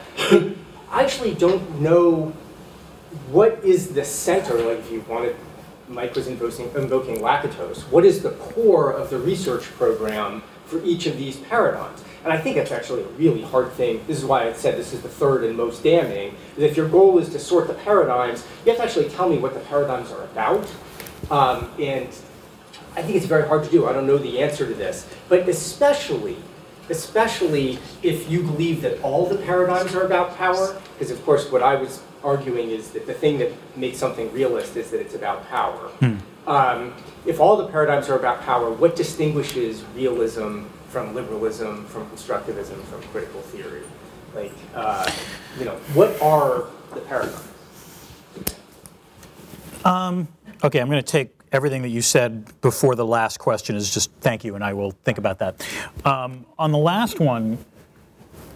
I 0.90 1.02
actually 1.02 1.32
don't 1.32 1.80
know 1.80 2.34
what 3.30 3.64
is 3.64 3.88
the 3.94 4.04
center, 4.04 4.54
like 4.58 4.80
if 4.80 4.92
you 4.92 5.00
wanted, 5.08 5.34
Mike 5.88 6.14
was 6.14 6.26
invoking, 6.26 6.66
invoking 6.76 7.16
Lakatos, 7.16 7.80
what 7.90 8.04
is 8.04 8.22
the 8.22 8.32
core 8.32 8.92
of 8.92 9.08
the 9.08 9.18
research 9.18 9.64
program 9.76 10.42
for 10.66 10.84
each 10.84 11.06
of 11.06 11.16
these 11.16 11.38
paradigms? 11.38 12.04
And 12.24 12.32
I 12.32 12.38
think 12.38 12.56
that's 12.56 12.72
actually 12.72 13.04
a 13.04 13.08
really 13.16 13.40
hard 13.40 13.72
thing. 13.72 14.04
This 14.06 14.18
is 14.18 14.26
why 14.26 14.46
I 14.46 14.52
said 14.52 14.76
this 14.76 14.92
is 14.92 15.00
the 15.00 15.08
third 15.08 15.44
and 15.44 15.56
most 15.56 15.82
damning. 15.82 16.34
Is 16.58 16.64
if 16.64 16.76
your 16.76 16.90
goal 16.90 17.18
is 17.18 17.30
to 17.30 17.38
sort 17.38 17.68
the 17.68 17.74
paradigms, 17.74 18.44
you 18.66 18.72
have 18.72 18.80
to 18.80 18.84
actually 18.84 19.08
tell 19.08 19.30
me 19.30 19.38
what 19.38 19.54
the 19.54 19.60
paradigms 19.60 20.10
are 20.10 20.24
about. 20.24 20.68
Um, 21.30 21.70
and 21.80 22.08
I 22.96 23.02
think 23.02 23.16
it's 23.16 23.26
very 23.26 23.48
hard 23.48 23.64
to 23.64 23.70
do. 23.70 23.86
I 23.86 23.94
don't 23.94 24.06
know 24.06 24.18
the 24.18 24.42
answer 24.42 24.66
to 24.66 24.74
this. 24.74 25.08
But 25.30 25.48
especially, 25.48 26.36
especially 26.90 27.78
if 28.02 28.30
you 28.30 28.42
believe 28.42 28.82
that 28.82 29.00
all 29.02 29.26
the 29.26 29.36
paradigms 29.36 29.94
are 29.94 30.02
about 30.02 30.36
power, 30.36 30.80
because 30.94 31.10
of 31.10 31.24
course 31.24 31.50
what 31.50 31.62
I 31.62 31.74
was 31.74 32.02
arguing 32.24 32.70
is 32.70 32.90
that 32.90 33.06
the 33.06 33.14
thing 33.14 33.38
that 33.38 33.52
makes 33.76 33.98
something 33.98 34.32
realist 34.32 34.76
is 34.76 34.90
that 34.90 35.00
it's 35.00 35.14
about 35.14 35.46
power. 35.48 35.90
Um, 36.46 36.94
if 37.26 37.40
all 37.40 37.56
the 37.56 37.68
paradigms 37.68 38.08
are 38.08 38.16
about 38.18 38.40
power, 38.42 38.70
what 38.70 38.96
distinguishes 38.96 39.84
realism 39.94 40.64
from 40.88 41.14
liberalism, 41.14 41.84
from 41.86 42.08
constructivism, 42.10 42.82
from 42.84 43.02
critical 43.12 43.42
theory? 43.42 43.82
Like, 44.34 44.52
uh, 44.74 45.10
you 45.58 45.64
know, 45.66 45.76
what 45.94 46.20
are 46.22 46.64
the 46.94 47.00
paradigms? 47.00 47.44
Okay, 50.64 50.80
I'm 50.80 50.88
going 50.88 51.02
to 51.02 51.12
take 51.12 51.37
everything 51.52 51.82
that 51.82 51.88
you 51.88 52.02
said 52.02 52.60
before 52.60 52.94
the 52.94 53.06
last 53.06 53.38
question 53.38 53.76
is 53.76 53.92
just 53.92 54.10
thank 54.20 54.44
you, 54.44 54.54
and 54.54 54.64
I 54.64 54.72
will 54.72 54.90
think 54.90 55.18
about 55.18 55.38
that. 55.38 55.66
Um, 56.04 56.46
on 56.58 56.72
the 56.72 56.78
last 56.78 57.20
one, 57.20 57.58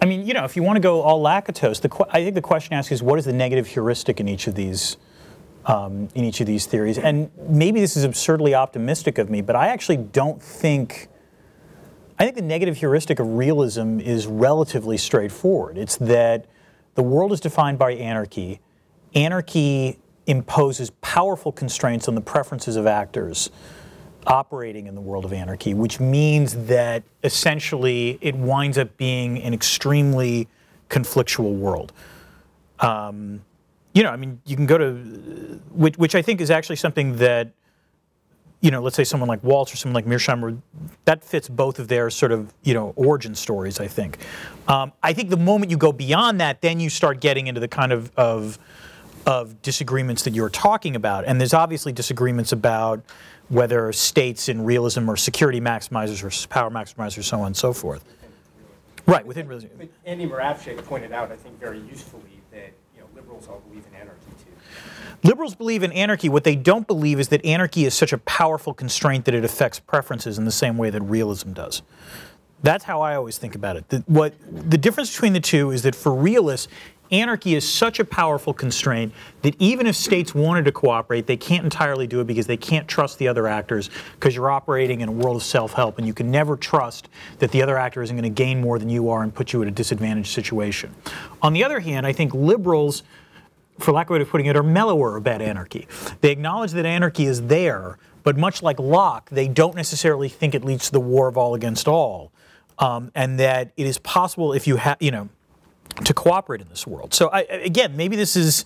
I 0.01 0.05
mean, 0.05 0.27
you 0.27 0.33
know, 0.33 0.43
if 0.43 0.55
you 0.55 0.63
want 0.63 0.75
to 0.75 0.81
go 0.81 1.01
all 1.01 1.23
Lakatos, 1.23 1.79
the 1.79 2.05
I 2.09 2.23
think 2.23 2.35
the 2.35 2.41
question 2.41 2.73
asked 2.73 2.91
is 2.91 3.01
what 3.01 3.17
is 3.19 3.25
the 3.25 3.33
negative 3.33 3.67
heuristic 3.67 4.19
in 4.19 4.27
each 4.27 4.47
of 4.47 4.55
these 4.55 4.97
um, 5.65 6.09
in 6.13 6.25
each 6.25 6.41
of 6.41 6.47
these 6.47 6.65
theories? 6.65 6.97
And 6.97 7.31
maybe 7.47 7.79
this 7.79 7.95
is 7.95 8.03
absurdly 8.03 8.53
optimistic 8.53 9.17
of 9.17 9.29
me, 9.29 9.41
but 9.41 9.55
I 9.55 9.67
actually 9.67 9.97
don't 9.97 10.41
think. 10.41 11.07
I 12.19 12.25
think 12.25 12.35
the 12.35 12.43
negative 12.43 12.77
heuristic 12.77 13.19
of 13.19 13.27
realism 13.27 13.99
is 13.99 14.27
relatively 14.27 14.97
straightforward. 14.97 15.77
It's 15.77 15.95
that 15.97 16.45
the 16.95 17.01
world 17.01 17.31
is 17.31 17.39
defined 17.39 17.79
by 17.79 17.93
anarchy. 17.93 18.59
Anarchy 19.15 19.97
imposes 20.27 20.89
powerful 21.01 21.51
constraints 21.51 22.07
on 22.07 22.15
the 22.15 22.21
preferences 22.21 22.75
of 22.75 22.87
actors. 22.87 23.49
operating 24.27 24.87
in 24.87 24.95
the 24.95 25.01
world 25.01 25.25
of 25.25 25.33
anarchy, 25.33 25.73
which 25.73 25.99
means 25.99 26.53
that 26.67 27.03
essentially 27.23 28.17
it 28.21 28.35
winds 28.35 28.77
up 28.77 28.95
being 28.97 29.41
an 29.41 29.53
extremely 29.53 30.47
conflictual 30.89 31.57
world. 31.57 31.91
Um, 32.79 33.41
you 33.93 34.03
know, 34.03 34.09
I 34.09 34.15
mean, 34.15 34.41
you 34.45 34.55
can 34.55 34.65
go 34.65 34.77
to, 34.77 34.93
which, 35.71 35.97
which 35.97 36.15
I 36.15 36.21
think 36.21 36.41
is 36.41 36.51
actually 36.51 36.77
something 36.77 37.17
that, 37.17 37.51
you 38.61 38.71
know, 38.71 38.81
let's 38.81 38.95
say 38.95 39.03
someone 39.03 39.27
like 39.27 39.43
Waltz 39.43 39.73
or 39.73 39.77
someone 39.77 39.93
like 39.93 40.05
Mearsheimer, 40.05 40.59
that 41.05 41.23
fits 41.23 41.49
both 41.49 41.79
of 41.79 41.89
their 41.89 42.09
sort 42.09 42.31
of, 42.31 42.53
you 42.63 42.73
know, 42.73 42.93
origin 42.95 43.35
stories, 43.35 43.79
I 43.79 43.87
think. 43.87 44.17
Um, 44.67 44.93
I 45.03 45.11
think 45.13 45.29
the 45.29 45.37
moment 45.37 45.69
you 45.69 45.77
go 45.77 45.91
beyond 45.91 46.39
that, 46.39 46.61
then 46.61 46.79
you 46.79 46.89
start 46.89 47.19
getting 47.19 47.47
into 47.47 47.59
the 47.59 47.67
kind 47.67 47.91
of, 47.91 48.11
of, 48.15 48.57
of 49.25 49.61
disagreements 49.61 50.23
that 50.23 50.33
you're 50.33 50.49
talking 50.49 50.95
about. 50.95 51.25
And 51.25 51.39
there's 51.39 51.53
obviously 51.53 51.91
disagreements 51.91 52.51
about 52.51 53.03
whether 53.49 53.91
states 53.93 54.49
in 54.49 54.63
realism 54.65 55.09
are 55.09 55.15
security 55.15 55.61
maximizers 55.61 56.21
versus 56.21 56.45
power 56.45 56.69
maximizers, 56.69 57.23
so 57.23 57.39
on 57.39 57.47
and 57.47 57.57
so 57.57 57.73
forth. 57.73 58.03
Right, 59.05 59.25
within 59.25 59.47
realism. 59.47 59.67
But 59.77 59.89
Andy 60.05 60.25
Moravcsik 60.25 60.83
pointed 60.85 61.11
out, 61.11 61.31
I 61.31 61.35
think 61.35 61.59
very 61.59 61.79
usefully, 61.79 62.41
that, 62.51 62.71
you 62.95 63.01
know, 63.01 63.07
liberals 63.13 63.47
all 63.49 63.59
believe 63.67 63.83
in 63.91 63.99
anarchy 63.99 64.31
too. 64.39 64.51
Liberals 65.27 65.55
believe 65.55 65.83
in 65.83 65.91
anarchy. 65.91 66.29
What 66.29 66.45
they 66.45 66.55
don't 66.55 66.87
believe 66.87 67.19
is 67.19 67.27
that 67.29 67.45
anarchy 67.45 67.85
is 67.85 67.93
such 67.93 68.13
a 68.13 68.17
powerful 68.19 68.73
constraint 68.73 69.25
that 69.25 69.33
it 69.33 69.43
affects 69.43 69.79
preferences 69.79 70.37
in 70.37 70.45
the 70.45 70.51
same 70.51 70.77
way 70.77 70.89
that 70.89 71.01
realism 71.01 71.51
does. 71.51 71.81
That's 72.61 72.85
how 72.85 73.01
I 73.01 73.15
always 73.15 73.37
think 73.37 73.55
about 73.55 73.75
it. 73.75 73.89
The, 73.89 74.03
what, 74.07 74.33
the 74.69 74.77
difference 74.77 75.11
between 75.11 75.33
the 75.33 75.41
two 75.41 75.71
is 75.71 75.83
that 75.83 75.95
for 75.95 76.13
realists, 76.13 76.69
anarchy 77.13 77.55
is 77.55 77.67
such 77.69 77.99
a 77.99 78.05
powerful 78.05 78.53
constraint 78.53 79.13
that 79.43 79.55
even 79.59 79.87
if 79.87 79.95
states 79.95 80.33
wanted 80.33 80.65
to 80.65 80.71
cooperate, 80.71 81.27
they 81.27 81.37
can't 81.37 81.63
entirely 81.63 82.07
do 82.07 82.19
it 82.19 82.27
because 82.27 82.47
they 82.47 82.57
can't 82.57 82.87
trust 82.87 83.19
the 83.19 83.27
other 83.27 83.47
actors 83.47 83.89
because 84.15 84.35
you're 84.35 84.51
operating 84.51 85.01
in 85.01 85.09
a 85.09 85.11
world 85.11 85.37
of 85.37 85.43
self 85.43 85.73
help 85.73 85.97
and 85.97 86.07
you 86.07 86.13
can 86.13 86.31
never 86.31 86.57
trust 86.57 87.09
that 87.39 87.51
the 87.51 87.61
other 87.61 87.77
actor 87.77 88.01
isn't 88.01 88.15
going 88.15 88.23
to 88.23 88.43
gain 88.43 88.59
more 88.59 88.79
than 88.79 88.89
you 88.89 89.09
are 89.09 89.23
and 89.23 89.33
put 89.33 89.53
you 89.53 89.61
at 89.61 89.67
a 89.67 89.71
disadvantaged 89.71 90.31
situation. 90.31 90.93
On 91.41 91.53
the 91.53 91.63
other 91.63 91.79
hand, 91.79 92.05
I 92.05 92.13
think 92.13 92.33
liberals 92.33 93.03
for 93.79 93.91
lack 93.91 94.07
of 94.07 94.11
a 94.11 94.13
way 94.13 94.21
of 94.21 94.29
putting 94.29 94.47
it, 94.47 94.55
are 94.55 94.63
mellower 94.63 95.15
about 95.15 95.41
anarchy. 95.41 95.87
They 96.21 96.31
acknowledge 96.31 96.71
that 96.73 96.85
anarchy 96.85 97.25
is 97.25 97.43
there, 97.47 97.97
but 98.23 98.37
much 98.37 98.61
like 98.61 98.79
Locke, 98.79 99.29
they 99.29 99.47
don't 99.47 99.75
necessarily 99.75 100.29
think 100.29 100.55
it 100.55 100.63
leads 100.63 100.85
to 100.85 100.91
the 100.91 100.99
war 100.99 101.27
of 101.27 101.37
all 101.37 101.55
against 101.55 101.87
all, 101.87 102.31
um, 102.79 103.11
and 103.15 103.39
that 103.39 103.71
it 103.77 103.85
is 103.85 103.97
possible 103.99 104.53
if 104.53 104.67
you 104.67 104.77
have, 104.77 104.97
you 104.99 105.11
know, 105.11 105.29
to 106.03 106.13
cooperate 106.13 106.61
in 106.61 106.67
this 106.69 106.87
world. 106.87 107.13
So 107.13 107.29
I, 107.29 107.41
again, 107.41 107.95
maybe 107.95 108.15
this 108.15 108.35
is 108.35 108.65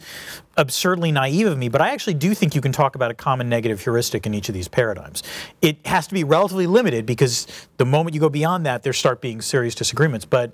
absurdly 0.55 1.11
naive 1.11 1.47
of 1.47 1.57
me, 1.57 1.69
but 1.69 1.81
I 1.81 1.89
actually 1.89 2.13
do 2.15 2.33
think 2.33 2.55
you 2.55 2.61
can 2.61 2.71
talk 2.71 2.95
about 2.95 3.11
a 3.11 3.13
common 3.13 3.49
negative 3.49 3.81
heuristic 3.81 4.25
in 4.25 4.33
each 4.33 4.49
of 4.49 4.55
these 4.55 4.67
paradigms. 4.67 5.23
It 5.61 5.85
has 5.85 6.07
to 6.07 6.13
be 6.13 6.23
relatively 6.23 6.67
limited 6.67 7.05
because 7.05 7.47
the 7.77 7.85
moment 7.85 8.13
you 8.13 8.19
go 8.19 8.29
beyond 8.29 8.65
that, 8.65 8.83
there 8.83 8.93
start 8.93 9.21
being 9.21 9.41
serious 9.41 9.75
disagreements. 9.75 10.25
But, 10.25 10.53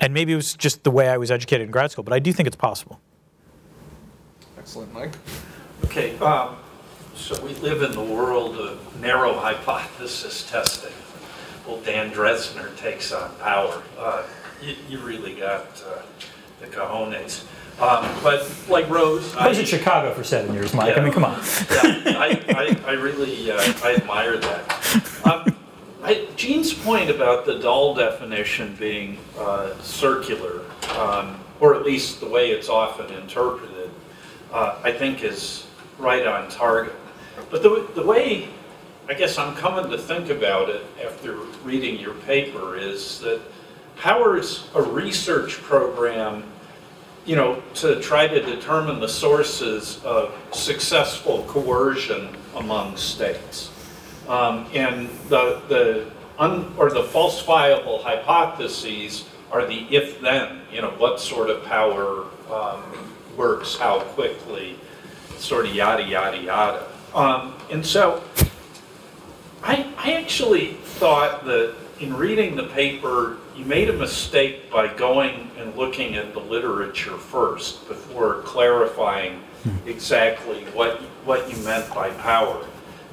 and 0.00 0.12
maybe 0.12 0.32
it 0.32 0.36
was 0.36 0.54
just 0.54 0.84
the 0.84 0.90
way 0.90 1.08
I 1.08 1.16
was 1.16 1.30
educated 1.30 1.66
in 1.66 1.70
grad 1.70 1.90
school, 1.90 2.04
but 2.04 2.12
I 2.12 2.18
do 2.18 2.32
think 2.32 2.46
it's 2.46 2.56
possible. 2.56 3.00
Excellent, 4.58 4.92
Mike. 4.92 5.14
Okay, 5.84 6.18
um, 6.18 6.56
so 7.14 7.40
we 7.44 7.54
live 7.54 7.82
in 7.82 7.92
the 7.92 8.02
world 8.02 8.56
of 8.56 9.00
narrow 9.00 9.32
hypothesis 9.34 10.48
testing. 10.50 10.92
Well, 11.66 11.80
Dan 11.80 12.10
Drezner 12.10 12.76
takes 12.76 13.12
on 13.12 13.34
power. 13.36 13.82
Uh, 13.98 14.24
you, 14.62 14.74
you 14.88 14.98
really 15.00 15.34
got 15.34 15.82
uh, 15.86 16.02
the 16.60 16.66
cojones. 16.66 17.44
Um, 17.80 18.08
but 18.24 18.50
like 18.68 18.88
Rose, 18.90 19.34
I 19.36 19.48
was 19.48 19.58
I- 19.58 19.60
in 19.60 19.66
Chicago 19.66 20.12
for 20.12 20.24
seven 20.24 20.52
years, 20.54 20.74
Mike. 20.74 20.96
I 20.98 21.00
mean, 21.00 21.12
come 21.12 21.24
on. 21.24 21.38
yeah, 21.70 22.18
I, 22.18 22.44
I, 22.84 22.90
I 22.90 22.92
really, 22.94 23.50
uh, 23.50 23.60
I 23.84 23.94
admire 23.96 24.36
that. 24.36 25.22
Um, 25.24 25.54
I, 26.02 26.26
Gene's 26.36 26.72
point 26.74 27.10
about 27.10 27.44
the 27.46 27.58
Dahl 27.58 27.94
definition 27.94 28.74
being 28.78 29.18
uh, 29.38 29.76
circular, 29.80 30.62
um, 30.96 31.38
or 31.60 31.74
at 31.74 31.84
least 31.84 32.20
the 32.20 32.28
way 32.28 32.50
it's 32.50 32.68
often 32.68 33.12
interpreted, 33.14 33.90
uh, 34.52 34.80
I 34.82 34.90
think 34.92 35.22
is 35.22 35.66
right 35.98 36.26
on 36.26 36.48
target. 36.48 36.94
But 37.50 37.62
the, 37.62 37.88
the 37.94 38.04
way, 38.04 38.48
I 39.08 39.14
guess 39.14 39.38
I'm 39.38 39.54
coming 39.54 39.88
to 39.90 39.98
think 39.98 40.30
about 40.30 40.68
it 40.68 40.84
after 41.04 41.34
reading 41.64 41.98
your 42.00 42.14
paper 42.14 42.76
is 42.76 43.20
that 43.20 43.40
Power's 43.98 44.68
a 44.74 44.82
research 44.82 45.54
program 45.62 46.44
you 47.28 47.36
know, 47.36 47.62
to 47.74 48.00
try 48.00 48.26
to 48.26 48.40
determine 48.40 49.00
the 49.00 49.08
sources 49.08 50.02
of 50.02 50.34
successful 50.50 51.44
coercion 51.46 52.34
among 52.56 52.96
states. 52.96 53.70
Um, 54.26 54.66
and 54.72 55.10
the, 55.28 55.60
the 55.68 56.10
un, 56.38 56.72
or 56.78 56.90
the 56.90 57.02
falsifiable 57.02 58.02
hypotheses 58.02 59.28
are 59.52 59.66
the 59.66 59.86
if-then, 59.94 60.62
you 60.72 60.80
know, 60.80 60.90
what 60.92 61.20
sort 61.20 61.50
of 61.50 61.64
power 61.64 62.24
um, 62.50 62.82
works, 63.36 63.76
how 63.76 64.00
quickly, 64.00 64.78
sort 65.36 65.66
of 65.66 65.74
yada, 65.74 66.04
yada, 66.04 66.38
yada. 66.38 66.86
Um, 67.14 67.54
and 67.70 67.84
so 67.84 68.22
I, 69.62 69.92
I 69.98 70.14
actually 70.14 70.74
thought 70.74 71.44
that 71.44 71.74
in 72.00 72.14
reading 72.14 72.56
the 72.56 72.64
paper, 72.68 73.37
you 73.58 73.64
made 73.64 73.90
a 73.90 73.92
mistake 73.92 74.70
by 74.70 74.86
going 74.86 75.50
and 75.58 75.76
looking 75.76 76.14
at 76.14 76.32
the 76.32 76.38
literature 76.38 77.18
first 77.18 77.86
before 77.88 78.42
clarifying 78.42 79.42
exactly 79.84 80.64
what, 80.66 80.98
what 81.24 81.50
you 81.50 81.56
meant 81.64 81.92
by 81.92 82.10
power. 82.10 82.64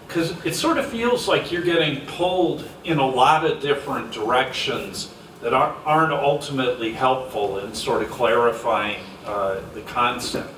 Because 0.08 0.46
it 0.46 0.54
sort 0.54 0.78
of 0.78 0.86
feels 0.86 1.28
like 1.28 1.52
you're 1.52 1.64
getting 1.64 2.06
pulled 2.06 2.70
in 2.84 3.00
a 3.00 3.06
lot 3.06 3.44
of 3.44 3.60
different 3.60 4.12
directions 4.12 5.12
that 5.42 5.54
aren't 5.54 6.14
ultimately 6.14 6.94
helpful 6.94 7.58
in 7.60 7.74
sort 7.74 8.04
of 8.04 8.12
clarifying 8.12 9.02
uh, 9.26 9.62
the 9.74 9.82
concept. 9.82 10.52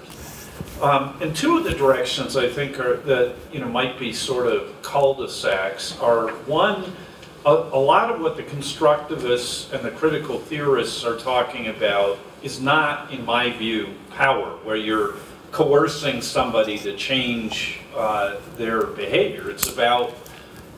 Um, 0.81 1.17
and 1.21 1.35
two 1.35 1.57
of 1.57 1.63
the 1.63 1.71
directions 1.71 2.35
I 2.35 2.49
think 2.49 2.79
are 2.79 2.97
that 2.97 3.35
you 3.51 3.59
know 3.59 3.67
might 3.67 3.97
be 3.97 4.13
sort 4.13 4.47
of 4.47 4.79
cul-de-sacs 4.83 5.97
are 5.99 6.29
one, 6.45 6.93
a, 7.47 7.49
a 7.49 7.79
lot 7.79 8.11
of 8.11 8.19
what 8.19 8.35
the 8.35 8.43
constructivists 8.43 9.71
and 9.71 9.83
the 9.83 9.91
critical 9.91 10.37
theorists 10.37 11.05
are 11.05 11.17
talking 11.17 11.67
about 11.67 12.19
is 12.43 12.59
not, 12.59 13.09
in 13.11 13.25
my 13.25 13.49
view, 13.51 13.93
power, 14.11 14.57
where 14.65 14.75
you're 14.75 15.15
coercing 15.51 16.21
somebody 16.21 16.77
to 16.77 16.95
change 16.97 17.79
uh, 17.95 18.35
their 18.57 18.87
behavior. 18.87 19.49
It's 19.49 19.71
about 19.71 20.13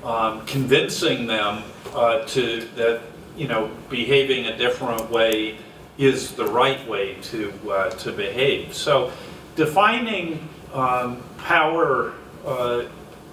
um, 0.04 0.46
convincing 0.46 1.26
them 1.26 1.64
uh, 1.94 2.24
to 2.28 2.62
that 2.76 3.02
you 3.36 3.48
know 3.48 3.72
behaving 3.90 4.46
a 4.46 4.56
different 4.56 5.10
way 5.10 5.58
is 5.98 6.34
the 6.34 6.46
right 6.46 6.88
way 6.88 7.16
to 7.24 7.52
uh, 7.72 7.90
to 7.90 8.12
behave. 8.12 8.76
So 8.76 9.12
defining 9.56 10.48
um, 10.72 11.22
power 11.40 12.14
uh, 12.46 12.84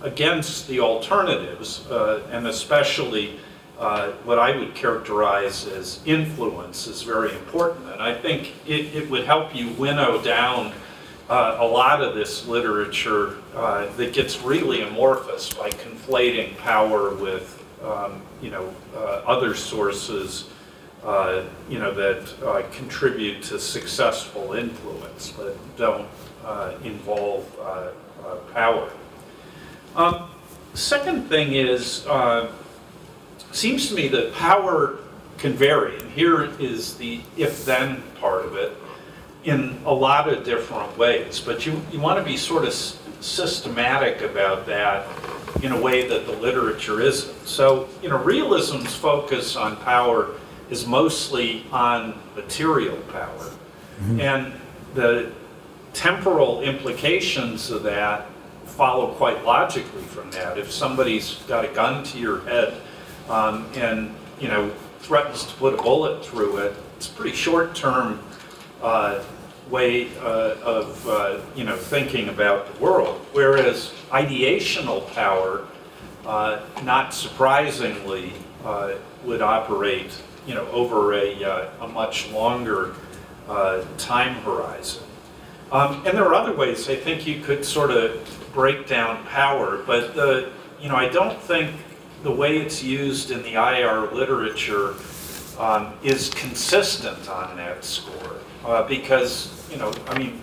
against 0.03 0.69
the 0.69 0.81
alternatives, 0.81 1.87
uh, 1.91 2.23
and 2.31 2.47
especially 2.47 3.39
uh, 3.79 4.13
what 4.25 4.39
I 4.39 4.57
would 4.57 4.75
characterize 4.75 5.67
as 5.67 6.01
influence, 6.07 6.87
is 6.87 7.03
very 7.03 7.33
important. 7.33 7.91
And 7.93 8.03
I 8.03 8.15
think 8.15 8.55
it, 8.67 8.95
it 8.95 9.11
would 9.11 9.25
help 9.25 9.55
you 9.55 9.71
winnow 9.71 10.23
down 10.23 10.73
uh, 11.29 11.57
a 11.59 11.67
lot 11.67 12.03
of 12.03 12.15
this 12.15 12.47
literature 12.47 13.37
uh, 13.55 13.87
that 13.97 14.13
gets 14.13 14.41
really 14.43 14.83
amorphous 14.83 15.53
by 15.53 15.71
conflating 15.71 16.57
power 16.59 17.15
with, 17.15 17.65
um, 17.83 18.23
you 18.41 18.51
know, 18.51 18.73
uh, 18.95 19.23
other 19.27 19.55
sources, 19.55 20.49
uh, 21.05 21.43
you 21.69 21.79
know, 21.79 21.93
that 21.93 22.73
contribute 22.73 23.43
to 23.43 23.59
successful 23.59 24.53
influence 24.53 25.33
but 25.37 25.57
don't 25.77 26.09
involve 26.85 27.45
power. 28.53 28.91
Um, 29.97 30.29
second 30.75 31.29
thing 31.29 31.55
is, 31.55 32.07
uh, 32.07 32.53
seems 33.51 33.89
to 33.89 33.95
me 33.95 34.09
that 34.09 34.35
power 34.35 34.99
can 35.39 35.55
vary, 35.55 35.99
and 35.99 36.11
here 36.11 36.45
is 36.61 36.97
the 36.99 37.21
if-then 37.39 38.03
part 38.21 38.45
of 38.45 38.57
it 38.57 38.77
in 39.45 39.81
a 39.87 39.93
lot 39.93 40.29
of 40.29 40.45
different 40.45 40.97
ways, 40.99 41.41
but 41.41 41.65
you, 41.65 41.81
you 41.91 41.99
want 41.99 42.19
to 42.19 42.25
be 42.25 42.37
sort 42.37 42.65
of 42.65 42.71
s- 42.71 42.99
systematic 43.21 44.21
about 44.21 44.67
that 44.67 45.07
in 45.63 45.73
a 45.73 45.81
way 45.81 46.07
that 46.09 46.27
the 46.27 46.33
literature 46.33 47.01
isn't. 47.01 47.47
So, 47.47 47.89
you 48.03 48.11
know, 48.11 48.19
realism's 48.19 48.95
focus 48.95 49.57
on 49.57 49.77
power 49.79 50.33
is 50.69 50.87
mostly 50.87 51.65
on 51.73 52.19
material 52.35 52.97
power. 53.13 53.51
And 54.21 54.53
the 54.95 55.33
temporal 55.95 56.61
implications 56.61 57.71
of 57.71 57.83
that 57.85 58.27
follow 58.77 59.15
quite 59.15 59.43
logically 59.43 60.03
from 60.03 60.31
that. 60.33 60.59
If 60.59 60.71
somebody's 60.71 61.37
got 61.49 61.65
a 61.65 61.69
gun 61.69 62.05
to 62.05 62.19
your 62.19 62.43
head 62.43 62.79
um, 63.31 63.67
and, 63.75 64.15
you 64.39 64.49
know, 64.49 64.71
threatens 65.01 65.45
to 65.45 65.55
put 65.55 65.73
a 65.73 65.79
bullet 65.79 66.25
through 66.25 66.59
it, 66.59 66.77
it's 66.97 67.09
a 67.09 67.13
pretty 67.13 67.35
short-term 67.35 68.21
uh, 68.83 69.23
way 69.71 70.15
uh, 70.19 70.57
of, 70.63 71.09
uh, 71.09 71.41
you 71.55 71.65
know, 71.65 71.77
thinking 71.77 72.29
about 72.29 72.73
the 72.73 72.79
world. 72.79 73.19
Whereas 73.33 73.95
ideational 74.11 75.11
power 75.15 75.67
uh, 76.27 76.61
not 76.83 77.15
surprisingly, 77.15 78.33
uh, 78.65 78.95
would 79.25 79.41
operate, 79.41 80.11
you 80.47 80.55
know, 80.55 80.67
over 80.69 81.15
a, 81.15 81.43
uh, 81.43 81.71
a 81.81 81.89
much 81.89 82.31
longer 82.31 82.95
time 83.97 84.35
horizon. 84.43 85.05
Um, 85.71 86.05
and 86.05 86.17
there 86.17 86.25
are 86.25 86.35
other 86.35 86.53
ways 86.53 86.89
I 86.89 86.97
think 86.97 87.27
you 87.27 87.41
could 87.41 87.65
sort 87.65 87.91
of 87.91 88.46
break 88.57 88.87
down 88.89 89.23
power, 89.27 89.83
but 89.87 90.15
the, 90.15 90.51
you 90.81 90.89
know, 90.89 90.97
I 90.97 91.11
don't 91.11 91.39
think 91.43 91.77
the 92.23 92.31
way 92.33 92.57
it's 92.57 92.83
used 92.83 93.31
in 93.31 93.43
the 93.43 93.53
IR 93.53 94.11
literature 94.13 94.95
um, 95.59 95.93
is 96.03 96.31
consistent 96.31 97.29
on 97.29 97.59
that 97.59 97.85
score. 97.85 98.37
Uh, 98.65 98.89
because, 98.89 99.71
you 99.71 99.77
know, 99.77 99.93
I 100.09 100.19
mean, 100.19 100.43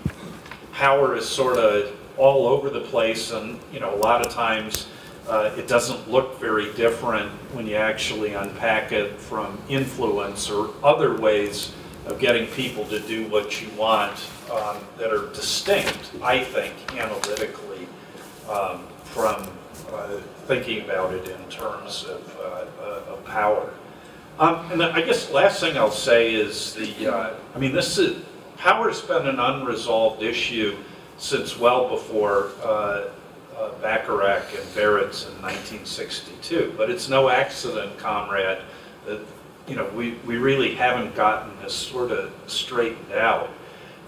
power 0.74 1.16
is 1.16 1.28
sort 1.28 1.58
of 1.58 1.92
all 2.16 2.46
over 2.46 2.70
the 2.70 2.82
place, 2.82 3.32
and, 3.32 3.60
you 3.74 3.80
know, 3.80 3.92
a 3.96 3.98
lot 3.98 4.24
of 4.24 4.32
times 4.32 4.88
uh, 5.28 5.50
it 5.58 5.68
doesn't 5.68 6.08
look 6.08 6.40
very 6.40 6.72
different 6.74 7.32
when 7.52 7.66
you 7.66 7.78
actually 7.78 8.36
unpack 8.36 8.92
it 8.92 9.20
from 9.20 9.58
influence 9.70 10.52
or 10.52 10.70
other 10.84 11.18
ways 11.18 11.74
of 12.06 12.20
getting 12.20 12.46
people 12.50 12.86
to 12.86 13.00
do 13.00 13.28
what 13.30 13.60
you 13.60 13.70
want 13.76 14.30
um, 14.52 14.78
that 15.00 15.12
are 15.12 15.34
distinct, 15.34 16.12
I 16.22 16.44
think, 16.44 16.76
analytically, 16.96 17.73
um, 18.50 18.88
from 19.06 19.50
uh, 19.92 20.18
thinking 20.48 20.84
about 20.84 21.14
it 21.14 21.28
in 21.28 21.50
terms 21.50 22.06
of, 22.06 22.38
uh, 22.40 22.66
uh, 22.84 23.14
of 23.14 23.26
power. 23.26 23.74
Um, 24.40 24.72
and 24.72 24.82
I 24.82 25.02
guess 25.02 25.30
last 25.32 25.60
thing 25.60 25.78
I'll 25.78 25.92
say 25.92 26.34
is 26.34 26.74
the, 26.74 27.14
uh, 27.14 27.34
I 27.56 27.60
mean, 27.60 27.74
this 27.74 27.98
is, 27.98 28.24
power's 28.58 29.02
been 29.02 29.28
an 29.28 29.40
unresolved 29.40 30.24
issue 30.24 30.78
since 31.18 31.58
well 31.58 31.90
before 31.90 32.52
uh, 32.64 33.06
Bachrach 33.82 34.50
and 34.58 34.68
Baratz 34.76 35.28
in 35.28 35.42
1962. 35.42 36.74
But 36.78 36.90
it's 36.90 37.10
no 37.10 37.30
accident, 37.30 37.98
comrade, 37.98 38.60
that 39.06 39.20
you 39.68 39.76
know 39.76 39.88
we, 39.90 40.14
we 40.26 40.38
really 40.38 40.74
haven't 40.74 41.16
gotten 41.16 41.52
this 41.62 41.74
sort 41.74 42.12
of 42.12 42.34
straightened 42.48 43.14
out. 43.14 43.50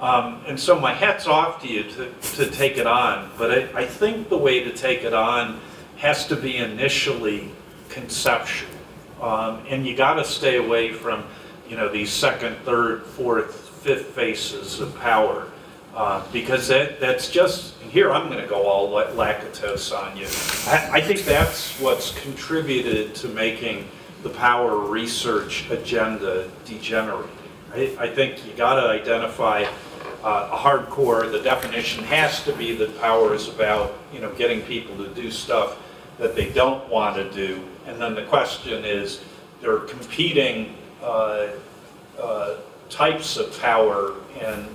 Um, 0.01 0.43
and 0.47 0.59
so 0.59 0.79
my 0.79 0.93
hat's 0.93 1.25
off 1.27 1.61
to 1.61 1.67
you 1.67 1.83
to, 1.83 2.11
to 2.35 2.51
take 2.51 2.77
it 2.77 2.87
on. 2.87 3.31
But 3.37 3.51
I, 3.51 3.81
I 3.81 3.85
think 3.85 4.29
the 4.29 4.37
way 4.37 4.63
to 4.63 4.71
take 4.71 5.03
it 5.03 5.13
on 5.13 5.59
has 5.97 6.27
to 6.27 6.35
be 6.35 6.57
initially 6.57 7.51
conceptual. 7.89 8.69
Um, 9.21 9.63
and 9.69 9.87
you 9.87 9.95
got 9.95 10.15
to 10.15 10.25
stay 10.25 10.57
away 10.57 10.91
from, 10.91 11.23
you 11.69 11.77
know, 11.77 11.87
these 11.89 12.11
second, 12.11 12.57
third, 12.57 13.03
fourth, 13.03 13.69
fifth 13.69 14.07
faces 14.07 14.81
of 14.81 14.93
power. 14.99 15.47
Uh, 15.95 16.21
because 16.33 16.67
that, 16.67 16.99
that's 16.99 17.29
just, 17.29 17.75
here 17.77 18.11
I'm 18.11 18.27
going 18.27 18.41
to 18.41 18.47
go 18.47 18.67
all 18.67 18.89
la- 18.89 19.05
Lakatos 19.11 19.97
on 19.97 20.17
you. 20.17 20.25
I, 20.69 20.97
I 20.99 21.01
think 21.01 21.21
that's 21.21 21.79
what's 21.79 22.11
contributed 22.19 23.15
to 23.15 23.29
making 23.29 23.87
the 24.21 24.29
power 24.29 24.77
research 24.77 25.69
agenda 25.71 26.49
degenerate. 26.65 27.29
I, 27.73 27.95
I 27.97 28.09
think 28.09 28.45
you 28.45 28.51
got 28.53 28.75
to 28.75 28.89
identify 28.89 29.65
uh, 30.25 30.57
hardcore, 30.57 31.31
the 31.31 31.39
definition 31.39 32.03
has 32.05 32.43
to 32.43 32.51
be 32.53 32.75
that 32.75 32.99
power 32.99 33.35
is 33.35 33.47
about, 33.47 33.93
you 34.11 34.19
know, 34.19 34.33
getting 34.33 34.59
people 34.63 34.97
to 34.97 35.07
do 35.09 35.29
stuff 35.29 35.77
that 36.17 36.35
they 36.35 36.51
don't 36.51 36.89
want 36.89 37.15
to 37.15 37.31
do. 37.31 37.63
And 37.85 38.01
then 38.01 38.15
the 38.15 38.23
question 38.23 38.83
is, 38.83 39.21
there 39.61 39.75
are 39.75 39.81
competing 39.81 40.75
uh, 41.03 41.49
uh, 42.19 42.55
types 42.89 43.37
of 43.37 43.57
power 43.61 44.15
and 44.41 44.67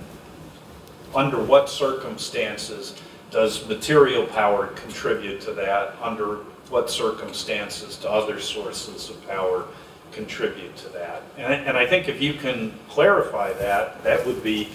under 1.13 1.43
what 1.43 1.69
circumstances 1.69 2.95
does 3.29 3.67
material 3.67 4.25
power 4.27 4.67
contribute 4.67 5.41
to 5.41 5.51
that? 5.53 5.95
Under 6.01 6.37
what 6.69 6.89
circumstances 6.89 7.97
do 7.97 8.07
other 8.07 8.39
sources 8.39 9.09
of 9.09 9.27
power 9.27 9.65
contribute 10.13 10.77
to 10.77 10.89
that? 10.89 11.23
And, 11.37 11.53
and 11.53 11.77
I 11.77 11.85
think 11.85 12.07
if 12.07 12.21
you 12.21 12.35
can 12.35 12.73
clarify 12.87 13.51
that, 13.53 14.01
that 14.05 14.25
would 14.25 14.41
be 14.41 14.69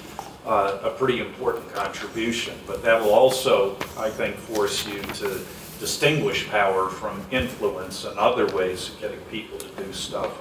uh, 0.47 0.79
a 0.83 0.91
pretty 0.91 1.21
important 1.21 1.73
contribution. 1.75 2.55
But 2.67 2.83
that 2.83 3.01
will 3.01 3.13
also, 3.13 3.77
I 3.99 4.11
think, 4.11 4.37
force 4.37 4.87
you 4.87 5.03
to 5.03 5.41
distinguish 5.81 6.49
power 6.49 6.89
from 6.89 7.23
influence 7.31 8.05
and 8.05 8.19
other 8.19 8.47
ways 8.55 8.89
of 8.89 9.01
getting 9.01 9.21
people 9.23 9.59
to 9.59 9.69
do 9.83 9.93
stuff 9.93 10.33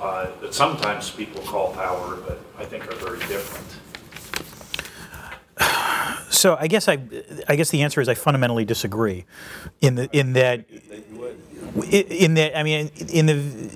uh, 0.00 0.30
that 0.40 0.54
sometimes 0.54 1.10
people 1.10 1.42
call 1.42 1.72
power, 1.74 2.16
but 2.16 2.40
I 2.58 2.64
think 2.64 2.86
are 2.86 2.94
very 2.96 3.18
different. 3.20 3.66
So 6.30 6.56
I 6.60 6.68
guess 6.68 6.88
I, 6.88 6.98
I 7.48 7.56
guess 7.56 7.70
the 7.70 7.82
answer 7.82 8.00
is 8.00 8.08
I 8.08 8.14
fundamentally 8.14 8.64
disagree, 8.64 9.24
in 9.80 9.96
the 9.96 10.08
in 10.16 10.34
that, 10.34 10.66
in 11.90 12.34
that 12.34 12.56
I 12.56 12.62
mean 12.62 12.90
in 13.08 13.26
the, 13.26 13.70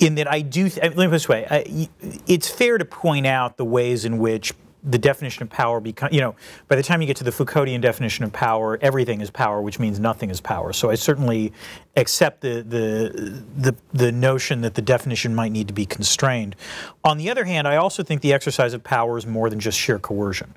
in 0.00 0.14
that 0.16 0.32
I 0.32 0.40
do. 0.40 0.68
Th- 0.68 0.82
let 0.82 0.96
me 0.96 0.96
put 0.96 1.06
it 1.06 1.10
this 1.10 1.28
way: 1.28 1.46
I, 1.48 1.88
it's 2.26 2.48
fair 2.48 2.78
to 2.78 2.84
point 2.84 3.26
out 3.26 3.58
the 3.58 3.64
ways 3.64 4.04
in 4.04 4.18
which 4.18 4.54
the 4.84 4.98
definition 4.98 5.42
of 5.42 5.50
power 5.50 5.80
become. 5.80 6.08
You 6.12 6.20
know, 6.20 6.34
by 6.68 6.76
the 6.76 6.82
time 6.82 7.00
you 7.00 7.06
get 7.06 7.16
to 7.18 7.24
the 7.24 7.30
Foucauldian 7.30 7.80
definition 7.80 8.24
of 8.24 8.32
power, 8.32 8.78
everything 8.82 9.20
is 9.20 9.30
power, 9.30 9.60
which 9.62 9.78
means 9.78 10.00
nothing 10.00 10.30
is 10.30 10.40
power. 10.40 10.72
So 10.72 10.90
I 10.90 10.94
certainly 10.94 11.52
accept 11.96 12.40
the 12.40 12.62
the 12.62 13.42
the, 13.56 13.76
the 13.92 14.12
notion 14.12 14.62
that 14.62 14.74
the 14.74 14.82
definition 14.82 15.34
might 15.34 15.52
need 15.52 15.68
to 15.68 15.74
be 15.74 15.86
constrained. 15.86 16.56
On 17.04 17.18
the 17.18 17.30
other 17.30 17.44
hand, 17.44 17.68
I 17.68 17.76
also 17.76 18.02
think 18.02 18.22
the 18.22 18.32
exercise 18.32 18.74
of 18.74 18.82
power 18.82 19.18
is 19.18 19.26
more 19.26 19.48
than 19.50 19.60
just 19.60 19.78
sheer 19.78 19.98
coercion. 19.98 20.54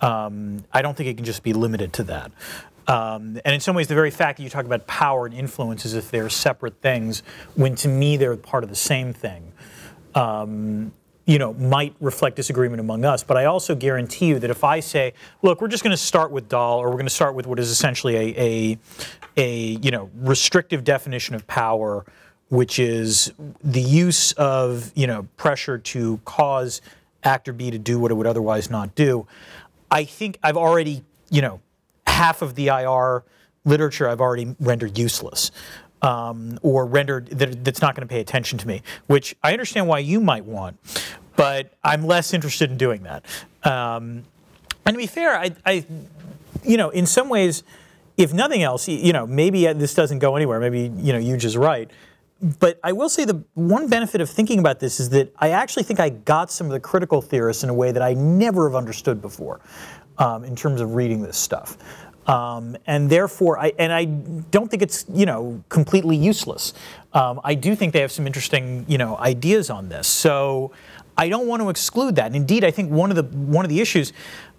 Um, 0.00 0.64
I 0.72 0.82
don't 0.82 0.96
think 0.96 1.08
it 1.08 1.16
can 1.16 1.24
just 1.24 1.44
be 1.44 1.52
limited 1.52 1.92
to 1.94 2.02
that. 2.04 2.32
Um, 2.88 3.40
and 3.44 3.54
in 3.54 3.60
some 3.60 3.76
ways, 3.76 3.86
the 3.86 3.94
very 3.94 4.10
fact 4.10 4.38
that 4.38 4.42
you 4.42 4.50
talk 4.50 4.64
about 4.64 4.88
power 4.88 5.26
and 5.26 5.34
influence 5.34 5.86
as 5.86 5.94
if 5.94 6.10
they're 6.10 6.28
separate 6.28 6.80
things, 6.80 7.22
when 7.54 7.76
to 7.76 7.88
me 7.88 8.16
they're 8.16 8.36
part 8.36 8.64
of 8.64 8.70
the 8.70 8.76
same 8.76 9.12
thing, 9.12 9.52
um, 10.16 10.92
you 11.24 11.38
know, 11.38 11.54
might 11.54 11.94
reflect 12.00 12.36
disagreement 12.36 12.80
among 12.80 13.04
us. 13.04 13.22
But 13.22 13.36
I 13.36 13.44
also 13.44 13.74
guarantee 13.74 14.26
you 14.26 14.38
that 14.40 14.50
if 14.50 14.64
I 14.64 14.80
say, 14.80 15.14
look, 15.42 15.60
we're 15.60 15.68
just 15.68 15.84
going 15.84 15.92
to 15.92 16.02
start 16.02 16.30
with 16.30 16.48
Dahl, 16.48 16.78
or 16.78 16.86
we're 16.86 16.94
going 16.94 17.06
to 17.06 17.10
start 17.10 17.34
with 17.34 17.46
what 17.46 17.58
is 17.58 17.70
essentially 17.70 18.16
a, 18.16 18.40
a, 18.40 18.78
a 19.36 19.58
you 19.82 19.90
know, 19.90 20.10
restrictive 20.16 20.84
definition 20.84 21.34
of 21.34 21.46
power, 21.46 22.04
which 22.48 22.78
is 22.78 23.32
the 23.62 23.80
use 23.80 24.32
of, 24.32 24.90
you 24.94 25.06
know, 25.06 25.28
pressure 25.36 25.78
to 25.78 26.20
cause 26.24 26.80
actor 27.22 27.52
B 27.52 27.70
to 27.70 27.78
do 27.78 27.98
what 27.98 28.10
it 28.10 28.14
would 28.14 28.26
otherwise 28.26 28.68
not 28.68 28.94
do. 28.94 29.26
I 29.90 30.04
think 30.04 30.38
I've 30.42 30.56
already, 30.56 31.04
you 31.30 31.40
know, 31.40 31.60
half 32.06 32.42
of 32.42 32.56
the 32.56 32.66
IR 32.68 33.22
literature 33.64 34.08
I've 34.08 34.20
already 34.20 34.56
rendered 34.58 34.98
useless. 34.98 35.50
Um, 36.02 36.58
or 36.62 36.84
rendered 36.84 37.28
that, 37.28 37.64
that's 37.64 37.80
not 37.80 37.94
going 37.94 38.06
to 38.06 38.12
pay 38.12 38.20
attention 38.20 38.58
to 38.58 38.66
me, 38.66 38.82
which 39.06 39.36
I 39.40 39.52
understand 39.52 39.86
why 39.86 40.00
you 40.00 40.20
might 40.20 40.44
want, 40.44 40.76
but 41.36 41.74
I'm 41.84 42.04
less 42.04 42.34
interested 42.34 42.72
in 42.72 42.76
doing 42.76 43.04
that. 43.04 43.24
Um, 43.62 44.24
and 44.84 44.94
to 44.94 44.98
be 44.98 45.06
fair, 45.06 45.36
I, 45.36 45.52
I, 45.64 45.86
you 46.64 46.76
know, 46.76 46.90
in 46.90 47.06
some 47.06 47.28
ways, 47.28 47.62
if 48.16 48.32
nothing 48.32 48.62
else, 48.62 48.88
you 48.88 49.12
know, 49.12 49.26
maybe 49.26 49.72
this 49.72 49.94
doesn't 49.94 50.18
go 50.18 50.36
anywhere. 50.36 50.60
Maybe 50.60 50.92
you 50.96 51.12
know, 51.12 51.18
you 51.18 51.36
just 51.36 51.56
right. 51.56 51.90
But 52.58 52.80
I 52.82 52.92
will 52.92 53.08
say 53.08 53.24
the 53.24 53.44
one 53.54 53.88
benefit 53.88 54.20
of 54.20 54.28
thinking 54.28 54.58
about 54.58 54.80
this 54.80 54.98
is 54.98 55.10
that 55.10 55.32
I 55.38 55.50
actually 55.50 55.84
think 55.84 56.00
I 56.00 56.08
got 56.08 56.50
some 56.50 56.66
of 56.66 56.72
the 56.72 56.80
critical 56.80 57.22
theorists 57.22 57.62
in 57.62 57.70
a 57.70 57.74
way 57.74 57.92
that 57.92 58.02
I 58.02 58.14
never 58.14 58.68
have 58.68 58.74
understood 58.74 59.22
before, 59.22 59.60
um, 60.18 60.42
in 60.42 60.56
terms 60.56 60.80
of 60.80 60.96
reading 60.96 61.22
this 61.22 61.36
stuff. 61.36 61.78
Um, 62.26 62.76
and 62.86 63.10
therefore, 63.10 63.58
I 63.58 63.72
and 63.78 63.92
I 63.92 64.04
don't 64.04 64.70
think 64.70 64.82
it's 64.82 65.04
you 65.12 65.26
know 65.26 65.62
completely 65.68 66.16
useless. 66.16 66.72
Um, 67.12 67.40
I 67.42 67.54
do 67.54 67.74
think 67.74 67.92
they 67.92 68.00
have 68.00 68.12
some 68.12 68.26
interesting 68.26 68.84
you 68.88 68.98
know 68.98 69.16
ideas 69.18 69.70
on 69.70 69.88
this. 69.88 70.06
So 70.06 70.72
I 71.16 71.28
don't 71.28 71.46
want 71.46 71.62
to 71.62 71.68
exclude 71.68 72.16
that. 72.16 72.26
And 72.26 72.36
indeed, 72.36 72.64
I 72.64 72.70
think 72.70 72.90
one 72.90 73.10
of 73.10 73.16
the 73.16 73.24
one 73.24 73.64
of 73.64 73.68
the 73.68 73.80
issues. 73.80 74.12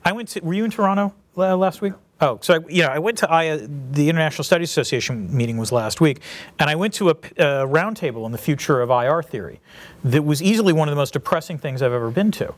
I 0.05 0.11
went 0.11 0.29
to. 0.29 0.41
Were 0.41 0.53
you 0.53 0.65
in 0.65 0.71
Toronto 0.71 1.13
last 1.35 1.81
week? 1.81 1.93
Oh, 2.21 2.39
so 2.41 2.53
I, 2.53 2.59
you 2.69 2.83
know, 2.83 2.89
I 2.89 2.99
went 2.99 3.17
to 3.17 3.67
the 3.91 4.07
International 4.07 4.43
Studies 4.43 4.69
Association 4.69 5.35
meeting 5.35 5.57
was 5.57 5.71
last 5.71 5.99
week, 5.99 6.21
and 6.59 6.69
I 6.69 6.75
went 6.75 6.93
to 6.95 7.09
a, 7.09 7.11
a 7.11 7.67
roundtable 7.67 8.23
on 8.23 8.31
the 8.31 8.37
future 8.37 8.81
of 8.81 8.89
IR 8.89 9.21
theory. 9.23 9.59
That 10.05 10.23
was 10.23 10.41
easily 10.41 10.71
one 10.71 10.87
of 10.87 10.93
the 10.93 10.95
most 10.95 11.13
depressing 11.13 11.57
things 11.57 11.81
I've 11.81 11.91
ever 11.91 12.11
been 12.11 12.31
to. 12.31 12.53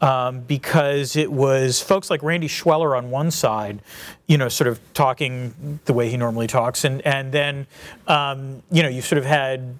Um, 0.00 0.40
because 0.40 1.16
it 1.16 1.32
was 1.32 1.80
folks 1.80 2.10
like 2.10 2.22
Randy 2.22 2.48
Schweller 2.48 2.94
on 2.94 3.10
one 3.10 3.30
side, 3.30 3.80
you 4.26 4.36
know, 4.36 4.48
sort 4.48 4.68
of 4.68 4.78
talking 4.92 5.80
the 5.86 5.94
way 5.94 6.10
he 6.10 6.16
normally 6.16 6.46
talks, 6.46 6.84
and 6.84 7.00
and 7.06 7.32
then, 7.32 7.66
um, 8.06 8.62
you 8.70 8.82
know, 8.82 8.88
you 8.88 9.00
sort 9.00 9.18
of 9.18 9.24
had, 9.24 9.78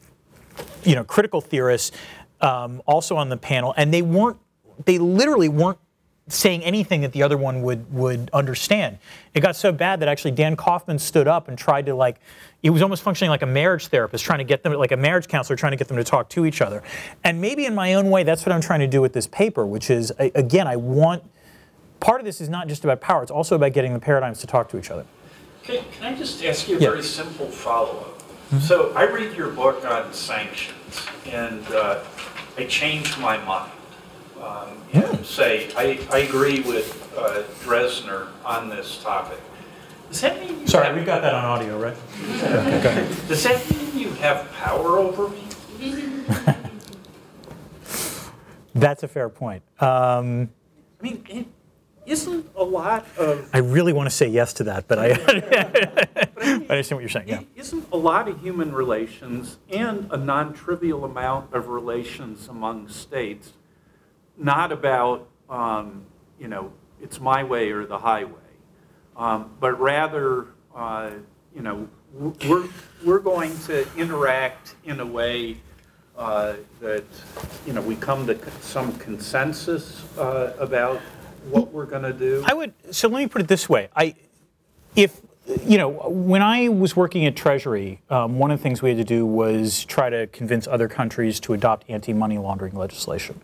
you 0.85 0.95
know, 0.95 1.05
critical 1.05 1.41
theorists 1.43 1.95
um, 2.41 2.81
also 2.87 3.17
on 3.17 3.29
the 3.29 3.37
panel, 3.37 3.75
and 3.77 3.93
they 3.93 4.03
weren't, 4.03 4.39
they 4.87 4.99
literally 4.99 5.49
weren't 5.49 5.79
saying 6.29 6.63
anything 6.65 7.03
that 7.03 7.13
the 7.13 7.23
other 7.23 7.37
one 7.37 7.63
would 7.63 7.93
would 7.93 8.31
understand. 8.33 8.99
It 9.35 9.41
got 9.41 9.57
so 9.57 9.73
bad 9.73 10.01
that 10.01 10.09
actually 10.09 10.31
Dan 10.31 10.57
Kaufman 10.57 10.99
stood 10.99 11.29
up 11.29 11.49
and 11.49 11.59
tried 11.59 11.87
to 11.87 11.95
like 11.95 12.17
he 12.63 12.71
was 12.71 12.81
almost 12.81 13.03
functioning 13.03 13.29
like 13.29 13.43
a 13.43 13.47
marriage 13.47 13.89
therapist 13.89 14.25
trying 14.25 14.39
to 14.39 14.45
get 14.45 14.63
them 14.63 14.73
like 14.73 14.93
a 14.93 14.97
marriage 14.97 15.29
counselor 15.29 15.57
trying 15.57 15.73
to 15.73 15.77
get 15.77 15.89
them 15.89 15.99
to 15.99 16.05
talk 16.05 16.31
to 16.31 16.47
each 16.47 16.63
other. 16.63 16.83
And 17.23 17.41
maybe 17.43 17.67
in 17.67 17.75
my 17.75 17.93
own 17.95 18.09
way 18.11 18.23
that's 18.23 18.47
what 18.47 18.53
I'm 18.53 18.63
trying 18.63 18.81
to 18.81 18.87
do 18.87 19.03
with 19.03 19.13
this 19.13 19.27
paper, 19.27 19.67
which 19.67 19.91
is 19.91 20.13
again 20.19 20.67
I 20.67 20.77
want 20.77 21.25
part 22.01 22.21
of 22.21 22.25
this 22.25 22.41
is 22.41 22.49
not 22.49 22.69
just 22.69 22.85
about 22.85 23.01
power, 23.03 23.23
it's 23.23 23.31
also 23.31 23.55
about 23.57 23.73
getting 23.75 23.93
the 23.93 24.01
paradigms 24.01 24.39
to 24.41 24.47
talk 24.47 24.69
to 24.71 24.79
each 24.79 24.91
other. 24.91 25.05
Can, 25.63 25.85
can 25.93 26.15
I 26.15 26.17
just 26.17 26.43
ask 26.45 26.69
you 26.69 26.77
a 26.77 26.81
Yeah. 26.81 26.91
very 26.91 27.03
simple 27.03 27.47
follow-up? 27.47 28.23
So 28.61 28.93
I 28.95 29.05
read 29.05 29.35
your 29.37 29.49
book 29.51 29.85
on 29.85 30.13
sanctions, 30.13 31.07
and 31.27 31.67
uh, 31.69 32.05
I 32.57 32.65
changed 32.67 33.19
my 33.19 33.37
mind. 33.45 33.73
Um, 34.45 34.77
and 34.93 35.25
say, 35.25 35.71
I, 35.75 35.99
I 36.13 36.19
agree 36.19 36.61
with 36.61 37.13
uh, 37.17 37.45
Drezner 37.65 38.29
on 38.45 38.69
this 38.69 39.03
topic. 39.03 39.41
Does 40.11 40.21
that 40.21 40.39
mean 40.39 40.61
you 40.61 40.67
Sorry, 40.67 40.87
have, 40.87 40.95
we've 40.95 41.07
got 41.07 41.23
that 41.23 41.33
on 41.33 41.45
audio, 41.45 41.79
right? 41.79 41.97
Does 43.27 43.43
that 43.45 43.71
mean 43.71 43.99
you 43.99 44.11
have 44.15 44.53
power 44.53 44.99
over 44.99 45.29
me? 45.29 45.45
That's 48.75 49.03
a 49.03 49.09
fair 49.09 49.31
point. 49.31 49.63
Um, 49.81 50.51
I 51.01 51.03
mean, 51.03 51.25
it 51.31 51.47
isn't 52.05 52.47
a 52.55 52.65
lot 52.65 53.07
of 53.17 53.49
I 53.55 53.59
really 53.59 53.95
want 53.95 54.11
to 54.11 54.15
say 54.15 54.29
yes 54.29 54.53
to 54.55 54.65
that, 54.65 54.89
but 54.89 54.99
I, 54.99 55.07
I 55.07 56.59
understand 56.69 56.99
what 56.99 57.01
you're 57.01 57.09
saying. 57.09 57.29
Yeah. 57.29 57.41
Isn't 57.57 57.87
a 57.91 57.97
lot 57.97 58.29
of 58.29 58.41
human 58.43 58.73
relations 58.75 59.57
and 59.71 60.07
a 60.11 60.19
non-trivial 60.19 61.05
amount 61.05 61.55
of 61.55 61.69
relations 61.69 62.47
among 62.47 62.89
states 62.89 63.55
not 64.37 64.73
about, 64.73 65.29
um, 65.49 66.05
you 66.39 66.49
know, 66.49 66.73
it's 67.03 67.21
my 67.21 67.45
way 67.45 67.71
or 67.71 67.87
the 67.87 67.99
highway, 67.99 68.33
um, 69.17 69.51
but 69.61 69.79
rather, 69.81 70.47
uh, 70.75 71.11
you 71.55 71.63
know, 71.63 71.89
we're, 72.13 72.69
we're 73.05 73.19
going 73.19 73.57
to 73.61 73.87
interact 73.97 74.75
in 74.85 75.01
a 75.01 75.07
way 75.07 75.57
uh, 76.17 76.55
that, 76.81 77.05
you 77.67 77.73
know, 77.73 77.81
we 77.81 77.97
come 77.97 78.27
to 78.27 78.39
some 78.61 78.97
consensus 78.99 80.05
uh, 80.17 80.55
about 80.59 81.01
what 81.51 81.73
we're 81.73 81.87
going 81.87 82.03
to 82.03 82.13
do. 82.13 82.43
I 82.47 82.55
would. 82.55 82.73
So 82.91 83.09
let 83.09 83.19
me 83.19 83.27
put 83.27 83.43
it 83.43 83.49
this 83.49 83.69
way. 83.69 83.89
I, 83.95 84.15
if 84.97 85.21
you 85.67 85.77
know, 85.77 85.89
when 85.89 86.41
I 86.41 86.69
was 86.69 86.97
working 86.97 87.27
at 87.27 87.37
Treasury, 87.37 88.01
um, 88.09 88.39
one 88.39 88.51
of 88.51 88.59
the 88.59 88.63
things 88.63 88.81
we 88.81 88.89
had 88.89 88.99
to 88.99 89.05
do 89.05 89.27
was 89.27 89.85
try 89.85 90.09
to 90.09 90.27
convince 90.29 90.67
other 90.67 90.89
countries 90.89 91.39
to 91.41 91.53
adopt 91.53 91.85
anti-money 91.91 92.39
laundering 92.39 92.75
legislation. 92.75 93.41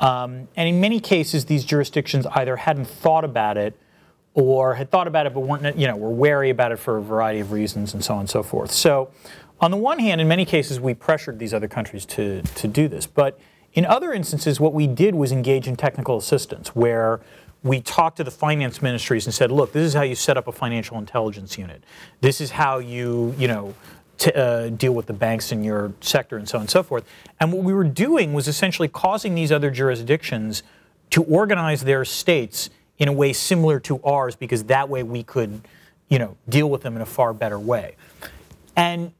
Um, 0.00 0.48
and 0.56 0.68
in 0.68 0.80
many 0.80 1.00
cases, 1.00 1.46
these 1.46 1.64
jurisdictions 1.64 2.26
either 2.26 2.56
hadn't 2.56 2.86
thought 2.86 3.24
about 3.24 3.56
it 3.56 3.78
or 4.34 4.74
had 4.74 4.90
thought 4.90 5.08
about 5.08 5.26
it 5.26 5.34
but 5.34 5.40
weren't, 5.40 5.76
you 5.76 5.86
know, 5.86 5.96
were 5.96 6.10
wary 6.10 6.50
about 6.50 6.70
it 6.70 6.78
for 6.78 6.98
a 6.98 7.02
variety 7.02 7.40
of 7.40 7.50
reasons 7.50 7.94
and 7.94 8.04
so 8.04 8.14
on 8.14 8.20
and 8.20 8.30
so 8.30 8.42
forth. 8.42 8.70
So, 8.70 9.10
on 9.60 9.72
the 9.72 9.76
one 9.76 9.98
hand, 9.98 10.20
in 10.20 10.28
many 10.28 10.44
cases, 10.44 10.78
we 10.78 10.94
pressured 10.94 11.40
these 11.40 11.52
other 11.52 11.66
countries 11.66 12.06
to, 12.06 12.42
to 12.42 12.68
do 12.68 12.86
this. 12.86 13.08
But 13.08 13.40
in 13.72 13.84
other 13.84 14.12
instances, 14.12 14.60
what 14.60 14.72
we 14.72 14.86
did 14.86 15.16
was 15.16 15.32
engage 15.32 15.66
in 15.66 15.74
technical 15.74 16.16
assistance, 16.16 16.76
where 16.76 17.20
we 17.64 17.80
talked 17.80 18.18
to 18.18 18.24
the 18.24 18.30
finance 18.30 18.80
ministries 18.80 19.26
and 19.26 19.34
said, 19.34 19.50
look, 19.50 19.72
this 19.72 19.84
is 19.84 19.94
how 19.94 20.02
you 20.02 20.14
set 20.14 20.36
up 20.36 20.46
a 20.46 20.52
financial 20.52 20.96
intelligence 20.96 21.58
unit. 21.58 21.82
This 22.20 22.40
is 22.40 22.52
how 22.52 22.78
you, 22.78 23.34
you 23.36 23.48
know, 23.48 23.74
to 24.18 24.36
uh, 24.36 24.68
deal 24.70 24.92
with 24.92 25.06
the 25.06 25.12
banks 25.12 25.52
in 25.52 25.62
your 25.64 25.92
sector 26.00 26.36
and 26.36 26.48
so 26.48 26.58
on 26.58 26.62
and 26.62 26.70
so 26.70 26.82
forth. 26.82 27.04
And 27.40 27.52
what 27.52 27.62
we 27.62 27.72
were 27.72 27.84
doing 27.84 28.32
was 28.32 28.48
essentially 28.48 28.88
causing 28.88 29.34
these 29.34 29.52
other 29.52 29.70
jurisdictions 29.70 30.62
to 31.10 31.22
organize 31.24 31.84
their 31.84 32.04
states 32.04 32.70
in 32.98 33.08
a 33.08 33.12
way 33.12 33.32
similar 33.32 33.78
to 33.80 34.02
ours 34.02 34.34
because 34.34 34.64
that 34.64 34.88
way 34.88 35.02
we 35.02 35.22
could, 35.22 35.60
you 36.08 36.18
know, 36.18 36.36
deal 36.48 36.68
with 36.68 36.82
them 36.82 36.96
in 36.96 37.02
a 37.02 37.06
far 37.06 37.32
better 37.32 37.58
way. 37.58 37.94
And 38.76 39.12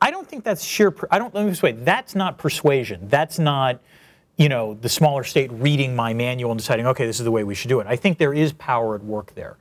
I 0.00 0.10
don't 0.10 0.26
think 0.26 0.44
that's 0.44 0.64
sheer. 0.64 0.90
Per- 0.90 1.08
I 1.10 1.18
don't. 1.18 1.34
Let 1.34 1.44
me 1.44 1.50
this 1.50 1.62
way. 1.62 1.72
That's 1.72 2.14
not 2.14 2.38
persuasion. 2.38 3.08
That's 3.08 3.38
not, 3.38 3.80
you 4.36 4.48
know, 4.48 4.74
the 4.74 4.88
smaller 4.88 5.24
state 5.24 5.50
reading 5.52 5.94
my 5.94 6.14
manual 6.14 6.52
and 6.52 6.58
deciding, 6.58 6.86
okay, 6.86 7.04
this 7.04 7.18
is 7.18 7.24
the 7.24 7.30
way 7.30 7.44
we 7.44 7.54
should 7.54 7.68
do 7.68 7.80
it. 7.80 7.86
I 7.86 7.96
think 7.96 8.16
there 8.16 8.32
is 8.32 8.52
power 8.54 8.94
at 8.94 9.04
work 9.04 9.34
there. 9.34 9.56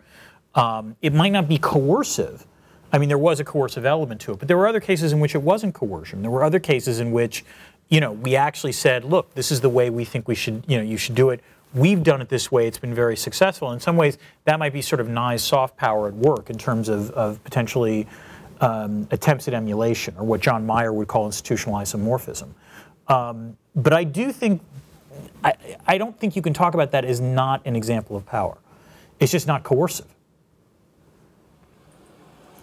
Um, 0.55 0.95
it 1.01 1.13
might 1.13 1.31
not 1.31 1.47
be 1.47 1.57
coercive. 1.57 2.45
I 2.91 2.97
mean, 2.97 3.09
there 3.09 3.17
was 3.17 3.39
a 3.39 3.43
coercive 3.43 3.85
element 3.85 4.21
to 4.21 4.31
it, 4.31 4.39
but 4.39 4.47
there 4.47 4.57
were 4.57 4.67
other 4.67 4.79
cases 4.79 5.13
in 5.13 5.19
which 5.19 5.35
it 5.35 5.41
wasn't 5.41 5.73
coercion. 5.73 6.21
There 6.21 6.31
were 6.31 6.43
other 6.43 6.59
cases 6.59 6.99
in 6.99 7.11
which, 7.11 7.45
you 7.89 7.99
know, 7.99 8.11
we 8.11 8.35
actually 8.35 8.71
said, 8.71 9.03
look, 9.05 9.33
this 9.35 9.51
is 9.51 9.61
the 9.61 9.69
way 9.69 9.89
we 9.89 10.05
think 10.05 10.27
we 10.27 10.35
should, 10.35 10.63
you 10.67 10.77
know, 10.77 10.83
you 10.83 10.97
should 10.97 11.15
do 11.15 11.29
it. 11.29 11.41
We've 11.73 12.01
done 12.01 12.19
it 12.19 12.29
this 12.29 12.51
way. 12.51 12.67
It's 12.67 12.79
been 12.79 12.95
very 12.95 13.15
successful. 13.15 13.71
In 13.71 13.79
some 13.79 13.95
ways, 13.95 14.17
that 14.45 14.57
might 14.57 14.73
be 14.73 14.81
sort 14.81 14.99
of 14.99 15.07
Nye's 15.07 15.43
soft 15.43 15.77
power 15.77 16.07
at 16.07 16.15
work 16.15 16.49
in 16.49 16.57
terms 16.57 16.89
of, 16.89 17.11
of 17.11 17.43
potentially 17.43 18.07
um, 18.59 19.07
attempts 19.11 19.47
at 19.47 19.53
emulation, 19.53 20.15
or 20.17 20.25
what 20.25 20.41
John 20.41 20.65
Meyer 20.65 20.91
would 20.91 21.07
call 21.07 21.27
institutional 21.27 21.75
isomorphism. 21.75 22.49
Um, 23.07 23.55
but 23.75 23.93
I 23.93 24.03
do 24.03 24.31
think, 24.31 24.61
I, 25.43 25.53
I 25.87 25.97
don't 25.99 26.19
think 26.19 26.35
you 26.35 26.41
can 26.41 26.53
talk 26.53 26.73
about 26.73 26.91
that 26.91 27.05
as 27.05 27.21
not 27.21 27.61
an 27.65 27.75
example 27.75 28.17
of 28.17 28.25
power. 28.25 28.57
It's 29.19 29.31
just 29.31 29.47
not 29.47 29.63
coercive. 29.63 30.07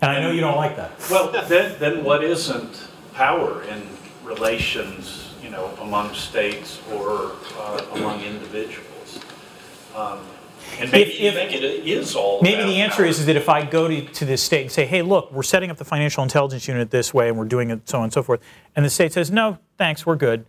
And 0.03 0.11
I 0.11 0.21
know 0.21 0.31
you 0.31 0.41
don't 0.41 0.57
like 0.57 0.77
that. 0.77 0.93
Well, 1.11 1.33
then, 1.49 1.77
then 1.79 2.05
what 2.05 2.23
isn't 2.23 2.89
power 3.15 3.63
in 3.65 3.83
relations, 4.25 5.33
you 5.43 5.51
know, 5.51 5.67
among 5.81 6.15
states 6.15 6.81
or 6.93 7.33
uh, 7.59 7.85
among 7.95 8.23
individuals? 8.23 9.21
Um, 9.95 10.21
And 10.79 10.91
maybe 10.93 11.13
If- 11.13 11.21
you 11.21 11.29
if- 11.29 11.35
think 11.35 11.53
it 11.53 11.63
is 11.65 12.15
all 12.17 12.43
Maybe 12.43 12.63
the 12.65 12.81
answer 12.83 12.97
power. 12.99 13.07
is, 13.07 13.21
is 13.21 13.27
that 13.27 13.37
if 13.37 13.49
I 13.49 13.65
go 13.65 13.89
to, 13.89 14.03
to 14.05 14.25
this 14.27 14.43
state 14.43 14.63
and 14.63 14.71
say, 14.73 14.85
hey, 14.85 15.01
look, 15.01 15.33
we're 15.33 15.43
setting 15.45 15.71
up 15.71 15.77
the 15.79 15.85
financial 15.85 16.23
intelligence 16.23 16.67
unit 16.69 16.91
this 16.91 17.15
way 17.15 17.29
and 17.29 17.39
we're 17.39 17.45
doing 17.47 17.71
it 17.71 17.89
so 17.89 17.99
on 17.99 18.05
and 18.05 18.13
so 18.13 18.23
forth, 18.23 18.41
and 18.75 18.85
the 18.85 18.91
state 18.91 19.13
says, 19.13 19.31
no, 19.31 19.59
thanks, 19.79 20.05
we're 20.05 20.17
good. 20.17 20.45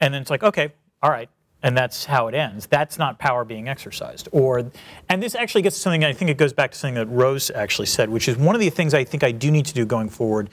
And 0.00 0.12
then 0.14 0.22
it's 0.22 0.30
like, 0.30 0.42
okay, 0.42 0.72
all 1.02 1.10
right. 1.10 1.28
And 1.62 1.76
that's 1.76 2.06
how 2.06 2.28
it 2.28 2.34
ends. 2.34 2.66
That's 2.66 2.98
not 2.98 3.18
power 3.18 3.44
being 3.44 3.68
exercised. 3.68 4.28
Or, 4.32 4.70
and 5.08 5.22
this 5.22 5.34
actually 5.34 5.62
gets 5.62 5.76
to 5.76 5.82
something, 5.82 6.04
I 6.04 6.12
think 6.14 6.30
it 6.30 6.38
goes 6.38 6.54
back 6.54 6.70
to 6.70 6.78
something 6.78 6.94
that 6.94 7.06
Rose 7.06 7.50
actually 7.50 7.86
said, 7.86 8.08
which 8.08 8.28
is 8.28 8.36
one 8.36 8.54
of 8.54 8.60
the 8.60 8.70
things 8.70 8.94
I 8.94 9.04
think 9.04 9.22
I 9.22 9.32
do 9.32 9.50
need 9.50 9.66
to 9.66 9.74
do 9.74 9.84
going 9.84 10.08
forward 10.08 10.48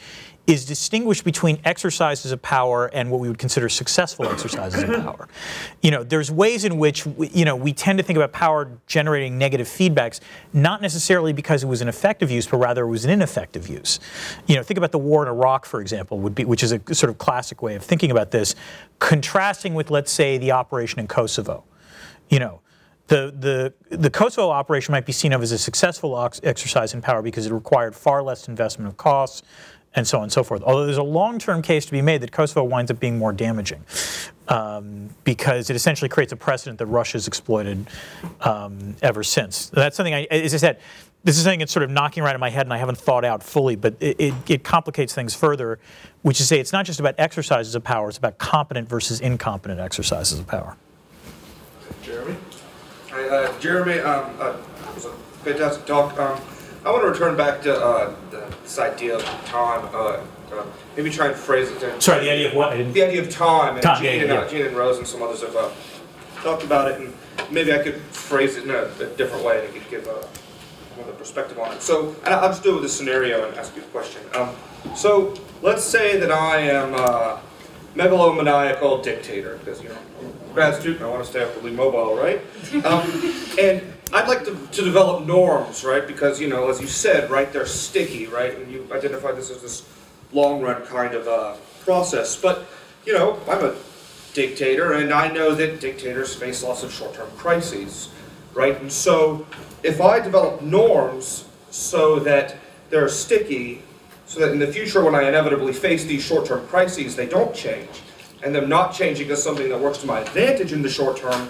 is 0.48 0.64
distinguish 0.64 1.22
between 1.22 1.60
exercises 1.66 2.32
of 2.32 2.42
power 2.42 2.88
and 2.94 3.12
what 3.12 3.20
we 3.20 3.28
would 3.28 3.38
consider 3.38 3.68
successful 3.68 4.26
exercises 4.26 4.82
of 4.82 5.04
power. 5.04 5.28
You 5.82 5.92
know, 5.92 6.04
there's 6.06 6.32
ways 6.32 6.64
in 6.64 6.78
which 6.78 7.06
we, 7.06 7.28
you 7.30 7.44
know 7.44 7.56
we 7.56 7.74
tend 7.74 8.00
to 8.00 8.04
think 8.04 8.16
about 8.16 8.32
power 8.32 8.72
generating 8.88 9.38
negative 9.38 9.68
feedbacks, 9.68 10.22
not 10.54 10.82
necessarily 10.82 11.34
because 11.34 11.64
it 11.64 11.68
was 11.68 11.82
an 11.82 11.90
effective 11.90 12.32
use, 12.32 12.48
but 12.48 12.58
rather 12.58 12.86
it 12.86 12.90
was 12.90 13.04
an 13.04 13.12
ineffective 13.12 13.68
use. 13.68 14.00
You 14.48 14.56
know, 14.56 14.64
think 14.64 14.78
about 14.78 14.94
the 14.94 15.00
war 15.00 15.22
in 15.22 15.28
Iraq, 15.28 15.66
for 15.66 15.82
example, 15.82 16.18
would 16.20 16.34
be 16.34 16.46
which 16.46 16.64
is 16.64 16.72
a 16.72 16.80
sort 16.96 17.10
of 17.10 17.18
classic 17.18 17.62
way 17.62 17.76
of 17.76 17.84
thinking 17.84 18.10
about 18.10 18.32
this, 18.32 18.56
contrasting 19.00 19.74
with 19.74 19.92
let's 19.92 20.12
say 20.12 20.38
the 20.38 20.54
operation 20.54 21.00
in 21.02 21.08
Kosovo. 21.08 21.66
You 22.30 22.40
know, 22.40 22.62
the, 23.08 23.74
the, 23.90 23.98
the 23.98 24.10
Kosovo 24.10 24.50
operation 24.50 24.92
might 24.92 25.06
be 25.06 25.14
seen 25.14 25.34
of 25.34 25.42
as 25.42 25.52
a 25.52 25.58
successful 25.58 26.14
ox- 26.14 26.42
exercise 26.44 26.94
in 26.94 27.02
power 27.02 27.22
because 27.22 27.46
it 27.46 27.54
required 27.54 27.96
far 27.96 28.22
less 28.22 28.48
investment 28.48 28.90
of 28.90 28.98
costs 28.98 29.44
and 29.98 30.08
so 30.08 30.20
on 30.20 30.24
and 30.24 30.32
so 30.32 30.44
forth. 30.44 30.62
Although 30.62 30.86
there's 30.86 30.98
a 30.98 31.04
long 31.04 31.40
term 31.40 31.62
case 31.62 31.86
to 31.88 31.92
be 31.92 32.02
made 32.02 32.22
that 32.22 32.32
Kosovo 32.32 32.64
winds 32.64 32.92
up 32.92 33.00
being 33.00 33.18
more 33.18 33.34
damaging 33.34 33.84
um, 34.48 35.10
because 35.24 35.70
it 35.70 35.76
essentially 35.76 36.08
creates 36.08 36.32
a 36.32 36.36
precedent 36.36 36.78
that 36.78 36.86
Russia's 36.86 37.28
exploited 37.28 37.88
um, 38.42 38.96
ever 39.02 39.24
since. 39.24 39.70
That's 39.70 39.98
something, 39.98 40.14
I, 40.14 40.24
as 40.30 40.54
I 40.54 40.58
said, 40.58 40.80
this 41.24 41.36
is 41.36 41.44
something 41.44 41.60
that's 41.60 41.72
sort 41.72 41.84
of 41.84 41.90
knocking 41.90 42.24
right 42.24 42.36
in 42.36 42.40
my 42.40 42.52
head 42.52 42.68
and 42.68 42.74
I 42.74 42.78
haven't 42.78 43.00
thought 43.00 43.26
out 43.26 43.42
fully, 43.42 43.76
but 43.76 43.96
it, 44.00 44.16
it, 44.20 44.34
it 44.48 44.64
complicates 44.64 45.16
things 45.16 45.34
further, 45.34 45.80
which 46.22 46.40
is 46.40 46.46
to 46.46 46.48
say 46.48 46.60
it's 46.60 46.72
not 46.72 46.86
just 46.86 47.00
about 47.00 47.16
exercises 47.18 47.74
of 47.74 47.84
power, 47.84 48.08
it's 48.08 48.20
about 48.20 48.38
competent 48.38 48.88
versus 48.88 49.20
incompetent 49.20 49.80
exercises 49.80 50.40
of 50.40 50.48
power. 50.48 50.78
Jeremy? 52.04 52.36
Uh, 53.12 53.60
Jeremy, 53.60 54.00
um, 54.00 54.30
uh, 54.40 54.58
it 54.90 54.96
was 54.96 55.06
a 55.06 55.12
fantastic 55.44 55.88
talk. 55.88 56.18
Um, 56.20 56.40
I 56.86 56.92
want 56.92 57.04
to 57.04 57.10
return 57.10 57.36
back 57.36 57.62
to 57.64 57.76
uh, 57.76 58.14
this 58.64 58.80
idea 58.80 59.16
of 59.16 59.24
time. 59.46 59.88
Uh, 59.94 60.24
uh, 60.52 60.66
maybe 60.96 61.10
try 61.10 61.28
and 61.28 61.36
phrase 61.36 61.70
it. 61.70 61.84
In, 61.84 62.00
Sorry, 62.00 62.24
the 62.24 62.32
idea 62.32 62.50
of 62.50 62.56
what? 62.56 62.72
The 62.72 63.04
idea 63.04 63.22
of 63.22 63.30
time. 63.30 63.76
And 63.76 63.84
Time, 63.84 64.02
Gene, 64.02 64.16
yeah, 64.16 64.22
and, 64.22 64.32
uh, 64.32 64.42
yeah. 64.44 64.48
Gene 64.48 64.66
and 64.68 64.78
Rose 64.78 64.98
and 64.98 65.06
some 65.06 65.22
others 65.22 65.42
have 65.42 65.56
uh, 65.56 65.70
talked 66.42 66.64
about 66.64 66.90
it, 66.92 67.02
and 67.02 67.14
maybe 67.52 67.74
I 67.74 67.80
could 67.84 67.96
phrase 67.96 68.56
it 68.56 68.64
in 68.64 68.70
a, 68.70 68.84
a 69.04 69.08
different 69.18 69.44
way 69.44 69.68
to 69.68 69.90
give 69.90 70.08
uh, 70.08 70.26
another 70.96 71.12
perspective 71.14 71.60
on 71.60 71.74
it. 71.74 71.82
So, 71.82 72.16
and 72.24 72.34
I'll 72.34 72.50
just 72.50 72.64
do 72.64 72.72
it 72.72 72.76
with 72.76 72.86
a 72.86 72.90
scenario 72.90 73.46
and 73.48 73.58
ask 73.58 73.76
you 73.76 73.82
a 73.82 73.86
question. 73.88 74.22
Um, 74.34 74.56
so, 74.96 75.34
let's 75.62 75.84
say 75.84 76.18
that 76.20 76.32
I 76.32 76.60
am 76.60 76.94
a 76.94 77.42
megalomaniacal 77.96 79.04
dictator, 79.04 79.58
because, 79.58 79.84
you 79.84 79.90
know, 79.90 79.98
I'm 80.22 80.50
a 80.50 80.54
grad 80.54 80.80
student, 80.80 81.02
I 81.02 81.10
want 81.10 81.24
to 81.26 81.30
stay 81.30 81.44
upwardly 81.44 81.72
mobile, 81.72 82.16
right? 82.16 82.40
Um, 82.86 83.04
and 83.60 83.82
I'd 84.14 84.28
like 84.28 84.46
to, 84.46 84.56
to 84.56 84.84
develop 84.84 85.26
norms, 85.26 85.84
right? 85.84 86.06
Because, 86.08 86.40
you 86.40 86.48
know, 86.48 86.70
as 86.70 86.80
you 86.80 86.88
said, 86.88 87.30
right, 87.30 87.52
they're 87.52 87.66
sticky, 87.66 88.28
right? 88.28 88.58
And 88.58 88.72
you 88.72 88.88
identify 88.92 89.32
this 89.34 89.50
as 89.52 89.62
this 89.62 89.88
long 90.32 90.62
run 90.62 90.86
kind 90.86 91.14
of 91.14 91.28
uh, 91.28 91.56
process. 91.84 92.36
But, 92.36 92.66
you 93.06 93.14
know, 93.14 93.40
I'm 93.50 93.64
a 93.64 93.76
dictator, 94.34 94.94
and 94.94 95.12
I 95.12 95.30
know 95.30 95.56
that 95.56 95.82
dictators 95.82 96.36
face 96.36 96.64
lots 96.64 96.84
of 96.84 96.94
short 96.94 97.16
term 97.16 97.30
crises, 97.38 98.10
right? 98.54 98.80
And 98.80 98.92
so 98.92 99.46
if 99.84 100.00
I 100.00 100.20
develop 100.20 100.62
norms 100.62 101.46
so 101.70 102.20
that 102.20 102.56
they're 102.90 103.10
sticky, 103.10 103.82
so 104.26 104.40
that 104.40 104.52
in 104.52 104.60
the 104.60 104.68
future 104.68 105.04
when 105.04 105.16
I 105.16 105.28
inevitably 105.28 105.74
face 105.74 106.06
these 106.06 106.24
short 106.24 106.46
term 106.46 106.66
crises, 106.68 107.16
they 107.16 107.26
don't 107.26 107.54
change, 107.56 108.02
and 108.44 108.54
them 108.54 108.70
not 108.70 108.94
changing 108.94 109.30
is 109.30 109.42
something 109.42 109.70
that 109.70 109.80
works 109.80 109.98
to 110.00 110.08
my 110.08 110.20
advantage 110.20 110.72
in 110.72 110.82
the 110.82 110.90
short 110.90 111.18
term, 111.18 111.50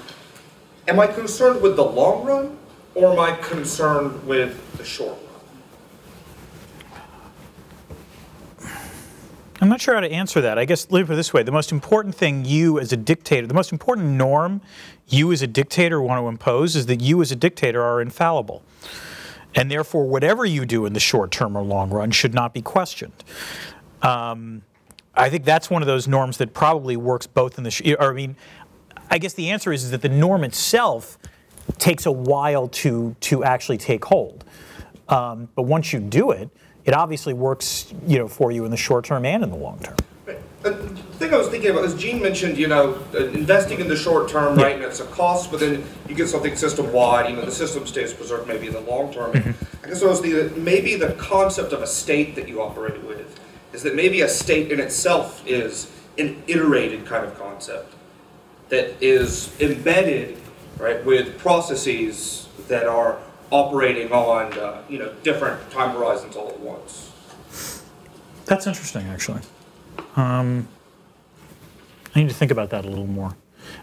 Am 0.88 1.01
I 1.01 1.07
concerned 1.07 1.61
with 1.61 1.76
the 1.76 1.84
long 1.84 2.26
run 2.26 2.57
or 2.95 3.11
am 3.11 3.19
I 3.19 3.35
concerned 3.35 4.26
with 4.26 4.77
the 4.77 4.85
short 4.85 5.18
run? 8.59 8.72
I'm 9.59 9.68
not 9.68 9.81
sure 9.81 9.95
how 9.95 9.99
to 9.99 10.09
answer 10.09 10.39
that. 10.41 10.57
I 10.57 10.64
guess 10.64 10.89
let 10.89 11.01
me 11.01 11.07
put 11.07 11.14
it 11.14 11.15
this 11.18 11.34
way: 11.34 11.43
the 11.43 11.51
most 11.51 11.73
important 11.73 12.15
thing 12.15 12.45
you, 12.45 12.80
as 12.80 12.93
a 12.93 12.97
dictator, 12.97 13.47
the 13.47 13.53
most 13.53 13.73
important 13.73 14.07
norm 14.07 14.61
you, 15.09 15.31
as 15.34 15.41
a 15.41 15.47
dictator, 15.47 16.01
want 16.01 16.22
to 16.22 16.27
impose 16.27 16.76
is 16.76 16.85
that 16.85 17.01
you, 17.01 17.22
as 17.22 17.31
a 17.31 17.35
dictator, 17.35 17.84
are 17.84 17.99
infallible, 17.99 18.61
and 19.55 19.69
therefore 19.69 20.07
whatever 20.07 20.45
you 20.45 20.65
do 20.65 20.85
in 20.85 20.93
the 20.93 20.99
short 20.99 21.31
term 21.31 21.57
or 21.57 21.64
long 21.64 21.89
run 21.89 22.11
should 22.11 22.34
not 22.34 22.53
be 22.53 22.61
questioned. 22.61 23.23
Um, 24.03 24.61
I 25.18 25.30
think 25.30 25.45
that's 25.45 25.69
one 25.69 25.81
of 25.81 25.88
those 25.88 26.07
norms 26.07 26.38
that 26.38 26.53
probably 26.53 26.95
works 26.95 27.26
both 27.26 27.57
in 27.57 27.64
the, 27.64 27.72
sh- 27.72 27.81
or 27.99 28.11
I 28.11 28.14
mean, 28.14 28.35
I 29.09 29.17
guess 29.17 29.34
the 29.34 29.49
answer 29.49 29.71
is, 29.71 29.84
is 29.84 29.91
that 29.91 30.01
the 30.01 30.09
norm 30.09 30.43
itself 30.43 31.17
takes 31.77 32.05
a 32.05 32.11
while 32.11 32.67
to 32.67 33.15
to 33.21 33.43
actually 33.43 33.77
take 33.77 34.05
hold. 34.05 34.43
Um, 35.09 35.49
but 35.55 35.63
once 35.63 35.93
you 35.93 35.99
do 35.99 36.31
it, 36.31 36.49
it 36.85 36.93
obviously 36.93 37.34
works, 37.34 37.93
you 38.05 38.17
know, 38.17 38.27
for 38.27 38.51
you 38.51 38.65
in 38.65 38.71
the 38.71 38.77
short 38.77 39.05
term 39.05 39.25
and 39.25 39.43
in 39.43 39.49
the 39.49 39.55
long 39.55 39.79
term. 39.79 39.95
The 40.63 40.73
thing 40.73 41.34
I 41.34 41.38
was 41.38 41.47
thinking 41.47 41.71
about 41.71 41.85
is 41.85 41.93
Gene 41.95 42.21
mentioned, 42.21 42.57
you 42.57 42.67
know, 42.67 43.01
uh, 43.13 43.27
investing 43.27 43.79
in 43.79 43.88
the 43.88 43.95
short 43.95 44.27
term, 44.29 44.57
right, 44.57 44.75
and 44.75 44.84
it's 44.84 44.99
a 44.99 45.05
cost, 45.05 45.49
but 45.49 45.61
then 45.61 45.84
you 46.09 46.15
get 46.15 46.27
something 46.27 46.55
system 46.55 46.91
wide, 46.91 47.29
you 47.29 47.35
know, 47.38 47.45
the 47.45 47.51
system 47.51 47.88
stays 47.88 48.11
preserved 48.11 48.47
maybe 48.47 48.67
in 48.67 48.73
the 48.73 48.81
long 48.81 49.13
term. 49.13 49.31
I 49.84 49.88
guess 49.88 50.03
I 50.03 50.07
was 50.07 50.19
thinking, 50.19 50.39
that 50.39 50.57
maybe 50.57 50.95
the 50.95 51.13
concept 51.13 51.71
of 51.71 51.81
a 51.81 51.88
state 51.88 52.35
that 52.35 52.49
you 52.49 52.61
operate 52.61 53.01
with 53.03 53.39
is 53.71 53.84
that 53.84 53.95
maybe 53.95 54.21
a 54.21 54.27
state 54.27 54.71
in 54.71 54.79
itself 54.79 55.41
is 55.47 55.89
an 56.17 56.43
iterated 56.47 57.05
kind 57.05 57.23
of 57.23 57.38
concept 57.38 57.93
that 58.69 59.02
is 59.02 59.60
embedded, 59.61 60.38
right, 60.77 61.03
with 61.06 61.38
processes 61.38 62.48
that 62.68 62.85
are 62.85 63.18
operating 63.52 64.11
on, 64.11 64.53
uh, 64.53 64.81
you 64.89 64.99
know, 64.99 65.14
different 65.23 65.72
time 65.72 65.95
horizons 65.95 66.35
all 66.35 66.49
at 66.49 66.60
once. 66.60 67.11
That's 68.45 68.68
interesting, 68.68 69.07
actually. 69.07 69.41
Um, 70.15 70.68
I 72.15 72.22
need 72.22 72.30
to 72.30 72.35
think 72.35 72.52
about 72.52 72.69
that 72.72 72.85
a 72.85 72.89
little 72.89 73.07
more. 73.07 73.35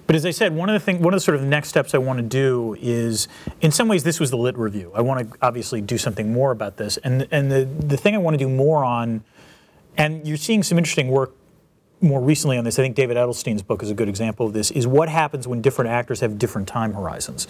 But 0.06 0.16
as 0.16 0.24
I 0.24 0.30
said, 0.30 0.54
one 0.54 0.68
of 0.68 0.74
the 0.74 0.80
thing, 0.80 1.02
one 1.02 1.12
of 1.14 1.18
the 1.18 1.24
sort 1.24 1.36
of 1.36 1.42
next 1.42 1.68
steps 1.68 1.94
I 1.94 1.98
want 1.98 2.18
to 2.18 2.22
do 2.22 2.76
is, 2.80 3.28
in 3.60 3.70
some 3.70 3.86
ways, 3.88 4.02
this 4.02 4.18
was 4.18 4.30
the 4.30 4.36
lit 4.36 4.56
review. 4.56 4.90
I 4.94 5.02
want 5.02 5.30
to 5.30 5.38
obviously 5.42 5.80
do 5.80 5.98
something 5.98 6.32
more 6.32 6.50
about 6.50 6.76
this, 6.78 6.96
and 6.98 7.28
and 7.30 7.50
the 7.50 7.64
the 7.64 7.96
thing 7.96 8.14
I 8.14 8.18
want 8.18 8.34
to 8.34 8.38
do 8.38 8.48
more 8.48 8.82
on, 8.84 9.24
and 9.96 10.26
you're 10.26 10.38
seeing 10.38 10.62
some 10.62 10.78
interesting 10.78 11.08
work 11.08 11.32
more 12.04 12.20
recently 12.20 12.56
on 12.58 12.64
this. 12.64 12.78
I 12.78 12.82
think 12.82 12.94
David 12.94 13.16
Edelstein's 13.16 13.62
book 13.62 13.82
is 13.82 13.90
a 13.90 13.94
good 13.94 14.08
example 14.08 14.46
of 14.46 14.52
this. 14.52 14.70
Is 14.70 14.86
what 14.86 15.08
happens 15.08 15.48
when 15.48 15.62
different 15.62 15.90
actors 15.90 16.20
have 16.20 16.38
different 16.38 16.68
time 16.68 16.92
horizons, 16.92 17.48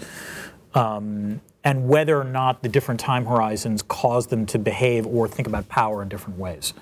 um, 0.74 1.40
and 1.62 1.88
whether 1.88 2.18
or 2.18 2.24
not 2.24 2.62
the 2.62 2.68
different 2.68 3.00
time 3.00 3.26
horizons 3.26 3.82
cause 3.82 4.28
them 4.28 4.46
to 4.46 4.58
behave 4.58 5.06
or 5.06 5.28
think 5.28 5.48
about 5.48 5.68
power 5.68 6.02
in 6.02 6.08
different 6.08 6.38
ways. 6.38 6.72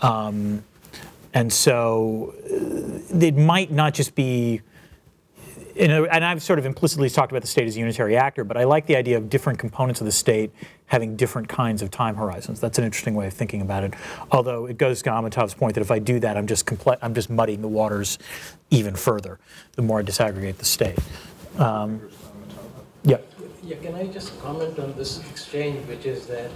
Um, 0.00 0.64
and 1.32 1.52
so 1.52 2.34
uh, 2.44 3.18
it 3.18 3.36
might 3.36 3.70
not 3.70 3.94
just 3.94 4.14
be, 4.14 4.62
you 5.76 5.88
know, 5.88 6.06
and 6.06 6.24
I've 6.24 6.42
sort 6.42 6.58
of 6.58 6.64
implicitly 6.64 7.10
talked 7.10 7.32
about 7.32 7.42
the 7.42 7.48
state 7.48 7.66
as 7.66 7.76
a 7.76 7.78
unitary 7.78 8.16
actor, 8.16 8.44
but 8.44 8.56
I 8.56 8.64
like 8.64 8.86
the 8.86 8.96
idea 8.96 9.18
of 9.18 9.28
different 9.28 9.58
components 9.58 10.00
of 10.00 10.06
the 10.06 10.12
state 10.12 10.50
having 10.86 11.16
different 11.16 11.48
kinds 11.48 11.82
of 11.82 11.90
time 11.90 12.16
horizons. 12.16 12.60
That's 12.60 12.78
an 12.78 12.84
interesting 12.84 13.14
way 13.14 13.26
of 13.26 13.34
thinking 13.34 13.60
about 13.60 13.84
it. 13.84 13.94
Although 14.32 14.66
it 14.66 14.78
goes 14.78 15.02
to 15.02 15.10
Amitabh's 15.10 15.54
point 15.54 15.74
that 15.74 15.82
if 15.82 15.90
I 15.90 15.98
do 15.98 16.18
that, 16.20 16.36
I'm 16.36 16.46
just 16.46 16.64
compl- 16.64 16.98
I'm 17.02 17.14
just 17.14 17.28
muddying 17.28 17.60
the 17.60 17.68
waters 17.68 18.18
even 18.70 18.94
further. 18.94 19.38
The 19.72 19.82
more 19.82 19.98
I 19.98 20.02
disaggregate 20.02 20.56
the 20.56 20.64
state. 20.64 20.98
Um, 21.58 22.00
yeah. 23.02 23.18
Yeah, 23.62 23.76
can 23.82 23.94
I 23.96 24.06
just 24.06 24.40
comment 24.40 24.78
on 24.78 24.94
this 24.96 25.20
exchange, 25.28 25.86
which 25.88 26.06
is 26.06 26.26
that 26.28 26.50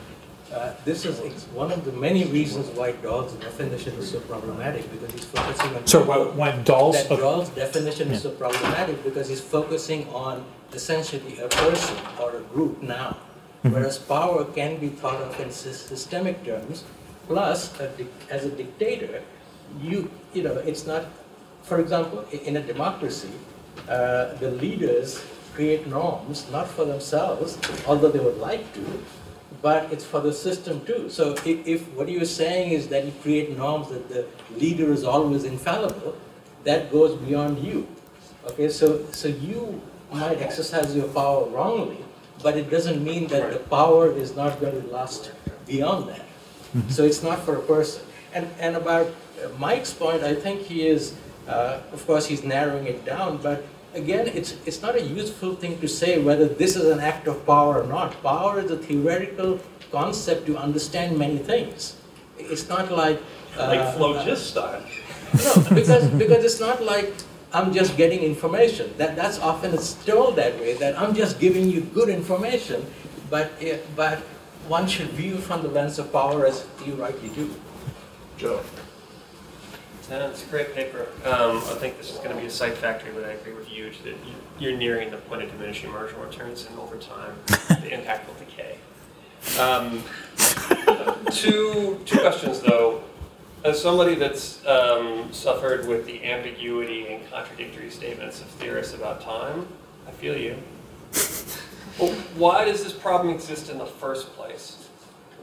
uh, 0.53 0.75
this 0.85 1.05
is 1.05 1.45
one 1.55 1.71
of 1.71 1.85
the 1.85 1.93
many 1.93 2.25
reasons 2.25 2.67
why 2.77 2.93
Dahl's 2.93 3.33
definition 3.35 3.95
is 3.95 4.11
so 4.11 4.21
problematic, 4.21 4.91
because 4.91 5.13
he's 5.13 5.25
focusing 5.25 5.77
on. 5.77 5.87
So 5.87 6.03
when 6.33 6.65
Dahl's. 6.65 7.09
That 7.09 7.19
Dahl's 7.19 7.49
definition 7.51 8.11
is 8.11 8.23
so 8.23 8.31
problematic 8.31 9.03
because 9.05 9.29
he's 9.29 9.41
focusing 9.41 10.09
on 10.09 10.45
essentially 10.73 11.39
a 11.39 11.49
person 11.49 11.97
or 12.21 12.37
a 12.37 12.41
group 12.41 12.83
now. 12.83 13.17
Whereas 13.63 13.99
power 13.99 14.45
can 14.45 14.79
be 14.79 14.89
thought 14.89 15.21
of 15.21 15.39
in 15.39 15.51
systemic 15.51 16.45
terms, 16.45 16.85
plus, 17.27 17.79
a 17.79 17.89
dic- 17.89 18.09
as 18.31 18.47
a 18.47 18.51
dictator, 18.51 19.23
you, 19.81 20.11
you 20.33 20.43
know, 20.43 20.55
it's 20.55 20.87
not, 20.87 21.05
for 21.63 21.79
example, 21.79 22.25
in 22.33 22.57
a 22.57 22.63
democracy, 22.63 23.31
uh, 23.89 24.33
the 24.41 24.51
leaders 24.51 25.23
create 25.55 25.87
norms, 25.87 26.51
not 26.51 26.67
for 26.69 26.87
themselves, 26.87 27.59
although 27.87 28.09
they 28.09 28.19
would 28.19 28.39
like 28.39 28.73
to, 28.73 28.81
but 29.63 29.93
it's 29.93 30.05
for 30.05 30.21
the 30.21 30.33
system 30.33 30.85
too. 30.85 31.09
So 31.11 31.33
if, 31.33 31.67
if 31.67 31.89
what 31.95 32.09
you're 32.09 32.25
saying 32.25 32.73
is 32.73 32.89
that 32.89 33.05
you 33.05 33.13
create 33.23 33.57
norms 33.57 33.89
that 33.89 34.09
the 34.09 34.27
leader 34.57 34.93
is 34.93 35.05
always 35.05 35.45
infallible, 35.45 36.17
that 36.65 36.91
goes 36.91 37.17
beyond 37.17 37.59
you. 37.59 37.87
Okay, 38.47 38.69
so, 38.69 39.05
so 39.13 39.29
you 39.29 39.81
might 40.13 40.41
exercise 40.41 40.97
your 40.97 41.09
power 41.09 41.45
wrongly, 41.47 41.99
but 42.43 42.57
it 42.57 42.71
doesn't 42.71 43.05
mean 43.05 43.27
that 43.29 43.53
the 43.53 43.59
power 43.59 44.11
is 44.11 44.35
not 44.35 44.61
going 44.61 44.81
to 44.81 44.89
last 44.89 45.31
beyond 45.67 46.09
that. 46.09 46.25
So 46.89 47.05
it's 47.05 47.23
not 47.23 47.41
for 47.41 47.57
a 47.57 47.63
person. 47.63 48.05
And, 48.33 48.49
and 48.59 48.77
about 48.77 49.09
uh, 49.09 49.49
Mike's 49.59 49.93
point, 49.93 50.23
I 50.23 50.35
think 50.35 50.63
he 50.63 50.87
is, 50.87 51.15
uh, 51.49 51.81
of 51.93 52.07
course, 52.07 52.27
he's 52.27 52.45
narrowing 52.45 52.87
it 52.87 53.05
down, 53.05 53.39
but 53.39 53.65
again, 53.95 54.29
it's, 54.29 54.57
it's 54.67 54.83
not 54.83 54.95
a 54.95 55.03
useful 55.03 55.55
thing 55.55 55.81
to 55.81 55.89
say 55.89 56.23
whether 56.23 56.47
this 56.47 56.77
is 56.77 56.87
an 56.87 57.01
act 57.01 57.27
of 57.27 57.45
power 57.47 57.83
or 57.83 57.87
not. 57.87 58.23
Power 58.23 58.61
is 58.61 58.71
a 58.71 58.77
theoretical 58.77 59.61
concept 59.91 60.47
to 60.47 60.57
understand 60.57 61.19
many 61.19 61.39
things. 61.39 61.97
It's 62.39 62.69
not 62.69 62.91
like. 62.91 63.21
Uh, 63.59 63.67
Like 63.67 63.95
phlogiston. 63.97 64.85
no, 65.35 65.65
because, 65.75 66.09
because 66.11 66.45
it's 66.45 66.61
not 66.61 66.83
like 66.83 67.13
I'm 67.53 67.73
just 67.75 67.97
getting 67.97 68.21
information. 68.21 68.95
That, 68.97 69.17
that's 69.17 69.39
often 69.41 69.75
it's 69.75 69.95
told 69.95 70.37
that 70.37 70.59
way, 70.61 70.75
that 70.75 70.99
I'm 70.99 71.15
just 71.15 71.41
giving 71.41 71.69
you 71.69 71.81
good 71.81 72.09
information, 72.09 72.87
but, 73.29 73.51
it, 73.61 73.85
but 73.97 74.19
one 74.69 74.87
should 74.87 75.09
view 75.11 75.37
from 75.39 75.63
the 75.63 75.69
lens 75.69 75.99
of 75.99 76.13
power 76.13 76.47
as 76.47 76.65
you 76.87 76.95
rightly 76.95 77.29
do. 77.31 77.51
Joe. 78.39 78.63
It's 80.13 80.43
a 80.45 80.47
great 80.47 80.75
paper. 80.75 81.07
Um, 81.25 81.59
I 81.59 81.77
think 81.79 81.97
this 81.97 82.11
is 82.11 82.17
going 82.19 82.31
to 82.35 82.37
be 82.41 82.47
a 82.47 82.51
cite 82.51 82.75
factory, 82.77 83.13
but 83.15 83.25
I 83.25 83.29
agree 83.33 83.53
with 83.53 83.71
you 83.71 83.91
that 84.03 84.09
you- 84.09 84.35
you're 84.59 84.77
nearing 84.77 85.11
the 85.11 85.19
point 85.19 85.43
of 85.43 85.51
diminishing 85.53 85.91
marginal 85.93 86.25
returns, 86.25 86.67
and 86.69 86.79
over 86.81 86.97
time, 86.97 87.35
the 87.47 87.89
impact 87.93 88.27
will 88.27 88.35
decay. 88.35 88.77
Um, 89.59 90.03
two, 91.31 92.01
two 92.05 92.19
questions, 92.19 92.61
though. 92.61 93.03
As 93.63 93.81
somebody 93.81 94.15
that's 94.17 94.65
um, 94.67 95.29
suffered 95.33 95.87
with 95.87 96.07
the 96.07 96.25
ambiguity 96.25 97.07
and 97.09 97.31
contradictory 97.31 97.91
statements 97.91 98.41
of 98.41 98.47
theorists 98.49 98.95
about 98.95 99.21
time, 99.21 99.69
I 100.09 100.11
feel 100.13 100.37
you. 100.37 100.57
Well, 101.99 102.13
why 102.37 102.65
does 102.65 102.83
this 102.83 102.93
problem 102.95 103.33
exist 103.33 103.69
in 103.71 103.79
the 103.79 103.87
first 103.87 104.35
place? 104.35 104.89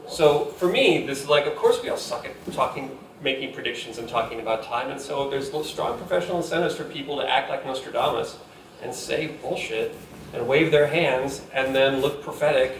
So 0.08 0.46
for 0.46 0.66
me, 0.68 1.06
this 1.06 1.22
is 1.22 1.28
like, 1.28 1.46
of 1.46 1.54
course, 1.56 1.80
we 1.82 1.88
all 1.90 1.96
suck 1.96 2.24
at 2.26 2.52
talking, 2.52 2.98
making 3.22 3.52
predictions 3.52 3.98
and 3.98 4.08
talking 4.08 4.40
about 4.40 4.62
time, 4.62 4.90
and 4.90 5.00
so 5.00 5.28
there's 5.28 5.50
strong 5.68 5.98
professional 5.98 6.38
incentives 6.38 6.76
for 6.76 6.84
people 6.84 7.16
to 7.16 7.28
act 7.28 7.50
like 7.50 7.66
Nostradamus 7.66 8.38
and 8.82 8.94
say 8.94 9.28
bullshit 9.42 9.94
and 10.32 10.46
wave 10.46 10.70
their 10.70 10.86
hands 10.86 11.42
and 11.52 11.74
then 11.74 12.00
look 12.00 12.22
prophetic 12.22 12.78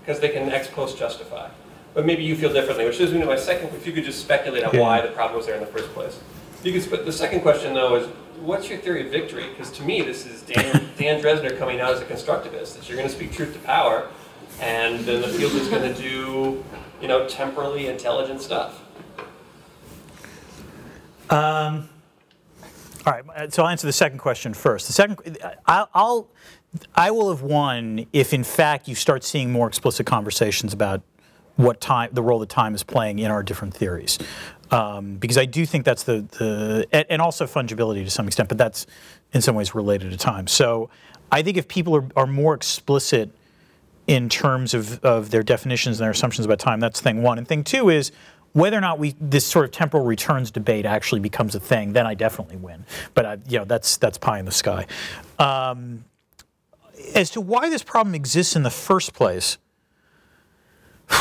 because 0.00 0.20
they 0.20 0.28
can 0.28 0.50
ex 0.50 0.68
post 0.68 0.98
justify. 0.98 1.48
But 1.94 2.06
maybe 2.06 2.22
you 2.22 2.36
feel 2.36 2.52
differently, 2.52 2.84
which 2.84 3.00
leads 3.00 3.12
me 3.12 3.20
to 3.20 3.26
my 3.26 3.36
second. 3.36 3.68
If 3.74 3.86
you 3.86 3.92
could 3.92 4.04
just 4.04 4.20
speculate 4.20 4.64
on 4.64 4.76
why 4.76 5.00
the 5.00 5.08
problem 5.08 5.36
was 5.36 5.46
there 5.46 5.56
in 5.56 5.60
the 5.60 5.66
first 5.66 5.88
place. 5.90 6.20
You 6.62 6.72
could. 6.72 6.82
Sp- 6.86 7.04
the 7.04 7.12
second 7.12 7.40
question 7.40 7.74
though 7.74 7.96
is, 7.96 8.06
what's 8.40 8.68
your 8.68 8.78
theory 8.78 9.06
of 9.06 9.10
victory? 9.10 9.48
Because 9.48 9.72
to 9.72 9.82
me, 9.82 10.02
this 10.02 10.26
is 10.26 10.42
Dan, 10.42 10.88
Dan 10.98 11.20
Drezner 11.22 11.58
coming 11.58 11.80
out 11.80 11.92
as 11.92 12.00
a 12.00 12.04
constructivist. 12.04 12.76
That 12.76 12.88
you're 12.88 12.96
going 12.96 13.08
to 13.08 13.14
speak 13.14 13.32
truth 13.32 13.52
to 13.54 13.58
power, 13.60 14.08
and 14.60 15.00
then 15.00 15.22
the 15.22 15.28
field 15.28 15.52
is 15.54 15.68
going 15.68 15.82
to 15.82 16.00
do, 16.00 16.62
you 17.00 17.08
know, 17.08 17.26
temporally 17.26 17.88
intelligent 17.88 18.40
stuff. 18.40 18.79
Um, 21.30 21.88
all 23.06 23.12
right, 23.12 23.24
uh, 23.34 23.48
so 23.48 23.62
I'll 23.62 23.68
answer 23.68 23.86
the 23.86 23.92
second 23.92 24.18
question 24.18 24.52
first. 24.52 24.88
The 24.88 24.92
second, 24.92 25.38
I'll, 25.66 25.88
I'll, 25.94 26.28
I 26.94 27.10
will 27.10 27.30
have 27.30 27.42
won 27.42 28.06
if, 28.12 28.34
in 28.34 28.44
fact, 28.44 28.88
you 28.88 28.94
start 28.94 29.24
seeing 29.24 29.50
more 29.50 29.66
explicit 29.68 30.06
conversations 30.06 30.72
about 30.72 31.02
what 31.56 31.80
time, 31.80 32.10
the 32.12 32.22
role 32.22 32.40
that 32.40 32.48
time 32.48 32.74
is 32.74 32.82
playing 32.82 33.18
in 33.20 33.30
our 33.30 33.42
different 33.42 33.74
theories, 33.74 34.18
um, 34.70 35.16
because 35.16 35.38
I 35.38 35.46
do 35.46 35.64
think 35.66 35.84
that's 35.84 36.02
the 36.02 36.22
the, 36.38 36.86
and, 36.92 37.06
and 37.08 37.22
also 37.22 37.46
fungibility 37.46 38.04
to 38.04 38.10
some 38.10 38.26
extent, 38.26 38.48
but 38.48 38.58
that's 38.58 38.86
in 39.32 39.40
some 39.40 39.54
ways 39.54 39.74
related 39.74 40.10
to 40.10 40.16
time. 40.16 40.46
So 40.46 40.90
I 41.30 41.42
think 41.42 41.56
if 41.56 41.68
people 41.68 41.94
are, 41.96 42.06
are 42.16 42.26
more 42.26 42.54
explicit 42.54 43.30
in 44.06 44.28
terms 44.28 44.74
of, 44.74 44.98
of 45.04 45.30
their 45.30 45.42
definitions 45.44 46.00
and 46.00 46.04
their 46.04 46.10
assumptions 46.10 46.44
about 46.44 46.58
time. 46.58 46.80
That's 46.80 47.00
thing 47.00 47.22
one. 47.22 47.38
And 47.38 47.46
thing 47.46 47.62
two 47.62 47.90
is 47.90 48.10
whether 48.52 48.76
or 48.76 48.80
not 48.80 48.98
we 48.98 49.14
this 49.20 49.46
sort 49.46 49.64
of 49.64 49.70
temporal 49.70 50.04
returns 50.04 50.50
debate 50.50 50.86
actually 50.86 51.20
becomes 51.20 51.54
a 51.54 51.60
thing. 51.60 51.92
Then 51.92 52.06
I 52.06 52.14
definitely 52.14 52.56
win. 52.56 52.84
But 53.14 53.26
I, 53.26 53.38
you 53.48 53.58
know 53.58 53.64
that's 53.64 53.96
that's 53.96 54.18
pie 54.18 54.38
in 54.38 54.44
the 54.44 54.52
sky. 54.52 54.86
Um, 55.38 56.04
as 57.14 57.30
to 57.30 57.40
why 57.40 57.70
this 57.70 57.82
problem 57.82 58.14
exists 58.14 58.56
in 58.56 58.62
the 58.62 58.70
first 58.70 59.14
place, 59.14 59.58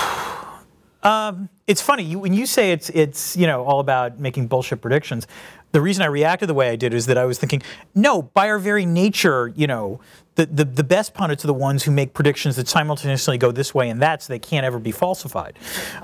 It's 1.70 1.84
funny 1.84 2.02
you, 2.02 2.18
when 2.18 2.34
you 2.34 2.48
say 2.48 2.72
it's 2.72 2.90
it's 2.90 3.38
you 3.38 3.46
know 3.46 3.64
all 3.64 3.80
about 3.80 4.20
making 4.20 4.48
bullshit 4.48 4.82
predictions. 4.82 5.28
The 5.72 5.82
reason 5.82 6.02
I 6.04 6.08
reacted 6.08 6.50
the 6.50 6.54
way 6.56 6.70
I 6.70 6.76
did 6.76 6.94
is 6.94 7.06
that 7.06 7.18
I 7.18 7.26
was 7.26 7.38
thinking, 7.38 7.62
no, 7.94 8.24
by 8.24 8.50
our 8.50 8.58
very 8.60 8.86
nature, 8.86 9.54
you 9.56 9.68
know, 9.68 10.00
the, 10.36 10.46
the, 10.48 10.66
the 10.66 10.84
best 10.84 11.14
pundits 11.14 11.44
are 11.44 11.48
the 11.48 11.54
ones 11.54 11.84
who 11.84 11.92
make 11.92 12.14
predictions 12.14 12.56
that 12.56 12.68
simultaneously 12.68 13.38
go 13.38 13.52
this 13.52 13.74
way 13.76 13.90
and 13.90 14.02
that, 14.02 14.24
so 14.24 14.34
they 14.34 14.40
can't 14.40 14.66
ever 14.66 14.80
be 14.80 14.92
falsified. 14.92 15.60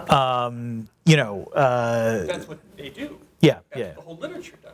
Um, 0.09 0.87
you 1.05 1.17
know, 1.17 1.45
uh, 1.55 2.25
That's 2.25 2.47
what 2.47 2.59
they 2.77 2.89
do. 2.89 3.17
yeah, 3.41 3.59
That's 3.71 3.79
yeah. 3.79 3.85
what 3.87 3.95
the 3.95 4.01
whole 4.01 4.17
literature 4.17 4.57
does. 4.61 4.73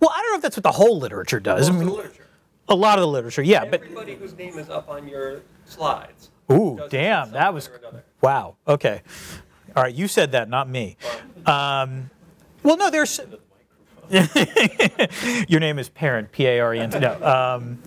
Well, 0.00 0.10
I 0.14 0.22
don't 0.22 0.30
know 0.32 0.36
if 0.36 0.42
that's 0.42 0.56
what 0.56 0.62
the 0.62 0.72
whole 0.72 0.98
literature 0.98 1.40
does. 1.40 1.68
I 1.68 1.72
mean, 1.72 1.86
the 1.86 1.92
literature. 1.92 2.26
a 2.68 2.74
lot 2.74 2.98
of 2.98 3.02
the 3.02 3.08
literature, 3.08 3.42
yeah, 3.42 3.64
but 3.64 3.82
Everybody 3.82 4.14
whose 4.14 4.36
name 4.36 4.58
is 4.58 4.70
up 4.70 4.88
on 4.88 5.08
your 5.08 5.40
slides. 5.66 6.30
ooh, 6.52 6.80
damn, 6.88 7.32
that 7.32 7.52
was 7.52 7.68
wow. 8.20 8.56
Okay, 8.66 9.02
all 9.76 9.82
right, 9.82 9.94
you 9.94 10.06
said 10.08 10.32
that, 10.32 10.48
not 10.48 10.68
me. 10.68 10.96
Um, 11.46 12.10
well, 12.62 12.76
no, 12.76 12.90
there's. 12.90 13.20
Your 15.48 15.60
name 15.60 15.78
is 15.78 15.88
Parent, 15.88 16.32
P 16.32 16.46
A 16.46 16.60
R 16.60 16.74
E 16.74 16.80
N 16.80 16.90
T. 16.90 16.98
No. 16.98 17.12
Um, 17.14 17.78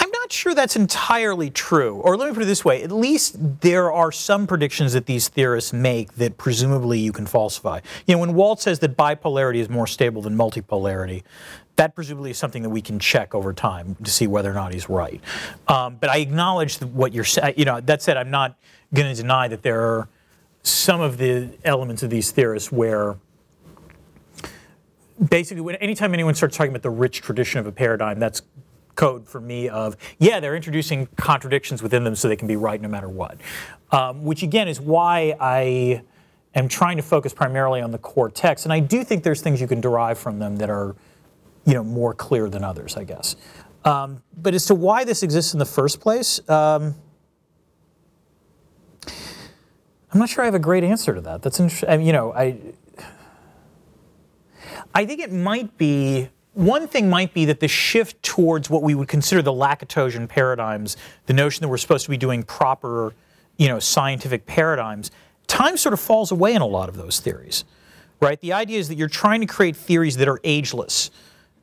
I'm 0.00 0.10
not 0.10 0.32
sure 0.32 0.54
that's 0.54 0.76
entirely 0.76 1.50
true. 1.50 1.96
Or 1.96 2.16
let 2.16 2.28
me 2.28 2.34
put 2.34 2.44
it 2.44 2.46
this 2.46 2.64
way 2.64 2.82
at 2.82 2.92
least 2.92 3.36
there 3.60 3.90
are 3.90 4.12
some 4.12 4.46
predictions 4.46 4.92
that 4.92 5.06
these 5.06 5.28
theorists 5.28 5.72
make 5.72 6.14
that 6.14 6.38
presumably 6.38 6.98
you 6.98 7.12
can 7.12 7.26
falsify. 7.26 7.80
You 8.06 8.14
know, 8.14 8.20
when 8.20 8.34
Waltz 8.34 8.62
says 8.62 8.78
that 8.80 8.96
bipolarity 8.96 9.56
is 9.56 9.68
more 9.68 9.86
stable 9.86 10.22
than 10.22 10.36
multipolarity, 10.36 11.24
that 11.76 11.94
presumably 11.94 12.30
is 12.30 12.38
something 12.38 12.62
that 12.62 12.70
we 12.70 12.82
can 12.82 12.98
check 12.98 13.34
over 13.34 13.52
time 13.52 13.96
to 14.02 14.10
see 14.10 14.26
whether 14.26 14.50
or 14.50 14.54
not 14.54 14.72
he's 14.72 14.88
right. 14.88 15.20
Um, 15.66 15.96
but 16.00 16.10
I 16.10 16.18
acknowledge 16.18 16.78
what 16.80 17.12
you're 17.12 17.24
saying. 17.24 17.54
You 17.56 17.64
know, 17.64 17.80
that 17.80 18.02
said, 18.02 18.16
I'm 18.16 18.30
not 18.30 18.58
going 18.94 19.14
to 19.14 19.20
deny 19.20 19.48
that 19.48 19.62
there 19.62 19.80
are 19.80 20.08
some 20.62 21.00
of 21.00 21.18
the 21.18 21.50
elements 21.64 22.02
of 22.02 22.10
these 22.10 22.30
theorists 22.30 22.70
where 22.70 23.16
basically 25.18 25.60
when 25.60 25.74
anytime 25.76 26.14
anyone 26.14 26.34
starts 26.34 26.56
talking 26.56 26.70
about 26.70 26.82
the 26.82 26.90
rich 26.90 27.20
tradition 27.20 27.58
of 27.58 27.66
a 27.66 27.72
paradigm 27.72 28.18
that's 28.18 28.42
code 28.94 29.28
for 29.28 29.40
me 29.40 29.68
of 29.68 29.96
yeah 30.18 30.40
they're 30.40 30.56
introducing 30.56 31.06
contradictions 31.16 31.82
within 31.82 32.02
them 32.02 32.16
so 32.16 32.28
they 32.28 32.36
can 32.36 32.48
be 32.48 32.56
right 32.56 32.80
no 32.80 32.88
matter 32.88 33.08
what. 33.08 33.38
Um, 33.90 34.24
which 34.24 34.42
again 34.42 34.68
is 34.68 34.80
why 34.80 35.36
i 35.40 36.02
am 36.54 36.68
trying 36.68 36.96
to 36.96 37.02
focus 37.02 37.32
primarily 37.32 37.80
on 37.80 37.90
the 37.90 37.98
core 37.98 38.30
text. 38.30 38.66
And 38.66 38.72
i 38.72 38.80
do 38.80 39.04
think 39.04 39.22
there's 39.22 39.40
things 39.40 39.60
you 39.60 39.68
can 39.68 39.80
derive 39.80 40.18
from 40.18 40.38
them 40.38 40.56
that 40.56 40.68
are 40.68 40.96
you 41.64 41.74
know 41.74 41.84
more 41.84 42.14
clear 42.14 42.48
than 42.48 42.64
others 42.64 42.96
i 42.96 43.04
guess. 43.04 43.36
Um, 43.84 44.22
but 44.36 44.54
as 44.54 44.66
to 44.66 44.74
why 44.74 45.04
this 45.04 45.22
exists 45.22 45.52
in 45.52 45.58
the 45.58 45.64
first 45.64 46.00
place 46.00 46.40
um, 46.48 46.94
i'm 50.12 50.18
not 50.18 50.28
sure 50.28 50.42
i 50.42 50.46
have 50.46 50.54
a 50.54 50.58
great 50.58 50.84
answer 50.84 51.14
to 51.14 51.20
that. 51.20 51.42
That's 51.42 51.60
interesting 51.60 51.88
mean, 51.88 52.06
you 52.06 52.12
know 52.12 52.32
i 52.32 52.58
I 54.94 55.06
think 55.06 55.20
it 55.20 55.32
might 55.32 55.76
be 55.78 56.28
one 56.54 56.88
thing 56.88 57.08
might 57.08 57.32
be 57.32 57.44
that 57.44 57.60
the 57.60 57.68
shift 57.68 58.20
towards 58.22 58.68
what 58.68 58.82
we 58.82 58.94
would 58.94 59.06
consider 59.06 59.42
the 59.42 59.52
Lakatosian 59.52 60.28
paradigms, 60.28 60.96
the 61.26 61.32
notion 61.32 61.62
that 61.62 61.68
we're 61.68 61.76
supposed 61.76 62.04
to 62.06 62.10
be 62.10 62.16
doing 62.16 62.42
proper, 62.42 63.14
you 63.58 63.68
know, 63.68 63.78
scientific 63.78 64.44
paradigms, 64.44 65.12
time 65.46 65.76
sort 65.76 65.92
of 65.92 66.00
falls 66.00 66.32
away 66.32 66.54
in 66.54 66.60
a 66.60 66.66
lot 66.66 66.88
of 66.88 66.96
those 66.96 67.20
theories. 67.20 67.64
Right? 68.20 68.40
The 68.40 68.52
idea 68.52 68.80
is 68.80 68.88
that 68.88 68.96
you're 68.96 69.06
trying 69.06 69.40
to 69.40 69.46
create 69.46 69.76
theories 69.76 70.16
that 70.16 70.26
are 70.26 70.40
ageless, 70.42 71.12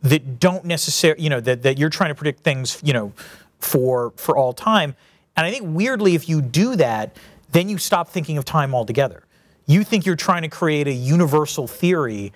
that 0.01 0.39
don't 0.39 0.63
necessarily, 0.63 1.21
you 1.21 1.29
know, 1.29 1.41
that, 1.41 1.63
that 1.63 1.77
you're 1.77 1.89
trying 1.89 2.11
to 2.11 2.15
predict 2.15 2.39
things, 2.39 2.79
you 2.81 2.93
know, 2.93 3.11
for 3.59 4.13
for 4.15 4.37
all 4.37 4.53
time. 4.53 4.95
And 5.35 5.45
I 5.45 5.51
think 5.51 5.65
weirdly, 5.67 6.15
if 6.15 6.29
you 6.29 6.41
do 6.41 6.77
that, 6.77 7.17
then 7.51 7.67
you 7.67 7.77
stop 7.77 8.07
thinking 8.07 8.37
of 8.37 8.45
time 8.45 8.73
altogether. 8.73 9.23
You 9.65 9.83
think 9.83 10.05
you're 10.05 10.15
trying 10.15 10.43
to 10.43 10.47
create 10.47 10.87
a 10.87 10.93
universal 10.93 11.67
theory 11.67 12.31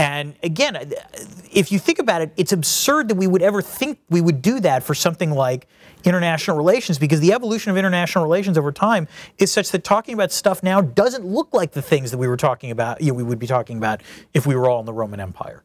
and 0.00 0.34
again, 0.42 0.94
if 1.52 1.70
you 1.70 1.78
think 1.78 1.98
about 1.98 2.22
it, 2.22 2.32
it's 2.38 2.52
absurd 2.52 3.08
that 3.08 3.16
we 3.16 3.26
would 3.26 3.42
ever 3.42 3.60
think 3.60 3.98
we 4.08 4.22
would 4.22 4.40
do 4.40 4.58
that 4.60 4.82
for 4.82 4.94
something 4.94 5.30
like 5.30 5.68
international 6.04 6.56
relations 6.56 6.98
because 6.98 7.20
the 7.20 7.34
evolution 7.34 7.70
of 7.70 7.76
international 7.76 8.24
relations 8.24 8.56
over 8.56 8.72
time 8.72 9.08
is 9.36 9.52
such 9.52 9.70
that 9.72 9.84
talking 9.84 10.14
about 10.14 10.32
stuff 10.32 10.62
now 10.62 10.80
doesn't 10.80 11.26
look 11.26 11.52
like 11.52 11.72
the 11.72 11.82
things 11.82 12.12
that 12.12 12.16
we 12.16 12.28
were 12.28 12.38
talking 12.38 12.70
about, 12.70 13.02
you 13.02 13.08
know, 13.08 13.14
we 13.14 13.22
would 13.22 13.38
be 13.38 13.46
talking 13.46 13.76
about 13.76 14.00
if 14.32 14.46
we 14.46 14.56
were 14.56 14.70
all 14.70 14.80
in 14.80 14.86
the 14.86 14.92
Roman 14.94 15.20
Empire. 15.20 15.62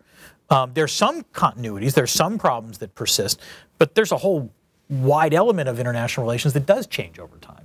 Um, 0.49 0.71
there's 0.73 0.91
some 0.91 1.23
continuities, 1.31 1.93
there's 1.93 2.11
some 2.11 2.37
problems 2.37 2.79
that 2.79 2.93
persist, 2.93 3.39
but 3.77 3.95
there's 3.95 4.11
a 4.11 4.17
whole 4.17 4.51
wide 4.89 5.33
element 5.33 5.69
of 5.69 5.79
international 5.79 6.25
relations 6.25 6.53
that 6.55 6.65
does 6.65 6.87
change 6.87 7.19
over 7.19 7.37
time. 7.37 7.63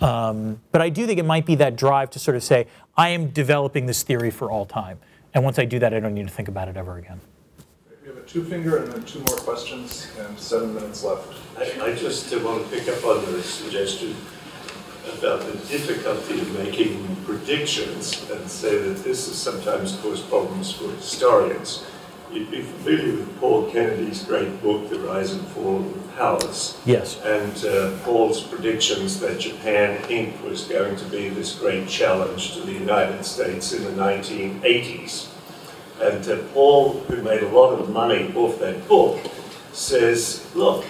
Um, 0.00 0.60
but 0.72 0.82
I 0.82 0.88
do 0.88 1.06
think 1.06 1.20
it 1.20 1.24
might 1.24 1.46
be 1.46 1.54
that 1.54 1.76
drive 1.76 2.10
to 2.10 2.18
sort 2.18 2.36
of 2.36 2.42
say, 2.42 2.66
I 2.96 3.10
am 3.10 3.28
developing 3.28 3.86
this 3.86 4.02
theory 4.02 4.32
for 4.32 4.50
all 4.50 4.66
time. 4.66 4.98
And 5.34 5.44
once 5.44 5.58
I 5.58 5.64
do 5.64 5.78
that, 5.78 5.94
I 5.94 6.00
don't 6.00 6.14
need 6.14 6.28
to 6.28 6.32
think 6.32 6.48
about 6.48 6.68
it 6.68 6.76
ever 6.76 6.98
again. 6.98 7.20
We 8.02 8.08
have 8.08 8.18
a 8.18 8.22
two 8.22 8.44
finger 8.44 8.78
and 8.78 8.92
then 8.92 9.02
two 9.04 9.20
more 9.20 9.36
questions 9.36 10.10
and 10.18 10.38
seven 10.38 10.74
minutes 10.74 11.04
left. 11.04 11.32
I, 11.56 11.90
I 11.90 11.94
just 11.94 12.34
want 12.42 12.64
to 12.64 12.76
pick 12.76 12.88
up 12.88 13.04
on 13.04 13.24
the 13.32 13.42
suggestion 13.42 14.14
about 15.18 15.40
the 15.40 15.52
difficulty 15.68 16.40
of 16.40 16.58
making 16.58 17.16
predictions 17.24 18.28
and 18.30 18.48
say 18.48 18.78
that 18.78 19.04
this 19.04 19.26
has 19.26 19.36
sometimes 19.36 19.96
caused 20.00 20.28
problems 20.28 20.72
for 20.72 20.90
historians. 20.90 21.86
You'd 22.32 22.50
be 22.50 22.62
familiar 22.62 23.16
with 23.16 23.40
Paul 23.40 23.70
Kennedy's 23.70 24.24
great 24.24 24.62
book, 24.62 24.88
The 24.88 24.98
Rise 25.00 25.32
and 25.32 25.46
Fall 25.48 25.80
of 25.80 25.92
the 25.92 26.12
Powers. 26.12 26.80
Yes. 26.86 27.20
And 27.22 27.64
uh, 27.66 27.98
Paul's 28.04 28.40
predictions 28.40 29.20
that 29.20 29.38
Japan 29.38 30.00
Inc. 30.04 30.42
was 30.42 30.64
going 30.64 30.96
to 30.96 31.04
be 31.06 31.28
this 31.28 31.54
great 31.58 31.86
challenge 31.88 32.54
to 32.54 32.62
the 32.62 32.72
United 32.72 33.26
States 33.26 33.74
in 33.74 33.84
the 33.84 33.90
1980s. 33.90 35.28
And 36.00 36.26
uh, 36.26 36.38
Paul, 36.54 37.00
who 37.00 37.20
made 37.20 37.42
a 37.42 37.48
lot 37.48 37.78
of 37.78 37.90
money 37.90 38.32
off 38.34 38.58
that 38.60 38.88
book, 38.88 39.20
says, 39.74 40.50
look, 40.54 40.86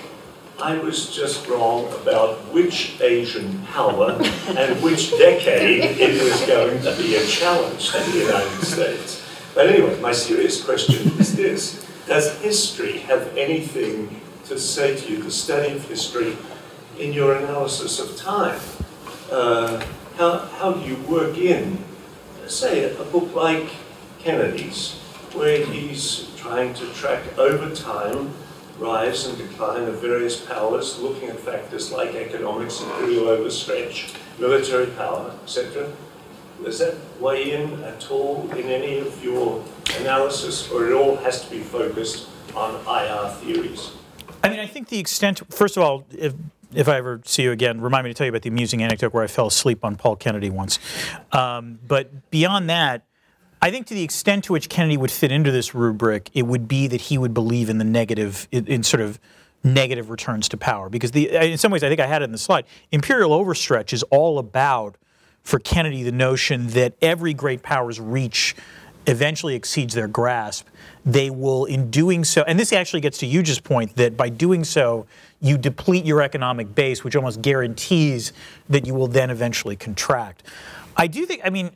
I 0.60 0.78
was 0.78 1.12
just 1.12 1.48
wrong 1.48 1.92
about 1.94 2.36
which 2.54 3.00
Asian 3.00 3.62
power 3.66 4.12
and 4.46 4.80
which 4.80 5.10
decade 5.10 5.98
it 5.98 6.22
was 6.22 6.40
going 6.46 6.80
to 6.82 6.96
be 6.96 7.16
a 7.16 7.26
challenge 7.26 7.90
to 7.90 7.98
the 7.98 8.18
United 8.18 8.64
States. 8.64 9.21
But 9.54 9.68
anyway, 9.68 10.00
my 10.00 10.12
serious 10.12 10.64
question 10.64 11.12
is 11.18 11.36
this. 11.36 11.86
Does 12.06 12.40
history 12.40 12.98
have 13.00 13.36
anything 13.36 14.20
to 14.46 14.58
say 14.58 14.96
to 14.96 15.10
you, 15.10 15.22
the 15.22 15.30
study 15.30 15.72
of 15.72 15.86
history, 15.88 16.36
in 16.98 17.12
your 17.12 17.36
analysis 17.36 17.98
of 18.00 18.16
time? 18.16 18.60
Uh, 19.30 19.84
how, 20.16 20.38
how 20.38 20.72
do 20.72 20.88
you 20.88 20.96
work 21.02 21.36
in, 21.38 21.82
say, 22.46 22.94
a 22.94 23.04
book 23.04 23.34
like 23.34 23.68
Kennedy's, 24.18 24.98
where 25.32 25.64
he's 25.64 26.30
trying 26.36 26.74
to 26.74 26.86
track 26.94 27.22
over 27.38 27.74
time 27.74 28.34
rise 28.78 29.26
and 29.26 29.38
decline 29.38 29.84
of 29.84 30.00
various 30.00 30.40
powers, 30.40 30.98
looking 30.98 31.28
at 31.28 31.38
factors 31.38 31.92
like 31.92 32.14
economics, 32.14 32.80
imperial 32.80 33.26
overstretch, 33.26 34.14
military 34.38 34.86
power, 34.86 35.32
etc. 35.44 35.90
Does 36.64 36.78
that 36.78 36.94
weigh 37.20 37.52
in 37.52 37.82
at 37.82 38.10
all 38.10 38.48
in 38.52 38.66
any 38.68 38.98
of 38.98 39.22
your 39.22 39.64
analysis, 39.98 40.70
or 40.70 40.86
it 40.86 40.92
all 40.92 41.16
has 41.16 41.44
to 41.44 41.50
be 41.50 41.60
focused 41.60 42.28
on 42.54 42.74
IR 42.86 43.30
theories? 43.36 43.92
I 44.44 44.48
mean, 44.48 44.60
I 44.60 44.66
think 44.66 44.88
the 44.88 44.98
extent, 44.98 45.42
first 45.52 45.76
of 45.76 45.82
all, 45.82 46.04
if, 46.10 46.34
if 46.74 46.88
I 46.88 46.96
ever 46.96 47.20
see 47.24 47.42
you 47.44 47.52
again, 47.52 47.80
remind 47.80 48.04
me 48.04 48.10
to 48.10 48.14
tell 48.14 48.24
you 48.24 48.30
about 48.30 48.42
the 48.42 48.48
amusing 48.48 48.82
anecdote 48.82 49.12
where 49.12 49.22
I 49.22 49.26
fell 49.26 49.46
asleep 49.46 49.84
on 49.84 49.96
Paul 49.96 50.16
Kennedy 50.16 50.50
once. 50.50 50.78
Um, 51.30 51.78
but 51.86 52.30
beyond 52.30 52.70
that, 52.70 53.04
I 53.60 53.70
think 53.70 53.86
to 53.88 53.94
the 53.94 54.02
extent 54.02 54.44
to 54.44 54.52
which 54.52 54.68
Kennedy 54.68 54.96
would 54.96 55.12
fit 55.12 55.30
into 55.30 55.52
this 55.52 55.74
rubric, 55.74 56.30
it 56.34 56.42
would 56.42 56.66
be 56.66 56.88
that 56.88 57.02
he 57.02 57.18
would 57.18 57.32
believe 57.32 57.70
in 57.70 57.78
the 57.78 57.84
negative, 57.84 58.48
in, 58.50 58.66
in 58.66 58.82
sort 58.82 59.00
of 59.00 59.20
negative 59.62 60.10
returns 60.10 60.48
to 60.48 60.56
power. 60.56 60.88
Because 60.88 61.12
the, 61.12 61.30
in 61.30 61.58
some 61.58 61.70
ways, 61.70 61.84
I 61.84 61.88
think 61.88 62.00
I 62.00 62.06
had 62.06 62.22
it 62.22 62.26
in 62.26 62.32
the 62.32 62.38
slide, 62.38 62.64
imperial 62.90 63.30
overstretch 63.30 63.92
is 63.92 64.02
all 64.04 64.40
about, 64.40 64.96
for 65.42 65.58
Kennedy, 65.58 66.02
the 66.02 66.12
notion 66.12 66.68
that 66.68 66.94
every 67.02 67.34
great 67.34 67.62
power's 67.62 68.00
reach 68.00 68.54
eventually 69.06 69.54
exceeds 69.54 69.94
their 69.94 70.08
grasp. 70.08 70.66
They 71.04 71.30
will, 71.30 71.64
in 71.64 71.90
doing 71.90 72.24
so, 72.24 72.42
and 72.42 72.58
this 72.58 72.72
actually 72.72 73.00
gets 73.00 73.18
to 73.18 73.26
Huge's 73.26 73.58
point 73.58 73.96
that 73.96 74.16
by 74.16 74.28
doing 74.28 74.62
so, 74.62 75.06
you 75.40 75.58
deplete 75.58 76.04
your 76.04 76.22
economic 76.22 76.72
base, 76.74 77.02
which 77.02 77.16
almost 77.16 77.42
guarantees 77.42 78.32
that 78.68 78.86
you 78.86 78.94
will 78.94 79.08
then 79.08 79.30
eventually 79.30 79.74
contract. 79.74 80.44
I 80.96 81.08
do 81.08 81.26
think, 81.26 81.40
I 81.44 81.50
mean, 81.50 81.72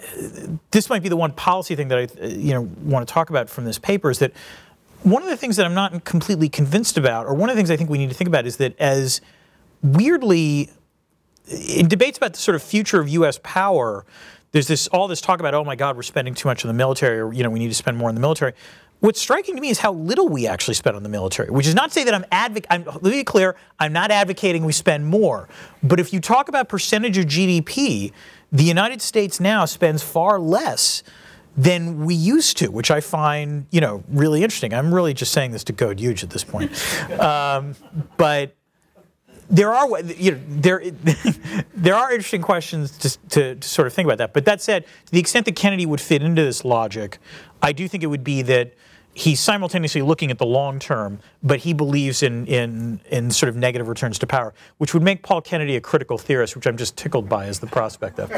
this 0.71 0.89
might 0.89 1.03
be 1.03 1.09
the 1.09 1.17
one 1.17 1.33
policy 1.33 1.75
thing 1.75 1.89
that 1.89 1.99
I, 1.99 2.25
you 2.27 2.55
know, 2.55 2.63
want 2.83 3.09
to 3.09 3.13
talk 3.13 3.31
about 3.31 3.51
from 3.51 3.65
this 3.65 3.79
paper 3.79 4.11
is 4.11 4.21
that 4.21 4.33
one 5.03 5.23
of 5.23 5.29
the 5.29 5.37
things 5.37 5.57
that 5.57 5.67
I'm 5.67 5.75
not 5.75 6.05
completely 6.05 6.49
convinced 6.49 6.97
about, 6.97 7.27
or 7.27 7.35
one 7.35 7.51
of 7.51 7.57
the 7.57 7.59
things 7.59 7.71
I 7.71 7.77
think 7.77 7.91
we 7.91 7.99
need 7.99 8.11
to 8.11 8.15
think 8.15 8.29
about, 8.29 8.47
is 8.47 8.59
that 8.59 8.79
as 8.79 9.21
weirdly, 9.83 10.71
in 11.49 11.89
debates 11.89 12.19
about 12.19 12.33
the 12.33 12.39
sort 12.39 12.55
of 12.55 12.63
future 12.63 13.01
of 13.01 13.09
U.S. 13.09 13.39
power, 13.43 14.05
there's 14.53 14.69
this 14.69 14.89
all 14.89 15.09
this 15.09 15.21
talk 15.21 15.41
about, 15.41 15.55
oh 15.55 15.65
my 15.65 15.77
God, 15.77 15.97
we're 15.97 16.03
spending 16.03 16.35
too 16.35 16.49
much 16.49 16.65
on 16.65 16.69
the 16.69 16.75
military, 16.75 17.19
or 17.19 17.33
you 17.33 17.43
know, 17.43 17.51
we 17.51 17.59
need 17.59 17.69
to 17.69 17.75
spend 17.75 17.97
more 17.97 18.09
on 18.09 18.15
the 18.15 18.21
military. 18.21 18.53
What's 19.01 19.21
striking 19.21 19.55
to 19.57 19.61
me 19.61 19.69
is 19.69 19.79
how 19.79 19.93
little 19.93 20.29
we 20.29 20.47
actually 20.47 20.75
spend 20.75 20.97
on 20.97 21.03
the 21.03 21.11
military, 21.11 21.51
which 21.51 21.67
is 21.67 21.75
not 21.75 21.91
to 21.91 21.93
say 21.93 22.05
that 22.05 22.15
I'm 22.15 22.25
advocating, 22.33 22.87
let 22.87 23.03
me 23.03 23.11
be 23.11 23.25
clear, 23.25 23.55
I'm 23.79 23.93
not 23.93 24.11
advocating 24.11 24.65
we 24.65 24.73
spend 24.73 25.07
more. 25.07 25.49
But 25.83 26.01
if 26.01 26.15
you 26.15 26.21
talk 26.21 26.49
about 26.49 26.71
percentage 26.71 27.19
of 27.19 27.27
GDP, 27.27 28.13
the 28.51 28.65
United 28.65 29.03
States 29.03 29.39
now 29.39 29.67
spends 29.67 30.03
far 30.03 30.41
less 30.41 31.03
than 31.59 32.05
we 32.05 32.15
used 32.15 32.57
to, 32.59 32.69
which 32.69 32.91
I 32.91 33.01
find, 33.01 33.67
you 33.71 33.81
know, 33.81 34.03
really 34.09 34.43
interesting. 34.43 34.73
I'm 34.73 34.95
really 34.95 35.13
just 35.13 35.33
saying 35.33 35.51
this 35.51 35.65
to 35.65 35.73
code 35.75 36.01
huge 36.01 36.23
at 36.23 36.31
this 36.31 36.45
point. 36.45 36.73
Um, 37.21 37.75
but 38.17 38.57
there 39.49 39.75
are, 39.75 40.01
you 40.03 40.33
know, 40.33 40.41
there, 40.49 40.83
there 41.75 41.95
are 41.95 42.11
interesting 42.11 42.43
questions 42.43 42.97
to, 42.99 43.19
to, 43.29 43.55
to 43.57 43.69
sort 43.69 43.87
of 43.87 43.93
think 43.93 44.07
about 44.07 44.19
that. 44.19 44.33
But 44.33 44.45
that 44.45 44.61
said, 44.61 44.85
to 44.85 45.13
the 45.13 45.21
extent 45.21 45.47
that 45.47 45.57
Kennedy 45.57 45.87
would 45.87 46.01
fit 46.01 46.23
into 46.23 46.43
this 46.43 46.65
logic, 46.65 47.19
I 47.63 47.73
do 47.73 47.89
think 47.89 48.03
it 48.03 48.09
would 48.09 48.25
be 48.25 48.43
that 48.43 48.75
he's 49.17 49.41
simultaneously 49.41 50.03
looking 50.03 50.31
at 50.31 50.39
the 50.39 50.47
long 50.47 50.79
term, 50.79 51.19
but 51.43 51.61
he 51.61 51.73
believes 51.73 52.23
in, 52.23 52.47
in, 52.47 53.01
in 53.11 53.31
sort 53.31 53.49
of 53.49 53.57
negative 53.57 53.89
returns 53.89 54.19
to 54.19 54.27
power, 54.27 54.53
which 54.77 54.93
would 54.93 55.03
make 55.03 55.23
Paul 55.23 55.41
Kennedy 55.41 55.75
a 55.77 55.81
critical 55.81 56.19
theorist, 56.19 56.55
which 56.55 56.67
I'm 56.67 56.77
just 56.77 56.97
tickled 56.97 57.29
by 57.29 57.47
as 57.47 57.59
the 57.59 57.67
prospect 57.67 58.21
of. 58.21 58.31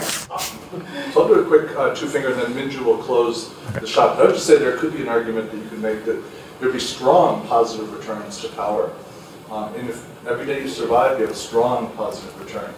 So 1.12 1.22
I'll 1.22 1.28
do 1.28 1.40
a 1.40 1.44
quick 1.44 1.76
uh, 1.76 1.94
two 1.94 2.06
finger, 2.06 2.32
and 2.32 2.40
then 2.40 2.52
Minju 2.52 2.84
will 2.84 2.98
close 2.98 3.52
the 3.72 3.86
shop. 3.86 4.18
I 4.18 4.24
would 4.24 4.34
just 4.34 4.46
say 4.46 4.58
there 4.58 4.76
could 4.76 4.92
be 4.92 5.02
an 5.02 5.08
argument 5.08 5.50
that 5.50 5.56
you 5.56 5.68
can 5.68 5.82
make 5.82 6.04
that 6.04 6.22
there'd 6.60 6.72
be 6.72 6.78
strong 6.78 7.46
positive 7.48 7.92
returns 7.92 8.40
to 8.42 8.48
power. 8.50 8.92
Um, 9.50 9.74
and 9.74 9.88
if 9.88 10.17
every 10.28 10.44
day 10.44 10.60
you 10.60 10.68
survive, 10.68 11.18
you 11.18 11.24
have 11.24 11.34
a 11.34 11.38
strong 11.38 11.90
positive 11.92 12.38
return. 12.38 12.72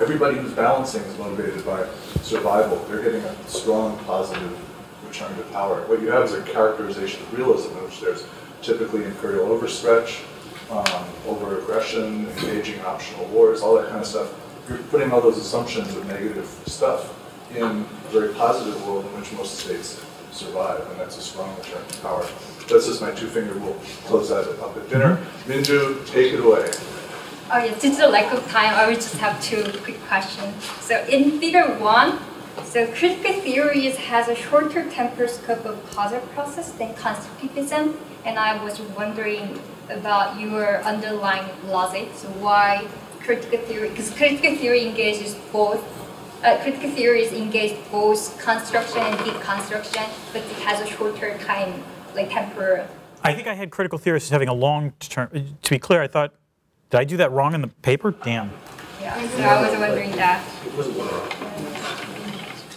Everybody 0.00 0.36
who's 0.36 0.52
balancing 0.52 1.02
is 1.02 1.16
motivated 1.18 1.64
by 1.64 1.86
survival. 2.20 2.76
They're 2.88 3.02
getting 3.02 3.22
a 3.22 3.48
strong 3.48 3.96
positive 4.04 4.58
return 5.06 5.34
to 5.36 5.42
power. 5.44 5.80
What 5.86 6.02
you 6.02 6.10
have 6.10 6.24
is 6.24 6.34
a 6.34 6.42
characterization 6.42 7.22
of 7.22 7.38
realism 7.38 7.70
in 7.78 7.84
which 7.84 8.00
there's 8.00 8.26
typically 8.60 9.04
imperial 9.04 9.46
overstretch, 9.46 10.24
um, 10.70 11.06
over-aggression, 11.26 12.28
engaging 12.28 12.78
in 12.78 12.84
optional 12.84 13.24
wars, 13.28 13.62
all 13.62 13.76
that 13.76 13.88
kind 13.88 14.00
of 14.00 14.06
stuff. 14.06 14.34
You're 14.68 14.78
putting 14.78 15.10
all 15.10 15.22
those 15.22 15.38
assumptions 15.38 15.94
of 15.96 16.06
negative 16.06 16.48
stuff 16.66 17.14
in 17.54 17.62
a 17.62 18.08
very 18.10 18.34
positive 18.34 18.86
world 18.86 19.06
in 19.06 19.20
which 19.20 19.32
most 19.32 19.58
states 19.58 20.04
survive, 20.32 20.86
and 20.90 21.00
that's 21.00 21.16
a 21.16 21.22
strong 21.22 21.56
return 21.56 21.86
to 21.86 21.98
power. 22.00 22.26
That's 22.68 22.86
just 22.86 23.00
my 23.00 23.10
two-finger 23.10 23.54
rule. 23.54 23.76
Close 24.06 24.30
that 24.30 24.48
up 24.62 24.76
at 24.76 24.88
dinner. 24.88 25.18
Minju, 25.46 26.06
take 26.06 26.32
it 26.32 26.40
away. 26.40 26.70
Oh 27.52 27.58
yeah, 27.58 27.74
due 27.78 27.90
to 27.90 27.96
the 27.96 28.08
lack 28.08 28.32
of 28.32 28.46
time, 28.48 28.72
I 28.74 28.86
will 28.86 28.94
just 28.94 29.16
have 29.16 29.40
two 29.42 29.62
quick 29.82 30.00
questions. 30.08 30.64
So 30.80 31.04
in 31.04 31.38
figure 31.38 31.66
one, 31.78 32.18
so 32.64 32.86
critical 32.86 33.34
theories 33.42 33.96
has 33.96 34.28
a 34.28 34.34
shorter 34.34 34.88
temporal 34.90 35.28
scope 35.28 35.64
of 35.66 35.78
causal 35.90 36.20
process 36.34 36.72
than 36.72 36.94
constructivism, 36.94 37.96
and 38.24 38.38
I 38.38 38.62
was 38.64 38.80
wondering 38.96 39.60
about 39.90 40.40
your 40.40 40.82
underlying 40.84 41.48
logic. 41.66 42.08
So 42.14 42.28
why 42.40 42.86
critical 43.20 43.58
theory? 43.58 43.90
Because 43.90 44.10
critical 44.10 44.56
theory 44.56 44.86
engages 44.86 45.34
both. 45.52 45.82
Uh, 46.42 46.58
critical 46.62 46.90
theories 46.90 47.32
engage 47.32 47.76
both 47.90 48.38
construction 48.42 48.98
and 48.98 49.16
deconstruction, 49.18 50.08
but 50.32 50.42
it 50.42 50.58
has 50.64 50.80
a 50.80 50.86
shorter 50.86 51.38
time, 51.38 51.82
like. 52.14 52.30
I 53.22 53.32
think 53.32 53.48
I 53.48 53.54
had 53.54 53.70
critical 53.70 53.98
theorists 53.98 54.28
having 54.30 54.48
a 54.48 54.54
long 54.54 54.92
term. 55.00 55.30
To 55.62 55.70
be 55.70 55.78
clear, 55.78 56.02
I 56.02 56.06
thought, 56.08 56.34
did 56.90 56.98
I 57.00 57.04
do 57.04 57.16
that 57.16 57.32
wrong 57.32 57.54
in 57.54 57.60
the 57.62 57.68
paper? 57.68 58.10
Damn. 58.10 58.50
Yeah, 59.00 59.14
so 59.28 59.42
I 59.42 59.70
was 59.70 59.78
wondering 59.78 60.10
that. 60.12 60.44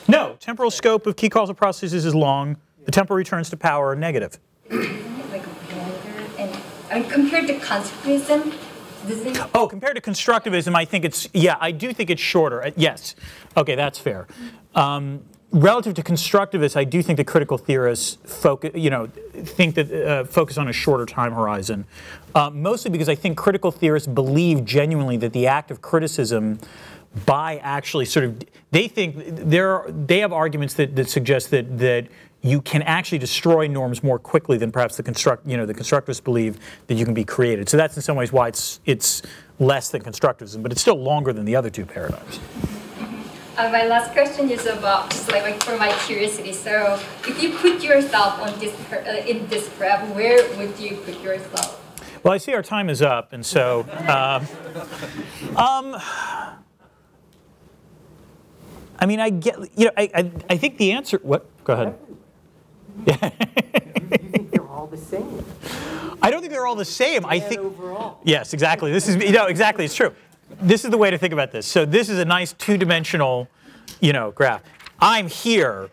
No, 0.09 0.37
temporal 0.39 0.71
scope 0.71 1.05
of 1.05 1.15
key 1.15 1.29
causal 1.29 1.53
processes 1.55 2.05
is 2.05 2.15
long. 2.15 2.57
The 2.85 2.91
temporal 2.91 3.17
returns 3.17 3.49
to 3.49 3.57
power 3.57 3.89
are 3.89 3.95
negative. 3.95 4.39
like 4.69 5.43
and 6.37 6.57
I 6.89 6.99
mean 6.99 7.09
compared 7.09 7.47
to 7.47 7.53
constructivism, 7.59 8.53
Oh, 9.53 9.67
compared 9.67 9.95
to 9.95 10.01
constructivism, 10.01 10.75
I 10.75 10.83
think 10.83 11.05
it's, 11.05 11.29
yeah, 11.33 11.55
I 11.61 11.71
do 11.71 11.93
think 11.93 12.09
it's 12.09 12.21
shorter. 12.21 12.63
Uh, 12.63 12.71
Yes. 12.75 13.15
Okay, 13.55 13.75
that's 13.75 13.99
fair. 13.99 14.27
Um, 14.75 15.23
relative 15.51 15.93
to 15.95 16.03
constructivists, 16.03 16.75
I 16.75 16.83
do 16.83 17.01
think 17.01 17.17
the 17.17 17.23
critical 17.23 17.57
theorists 17.57 18.17
focus, 18.25 18.71
you 18.75 18.89
know, 18.89 19.07
think 19.33 19.75
that 19.75 19.91
uh, 19.91 20.23
focus 20.25 20.57
on 20.57 20.67
a 20.67 20.73
shorter 20.73 21.05
time 21.05 21.31
horizon. 21.31 21.85
Uh, 22.35 22.49
mostly 22.49 22.91
because 22.91 23.09
I 23.09 23.15
think 23.15 23.37
critical 23.37 23.71
theorists 23.71 24.07
believe 24.07 24.65
genuinely 24.65 25.17
that 25.17 25.33
the 25.33 25.47
act 25.47 25.71
of 25.71 25.81
criticism 25.81 26.59
by 27.25 27.57
actually 27.57 28.05
sort 28.05 28.25
of 28.25 28.43
they 28.71 28.87
think 28.87 29.15
there 29.27 29.71
are, 29.73 29.91
they 29.91 30.19
have 30.19 30.33
arguments 30.33 30.73
that, 30.75 30.95
that 30.95 31.09
suggest 31.09 31.49
that 31.51 31.77
that 31.79 32.07
you 32.41 32.61
can 32.61 32.83
actually 32.83 33.17
destroy 33.17 33.67
norms 33.67 34.03
more 34.03 34.19
quickly 34.19 34.57
than 34.57 34.71
perhaps 34.71 34.97
the 34.97 35.03
construct 35.03 35.47
you 35.47 35.57
know 35.57 35.65
the 35.65 35.73
constructivists 35.73 36.23
believe 36.23 36.59
that 36.87 36.95
you 36.95 37.05
can 37.05 37.13
be 37.13 37.23
created. 37.23 37.69
So 37.69 37.77
that's 37.77 37.95
in 37.95 38.01
some 38.03 38.17
ways 38.17 38.31
why 38.31 38.49
it's 38.49 38.79
it's 38.85 39.21
less 39.59 39.89
than 39.89 40.03
constructivism, 40.03 40.61
but 40.61 40.71
it's 40.71 40.81
still 40.81 41.01
longer 41.01 41.33
than 41.33 41.45
the 41.45 41.55
other 41.55 41.69
two 41.69 41.85
paradigms. 41.85 42.39
Uh, 43.57 43.69
my 43.71 43.85
last 43.87 44.11
question 44.11 44.51
is 44.51 44.67
about 44.67 45.09
just 45.09 45.31
like, 45.31 45.41
like 45.41 45.63
for 45.63 45.75
my 45.77 45.91
curiosity. 46.05 46.53
So, 46.53 46.99
if 47.27 47.41
you 47.41 47.57
put 47.57 47.81
yourself 47.83 48.39
on 48.39 48.57
this 48.59 48.75
per- 48.87 49.01
uh, 49.01 49.25
in 49.25 49.47
this 49.47 49.67
graph, 49.77 50.07
where 50.13 50.47
would 50.57 50.77
you 50.77 50.97
put 50.97 51.19
yourself? 51.21 51.81
Well, 52.23 52.33
I 52.33 52.37
see 52.37 52.53
our 52.53 52.61
time 52.61 52.87
is 52.87 53.01
up, 53.01 53.33
and 53.33 53.43
so 53.43 53.81
um, 54.07 54.45
um, 55.57 55.95
I 58.99 59.05
mean, 59.07 59.19
I 59.19 59.31
get 59.31 59.57
you 59.75 59.85
know 59.85 59.91
I, 59.97 60.09
I 60.13 60.31
I 60.51 60.57
think 60.57 60.77
the 60.77 60.91
answer. 60.91 61.19
What? 61.23 61.45
Go 61.63 61.73
ahead. 61.73 61.95
You 63.07 63.13
think 64.29 64.51
they're 64.51 64.67
all 64.67 64.87
the 64.87 64.97
same? 64.97 65.43
I 66.21 66.29
don't 66.29 66.41
think 66.41 66.51
they're 66.51 66.65
all 66.67 66.75
the 66.75 66.85
same. 66.85 67.25
I 67.25 67.39
think 67.39 67.61
overall. 67.61 68.19
Yes, 68.23 68.53
exactly. 68.53 68.91
This 68.91 69.07
is 69.07 69.15
you 69.15 69.31
know 69.31 69.47
exactly. 69.47 69.85
It's 69.85 69.95
true. 69.95 70.13
This 70.59 70.83
is 70.83 70.91
the 70.91 70.97
way 70.97 71.11
to 71.11 71.17
think 71.17 71.33
about 71.33 71.51
this. 71.51 71.67
So 71.67 71.85
this 71.85 72.09
is 72.09 72.17
a 72.19 72.25
nice 72.25 72.53
two-dimensional, 72.53 73.47
you 73.99 74.13
know, 74.13 74.31
graph. 74.31 74.63
I'm 74.99 75.27
here 75.27 75.89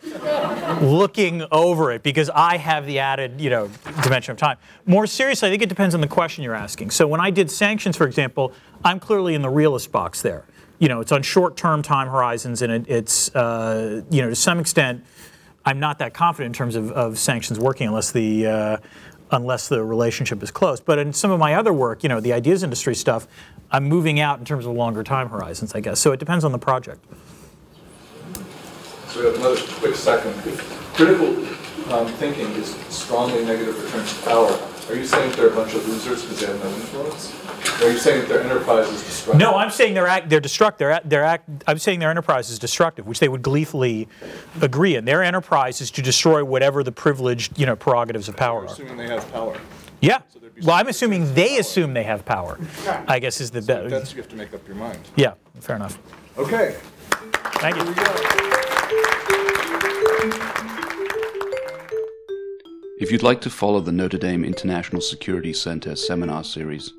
looking 0.81 1.45
over 1.53 1.93
it 1.93 2.03
because 2.03 2.31
I 2.31 2.57
have 2.57 2.86
the 2.86 2.99
added, 3.01 3.39
you 3.39 3.51
know, 3.51 3.69
dimension 4.03 4.32
of 4.32 4.39
time. 4.39 4.57
More 4.86 5.07
seriously, 5.07 5.49
I 5.49 5.51
think 5.51 5.62
it 5.62 5.69
depends 5.69 5.95
on 5.95 6.01
the 6.01 6.09
question 6.09 6.43
you're 6.43 6.55
asking. 6.55 6.91
So 6.91 7.07
when 7.07 7.20
I 7.20 7.31
did 7.31 7.51
sanctions, 7.51 7.99
for 7.99 8.07
example, 8.07 8.55
I'm 8.82 8.99
clearly 8.99 9.35
in 9.35 9.43
the 9.43 9.51
realist 9.51 9.93
box 9.93 10.23
there. 10.23 10.45
You 10.78 10.89
know, 10.89 11.01
it's 11.01 11.12
on 11.12 11.23
short-term 11.23 11.82
time 11.82 12.09
horizons, 12.09 12.62
and 12.62 12.73
it, 12.73 12.86
it's, 12.89 13.35
uh, 13.36 14.03
you 14.11 14.23
know, 14.23 14.31
to 14.31 14.36
some 14.36 14.59
extent, 14.59 15.05
I'm 15.66 15.78
not 15.78 15.99
that 15.99 16.15
confident 16.15 16.55
in 16.55 16.59
terms 16.59 16.74
of, 16.74 16.91
of 16.93 17.19
sanctions 17.19 17.59
working 17.59 17.89
unless 17.89 18.12
the 18.12 18.47
uh, 18.47 18.77
unless 19.31 19.69
the 19.69 19.82
relationship 19.82 20.43
is 20.43 20.51
close. 20.51 20.81
But 20.81 20.99
in 20.99 21.12
some 21.12 21.31
of 21.31 21.39
my 21.39 21.55
other 21.55 21.73
work, 21.73 22.03
you 22.03 22.09
know, 22.09 22.20
the 22.20 22.32
ideas 22.32 22.62
industry 22.62 22.95
stuff, 22.95 23.27
I'm 23.75 23.89
moving 23.89 24.21
out 24.21 24.39
in 24.39 24.45
terms 24.45 24.67
of 24.67 24.73
longer 24.73 25.03
time 25.03 25.29
horizons, 25.29 25.75
I 25.75 25.81
guess. 25.81 25.99
So 25.99 26.13
it 26.13 26.21
depends 26.21 26.45
on 26.45 26.53
the 26.53 26.59
project. 26.59 27.05
So 29.09 29.19
we 29.19 29.27
have 29.27 29.35
another 29.35 29.61
quick 29.81 29.97
second. 29.97 30.33
Critical 30.95 31.45
um, 31.93 32.07
thinking 32.07 32.47
is 32.53 32.77
strongly 32.89 33.45
negative 33.45 33.83
returns 33.83 34.17
to 34.17 34.25
power. 34.27 34.59
Are 34.89 34.95
you 34.95 35.05
saying 35.05 35.31
that 35.31 35.37
they're 35.37 35.49
a 35.49 35.55
bunch 35.57 35.75
of 35.75 35.89
losers 35.89 36.23
because 36.23 36.39
they 36.39 36.47
have 36.47 36.63
no 36.63 36.71
influence? 36.71 37.35
Or 37.83 37.87
are 37.87 37.91
you 37.91 37.99
saying 37.99 38.21
that 38.21 38.29
their 38.29 38.43
enterprise 38.43 38.87
is 38.87 39.03
destructive? 39.03 39.41
No, 39.41 39.57
I'm 39.57 39.71
saying 39.71 39.95
they're 39.95 40.07
act, 40.07 40.29
they're 40.29 40.39
destructive. 40.39 40.79
They're, 40.79 41.01
they're 41.05 41.25
act, 41.25 41.51
I'm 41.67 41.79
saying 41.79 41.99
their 41.99 42.11
enterprise 42.11 42.51
is 42.51 42.61
destructive, 42.61 43.09
which 43.09 43.19
they 43.19 43.29
would 43.29 43.43
gleefully 43.43 44.07
agree 44.63 44.95
in. 44.95 45.05
Their 45.05 45.25
enterprise 45.25 45.81
is 45.81 45.91
to 45.93 46.03
destroy 46.03 46.45
whatever 46.45 46.85
the 46.85 46.93
privileged, 46.93 47.59
you 47.59 47.67
know, 47.67 47.75
prerogatives 47.75 48.29
of 48.29 48.37
power 48.37 48.61
are. 48.61 48.67
Assuming 48.67 48.99
they 48.99 49.09
have 49.09 49.33
power. 49.33 49.59
Yeah. 50.05 50.21
there'd 50.41 50.65
Well, 50.65 50.77
I'm 50.77 50.89
assuming 50.89 51.35
they 51.35 51.59
assume 51.59 51.95
they 51.95 52.03
have 52.05 52.25
power. 52.25 52.59
I 53.09 53.19
guess 53.19 53.41
is 53.41 53.51
the 53.51 53.61
So 53.63 53.83
bet. 53.83 53.91
that's, 53.91 54.13
you 54.13 54.19
have 54.19 54.29
to 54.31 54.37
make 54.37 54.55
up 54.55 54.67
your 54.67 54.77
mind. 54.77 54.99
Yeah, 55.17 55.35
fair 55.61 55.77
enough. 55.77 55.99
Okay. 56.39 56.77
Thank 57.61 57.77
you. 57.77 57.85
We 57.85 57.95
go. 57.95 58.05
If 62.99 63.11
you'd 63.13 63.23
like 63.23 63.41
to 63.43 63.51
follow 63.51 63.81
the 63.81 63.93
Notre 63.93 64.19
Dame 64.19 64.45
International 64.45 65.01
Security 65.01 65.53
Center 65.53 65.95
seminar 65.97 66.45
series, 66.45 66.93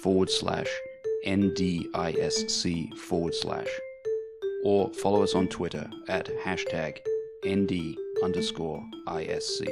forward 0.01 0.29
slash 0.29 0.67
NDISC 1.25 2.97
forward 2.97 3.33
slash, 3.35 3.67
or 4.65 4.91
follow 4.93 5.21
us 5.21 5.35
on 5.35 5.47
Twitter 5.47 5.87
at 6.09 6.27
hashtag 6.43 6.97
ND 7.47 7.95
underscore 8.23 8.83
ISC. 9.07 9.71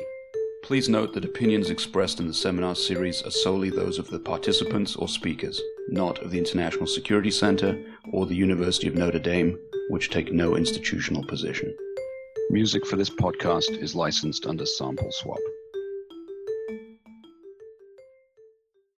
Please 0.61 0.87
note 0.87 1.13
that 1.13 1.25
opinions 1.25 1.71
expressed 1.71 2.19
in 2.19 2.27
the 2.27 2.33
seminar 2.33 2.75
series 2.75 3.23
are 3.23 3.31
solely 3.31 3.71
those 3.71 3.97
of 3.97 4.07
the 4.11 4.19
participants 4.19 4.95
or 4.95 5.07
speakers, 5.07 5.59
not 5.89 6.19
of 6.19 6.29
the 6.29 6.37
International 6.37 6.85
Security 6.85 7.31
Center 7.31 7.83
or 8.11 8.27
the 8.27 8.35
University 8.35 8.87
of 8.87 8.93
Notre 8.93 9.19
Dame, 9.19 9.59
which 9.89 10.11
take 10.11 10.31
no 10.31 10.55
institutional 10.55 11.25
position. 11.25 11.75
Music 12.51 12.85
for 12.85 12.95
this 12.95 13.09
podcast 13.09 13.81
is 13.81 13.95
licensed 13.95 14.45
under 14.45 14.65
Sample 14.65 15.11
Swap. 15.11 15.39